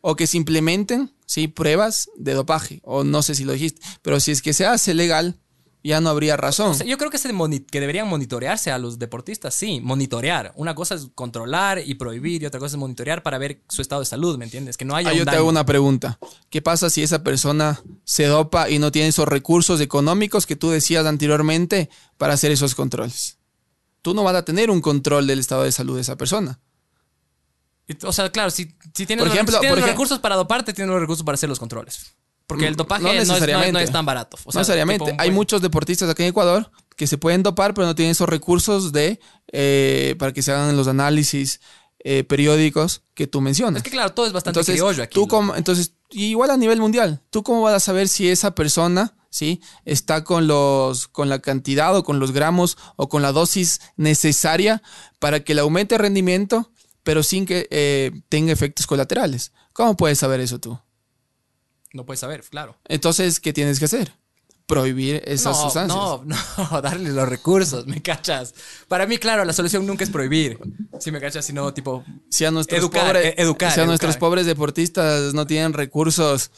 o 0.00 0.16
que 0.16 0.26
se 0.26 0.36
implementen, 0.38 1.14
sí, 1.26 1.48
pruebas 1.48 2.10
de 2.16 2.34
dopaje, 2.34 2.80
o 2.84 3.04
no 3.04 3.22
sé 3.22 3.34
si 3.34 3.44
lo 3.44 3.52
dijiste, 3.52 3.80
pero 4.02 4.18
si 4.18 4.30
es 4.30 4.42
que 4.42 4.52
se 4.52 4.66
hace 4.66 4.94
legal, 4.94 5.40
ya 5.84 6.00
no 6.00 6.10
habría 6.10 6.36
razón. 6.36 6.70
O 6.70 6.74
sea, 6.74 6.86
yo 6.86 6.96
creo 6.98 7.10
que, 7.10 7.18
se 7.18 7.30
que 7.70 7.80
deberían 7.80 8.08
monitorearse 8.08 8.70
a 8.70 8.78
los 8.78 8.98
deportistas, 8.98 9.54
sí, 9.54 9.80
monitorear. 9.80 10.52
Una 10.56 10.74
cosa 10.74 10.94
es 10.94 11.08
controlar 11.14 11.80
y 11.84 11.94
prohibir 11.94 12.42
y 12.42 12.46
otra 12.46 12.60
cosa 12.60 12.76
es 12.76 12.78
monitorear 12.80 13.22
para 13.22 13.38
ver 13.38 13.62
su 13.68 13.82
estado 13.82 14.00
de 14.00 14.06
salud, 14.06 14.38
¿me 14.38 14.44
entiendes? 14.44 14.76
Que 14.76 14.84
no 14.84 14.94
haya 14.94 15.08
Ah, 15.08 15.12
un 15.12 15.18
yo 15.18 15.24
te 15.24 15.36
hago 15.36 15.48
una 15.48 15.66
pregunta. 15.66 16.18
¿Qué 16.50 16.62
pasa 16.62 16.88
si 16.90 17.02
esa 17.02 17.22
persona 17.24 17.80
se 18.04 18.26
dopa 18.26 18.70
y 18.70 18.78
no 18.78 18.92
tiene 18.92 19.08
esos 19.08 19.26
recursos 19.26 19.80
económicos 19.80 20.46
que 20.46 20.56
tú 20.56 20.70
decías 20.70 21.04
anteriormente 21.06 21.90
para 22.16 22.34
hacer 22.34 22.52
esos 22.52 22.74
controles? 22.74 23.38
Tú 24.02 24.14
no 24.14 24.22
vas 24.24 24.34
a 24.36 24.44
tener 24.44 24.70
un 24.70 24.80
control 24.80 25.26
del 25.26 25.38
estado 25.40 25.62
de 25.64 25.72
salud 25.72 25.96
de 25.96 26.02
esa 26.02 26.16
persona. 26.16 26.60
O 28.04 28.12
sea, 28.12 28.30
claro, 28.30 28.50
si, 28.50 28.74
si 28.94 29.06
tienes, 29.06 29.22
Por 29.22 29.26
los- 29.28 29.34
ejemplo, 29.34 29.54
si 29.56 29.60
tienes 29.60 29.72
por 29.74 29.78
los 29.80 29.88
ej- 29.88 29.92
recursos 29.92 30.18
para 30.20 30.36
doparte, 30.36 30.72
tienes 30.72 30.90
los 30.92 31.00
recursos 31.00 31.24
para 31.24 31.34
hacer 31.34 31.48
los 31.48 31.58
controles. 31.58 32.14
Porque 32.52 32.66
el 32.68 32.74
Mm, 32.74 32.76
dopaje 32.76 33.02
no 33.02 33.08
no, 33.08 33.12
es, 33.14 33.16
no 33.18 33.22
es- 33.34 33.40
necesariamente. 33.40 33.72
no 33.72 33.78
es 33.80 33.90
tan 33.92 34.04
barato. 34.06 34.36
O 34.44 34.52
sea, 34.52 34.58
no 34.58 34.60
necesariamente. 34.62 35.04
tipo 35.06 35.16
Hay 35.20 35.28
buen- 35.28 35.34
muchos 35.36 35.62
deportistas 35.62 36.08
aquí 36.10 36.22
en 36.22 36.28
Ecuador 36.30 36.70
que 36.96 37.06
se 37.06 37.18
pueden 37.18 37.42
dopar, 37.42 37.74
pero 37.74 37.86
no 37.86 37.94
tienen 37.94 38.12
esos 38.12 38.28
recursos 38.28 38.92
de 38.92 39.18
eh, 39.52 40.14
para 40.18 40.32
que 40.32 40.42
se 40.42 40.52
hagan 40.52 40.76
los 40.76 40.88
análisis 40.88 41.60
eh, 42.04 42.24
periódicos 42.24 43.02
que 43.14 43.26
tú 43.26 43.40
mencionas. 43.40 43.78
Es 43.78 43.82
que 43.84 43.90
claro, 43.90 44.12
todo 44.12 44.26
es 44.26 44.32
bastante 44.32 44.58
Entonces, 44.58 44.74
criollo 44.74 45.02
aquí. 45.04 45.14
tú 45.14 45.28
como, 45.28 45.54
entonces, 45.54 45.92
igual 46.10 46.50
a 46.50 46.56
nivel 46.56 46.80
mundial, 46.80 47.22
¿tú 47.30 47.42
cómo 47.44 47.62
vas 47.62 47.74
a 47.74 47.80
saber 47.80 48.08
si 48.08 48.28
esa 48.28 48.54
persona, 48.56 49.14
sí, 49.30 49.60
está 49.84 50.24
con 50.24 50.48
los, 50.48 51.06
con 51.06 51.28
la 51.28 51.38
cantidad 51.38 51.96
o 51.96 52.02
con 52.02 52.18
los 52.18 52.32
gramos 52.32 52.76
o 52.96 53.08
con 53.08 53.22
la 53.22 53.30
dosis 53.30 53.80
necesaria 53.96 54.82
para 55.20 55.40
que 55.44 55.54
le 55.54 55.60
aumente 55.60 55.94
el 55.94 56.00
rendimiento, 56.00 56.72
pero 57.04 57.22
sin 57.22 57.46
que 57.46 57.68
eh, 57.70 58.10
tenga 58.28 58.52
efectos 58.52 58.86
colaterales? 58.88 59.52
¿Cómo 59.72 59.96
puedes 59.96 60.18
saber 60.18 60.40
eso 60.40 60.58
tú? 60.58 60.78
No 61.92 62.04
puedes 62.06 62.20
saber, 62.20 62.42
claro. 62.50 62.76
Entonces, 62.88 63.38
¿qué 63.40 63.52
tienes 63.52 63.78
que 63.78 63.84
hacer? 63.86 64.12
Prohibir 64.66 65.22
esas 65.26 65.56
no, 65.56 65.62
sustancias. 65.64 65.96
No, 65.98 66.24
no, 66.70 66.80
darle 66.82 67.10
los 67.10 67.28
recursos, 67.28 67.86
¿me 67.86 68.00
cachas? 68.00 68.54
Para 68.88 69.06
mí, 69.06 69.18
claro, 69.18 69.44
la 69.44 69.52
solución 69.52 69.86
nunca 69.86 70.04
es 70.04 70.10
prohibir. 70.10 70.58
Si 71.00 71.10
me 71.10 71.20
cachas, 71.20 71.44
sino 71.44 71.74
tipo. 71.74 72.04
Si 72.30 72.44
a 72.44 72.50
nuestros, 72.50 72.78
Educar, 72.80 73.06
pobres, 73.06 73.24
eh, 73.26 73.34
educar, 73.38 73.70
si 73.70 73.80
a 73.80 73.82
educar. 73.82 73.86
nuestros 73.88 74.16
pobres 74.16 74.46
deportistas 74.46 75.34
no 75.34 75.46
tienen 75.46 75.72
recursos 75.74 76.50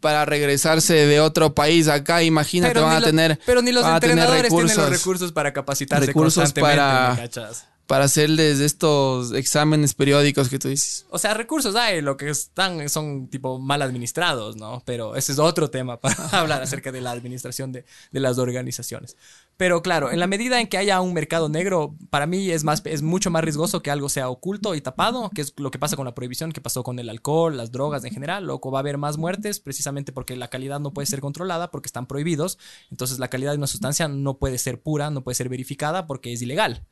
para 0.00 0.26
regresarse 0.26 0.92
de 0.92 1.20
otro 1.20 1.54
país 1.54 1.88
acá, 1.88 2.22
imagínate, 2.22 2.78
van 2.78 2.90
ni 2.90 2.96
a 2.96 3.00
lo- 3.00 3.06
tener, 3.06 3.40
pero 3.46 3.62
ni 3.62 3.72
los 3.72 3.84
van 3.84 3.94
entrenadores 3.94 4.48
tienen 4.50 4.66
los 4.66 4.74
recursos 4.76 4.90
recursos 4.90 5.32
para 5.32 5.52
capacitarse 5.54 6.06
recursos 6.06 6.42
constantemente, 6.42 6.76
para- 6.76 7.10
¿me 7.14 7.22
cachas? 7.22 7.66
Para 7.86 8.04
hacerles 8.04 8.60
estos 8.60 9.32
exámenes 9.32 9.94
periódicos 9.94 10.48
que 10.48 10.58
tú 10.58 10.68
dices. 10.68 11.06
O 11.10 11.18
sea, 11.18 11.34
recursos 11.34 11.76
hay, 11.76 12.00
lo 12.00 12.16
que 12.16 12.30
están 12.30 12.88
son 12.88 13.28
tipo 13.28 13.58
mal 13.58 13.82
administrados, 13.82 14.56
¿no? 14.56 14.82
Pero 14.86 15.16
ese 15.16 15.32
es 15.32 15.38
otro 15.38 15.70
tema 15.70 16.00
para 16.00 16.14
hablar 16.32 16.62
acerca 16.62 16.92
de 16.92 17.00
la 17.00 17.10
administración 17.10 17.72
de, 17.72 17.84
de 18.10 18.20
las 18.20 18.38
organizaciones. 18.38 19.16
Pero 19.56 19.82
claro, 19.82 20.10
en 20.10 20.18
la 20.18 20.26
medida 20.26 20.60
en 20.60 20.66
que 20.66 20.78
haya 20.78 21.00
un 21.00 21.14
mercado 21.14 21.48
negro, 21.48 21.94
para 22.10 22.26
mí 22.26 22.50
es, 22.50 22.64
más, 22.64 22.82
es 22.86 23.02
mucho 23.02 23.30
más 23.30 23.44
riesgoso 23.44 23.82
que 23.82 23.90
algo 23.90 24.08
sea 24.08 24.28
oculto 24.28 24.74
y 24.74 24.80
tapado, 24.80 25.30
que 25.30 25.42
es 25.42 25.54
lo 25.58 25.70
que 25.70 25.78
pasa 25.78 25.94
con 25.94 26.06
la 26.06 26.14
prohibición, 26.14 26.50
que 26.50 26.60
pasó 26.60 26.82
con 26.82 26.98
el 26.98 27.08
alcohol, 27.08 27.56
las 27.56 27.70
drogas 27.70 28.04
en 28.04 28.12
general. 28.12 28.46
Loco, 28.46 28.72
va 28.72 28.78
a 28.78 28.80
haber 28.80 28.98
más 28.98 29.16
muertes 29.16 29.60
precisamente 29.60 30.12
porque 30.12 30.36
la 30.36 30.48
calidad 30.48 30.80
no 30.80 30.92
puede 30.92 31.06
ser 31.06 31.20
controlada, 31.20 31.70
porque 31.70 31.86
están 31.86 32.06
prohibidos. 32.06 32.58
Entonces 32.90 33.20
la 33.20 33.28
calidad 33.28 33.52
de 33.52 33.58
una 33.58 33.68
sustancia 33.68 34.08
no 34.08 34.38
puede 34.38 34.58
ser 34.58 34.82
pura, 34.82 35.10
no 35.10 35.22
puede 35.22 35.36
ser 35.36 35.48
verificada 35.48 36.08
porque 36.08 36.32
es 36.32 36.42
ilegal. 36.42 36.84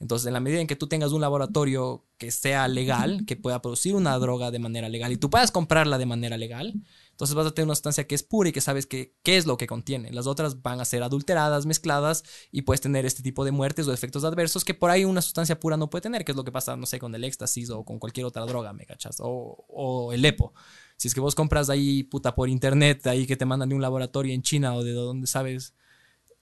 Entonces, 0.00 0.26
en 0.26 0.32
la 0.34 0.40
medida 0.40 0.60
en 0.60 0.66
que 0.66 0.76
tú 0.76 0.86
tengas 0.86 1.12
un 1.12 1.20
laboratorio 1.20 2.04
que 2.18 2.30
sea 2.30 2.68
legal, 2.68 3.24
que 3.26 3.36
pueda 3.36 3.60
producir 3.62 3.94
una 3.94 4.16
droga 4.18 4.50
de 4.50 4.58
manera 4.58 4.88
legal 4.88 5.12
y 5.12 5.16
tú 5.16 5.30
puedas 5.30 5.50
comprarla 5.50 5.98
de 5.98 6.06
manera 6.06 6.36
legal, 6.36 6.74
entonces 7.10 7.34
vas 7.34 7.46
a 7.46 7.50
tener 7.52 7.66
una 7.66 7.74
sustancia 7.74 8.06
que 8.06 8.14
es 8.14 8.22
pura 8.22 8.48
y 8.48 8.52
que 8.52 8.60
sabes 8.60 8.86
que, 8.86 9.14
qué 9.22 9.36
es 9.36 9.46
lo 9.46 9.56
que 9.56 9.66
contiene. 9.66 10.12
Las 10.12 10.26
otras 10.26 10.62
van 10.62 10.80
a 10.80 10.84
ser 10.84 11.02
adulteradas, 11.02 11.64
mezcladas 11.66 12.24
y 12.50 12.62
puedes 12.62 12.80
tener 12.80 13.06
este 13.06 13.22
tipo 13.22 13.44
de 13.44 13.52
muertes 13.52 13.86
o 13.88 13.92
efectos 13.92 14.24
adversos 14.24 14.64
que 14.64 14.74
por 14.74 14.90
ahí 14.90 15.04
una 15.04 15.22
sustancia 15.22 15.58
pura 15.58 15.76
no 15.76 15.90
puede 15.90 16.02
tener, 16.02 16.24
que 16.24 16.32
es 16.32 16.36
lo 16.36 16.44
que 16.44 16.52
pasa, 16.52 16.76
no 16.76 16.86
sé, 16.86 16.98
con 16.98 17.14
el 17.14 17.24
éxtasis 17.24 17.70
o 17.70 17.84
con 17.84 17.98
cualquier 17.98 18.26
otra 18.26 18.44
droga, 18.46 18.72
¿me 18.72 18.84
cachas? 18.86 19.16
O, 19.20 19.64
o 19.68 20.12
el 20.12 20.24
EPO. 20.24 20.52
Si 20.96 21.08
es 21.08 21.14
que 21.14 21.20
vos 21.20 21.34
compras 21.34 21.70
ahí, 21.70 22.02
puta, 22.04 22.34
por 22.34 22.48
internet, 22.48 23.06
ahí 23.06 23.26
que 23.26 23.36
te 23.36 23.44
mandan 23.46 23.68
de 23.68 23.74
un 23.74 23.82
laboratorio 23.82 24.32
en 24.34 24.42
China 24.42 24.74
o 24.74 24.84
de 24.84 24.92
donde 24.92 25.26
sabes. 25.26 25.74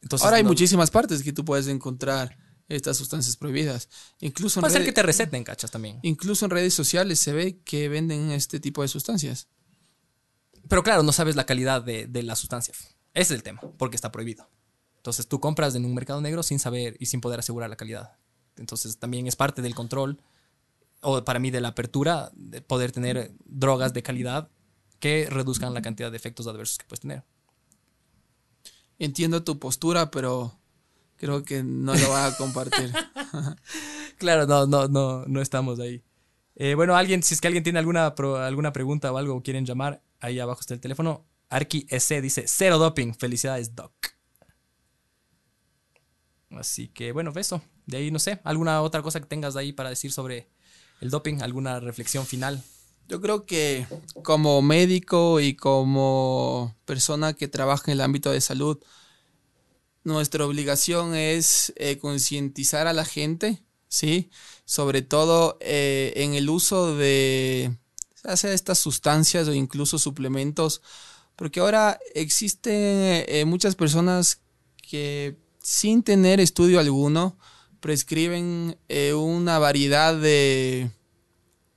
Entonces, 0.02 0.24
Ahora 0.24 0.38
hay 0.38 0.42
no- 0.42 0.48
muchísimas 0.48 0.90
partes 0.90 1.22
que 1.22 1.32
tú 1.32 1.44
puedes 1.44 1.68
encontrar 1.68 2.36
estas 2.74 2.96
sustancias 2.96 3.36
prohibidas. 3.36 3.88
Incluso 4.20 4.58
en, 4.58 4.62
Puede 4.62 4.72
ser 4.72 4.82
redes- 4.82 4.86
que 4.86 4.92
te 4.92 5.02
receten, 5.02 5.44
cachas, 5.44 5.70
también. 5.70 5.98
incluso 6.02 6.44
en 6.46 6.50
redes 6.50 6.74
sociales 6.74 7.18
se 7.18 7.32
ve 7.32 7.58
que 7.64 7.88
venden 7.88 8.30
este 8.30 8.60
tipo 8.60 8.82
de 8.82 8.88
sustancias. 8.88 9.48
Pero 10.68 10.82
claro, 10.82 11.02
no 11.02 11.12
sabes 11.12 11.36
la 11.36 11.44
calidad 11.46 11.82
de, 11.82 12.06
de 12.06 12.22
la 12.22 12.36
sustancia. 12.36 12.72
Ese 12.74 12.90
es 13.14 13.30
el 13.30 13.42
tema, 13.42 13.60
porque 13.78 13.96
está 13.96 14.10
prohibido. 14.12 14.48
Entonces 14.96 15.26
tú 15.26 15.40
compras 15.40 15.74
en 15.74 15.84
un 15.84 15.94
mercado 15.94 16.20
negro 16.20 16.42
sin 16.42 16.58
saber 16.58 16.96
y 17.00 17.06
sin 17.06 17.20
poder 17.20 17.40
asegurar 17.40 17.68
la 17.68 17.76
calidad. 17.76 18.16
Entonces 18.56 18.98
también 18.98 19.26
es 19.26 19.34
parte 19.36 19.60
del 19.62 19.74
control, 19.74 20.20
o 21.00 21.24
para 21.24 21.40
mí 21.40 21.50
de 21.50 21.60
la 21.60 21.68
apertura, 21.68 22.30
de 22.34 22.60
poder 22.62 22.92
tener 22.92 23.32
drogas 23.44 23.92
de 23.92 24.02
calidad 24.02 24.48
que 25.00 25.26
reduzcan 25.28 25.74
la 25.74 25.82
cantidad 25.82 26.10
de 26.12 26.16
efectos 26.16 26.46
adversos 26.46 26.78
que 26.78 26.84
puedes 26.86 27.00
tener. 27.00 27.24
Entiendo 28.98 29.42
tu 29.42 29.58
postura, 29.58 30.10
pero 30.12 30.60
creo 31.22 31.44
que 31.44 31.62
no 31.62 31.94
lo 31.94 32.08
vas 32.10 32.34
a 32.34 32.36
compartir. 32.36 32.92
Claro, 34.18 34.46
no, 34.46 34.66
no, 34.66 34.86
no, 34.86 35.24
no 35.26 35.40
estamos 35.40 35.80
ahí. 35.80 36.02
Eh, 36.54 36.74
bueno, 36.76 36.94
alguien, 36.94 37.22
si 37.24 37.34
es 37.34 37.40
que 37.40 37.48
alguien 37.48 37.64
tiene 37.64 37.78
alguna, 37.80 38.14
pro- 38.14 38.36
alguna 38.36 38.72
pregunta 38.72 39.10
o 39.10 39.16
algo 39.16 39.42
quieren 39.42 39.64
llamar, 39.66 40.00
ahí 40.20 40.38
abajo 40.38 40.60
está 40.60 40.74
el 40.74 40.80
teléfono. 40.80 41.26
Arki 41.48 41.86
S 41.90 42.20
dice, 42.20 42.44
cero 42.46 42.78
doping, 42.78 43.14
felicidades, 43.14 43.74
Doc. 43.74 43.92
Así 46.50 46.88
que 46.88 47.10
bueno, 47.12 47.32
eso. 47.36 47.62
De 47.86 47.96
ahí 47.96 48.10
no 48.12 48.18
sé, 48.20 48.40
alguna 48.44 48.80
otra 48.82 49.02
cosa 49.02 49.18
que 49.18 49.26
tengas 49.26 49.56
ahí 49.56 49.72
para 49.72 49.88
decir 49.88 50.12
sobre 50.12 50.48
el 51.00 51.10
doping, 51.10 51.40
alguna 51.42 51.80
reflexión 51.80 52.24
final. 52.26 52.62
Yo 53.08 53.20
creo 53.20 53.44
que 53.44 53.86
como 54.22 54.62
médico 54.62 55.40
y 55.40 55.56
como 55.56 56.76
persona 56.84 57.32
que 57.32 57.48
trabaja 57.48 57.84
en 57.90 57.92
el 57.94 58.00
ámbito 58.02 58.30
de 58.30 58.40
salud, 58.40 58.78
nuestra 60.04 60.46
obligación 60.46 61.14
es 61.14 61.72
eh, 61.76 61.98
concientizar 61.98 62.86
a 62.86 62.92
la 62.92 63.04
gente, 63.04 63.62
¿sí? 63.88 64.30
Sobre 64.64 65.02
todo 65.02 65.58
eh, 65.60 66.12
en 66.16 66.34
el 66.34 66.50
uso 66.50 66.96
de 66.96 67.76
estas 68.24 68.78
sustancias 68.78 69.48
o 69.48 69.54
incluso 69.54 69.98
suplementos, 69.98 70.82
porque 71.36 71.60
ahora 71.60 71.98
existen 72.14 72.72
eh, 72.74 73.44
muchas 73.46 73.74
personas 73.74 74.40
que 74.88 75.36
sin 75.60 76.02
tener 76.02 76.40
estudio 76.40 76.80
alguno 76.80 77.36
prescriben 77.80 78.78
una 79.14 79.58
variedad 79.58 80.14
de 80.14 80.90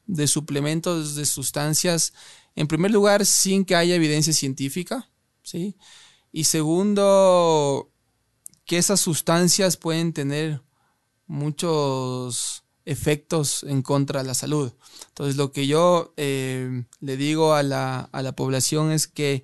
de 0.07 0.27
suplementos, 0.27 1.15
de 1.15 1.25
sustancias, 1.25 2.13
en 2.55 2.67
primer 2.67 2.91
lugar, 2.91 3.25
sin 3.25 3.65
que 3.65 3.75
haya 3.75 3.95
evidencia 3.95 4.33
científica, 4.33 5.09
¿sí? 5.41 5.75
Y 6.31 6.45
segundo, 6.45 7.91
que 8.65 8.77
esas 8.77 8.99
sustancias 8.99 9.77
pueden 9.77 10.13
tener 10.13 10.61
muchos 11.27 12.63
efectos 12.85 13.63
en 13.63 13.81
contra 13.81 14.21
de 14.21 14.27
la 14.27 14.33
salud. 14.33 14.73
Entonces, 15.09 15.35
lo 15.35 15.51
que 15.51 15.67
yo 15.67 16.13
eh, 16.17 16.85
le 16.99 17.17
digo 17.17 17.53
a 17.53 17.63
la, 17.63 18.01
a 18.11 18.21
la 18.21 18.35
población 18.35 18.91
es 18.91 19.07
que 19.07 19.43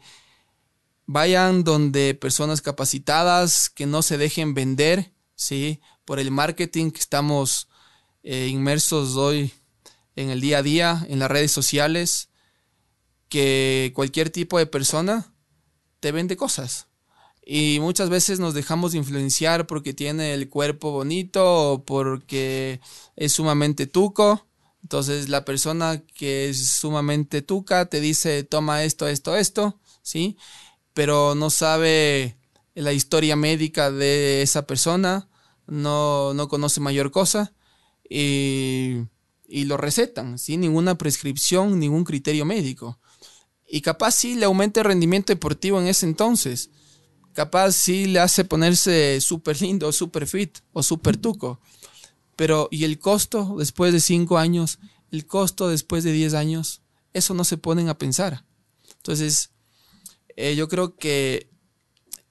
vayan 1.05 1.63
donde 1.63 2.13
personas 2.13 2.61
capacitadas, 2.61 3.69
que 3.69 3.85
no 3.85 4.01
se 4.01 4.17
dejen 4.17 4.53
vender, 4.53 5.13
¿sí? 5.35 5.81
Por 6.05 6.19
el 6.19 6.31
marketing 6.31 6.91
que 6.91 6.99
estamos 6.99 7.67
eh, 8.23 8.47
inmersos 8.47 9.15
hoy 9.15 9.51
en 10.15 10.29
el 10.29 10.41
día 10.41 10.59
a 10.59 10.63
día, 10.63 11.05
en 11.09 11.19
las 11.19 11.31
redes 11.31 11.51
sociales, 11.51 12.29
que 13.27 13.91
cualquier 13.95 14.29
tipo 14.29 14.57
de 14.57 14.67
persona 14.67 15.33
te 15.99 16.11
vende 16.11 16.37
cosas. 16.37 16.87
Y 17.43 17.79
muchas 17.79 18.09
veces 18.09 18.39
nos 18.39 18.53
dejamos 18.53 18.93
influenciar 18.93 19.65
porque 19.67 19.93
tiene 19.93 20.33
el 20.33 20.49
cuerpo 20.49 20.91
bonito 20.91 21.73
o 21.73 21.83
porque 21.83 22.79
es 23.15 23.33
sumamente 23.33 23.87
tuco. 23.87 24.45
Entonces 24.83 25.29
la 25.29 25.45
persona 25.45 26.01
que 26.15 26.49
es 26.49 26.67
sumamente 26.67 27.41
tuca 27.41 27.87
te 27.87 27.99
dice 27.99 28.43
toma 28.43 28.83
esto, 28.83 29.07
esto, 29.07 29.35
esto, 29.35 29.79
¿sí? 30.01 30.37
Pero 30.93 31.35
no 31.35 31.49
sabe 31.49 32.37
la 32.75 32.93
historia 32.93 33.35
médica 33.35 33.91
de 33.91 34.41
esa 34.41 34.65
persona, 34.67 35.29
no, 35.67 36.33
no 36.33 36.47
conoce 36.47 36.79
mayor 36.79 37.11
cosa 37.11 37.53
y, 38.09 38.97
y 39.47 39.65
lo 39.65 39.77
recetan 39.77 40.37
sin 40.39 40.61
ninguna 40.61 40.97
prescripción, 40.97 41.79
ningún 41.79 42.03
criterio 42.03 42.45
médico. 42.45 42.99
Y 43.67 43.81
capaz 43.81 44.11
sí 44.11 44.35
le 44.35 44.45
aumenta 44.45 44.81
el 44.81 44.85
rendimiento 44.87 45.31
deportivo 45.31 45.79
en 45.79 45.87
ese 45.87 46.05
entonces. 46.05 46.71
Capaz 47.33 47.73
sí 47.73 48.05
le 48.05 48.19
hace 48.19 48.43
ponerse 48.43 49.19
súper 49.21 49.61
lindo, 49.61 49.91
súper 49.91 50.27
fit 50.27 50.59
o 50.73 50.83
súper 50.83 51.17
tuco. 51.17 51.59
Pero, 52.35 52.67
¿y 52.71 52.83
el 52.83 52.99
costo 52.99 53.55
después 53.57 53.93
de 53.93 53.99
cinco 53.99 54.37
años? 54.37 54.79
¿El 55.11 55.25
costo 55.25 55.69
después 55.69 56.03
de 56.03 56.11
diez 56.11 56.33
años? 56.33 56.81
Eso 57.13 57.33
no 57.33 57.43
se 57.43 57.57
ponen 57.57 57.89
a 57.89 57.97
pensar. 57.97 58.45
Entonces, 58.97 59.51
eh, 60.35 60.55
yo 60.55 60.67
creo 60.67 60.95
que 60.95 61.49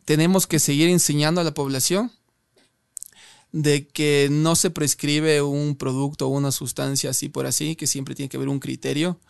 tenemos 0.04 0.46
que 0.46 0.58
seguir 0.58 0.88
enseñando 0.88 1.40
a 1.40 1.44
la 1.44 1.54
población 1.54 2.12
de 3.52 3.88
que 3.88 4.28
no 4.30 4.54
se 4.56 4.70
prescribe 4.70 5.42
un 5.42 5.76
producto 5.76 6.26
o 6.26 6.30
una 6.30 6.52
sustancia 6.52 7.10
así 7.10 7.28
por 7.28 7.46
así, 7.46 7.76
que 7.76 7.86
siempre 7.86 8.14
tiene 8.14 8.28
que 8.28 8.36
haber 8.36 8.48
un 8.48 8.60
criterio 8.60 9.20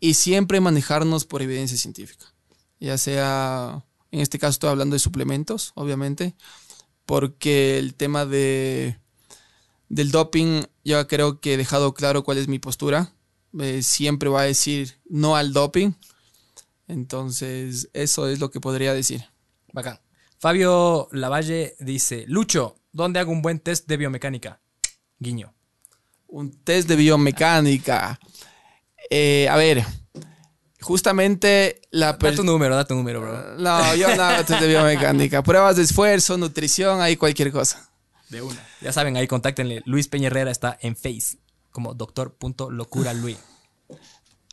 y 0.00 0.14
siempre 0.14 0.60
manejarnos 0.60 1.24
por 1.24 1.42
evidencia 1.42 1.76
científica. 1.76 2.34
Ya 2.80 2.98
sea, 2.98 3.84
en 4.12 4.20
este 4.20 4.38
caso 4.38 4.50
estoy 4.50 4.70
hablando 4.70 4.94
de 4.94 5.00
suplementos, 5.00 5.72
obviamente, 5.74 6.36
porque 7.06 7.78
el 7.78 7.94
tema 7.94 8.26
de, 8.26 8.98
del 9.88 10.10
doping, 10.10 10.62
yo 10.84 11.06
creo 11.08 11.40
que 11.40 11.54
he 11.54 11.56
dejado 11.56 11.94
claro 11.94 12.22
cuál 12.22 12.38
es 12.38 12.46
mi 12.46 12.58
postura. 12.58 13.12
Eh, 13.60 13.82
siempre 13.82 14.28
va 14.28 14.42
a 14.42 14.44
decir 14.44 15.00
no 15.08 15.34
al 15.36 15.52
doping. 15.52 15.92
Entonces, 16.88 17.88
eso 17.92 18.28
es 18.28 18.38
lo 18.38 18.50
que 18.50 18.60
podría 18.60 18.94
decir. 18.94 19.24
Bacán. 19.72 20.00
Fabio 20.38 21.08
Lavalle 21.12 21.76
dice, 21.78 22.24
Lucho, 22.28 22.76
¿dónde 22.92 23.20
hago 23.20 23.32
un 23.32 23.42
buen 23.42 23.60
test 23.60 23.88
de 23.88 23.96
biomecánica? 23.96 24.60
Guiño. 25.18 25.54
Un 26.26 26.52
test 26.64 26.88
de 26.88 26.96
biomecánica. 26.96 28.18
Eh, 29.10 29.48
a 29.48 29.56
ver, 29.56 29.84
justamente 30.82 31.80
la... 31.90 32.12
Da 32.14 32.34
tu 32.34 32.44
número, 32.44 32.76
da 32.76 32.84
tu 32.84 32.94
número, 32.94 33.20
bro. 33.20 33.56
No, 33.58 33.94
yo 33.94 34.14
no 34.14 34.22
hago 34.22 34.44
test 34.44 34.60
de 34.60 34.68
biomecánica. 34.68 35.42
Pruebas 35.42 35.76
de 35.76 35.82
esfuerzo, 35.82 36.36
nutrición, 36.36 37.00
ahí 37.00 37.16
cualquier 37.16 37.50
cosa. 37.50 37.90
De 38.28 38.42
una. 38.42 38.64
Ya 38.80 38.92
saben, 38.92 39.16
ahí 39.16 39.26
contáctenle. 39.26 39.82
Luis 39.86 40.08
Peña 40.08 40.26
Herrera 40.26 40.50
está 40.50 40.78
en 40.80 40.96
Face 40.96 41.38
como 41.72 41.94
doctor.locuraluis. 41.94 43.38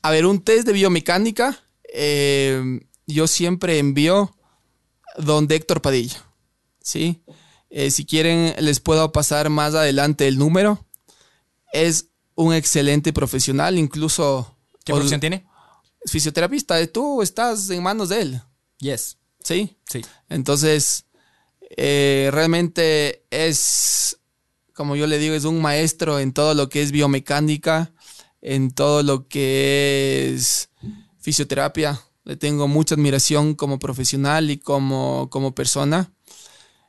A 0.02 0.12
ver, 0.12 0.26
un 0.26 0.42
test 0.42 0.66
de 0.66 0.74
biomecánica, 0.74 1.60
eh, 1.94 2.80
yo 3.06 3.28
siempre 3.28 3.78
envío 3.78 4.36
donde 5.18 5.56
Héctor 5.56 5.82
Padilla. 5.82 6.24
¿Sí? 6.82 7.24
Eh, 7.70 7.92
si 7.92 8.06
quieren, 8.06 8.56
les 8.60 8.80
puedo 8.80 9.12
pasar 9.12 9.50
más 9.50 9.76
adelante 9.76 10.28
el 10.28 10.40
número. 10.40 10.88
Es 11.74 12.08
un 12.36 12.54
excelente 12.54 13.14
profesional, 13.14 13.78
incluso... 13.78 14.56
¿Qué 14.86 14.94
profesión 14.94 15.20
tiene? 15.20 15.46
Fisioterapista. 16.06 16.86
Tú 16.88 17.22
estás 17.22 17.70
en 17.70 17.84
manos 17.84 18.10
de 18.10 18.22
él. 18.22 18.42
Yes. 18.80 19.18
¿Sí? 19.44 19.78
Sí. 19.90 20.02
Entonces, 20.30 21.06
eh, 21.78 22.30
realmente 22.32 23.26
es, 23.30 24.20
como 24.74 24.96
yo 24.96 25.08
le 25.08 25.18
digo, 25.18 25.36
es 25.36 25.46
un 25.46 25.62
maestro 25.62 26.20
en 26.20 26.34
todo 26.34 26.54
lo 26.54 26.70
que 26.70 26.82
es 26.82 26.92
biomecánica, 26.92 27.92
en 28.42 28.72
todo 28.72 29.04
lo 29.04 29.28
que 29.28 30.34
es 30.34 30.70
fisioterapia. 31.20 32.02
Le 32.24 32.36
tengo 32.36 32.68
mucha 32.68 32.96
admiración 32.96 33.56
como 33.56 33.80
profesional 33.80 34.52
y 34.52 34.58
como, 34.58 35.30
como 35.30 35.56
persona. 35.56 36.12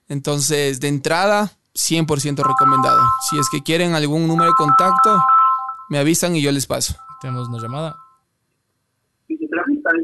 Entonces, 0.09 0.81
de 0.81 0.89
entrada, 0.89 1.57
100% 1.75 2.45
recomendado. 2.45 3.01
Si 3.29 3.39
es 3.39 3.49
que 3.51 3.63
quieren 3.63 3.95
algún 3.95 4.27
número 4.27 4.51
de 4.51 4.57
contacto, 4.57 5.19
me 5.89 5.99
avisan 5.99 6.37
y 6.37 6.43
yo 6.43 6.53
les 6.53 6.67
paso. 6.67 6.97
Tenemos 7.21 7.49
una 7.49 7.63
llamada. 7.63 7.97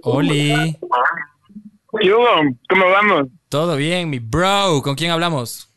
Oli. 0.02 0.76
¿Qué 2.00 2.12
hubo? 2.12 2.26
¿Cómo 2.68 2.90
vamos? 2.90 3.28
Todo 3.48 3.76
bien, 3.76 4.10
mi 4.10 4.18
bro. 4.18 4.80
¿Con 4.82 4.94
quién 4.94 5.10
hablamos? 5.10 5.72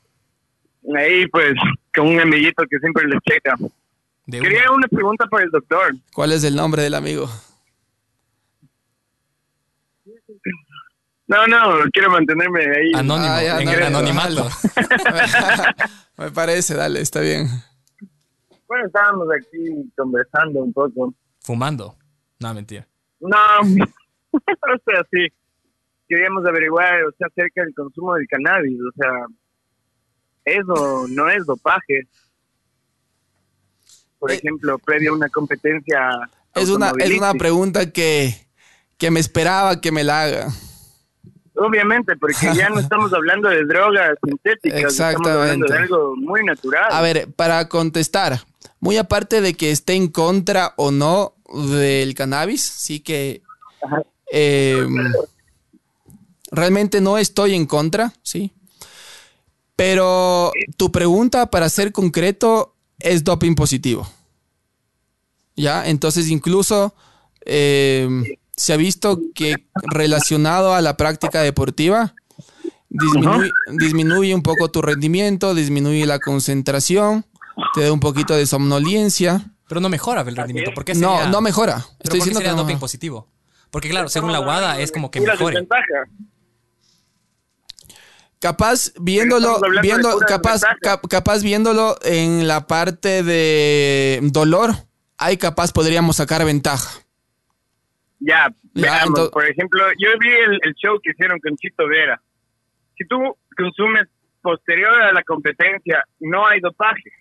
Ahí, 0.97 1.27
pues, 1.27 1.53
con 1.95 2.07
un 2.07 2.19
amiguito 2.19 2.63
que 2.69 2.77
siempre 2.79 3.07
les 3.07 3.19
checa. 3.23 3.55
De 4.25 4.39
Quería 4.39 4.63
una. 4.69 4.77
una 4.77 4.87
pregunta 4.87 5.25
para 5.27 5.43
el 5.45 5.51
doctor. 5.51 5.95
¿Cuál 6.13 6.31
es 6.31 6.43
el 6.43 6.55
nombre 6.55 6.81
del 6.83 6.93
amigo? 6.95 7.29
No, 11.27 11.45
no, 11.47 11.83
quiero 11.93 12.09
mantenerme 12.09 12.59
ahí. 12.61 12.91
Anónimo, 12.95 13.31
Ah, 13.33 13.43
ya, 13.43 13.59
en 13.59 13.65
no, 13.65 13.71
el 13.71 13.79
no, 13.79 13.85
anonimato. 13.99 14.49
me 16.17 16.31
parece, 16.31 16.73
dale, 16.73 17.01
está 17.01 17.19
bien. 17.21 17.47
Bueno, 18.67 18.87
estábamos 18.87 19.27
aquí 19.35 19.91
conversando 19.95 20.63
un 20.63 20.73
poco. 20.73 21.13
Fumando. 21.41 21.95
No, 22.39 22.53
mentira. 22.53 22.87
No, 23.19 23.37
o 24.33 24.77
sea, 24.85 25.03
sí. 25.11 25.27
Queríamos 26.07 26.45
averiguar, 26.45 27.03
o 27.03 27.11
sea, 27.17 27.27
acerca 27.27 27.63
del 27.63 27.73
consumo 27.75 28.15
del 28.15 28.27
cannabis. 28.27 28.79
O 28.81 28.91
sea, 28.95 29.09
eso 30.45 31.05
no 31.09 31.29
es 31.29 31.45
dopaje. 31.45 32.07
Por 34.17 34.31
Eh, 34.31 34.35
ejemplo, 34.35 34.77
previo 34.79 35.11
a 35.11 35.15
una 35.15 35.29
competencia. 35.29 36.09
Es 36.55 36.69
una, 36.69 36.91
es 36.97 37.17
una 37.17 37.33
pregunta 37.33 37.91
que, 37.91 38.33
que 38.97 39.11
me 39.11 39.19
esperaba 39.19 39.79
que 39.81 39.91
me 39.91 40.03
la 40.03 40.23
haga. 40.23 40.47
Obviamente, 41.55 42.15
porque 42.15 42.53
ya 42.55 42.69
no 42.69 42.79
estamos 42.79 43.13
hablando 43.13 43.49
de 43.49 43.65
drogas 43.65 44.15
sintéticas, 44.25 44.93
estamos 44.93 45.27
hablando 45.27 45.67
de 45.67 45.77
algo 45.77 46.15
muy 46.15 46.43
natural. 46.43 46.87
A 46.89 47.01
ver, 47.01 47.31
para 47.35 47.69
contestar, 47.69 48.39
muy 48.79 48.97
aparte 48.97 49.41
de 49.41 49.53
que 49.53 49.71
esté 49.71 49.93
en 49.93 50.07
contra 50.07 50.73
o 50.77 50.91
no 50.91 51.35
del 51.75 52.15
cannabis, 52.15 52.61
sí 52.61 53.01
que 53.01 53.41
Ajá. 53.81 54.01
Eh, 54.31 54.85
realmente 56.51 57.01
no 57.01 57.17
estoy 57.17 57.55
en 57.55 57.65
contra, 57.65 58.13
sí. 58.23 58.51
Pero 59.75 60.51
tu 60.77 60.91
pregunta, 60.91 61.49
para 61.49 61.69
ser 61.69 61.91
concreto, 61.91 62.75
es 62.99 63.23
doping 63.23 63.55
positivo. 63.55 64.09
¿Ya? 65.55 65.87
Entonces, 65.87 66.29
incluso 66.29 66.93
eh, 67.45 68.07
se 68.55 68.73
ha 68.73 68.77
visto 68.77 69.19
que 69.33 69.55
relacionado 69.93 70.73
a 70.73 70.81
la 70.81 70.97
práctica 70.97 71.41
deportiva, 71.41 72.13
disminuye, 72.89 73.49
disminuye 73.71 74.35
un 74.35 74.41
poco 74.43 74.69
tu 74.69 74.81
rendimiento, 74.81 75.53
disminuye 75.53 76.05
la 76.05 76.19
concentración, 76.19 77.25
te 77.73 77.81
da 77.81 77.91
un 77.93 77.99
poquito 78.01 78.35
de 78.35 78.45
somnolencia. 78.45 79.53
Pero 79.67 79.79
no 79.81 79.87
mejora 79.89 80.21
el 80.21 80.35
rendimiento. 80.35 80.71
¿Por 80.73 80.83
qué 80.83 80.93
No, 80.95 81.15
sería- 81.17 81.29
no 81.31 81.41
mejora. 81.41 81.75
¿Pero 81.77 81.87
Estoy 81.87 82.03
por 82.03 82.11
qué 82.11 82.15
diciendo 82.17 82.39
que 82.39 82.47
no. 82.55 82.63
doping 82.63 82.79
positivo? 82.79 83.27
Porque 83.71 83.89
claro, 83.89 84.07
según 84.09 84.31
la 84.31 84.39
WADA 84.39 84.71
hablando 84.71 84.83
es 84.83 84.91
como 84.91 85.11
que 85.11 85.19
mejore. 85.21 85.67
Capaz 88.39 88.93
viéndolo, 88.99 89.59
viendo, 89.81 90.17
capaz, 90.19 90.61
cap- 90.81 91.05
capaz 91.09 91.43
viéndolo 91.43 91.97
en 92.03 92.47
la 92.47 92.67
parte 92.67 93.21
de 93.21 94.19
dolor, 94.23 94.71
ahí 95.17 95.35
capaz 95.35 95.73
podríamos 95.73 96.15
sacar 96.15 96.45
ventaja. 96.45 97.01
Ya, 98.19 98.47
Ya, 98.73 98.81
veamos, 98.81 99.29
por 99.29 99.45
ejemplo, 99.45 99.83
yo 99.97 100.09
vi 100.19 100.29
el, 100.31 100.59
el 100.63 100.73
show 100.75 100.99
que 101.03 101.11
hicieron 101.11 101.39
con 101.39 101.55
Chito 101.57 101.85
Vera. 101.87 102.21
Si 102.97 103.05
tú 103.07 103.17
consumes 103.57 104.07
posterior 104.41 105.01
a 105.01 105.11
la 105.11 105.23
competencia, 105.23 106.03
no 106.21 106.47
hay 106.47 106.61
dopaje. 106.61 107.11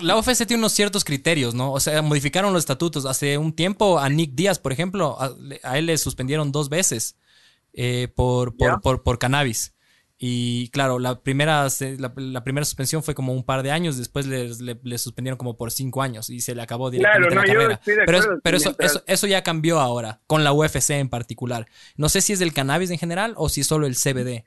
La 0.00 0.16
OFS 0.16 0.38
tiene 0.46 0.56
unos 0.56 0.72
ciertos 0.72 1.04
criterios, 1.04 1.54
¿no? 1.54 1.72
O 1.72 1.80
sea, 1.80 2.02
modificaron 2.02 2.52
los 2.52 2.60
estatutos. 2.62 3.06
Hace 3.06 3.38
un 3.38 3.52
tiempo 3.52 3.98
a 3.98 4.08
Nick 4.08 4.32
Díaz, 4.34 4.58
por 4.58 4.72
ejemplo, 4.72 5.16
a, 5.20 5.34
a 5.62 5.78
él 5.78 5.86
le 5.86 5.96
suspendieron 5.98 6.52
dos 6.52 6.68
veces 6.68 7.16
eh, 7.72 8.08
por, 8.14 8.56
por, 8.56 8.80
por, 8.80 9.02
por 9.02 9.18
cannabis. 9.18 9.72
Y 10.16 10.68
claro, 10.68 11.00
la 11.00 11.20
primera, 11.22 11.66
la, 11.98 12.12
la 12.16 12.44
primera 12.44 12.64
suspensión 12.64 13.02
fue 13.02 13.14
como 13.14 13.32
un 13.32 13.42
par 13.44 13.62
de 13.64 13.72
años, 13.72 13.98
después 13.98 14.26
le, 14.26 14.48
le 14.82 14.98
suspendieron 14.98 15.36
como 15.36 15.56
por 15.56 15.70
cinco 15.72 16.02
años 16.02 16.30
y 16.30 16.40
se 16.40 16.54
le 16.54 16.62
acabó 16.62 16.90
directamente 16.90 17.30
Claro, 17.34 17.46
no, 17.46 17.52
la 17.52 17.52
carrera. 17.68 17.80
pero 18.06 18.18
es- 18.18 18.28
pero 18.42 18.56
eso, 18.56 18.76
eso, 18.78 19.02
eso 19.06 19.26
ya 19.26 19.42
cambió 19.42 19.80
ahora, 19.80 20.20
con 20.28 20.44
la 20.44 20.52
UFC 20.52 20.90
en 20.90 21.08
particular. 21.08 21.66
No 21.96 22.08
sé 22.08 22.20
si 22.20 22.32
es 22.32 22.38
del 22.38 22.54
cannabis 22.54 22.90
en 22.90 22.98
general 22.98 23.34
o 23.36 23.48
si 23.48 23.62
es 23.62 23.66
solo 23.66 23.86
el 23.86 23.96
CBD. 23.96 24.44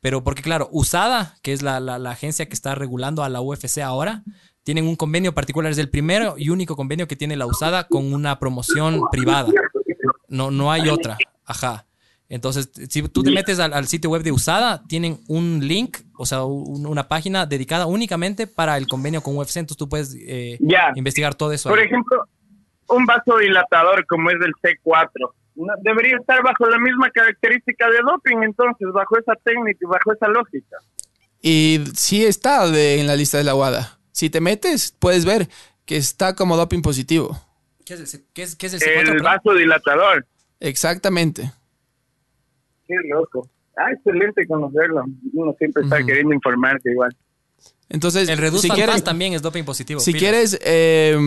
Pero 0.00 0.22
porque 0.22 0.42
claro, 0.42 0.68
USADA, 0.70 1.36
que 1.42 1.54
es 1.54 1.62
la, 1.62 1.80
la- 1.80 1.98
la 1.98 2.10
agencia 2.10 2.46
que 2.46 2.54
está 2.54 2.74
regulando 2.74 3.24
a 3.24 3.30
la 3.30 3.40
UFC 3.40 3.78
ahora, 3.78 4.22
tienen 4.66 4.88
un 4.88 4.96
convenio 4.96 5.32
particular, 5.32 5.70
es 5.70 5.78
el 5.78 5.88
primero 5.88 6.34
y 6.36 6.50
único 6.50 6.74
convenio 6.74 7.06
que 7.06 7.14
tiene 7.14 7.36
la 7.36 7.46
USADA 7.46 7.84
con 7.86 8.12
una 8.12 8.40
promoción 8.40 9.00
privada. 9.12 9.48
No, 10.28 10.50
no 10.50 10.72
hay 10.72 10.88
otra. 10.88 11.16
Ajá. 11.44 11.86
Entonces, 12.28 12.68
si 12.88 13.00
tú 13.08 13.22
te 13.22 13.30
metes 13.30 13.60
al, 13.60 13.72
al 13.72 13.86
sitio 13.86 14.10
web 14.10 14.24
de 14.24 14.32
USADA, 14.32 14.82
tienen 14.88 15.20
un 15.28 15.60
link, 15.62 15.98
o 16.18 16.26
sea, 16.26 16.42
un- 16.42 16.84
una 16.84 17.06
página 17.06 17.46
dedicada 17.46 17.86
únicamente 17.86 18.48
para 18.48 18.76
el 18.76 18.88
convenio 18.88 19.20
con 19.22 19.36
UFC. 19.38 19.58
Entonces 19.58 19.76
tú 19.76 19.88
puedes 19.88 20.16
eh, 20.18 20.58
Ya. 20.58 20.90
investigar 20.96 21.36
todo 21.36 21.52
eso. 21.52 21.68
Por 21.68 21.78
ahí. 21.78 21.84
ejemplo, 21.86 22.24
un 22.88 23.06
vasodilatador 23.06 24.04
como 24.06 24.30
es 24.30 24.36
el 24.44 24.52
C4 24.60 25.30
no- 25.54 25.74
debería 25.82 26.16
estar 26.16 26.42
bajo 26.42 26.66
la 26.68 26.78
misma 26.80 27.08
característica 27.10 27.88
de 27.88 27.98
doping, 28.04 28.42
entonces, 28.42 28.88
bajo 28.92 29.16
esa 29.16 29.34
técnica 29.44 29.78
y 29.80 29.86
bajo 29.86 30.12
esa 30.12 30.26
lógica. 30.26 30.76
Y 31.40 31.84
sí 31.94 32.24
está 32.26 32.68
de- 32.68 33.00
en 33.00 33.06
la 33.06 33.14
lista 33.14 33.38
de 33.38 33.44
la 33.44 33.54
WADA. 33.54 33.95
Si 34.16 34.30
te 34.30 34.40
metes, 34.40 34.94
puedes 34.98 35.26
ver 35.26 35.46
que 35.84 35.98
está 35.98 36.34
como 36.34 36.56
doping 36.56 36.80
positivo. 36.80 37.38
¿Qué 37.84 37.92
es 37.92 38.14
el, 38.14 38.24
qué 38.32 38.42
es- 38.44 38.56
qué 38.56 38.66
es 38.68 38.72
el 38.72 38.80
C4? 38.80 39.12
El 39.12 39.22
vasodilatador. 39.22 40.26
Exactamente. 40.58 41.52
Qué 42.88 42.94
loco. 43.10 43.46
Ah, 43.76 43.92
excelente 43.92 44.46
conocerlo. 44.46 45.04
Uno 45.34 45.54
siempre 45.58 45.82
está 45.84 46.02
queriendo 46.02 46.32
informarse 46.32 46.90
igual. 46.90 47.14
Entonces, 47.90 48.26
El 48.30 48.38
Reduce 48.38 48.68
si 48.68 48.70
quieres, 48.70 49.04
también 49.04 49.34
es 49.34 49.42
doping 49.42 49.64
positivo. 49.64 50.00
si 50.00 50.12
pilas. 50.12 50.20
quieres 50.22 50.58
eh, 50.64 51.18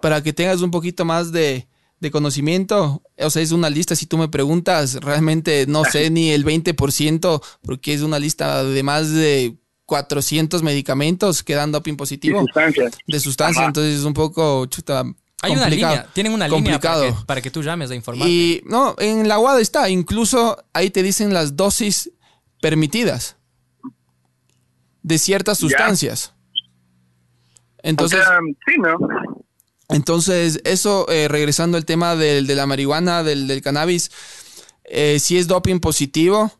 para 0.00 0.22
que 0.22 0.32
tengas 0.32 0.62
un 0.62 0.70
poquito 0.70 1.04
más 1.04 1.32
de, 1.32 1.66
de 1.98 2.10
conocimiento, 2.12 3.02
o 3.18 3.30
sea, 3.30 3.42
es 3.42 3.50
una 3.50 3.68
lista, 3.70 3.96
si 3.96 4.06
tú 4.06 4.18
me 4.18 4.28
preguntas, 4.28 5.00
realmente 5.02 5.66
no 5.66 5.82
sé 5.92 6.10
ni 6.10 6.30
el 6.30 6.44
20%, 6.44 7.42
porque 7.62 7.92
es 7.92 8.02
una 8.02 8.20
lista 8.20 8.62
de 8.62 8.82
más 8.84 9.12
de 9.12 9.56
400 9.90 10.62
medicamentos 10.62 11.42
que 11.42 11.54
dan 11.56 11.72
doping 11.72 11.96
positivo 11.96 12.40
sustancias. 12.42 12.96
de 13.08 13.18
sustancia, 13.20 13.62
Ajá. 13.62 13.66
entonces 13.70 13.98
es 13.98 14.04
un 14.04 14.14
poco 14.14 14.64
chuta. 14.66 15.02
Hay 15.42 15.50
una 15.52 15.62
complicado. 15.62 15.94
línea, 15.96 16.08
tienen 16.12 16.32
una 16.32 16.46
línea 16.46 16.58
complicado. 16.74 17.00
para 17.08 17.18
que, 17.18 17.26
para 17.26 17.40
que 17.42 17.50
tú 17.50 17.62
llames 17.64 17.90
a 17.90 17.96
informarte. 17.96 18.32
Y 18.32 18.62
no, 18.66 18.94
en 18.98 19.26
la 19.26 19.40
WADA 19.40 19.60
está, 19.60 19.88
incluso 19.90 20.62
ahí 20.72 20.90
te 20.90 21.02
dicen 21.02 21.34
las 21.34 21.56
dosis 21.56 22.12
permitidas 22.60 23.36
de 25.02 25.18
ciertas 25.18 25.58
sustancias. 25.58 26.34
Entonces, 27.82 28.20
o 28.20 28.22
sea, 28.22 28.38
sí, 28.66 28.74
¿no? 28.80 28.96
entonces 29.88 30.60
eso, 30.64 31.06
eh, 31.10 31.26
regresando 31.26 31.76
al 31.78 31.84
tema 31.84 32.14
del- 32.14 32.46
de 32.46 32.54
la 32.54 32.66
marihuana, 32.66 33.24
del, 33.24 33.48
del 33.48 33.60
cannabis, 33.60 34.10
eh, 34.84 35.18
sí 35.20 35.36
es 35.36 35.48
doping 35.48 35.80
positivo 35.80 36.52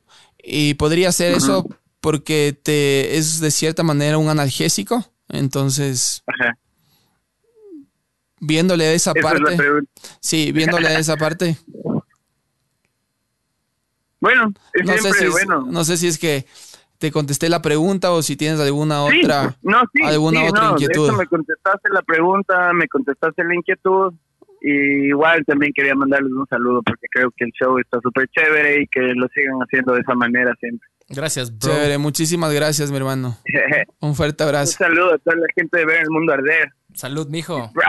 y 0.42 0.74
podría 0.74 1.12
ser 1.12 1.34
eso 1.34 1.66
porque 2.00 2.58
te 2.62 3.16
es 3.16 3.40
de 3.40 3.50
cierta 3.50 3.82
manera 3.82 4.18
un 4.18 4.28
analgésico. 4.28 5.04
Entonces, 5.28 6.22
Ajá. 6.26 6.54
viéndole 8.40 8.94
esa 8.94 9.12
Esa 9.14 9.20
parte, 9.20 9.56
sí, 10.20 10.50
viéndole 10.52 10.88
de 10.88 10.98
esa 11.00 11.16
parte, 11.16 11.56
Bueno, 14.20 14.52
es 14.74 14.84
no 14.86 14.98
sé, 14.98 15.12
si 15.14 15.24
es, 15.24 15.30
bueno. 15.30 15.66
no 15.66 15.84
sé 15.84 15.96
si 15.96 16.06
es 16.08 16.18
que 16.18 16.44
te 16.98 17.10
contesté 17.10 17.48
la 17.48 17.62
pregunta 17.62 18.10
o 18.12 18.22
si 18.22 18.36
tienes 18.36 18.60
alguna 18.60 19.06
Sí, 19.08 19.20
otra. 19.22 19.56
no, 19.62 19.80
sí, 19.94 20.02
alguna 20.02 20.40
sí, 20.40 20.46
otra 20.48 20.64
no, 20.64 20.70
inquietud. 20.72 21.12
me 21.12 21.26
contestaste 21.26 21.88
la 21.90 22.02
pregunta, 22.02 22.72
me 22.74 22.86
contestaste 22.88 23.44
la 23.44 23.54
inquietud. 23.54 24.12
Y 24.62 25.08
igual 25.08 25.42
también 25.46 25.72
quería 25.74 25.94
mandarles 25.94 26.32
un 26.32 26.46
saludo 26.48 26.82
porque 26.82 27.06
creo 27.10 27.30
que 27.34 27.44
el 27.46 27.52
show 27.52 27.78
está 27.78 27.98
súper 28.02 28.28
chévere 28.28 28.82
y 28.82 28.86
que 28.88 29.00
lo 29.14 29.26
sigan 29.28 29.56
haciendo 29.60 29.94
de 29.94 30.00
esa 30.02 30.14
manera 30.14 30.54
siempre. 30.60 30.86
Gracias, 31.10 31.56
bro. 31.58 31.72
Chévere, 31.72 31.98
muchísimas 31.98 32.52
gracias, 32.52 32.90
mi 32.90 32.96
hermano. 32.96 33.36
Un 34.00 34.14
fuerte 34.14 34.44
un 34.44 34.48
abrazo. 34.48 34.72
saludo 34.78 35.14
a 35.14 35.18
toda 35.18 35.36
la 35.36 35.46
gente 35.54 35.78
de 35.78 35.84
Ver 35.84 36.02
el 36.02 36.10
Mundo 36.10 36.32
Arder. 36.32 36.72
Salud, 36.94 37.28
mijo. 37.28 37.70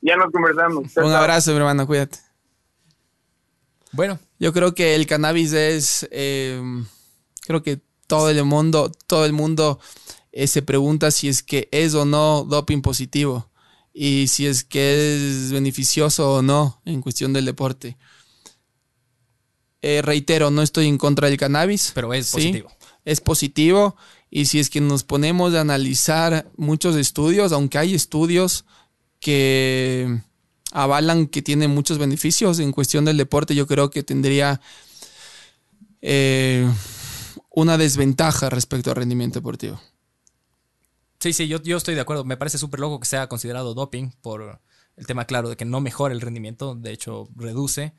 Ya 0.00 0.16
nos 0.16 0.32
conversamos. 0.32 0.96
Un 0.96 1.12
abrazo, 1.12 1.52
mi 1.52 1.58
hermano, 1.58 1.86
cuídate. 1.86 2.18
Bueno, 3.92 4.18
Yo 4.40 4.52
creo 4.52 4.74
que 4.74 4.96
el 4.96 5.06
cannabis 5.06 5.52
es, 5.52 6.08
eh, 6.10 6.60
creo 7.46 7.62
que 7.62 7.80
todo 8.08 8.28
el 8.30 8.44
mundo, 8.44 8.90
todo 9.06 9.24
el 9.24 9.32
mundo 9.32 9.78
eh, 10.32 10.48
se 10.48 10.62
pregunta 10.62 11.12
si 11.12 11.28
es 11.28 11.44
que 11.44 11.68
es 11.70 11.94
o 11.94 12.04
no 12.04 12.44
doping 12.44 12.82
positivo 12.82 13.48
y 13.92 14.26
si 14.26 14.46
es 14.48 14.64
que 14.64 15.14
es 15.14 15.52
beneficioso 15.52 16.34
o 16.34 16.42
no 16.42 16.80
en 16.84 17.00
cuestión 17.00 17.32
del 17.32 17.44
deporte. 17.44 17.96
Eh, 19.86 20.00
reitero, 20.00 20.50
no 20.50 20.62
estoy 20.62 20.86
en 20.88 20.96
contra 20.96 21.28
del 21.28 21.36
cannabis. 21.36 21.92
pero 21.94 22.14
es 22.14 22.26
Sí, 22.28 22.36
positivo. 22.36 22.72
es 23.04 23.20
positivo 23.20 23.96
y 24.30 24.46
si 24.46 24.58
es 24.58 24.70
que 24.70 24.80
nos 24.80 25.04
ponemos 25.04 25.52
a 25.52 25.60
analizar 25.60 26.50
muchos 26.56 26.96
estudios, 26.96 27.52
aunque 27.52 27.76
hay 27.76 27.94
estudios 27.94 28.64
que 29.20 30.22
avalan 30.72 31.26
que 31.26 31.42
tiene 31.42 31.68
muchos 31.68 31.98
beneficios 31.98 32.60
en 32.60 32.72
cuestión 32.72 33.04
del 33.04 33.18
deporte, 33.18 33.54
yo 33.54 33.66
creo 33.66 33.90
que 33.90 34.02
tendría 34.02 34.60
eh, 36.00 36.66
una 37.50 37.76
desventaja 37.76 38.48
respecto 38.50 38.90
al 38.90 38.96
rendimiento 38.96 39.38
deportivo. 39.40 39.78
Sí, 41.20 41.32
sí, 41.34 41.46
yo, 41.46 41.62
yo 41.62 41.76
estoy 41.76 41.94
de 41.94 42.00
acuerdo. 42.00 42.24
Me 42.24 42.36
parece 42.36 42.56
súper 42.58 42.80
loco 42.80 43.00
que 43.00 43.06
sea 43.06 43.28
considerado 43.28 43.74
doping 43.74 44.10
por 44.22 44.60
el 44.96 45.06
tema, 45.06 45.26
claro, 45.26 45.48
de 45.48 45.56
que 45.56 45.64
no 45.64 45.80
mejora 45.80 46.14
el 46.14 46.20
rendimiento, 46.20 46.74
de 46.74 46.92
hecho, 46.92 47.28
reduce. 47.36 47.92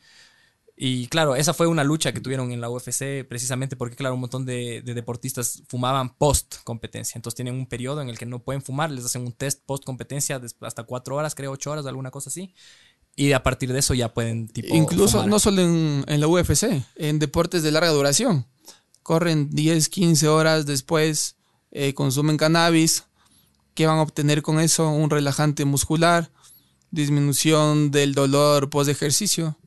Y 0.78 1.08
claro, 1.08 1.38
esa 1.38 1.54
fue 1.54 1.68
una 1.68 1.86
lucha 1.86 2.12
que 2.12 2.20
tuvieron 2.20 2.52
en 2.52 2.60
la 2.60 2.70
UFC 2.70 3.26
precisamente 3.28 3.78
porque, 3.78 3.96
claro, 3.96 4.16
un 4.16 4.22
montón 4.22 4.46
de, 4.46 4.82
de 4.82 4.94
deportistas 4.94 5.64
fumaban 5.70 6.16
post 6.16 6.58
competencia. 6.66 7.18
Entonces 7.18 7.36
tienen 7.36 7.56
un 7.56 7.66
periodo 7.66 8.02
en 8.02 8.10
el 8.10 8.18
que 8.18 8.26
no 8.26 8.40
pueden 8.44 8.62
fumar, 8.62 8.92
les 8.92 9.06
hacen 9.06 9.22
un 9.22 9.32
test 9.32 9.64
post 9.66 9.86
competencia 9.86 10.38
de 10.38 10.50
hasta 10.62 10.84
cuatro 10.84 11.16
horas, 11.16 11.34
creo, 11.34 11.52
ocho 11.52 11.72
horas, 11.72 11.86
alguna 11.86 12.12
cosa 12.12 12.30
así. 12.30 12.54
Y 13.16 13.32
a 13.32 13.42
partir 13.42 13.72
de 13.72 13.80
eso 13.80 13.94
ya 13.94 14.14
pueden, 14.14 14.50
tipo. 14.50 14.76
Incluso 14.76 15.20
fumar. 15.20 15.30
no 15.30 15.40
solo 15.40 15.62
en, 15.62 16.04
en 16.08 16.20
la 16.20 16.28
UFC, 16.28 16.66
en 16.98 17.20
deportes 17.20 17.64
de 17.64 17.72
larga 17.72 17.92
duración. 17.92 18.46
Corren 19.02 19.50
10, 19.52 19.88
15 19.88 20.28
horas 20.28 20.66
después, 20.66 21.38
eh, 21.72 21.94
consumen 21.94 22.36
cannabis. 22.36 23.06
¿Qué 23.76 23.86
van 23.88 24.00
a 24.00 24.02
obtener 24.02 24.42
con 24.42 24.60
eso? 24.60 24.90
Un 24.90 25.10
relajante 25.10 25.64
muscular, 25.64 26.32
disminución 26.92 27.92
del 27.92 28.14
dolor 28.14 28.70
post 28.70 28.90
ejercicio. 28.90 29.58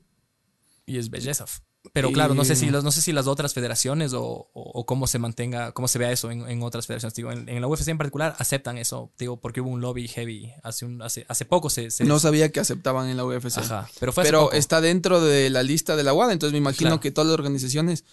Y 0.88 0.98
es 0.98 1.10
belleza. 1.10 1.44
Pero 1.92 2.10
claro, 2.12 2.34
no 2.34 2.44
sé 2.44 2.56
si 2.56 2.68
los, 2.70 2.82
no 2.84 2.90
sé 2.90 3.00
si 3.00 3.12
las 3.12 3.26
otras 3.28 3.54
federaciones 3.54 4.12
o, 4.12 4.22
o- 4.24 4.50
o 4.52 4.84
cómo 4.84 5.06
se 5.06 5.18
mantenga, 5.18 5.72
cómo 5.72 5.86
se 5.88 5.98
vea 5.98 6.10
eso 6.10 6.30
en, 6.30 6.46
en 6.48 6.62
otras 6.62 6.86
federaciones. 6.86 7.14
Digo, 7.14 7.30
en, 7.30 7.48
en 7.48 7.60
la 7.60 7.68
UFC 7.68 7.88
en 7.88 7.98
particular 7.98 8.34
aceptan 8.38 8.76
eso, 8.78 9.12
digo, 9.18 9.40
porque 9.40 9.60
hubo 9.60 9.70
un 9.70 9.80
lobby 9.80 10.08
heavy 10.08 10.52
hace 10.64 10.84
un, 10.84 11.00
hace, 11.02 11.24
hace 11.28 11.44
poco 11.44 11.70
se, 11.70 11.90
se- 11.90 12.04
No 12.04 12.18
sabía 12.18 12.50
que 12.50 12.60
aceptaban 12.60 13.08
en 13.08 13.16
la 13.16 13.24
UFC. 13.24 13.58
Ajá, 13.58 13.88
pero 14.00 14.12
fue 14.12 14.24
Pero 14.24 14.40
poco. 14.46 14.52
está 14.54 14.80
dentro 14.80 15.20
de 15.20 15.50
la 15.50 15.62
lista 15.62 15.94
de 15.96 16.02
la 16.02 16.12
WADA, 16.12 16.32
entonces 16.32 16.52
me 16.52 16.58
imagino 16.58 16.88
Claro. 16.90 17.00
que 17.00 17.10
todas 17.10 17.28
las 17.28 17.34
organizaciones 17.38 18.04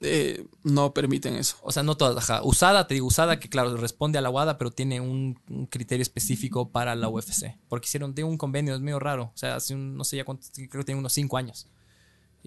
eh, 0.00 0.44
no 0.64 0.92
permiten 0.94 1.34
eso. 1.34 1.56
O 1.62 1.70
sea, 1.72 1.82
no 1.82 1.96
todas, 1.96 2.16
ajá. 2.16 2.42
Usada, 2.42 2.86
te 2.86 2.94
digo, 2.94 3.06
usada 3.06 3.38
que 3.38 3.48
claro, 3.48 3.76
responde 3.76 4.18
a 4.18 4.22
la 4.22 4.30
WADA, 4.30 4.58
pero 4.58 4.70
tiene 4.70 5.00
un, 5.00 5.38
un 5.48 5.66
criterio 5.66 6.02
específico 6.02 6.70
para 6.70 6.94
la 6.96 7.08
UFC. 7.08 7.56
Porque 7.68 7.86
hicieron 7.86 8.14
de 8.14 8.24
un 8.24 8.36
convenio, 8.38 8.74
es 8.74 8.80
medio 8.80 8.98
raro. 8.98 9.24
O 9.34 9.36
sea, 9.38 9.56
hace 9.56 9.74
un, 9.74 9.96
no 9.96 10.04
sé 10.04 10.16
ya 10.16 10.24
cuánto, 10.24 10.46
creo 10.54 10.68
que 10.82 10.84
tiene 10.84 10.98
unos 10.98 11.12
cinco 11.12 11.36
años. 11.36 11.68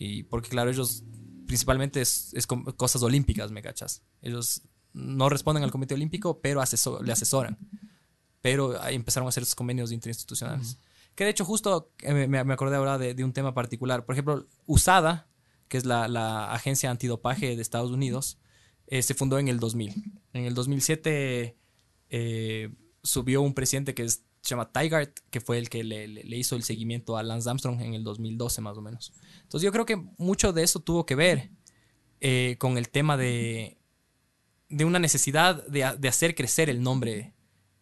Y 0.04 0.24
porque 0.24 0.50
claro, 0.50 0.72
ellos 0.72 1.04
principalmente 1.46 2.02
es, 2.02 2.34
es 2.34 2.48
cosas 2.48 3.04
olímpicas, 3.04 3.52
¿me 3.52 3.62
cachas? 3.62 4.02
Ellos 4.22 4.64
no 4.94 5.30
responden 5.30 5.64
al 5.64 5.70
Comité 5.72 5.94
Olímpico, 5.94 6.40
pero 6.42 6.60
aseso- 6.62 7.02
le 7.04 7.12
asesoran. 7.12 7.58
Pero 8.42 8.82
ahí 8.82 8.96
empezaron 8.96 9.28
a 9.28 9.30
hacer 9.30 9.44
esos 9.44 9.54
convenios 9.56 9.92
interinstitucionales. 9.92 10.80
Que 11.14 11.26
de 11.26 11.30
hecho 11.30 11.46
justo 11.46 11.92
eh, 12.00 12.14
me, 12.28 12.44
me 12.44 12.54
acordé 12.54 12.78
ahora 12.78 12.98
de, 12.98 13.14
de 13.14 13.24
un 13.24 13.32
tema 13.34 13.54
particular. 13.54 14.06
Por 14.06 14.16
ejemplo, 14.16 14.48
USADA, 14.66 15.28
que 15.68 15.78
es 15.78 15.86
la, 15.86 16.08
la 16.08 16.52
agencia 16.52 16.90
antidopaje 16.90 17.56
de 17.56 17.62
Estados 17.62 17.92
Unidos, 17.92 18.40
eh, 18.88 19.04
se 19.04 19.14
fundó 19.14 19.38
en 19.38 19.50
el 19.50 19.60
2000. 19.60 19.94
En 20.34 20.46
el 20.46 20.56
2007 20.56 21.58
eh, 22.10 22.74
subió 23.04 23.42
un 23.42 23.54
presidente 23.54 23.94
que 23.94 24.04
es- 24.06 24.24
se 24.42 24.50
llama 24.50 24.72
Tigard, 24.72 25.10
que 25.30 25.40
fue 25.42 25.58
el 25.58 25.70
que 25.70 25.84
le, 25.84 26.08
le- 26.08 26.38
hizo 26.38 26.56
el 26.56 26.64
seguimiento 26.64 27.18
a 27.18 27.24
Lance 27.24 27.50
Armstrong 27.50 27.80
en 27.82 27.94
el 27.94 28.04
2012 28.04 28.62
más 28.62 28.78
o 28.78 28.82
menos. 28.82 29.14
Entonces 29.44 29.64
yo 29.66 29.72
creo 29.72 29.86
que 29.86 29.96
mucho 30.18 30.52
de 30.54 30.64
eso 30.64 30.80
tuvo 30.80 31.06
que 31.06 31.16
ver 31.16 31.52
eh, 32.20 32.56
con 32.60 32.78
el 32.78 32.90
tema 32.90 33.18
de, 33.18 33.78
de 34.70 34.86
una 34.86 35.00
necesidad 35.00 35.66
de, 35.68 35.96
de 35.98 36.08
hacer 36.08 36.36
crecer 36.36 36.70
el 36.70 36.82
nombre 36.82 37.34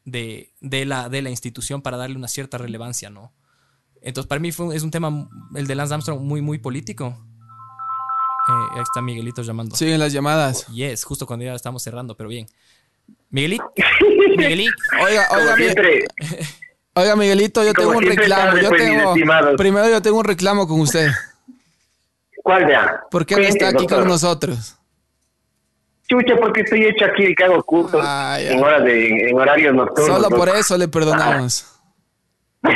de, 0.06 0.54
de 0.62 0.86
la, 0.86 1.08
de 1.10 1.22
la 1.22 1.30
institución 1.30 1.82
para 1.82 1.98
darle 1.98 2.16
una 2.18 2.28
cierta 2.28 2.58
relevancia, 2.58 3.10
¿no? 3.10 3.34
Entonces 4.02 4.28
para 4.28 4.40
mí 4.40 4.52
fue, 4.52 4.76
es 4.76 4.84
un 4.84 4.92
tema, 4.92 5.30
el 5.56 5.68
de 5.68 5.76
Lance 5.76 5.94
Armstrong, 5.94 6.22
muy, 6.22 6.42
muy 6.42 6.58
político. 6.58 7.26
Eh, 8.50 8.76
ahí 8.76 8.82
está 8.82 9.02
Miguelito 9.02 9.42
llamando. 9.44 9.76
Siguen 9.76 10.00
las 10.00 10.14
llamadas. 10.14 10.66
Yes, 10.68 11.04
justo 11.04 11.26
cuando 11.28 11.46
ya 11.46 11.54
estamos 11.54 11.84
cerrando, 11.84 12.16
pero 12.18 12.30
bien. 12.30 12.48
Miguelito. 13.30 13.72
Miguelito. 14.38 14.74
Oiga, 15.04 15.28
oiga, 15.32 15.56
oiga, 16.96 17.16
Miguelito, 17.16 17.64
yo 17.64 17.74
tengo 17.74 17.92
un 17.92 18.04
reclamo. 18.04 18.58
Yo 18.58 18.70
tengo, 18.72 19.14
primero 19.58 19.90
yo 19.90 20.02
tengo 20.02 20.18
un 20.20 20.26
reclamo 20.26 20.68
con 20.68 20.82
usted. 20.82 21.10
¿cuál 22.44 22.68
ya? 22.68 23.02
¿Por 23.12 23.26
qué 23.26 23.36
no 23.36 23.42
está 23.42 23.68
aquí 23.70 23.86
con 23.86 24.08
nosotros? 24.08 24.76
Chucha, 26.08 26.36
porque 26.38 26.62
estoy 26.62 26.86
hecho 26.86 27.06
aquí 27.06 27.24
el 27.26 27.36
cago 27.36 27.62
curso 27.64 28.00
Ah, 28.02 28.40
ya. 28.42 28.52
en 28.54 28.64
horas 28.64 28.84
de, 28.84 29.30
en 29.30 29.36
horarios 29.38 29.76
nocturnos. 29.76 30.22
Solo 30.24 30.36
por 30.36 30.50
eso 30.50 30.76
le 30.76 30.88
perdonamos. 30.88 31.66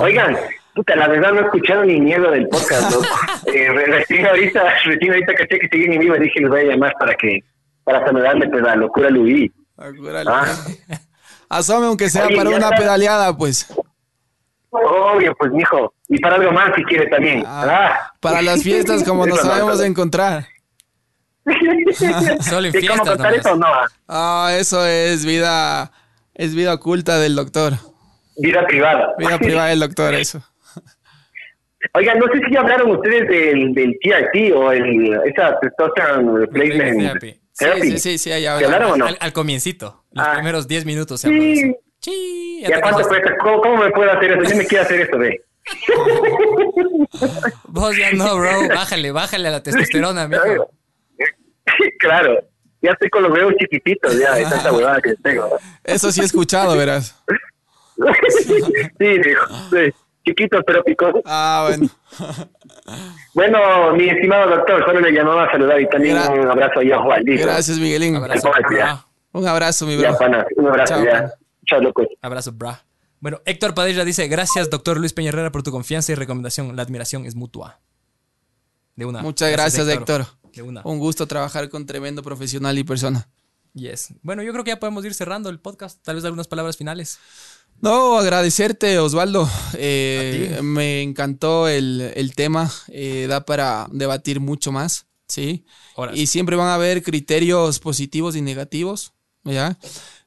Oigan, 0.00 0.36
puta, 0.74 0.96
la 0.96 1.08
verdad 1.08 1.32
no 1.32 1.40
he 1.40 1.44
escuchado 1.44 1.84
ni 1.84 2.00
miedo 2.00 2.30
del 2.30 2.48
podcast, 2.48 2.90
loco. 2.92 3.06
Eh, 3.52 3.68
re- 3.70 3.86
recién 3.86 4.26
ahorita, 4.26 4.62
recién 4.84 5.12
ahorita 5.12 5.34
caché 5.34 5.58
que 5.58 5.68
seguí 5.68 5.84
en 5.84 5.98
vivo 5.98 6.16
y 6.16 6.20
dije, 6.20 6.40
les 6.40 6.48
voy 6.48 6.60
a 6.60 6.64
llamar 6.64 6.94
para 6.98 7.14
que, 7.14 7.40
para 7.84 8.04
saludarle, 8.06 8.48
pues, 8.48 8.62
la 8.62 8.76
locura 8.76 9.10
Luis. 9.10 9.50
Ah, 9.78 10.44
Asome 11.48 11.86
aunque 11.86 12.10
sea 12.10 12.26
Oye, 12.26 12.36
para 12.36 12.50
una 12.50 12.58
está. 12.66 12.76
pedaleada, 12.76 13.36
pues. 13.36 13.66
obvio, 14.70 15.34
pues, 15.38 15.52
mijo. 15.52 15.94
Y 16.08 16.18
para 16.18 16.36
algo 16.36 16.52
más, 16.52 16.72
si 16.76 16.82
quiere 16.84 17.06
también. 17.06 17.44
Ah. 17.46 18.12
Para 18.20 18.42
las 18.42 18.62
fiestas 18.62 19.04
como 19.04 19.26
nos 19.26 19.40
sabemos 19.40 19.80
encontrar. 19.82 20.46
Solo 22.40 22.68
en 22.68 22.76
¿Y 22.76 22.86
cómo 22.86 23.04
fiestas 23.04 23.08
contar 23.08 23.34
eso 23.34 23.52
o 23.52 23.56
no? 23.56 23.66
ah? 24.08 24.50
Eso 24.58 24.84
es 24.84 25.24
vida, 25.24 25.90
es 26.34 26.54
vida 26.54 26.74
oculta 26.74 27.18
del 27.18 27.36
doctor. 27.36 27.74
Vida 28.36 28.66
privada. 28.66 29.14
Vida 29.18 29.38
privada 29.38 29.68
del 29.68 29.80
doctor, 29.80 30.14
eso. 30.14 30.42
Oigan, 31.94 32.18
no 32.18 32.26
sé 32.26 32.40
si 32.44 32.52
ya 32.52 32.60
hablaron 32.60 32.90
ustedes 32.90 33.28
del, 33.28 33.72
del 33.72 33.96
TRT 34.02 34.52
o 34.54 34.72
el, 34.72 35.14
esa 35.24 35.58
testosterone 35.60 36.40
replacement. 36.40 37.22
Sí, 37.58 37.66
sí, 37.82 37.98
sí, 37.98 38.18
sí, 38.18 38.32
ahí 38.32 38.42
¿Se 38.42 38.48
habla. 38.48 38.66
hablaron 38.66 38.90
o 38.92 38.96
no? 38.96 39.06
Al, 39.06 39.16
al 39.20 39.32
comiencito. 39.32 40.04
Los 40.12 40.26
Ah. 40.26 40.32
primeros 40.34 40.68
10 40.68 40.84
minutos 40.84 41.20
se 41.20 41.28
Sí. 41.28 41.52
eso. 41.60 41.78
Sí, 42.00 42.60
ya 42.62 42.68
¿Ya 42.68 42.76
te 42.76 42.80
cuánto 42.82 42.98
cansas. 43.00 43.18
cuesta? 43.18 43.36
¿Cómo, 43.42 43.60
¿Cómo 43.60 43.76
me 43.78 43.90
puedo 43.90 44.10
hacer 44.12 44.30
eso? 44.32 44.50
Yo 44.50 44.56
me 44.56 44.66
quiero 44.66 44.84
hacer 44.84 45.00
eso, 45.00 45.18
ve. 45.18 45.40
Vos 47.64 47.96
ya 47.96 48.12
no, 48.12 48.36
bro. 48.36 48.68
Bájale, 48.68 49.10
bájale 49.12 49.48
a 49.48 49.50
la 49.52 49.62
testosterona, 49.62 50.28
mijo. 50.28 50.70
claro. 51.98 52.38
Ya 52.80 52.92
estoy 52.92 53.10
con 53.10 53.24
los 53.24 53.32
huevos 53.32 53.54
chiquititos, 53.58 54.16
ya, 54.18 54.34
de 54.36 54.44
tanta 54.44 54.72
huevada 54.72 55.00
que 55.00 55.14
tengo. 55.16 55.58
Eso 55.82 56.12
sí 56.12 56.20
he 56.20 56.24
escuchado, 56.24 56.76
verás. 56.76 57.20
sí, 58.46 58.54
hijo, 59.04 59.46
sí. 59.70 59.92
Chiquitos 60.24 60.62
pero 60.64 60.84
picosos. 60.84 61.22
Ah, 61.24 61.64
bueno. 61.68 61.88
Bueno, 63.34 63.92
mi 63.94 64.08
estimado 64.08 64.48
doctor, 64.56 64.84
solo 64.84 65.00
le 65.00 65.12
llamaba 65.12 65.44
a 65.44 65.50
saludar 65.52 65.80
y 65.80 65.88
también 65.88 66.16
Gra- 66.16 66.40
un 66.40 66.50
abrazo 66.50 66.80
ahí 66.80 66.90
a 66.92 66.98
Juanito. 66.98 67.42
Gracias, 67.42 67.78
Miguelín. 67.78 68.16
Abrazo, 68.16 68.50
ya. 68.76 69.04
Un 69.32 69.46
abrazo, 69.46 69.86
mi 69.86 69.96
Ya, 69.98 70.08
bro. 70.10 70.18
pana, 70.18 70.46
un 70.56 70.66
abrazo, 70.68 70.94
Chao, 70.94 71.04
ya. 71.04 71.12
pana. 71.12 71.32
Chao, 71.66 71.80
loco. 71.80 72.06
Abrazo, 72.22 72.52
bra. 72.52 72.84
Bueno, 73.20 73.40
Héctor 73.44 73.74
Padilla 73.74 74.04
dice, 74.04 74.26
gracias, 74.28 74.70
doctor 74.70 74.98
Luis 74.98 75.12
Peña 75.12 75.28
Herrera, 75.30 75.50
por 75.52 75.62
tu 75.62 75.70
confianza 75.70 76.12
y 76.12 76.14
recomendación. 76.14 76.74
La 76.76 76.82
admiración 76.82 77.26
es 77.26 77.34
mutua. 77.34 77.80
De 78.96 79.04
una. 79.04 79.22
Muchas 79.22 79.50
gracias, 79.52 79.86
Héctor. 79.88 80.26
De 80.52 80.62
una. 80.62 80.82
Un 80.84 80.98
gusto 80.98 81.26
trabajar 81.26 81.68
con 81.68 81.84
tremendo 81.86 82.22
profesional 82.22 82.78
y 82.78 82.84
persona. 82.84 83.28
Yes. 83.74 84.14
Bueno, 84.22 84.42
yo 84.42 84.52
creo 84.52 84.64
que 84.64 84.70
ya 84.70 84.80
podemos 84.80 85.04
ir 85.04 85.14
cerrando 85.14 85.50
el 85.50 85.60
podcast. 85.60 86.02
Tal 86.02 86.16
vez 86.16 86.24
algunas 86.24 86.48
palabras 86.48 86.76
finales. 86.76 87.18
No, 87.80 88.18
agradecerte, 88.18 88.98
Osvaldo. 88.98 89.48
Eh, 89.74 90.58
me 90.62 91.02
encantó 91.02 91.68
el, 91.68 92.12
el 92.14 92.34
tema. 92.34 92.72
eh, 92.88 93.26
da 93.28 93.44
para 93.44 93.86
debatir 93.92 94.40
mucho 94.40 94.72
más. 94.72 95.06
Sí. 95.28 95.64
Horas. 95.94 96.16
Y 96.16 96.26
siempre 96.26 96.56
van 96.56 96.68
a 96.68 96.74
haber 96.74 97.02
criterios 97.02 97.78
positivos 97.78 98.34
y 98.34 98.42
negativos. 98.42 99.12
¿ya? 99.44 99.78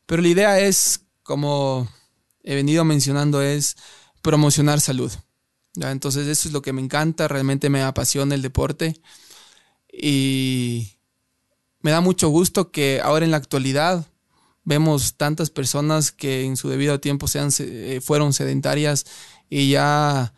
Pero 0.05 0.21
la 0.21 0.27
idea 0.29 0.59
es, 0.59 1.01
como 1.23 1.89
he 2.43 2.55
venido 2.55 2.85
mencionando, 2.85 3.41
es 3.41 3.75
promocionar 4.21 4.79
salud. 4.79 5.11
¿ya? 5.73 5.91
Entonces 5.91 6.27
eso 6.27 6.47
es 6.47 6.53
lo 6.53 6.61
que 6.61 6.71
me 6.73 6.81
encanta. 6.81 7.27
Realmente 7.27 7.69
me 7.69 7.81
apasiona 7.81 8.33
el 8.35 8.41
deporte. 8.41 9.01
Y 9.91 10.93
me 11.81 11.91
da 11.91 11.99
mucho 11.99 12.29
gusto 12.29 12.71
que 12.71 13.01
ahora 13.03 13.25
en 13.25 13.31
la 13.31 13.37
actualidad 13.37 14.05
vemos 14.63 15.15
tantas 15.15 15.49
personas 15.49 16.11
que 16.11 16.43
en 16.45 16.57
su 16.57 16.69
debido 16.69 16.99
tiempo 16.99 17.27
sean, 17.27 17.51
se- 17.51 17.95
eh, 17.97 18.01
fueron 18.01 18.33
sedentarias 18.33 19.05
y 19.49 19.71
ya 19.71 20.33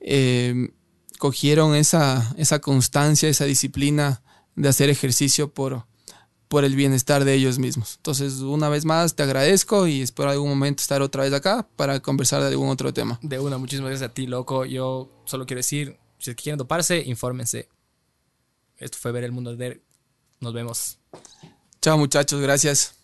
eh, 0.00 0.70
cogieron 1.18 1.74
esa, 1.74 2.34
esa 2.36 2.58
constancia, 2.60 3.28
esa 3.28 3.44
disciplina 3.44 4.22
de 4.56 4.68
hacer 4.68 4.90
ejercicio 4.90 5.52
por, 5.54 5.86
por 6.48 6.64
el 6.64 6.76
bienestar 6.76 7.24
de 7.24 7.34
ellos 7.34 7.58
mismos. 7.58 7.94
Entonces, 7.96 8.34
una 8.40 8.68
vez 8.68 8.84
más, 8.84 9.14
te 9.16 9.22
agradezco 9.22 9.86
y 9.86 10.02
espero 10.02 10.28
algún 10.30 10.48
momento 10.50 10.82
estar 10.82 11.00
otra 11.00 11.22
vez 11.22 11.32
acá 11.32 11.66
para 11.76 12.00
conversar 12.00 12.42
de 12.42 12.48
algún 12.48 12.68
otro 12.68 12.92
tema. 12.92 13.18
De 13.22 13.38
una, 13.38 13.56
muchísimas 13.58 13.90
gracias 13.90 14.10
a 14.10 14.14
ti, 14.14 14.26
loco. 14.26 14.64
Yo 14.66 15.10
solo 15.24 15.46
quiero 15.46 15.60
decir, 15.60 15.98
si 16.18 16.30
es 16.30 16.36
que 16.36 16.42
quieren 16.42 16.58
doparse, 16.58 17.02
infórmense. 17.06 17.68
Esto 18.76 18.98
fue 19.00 19.12
Ver 19.12 19.24
el 19.24 19.32
Mundo 19.32 19.50
Arder. 19.50 19.80
Nos 20.40 20.52
vemos. 20.52 20.98
Chao 21.80 21.96
muchachos, 21.96 22.40
gracias. 22.40 23.01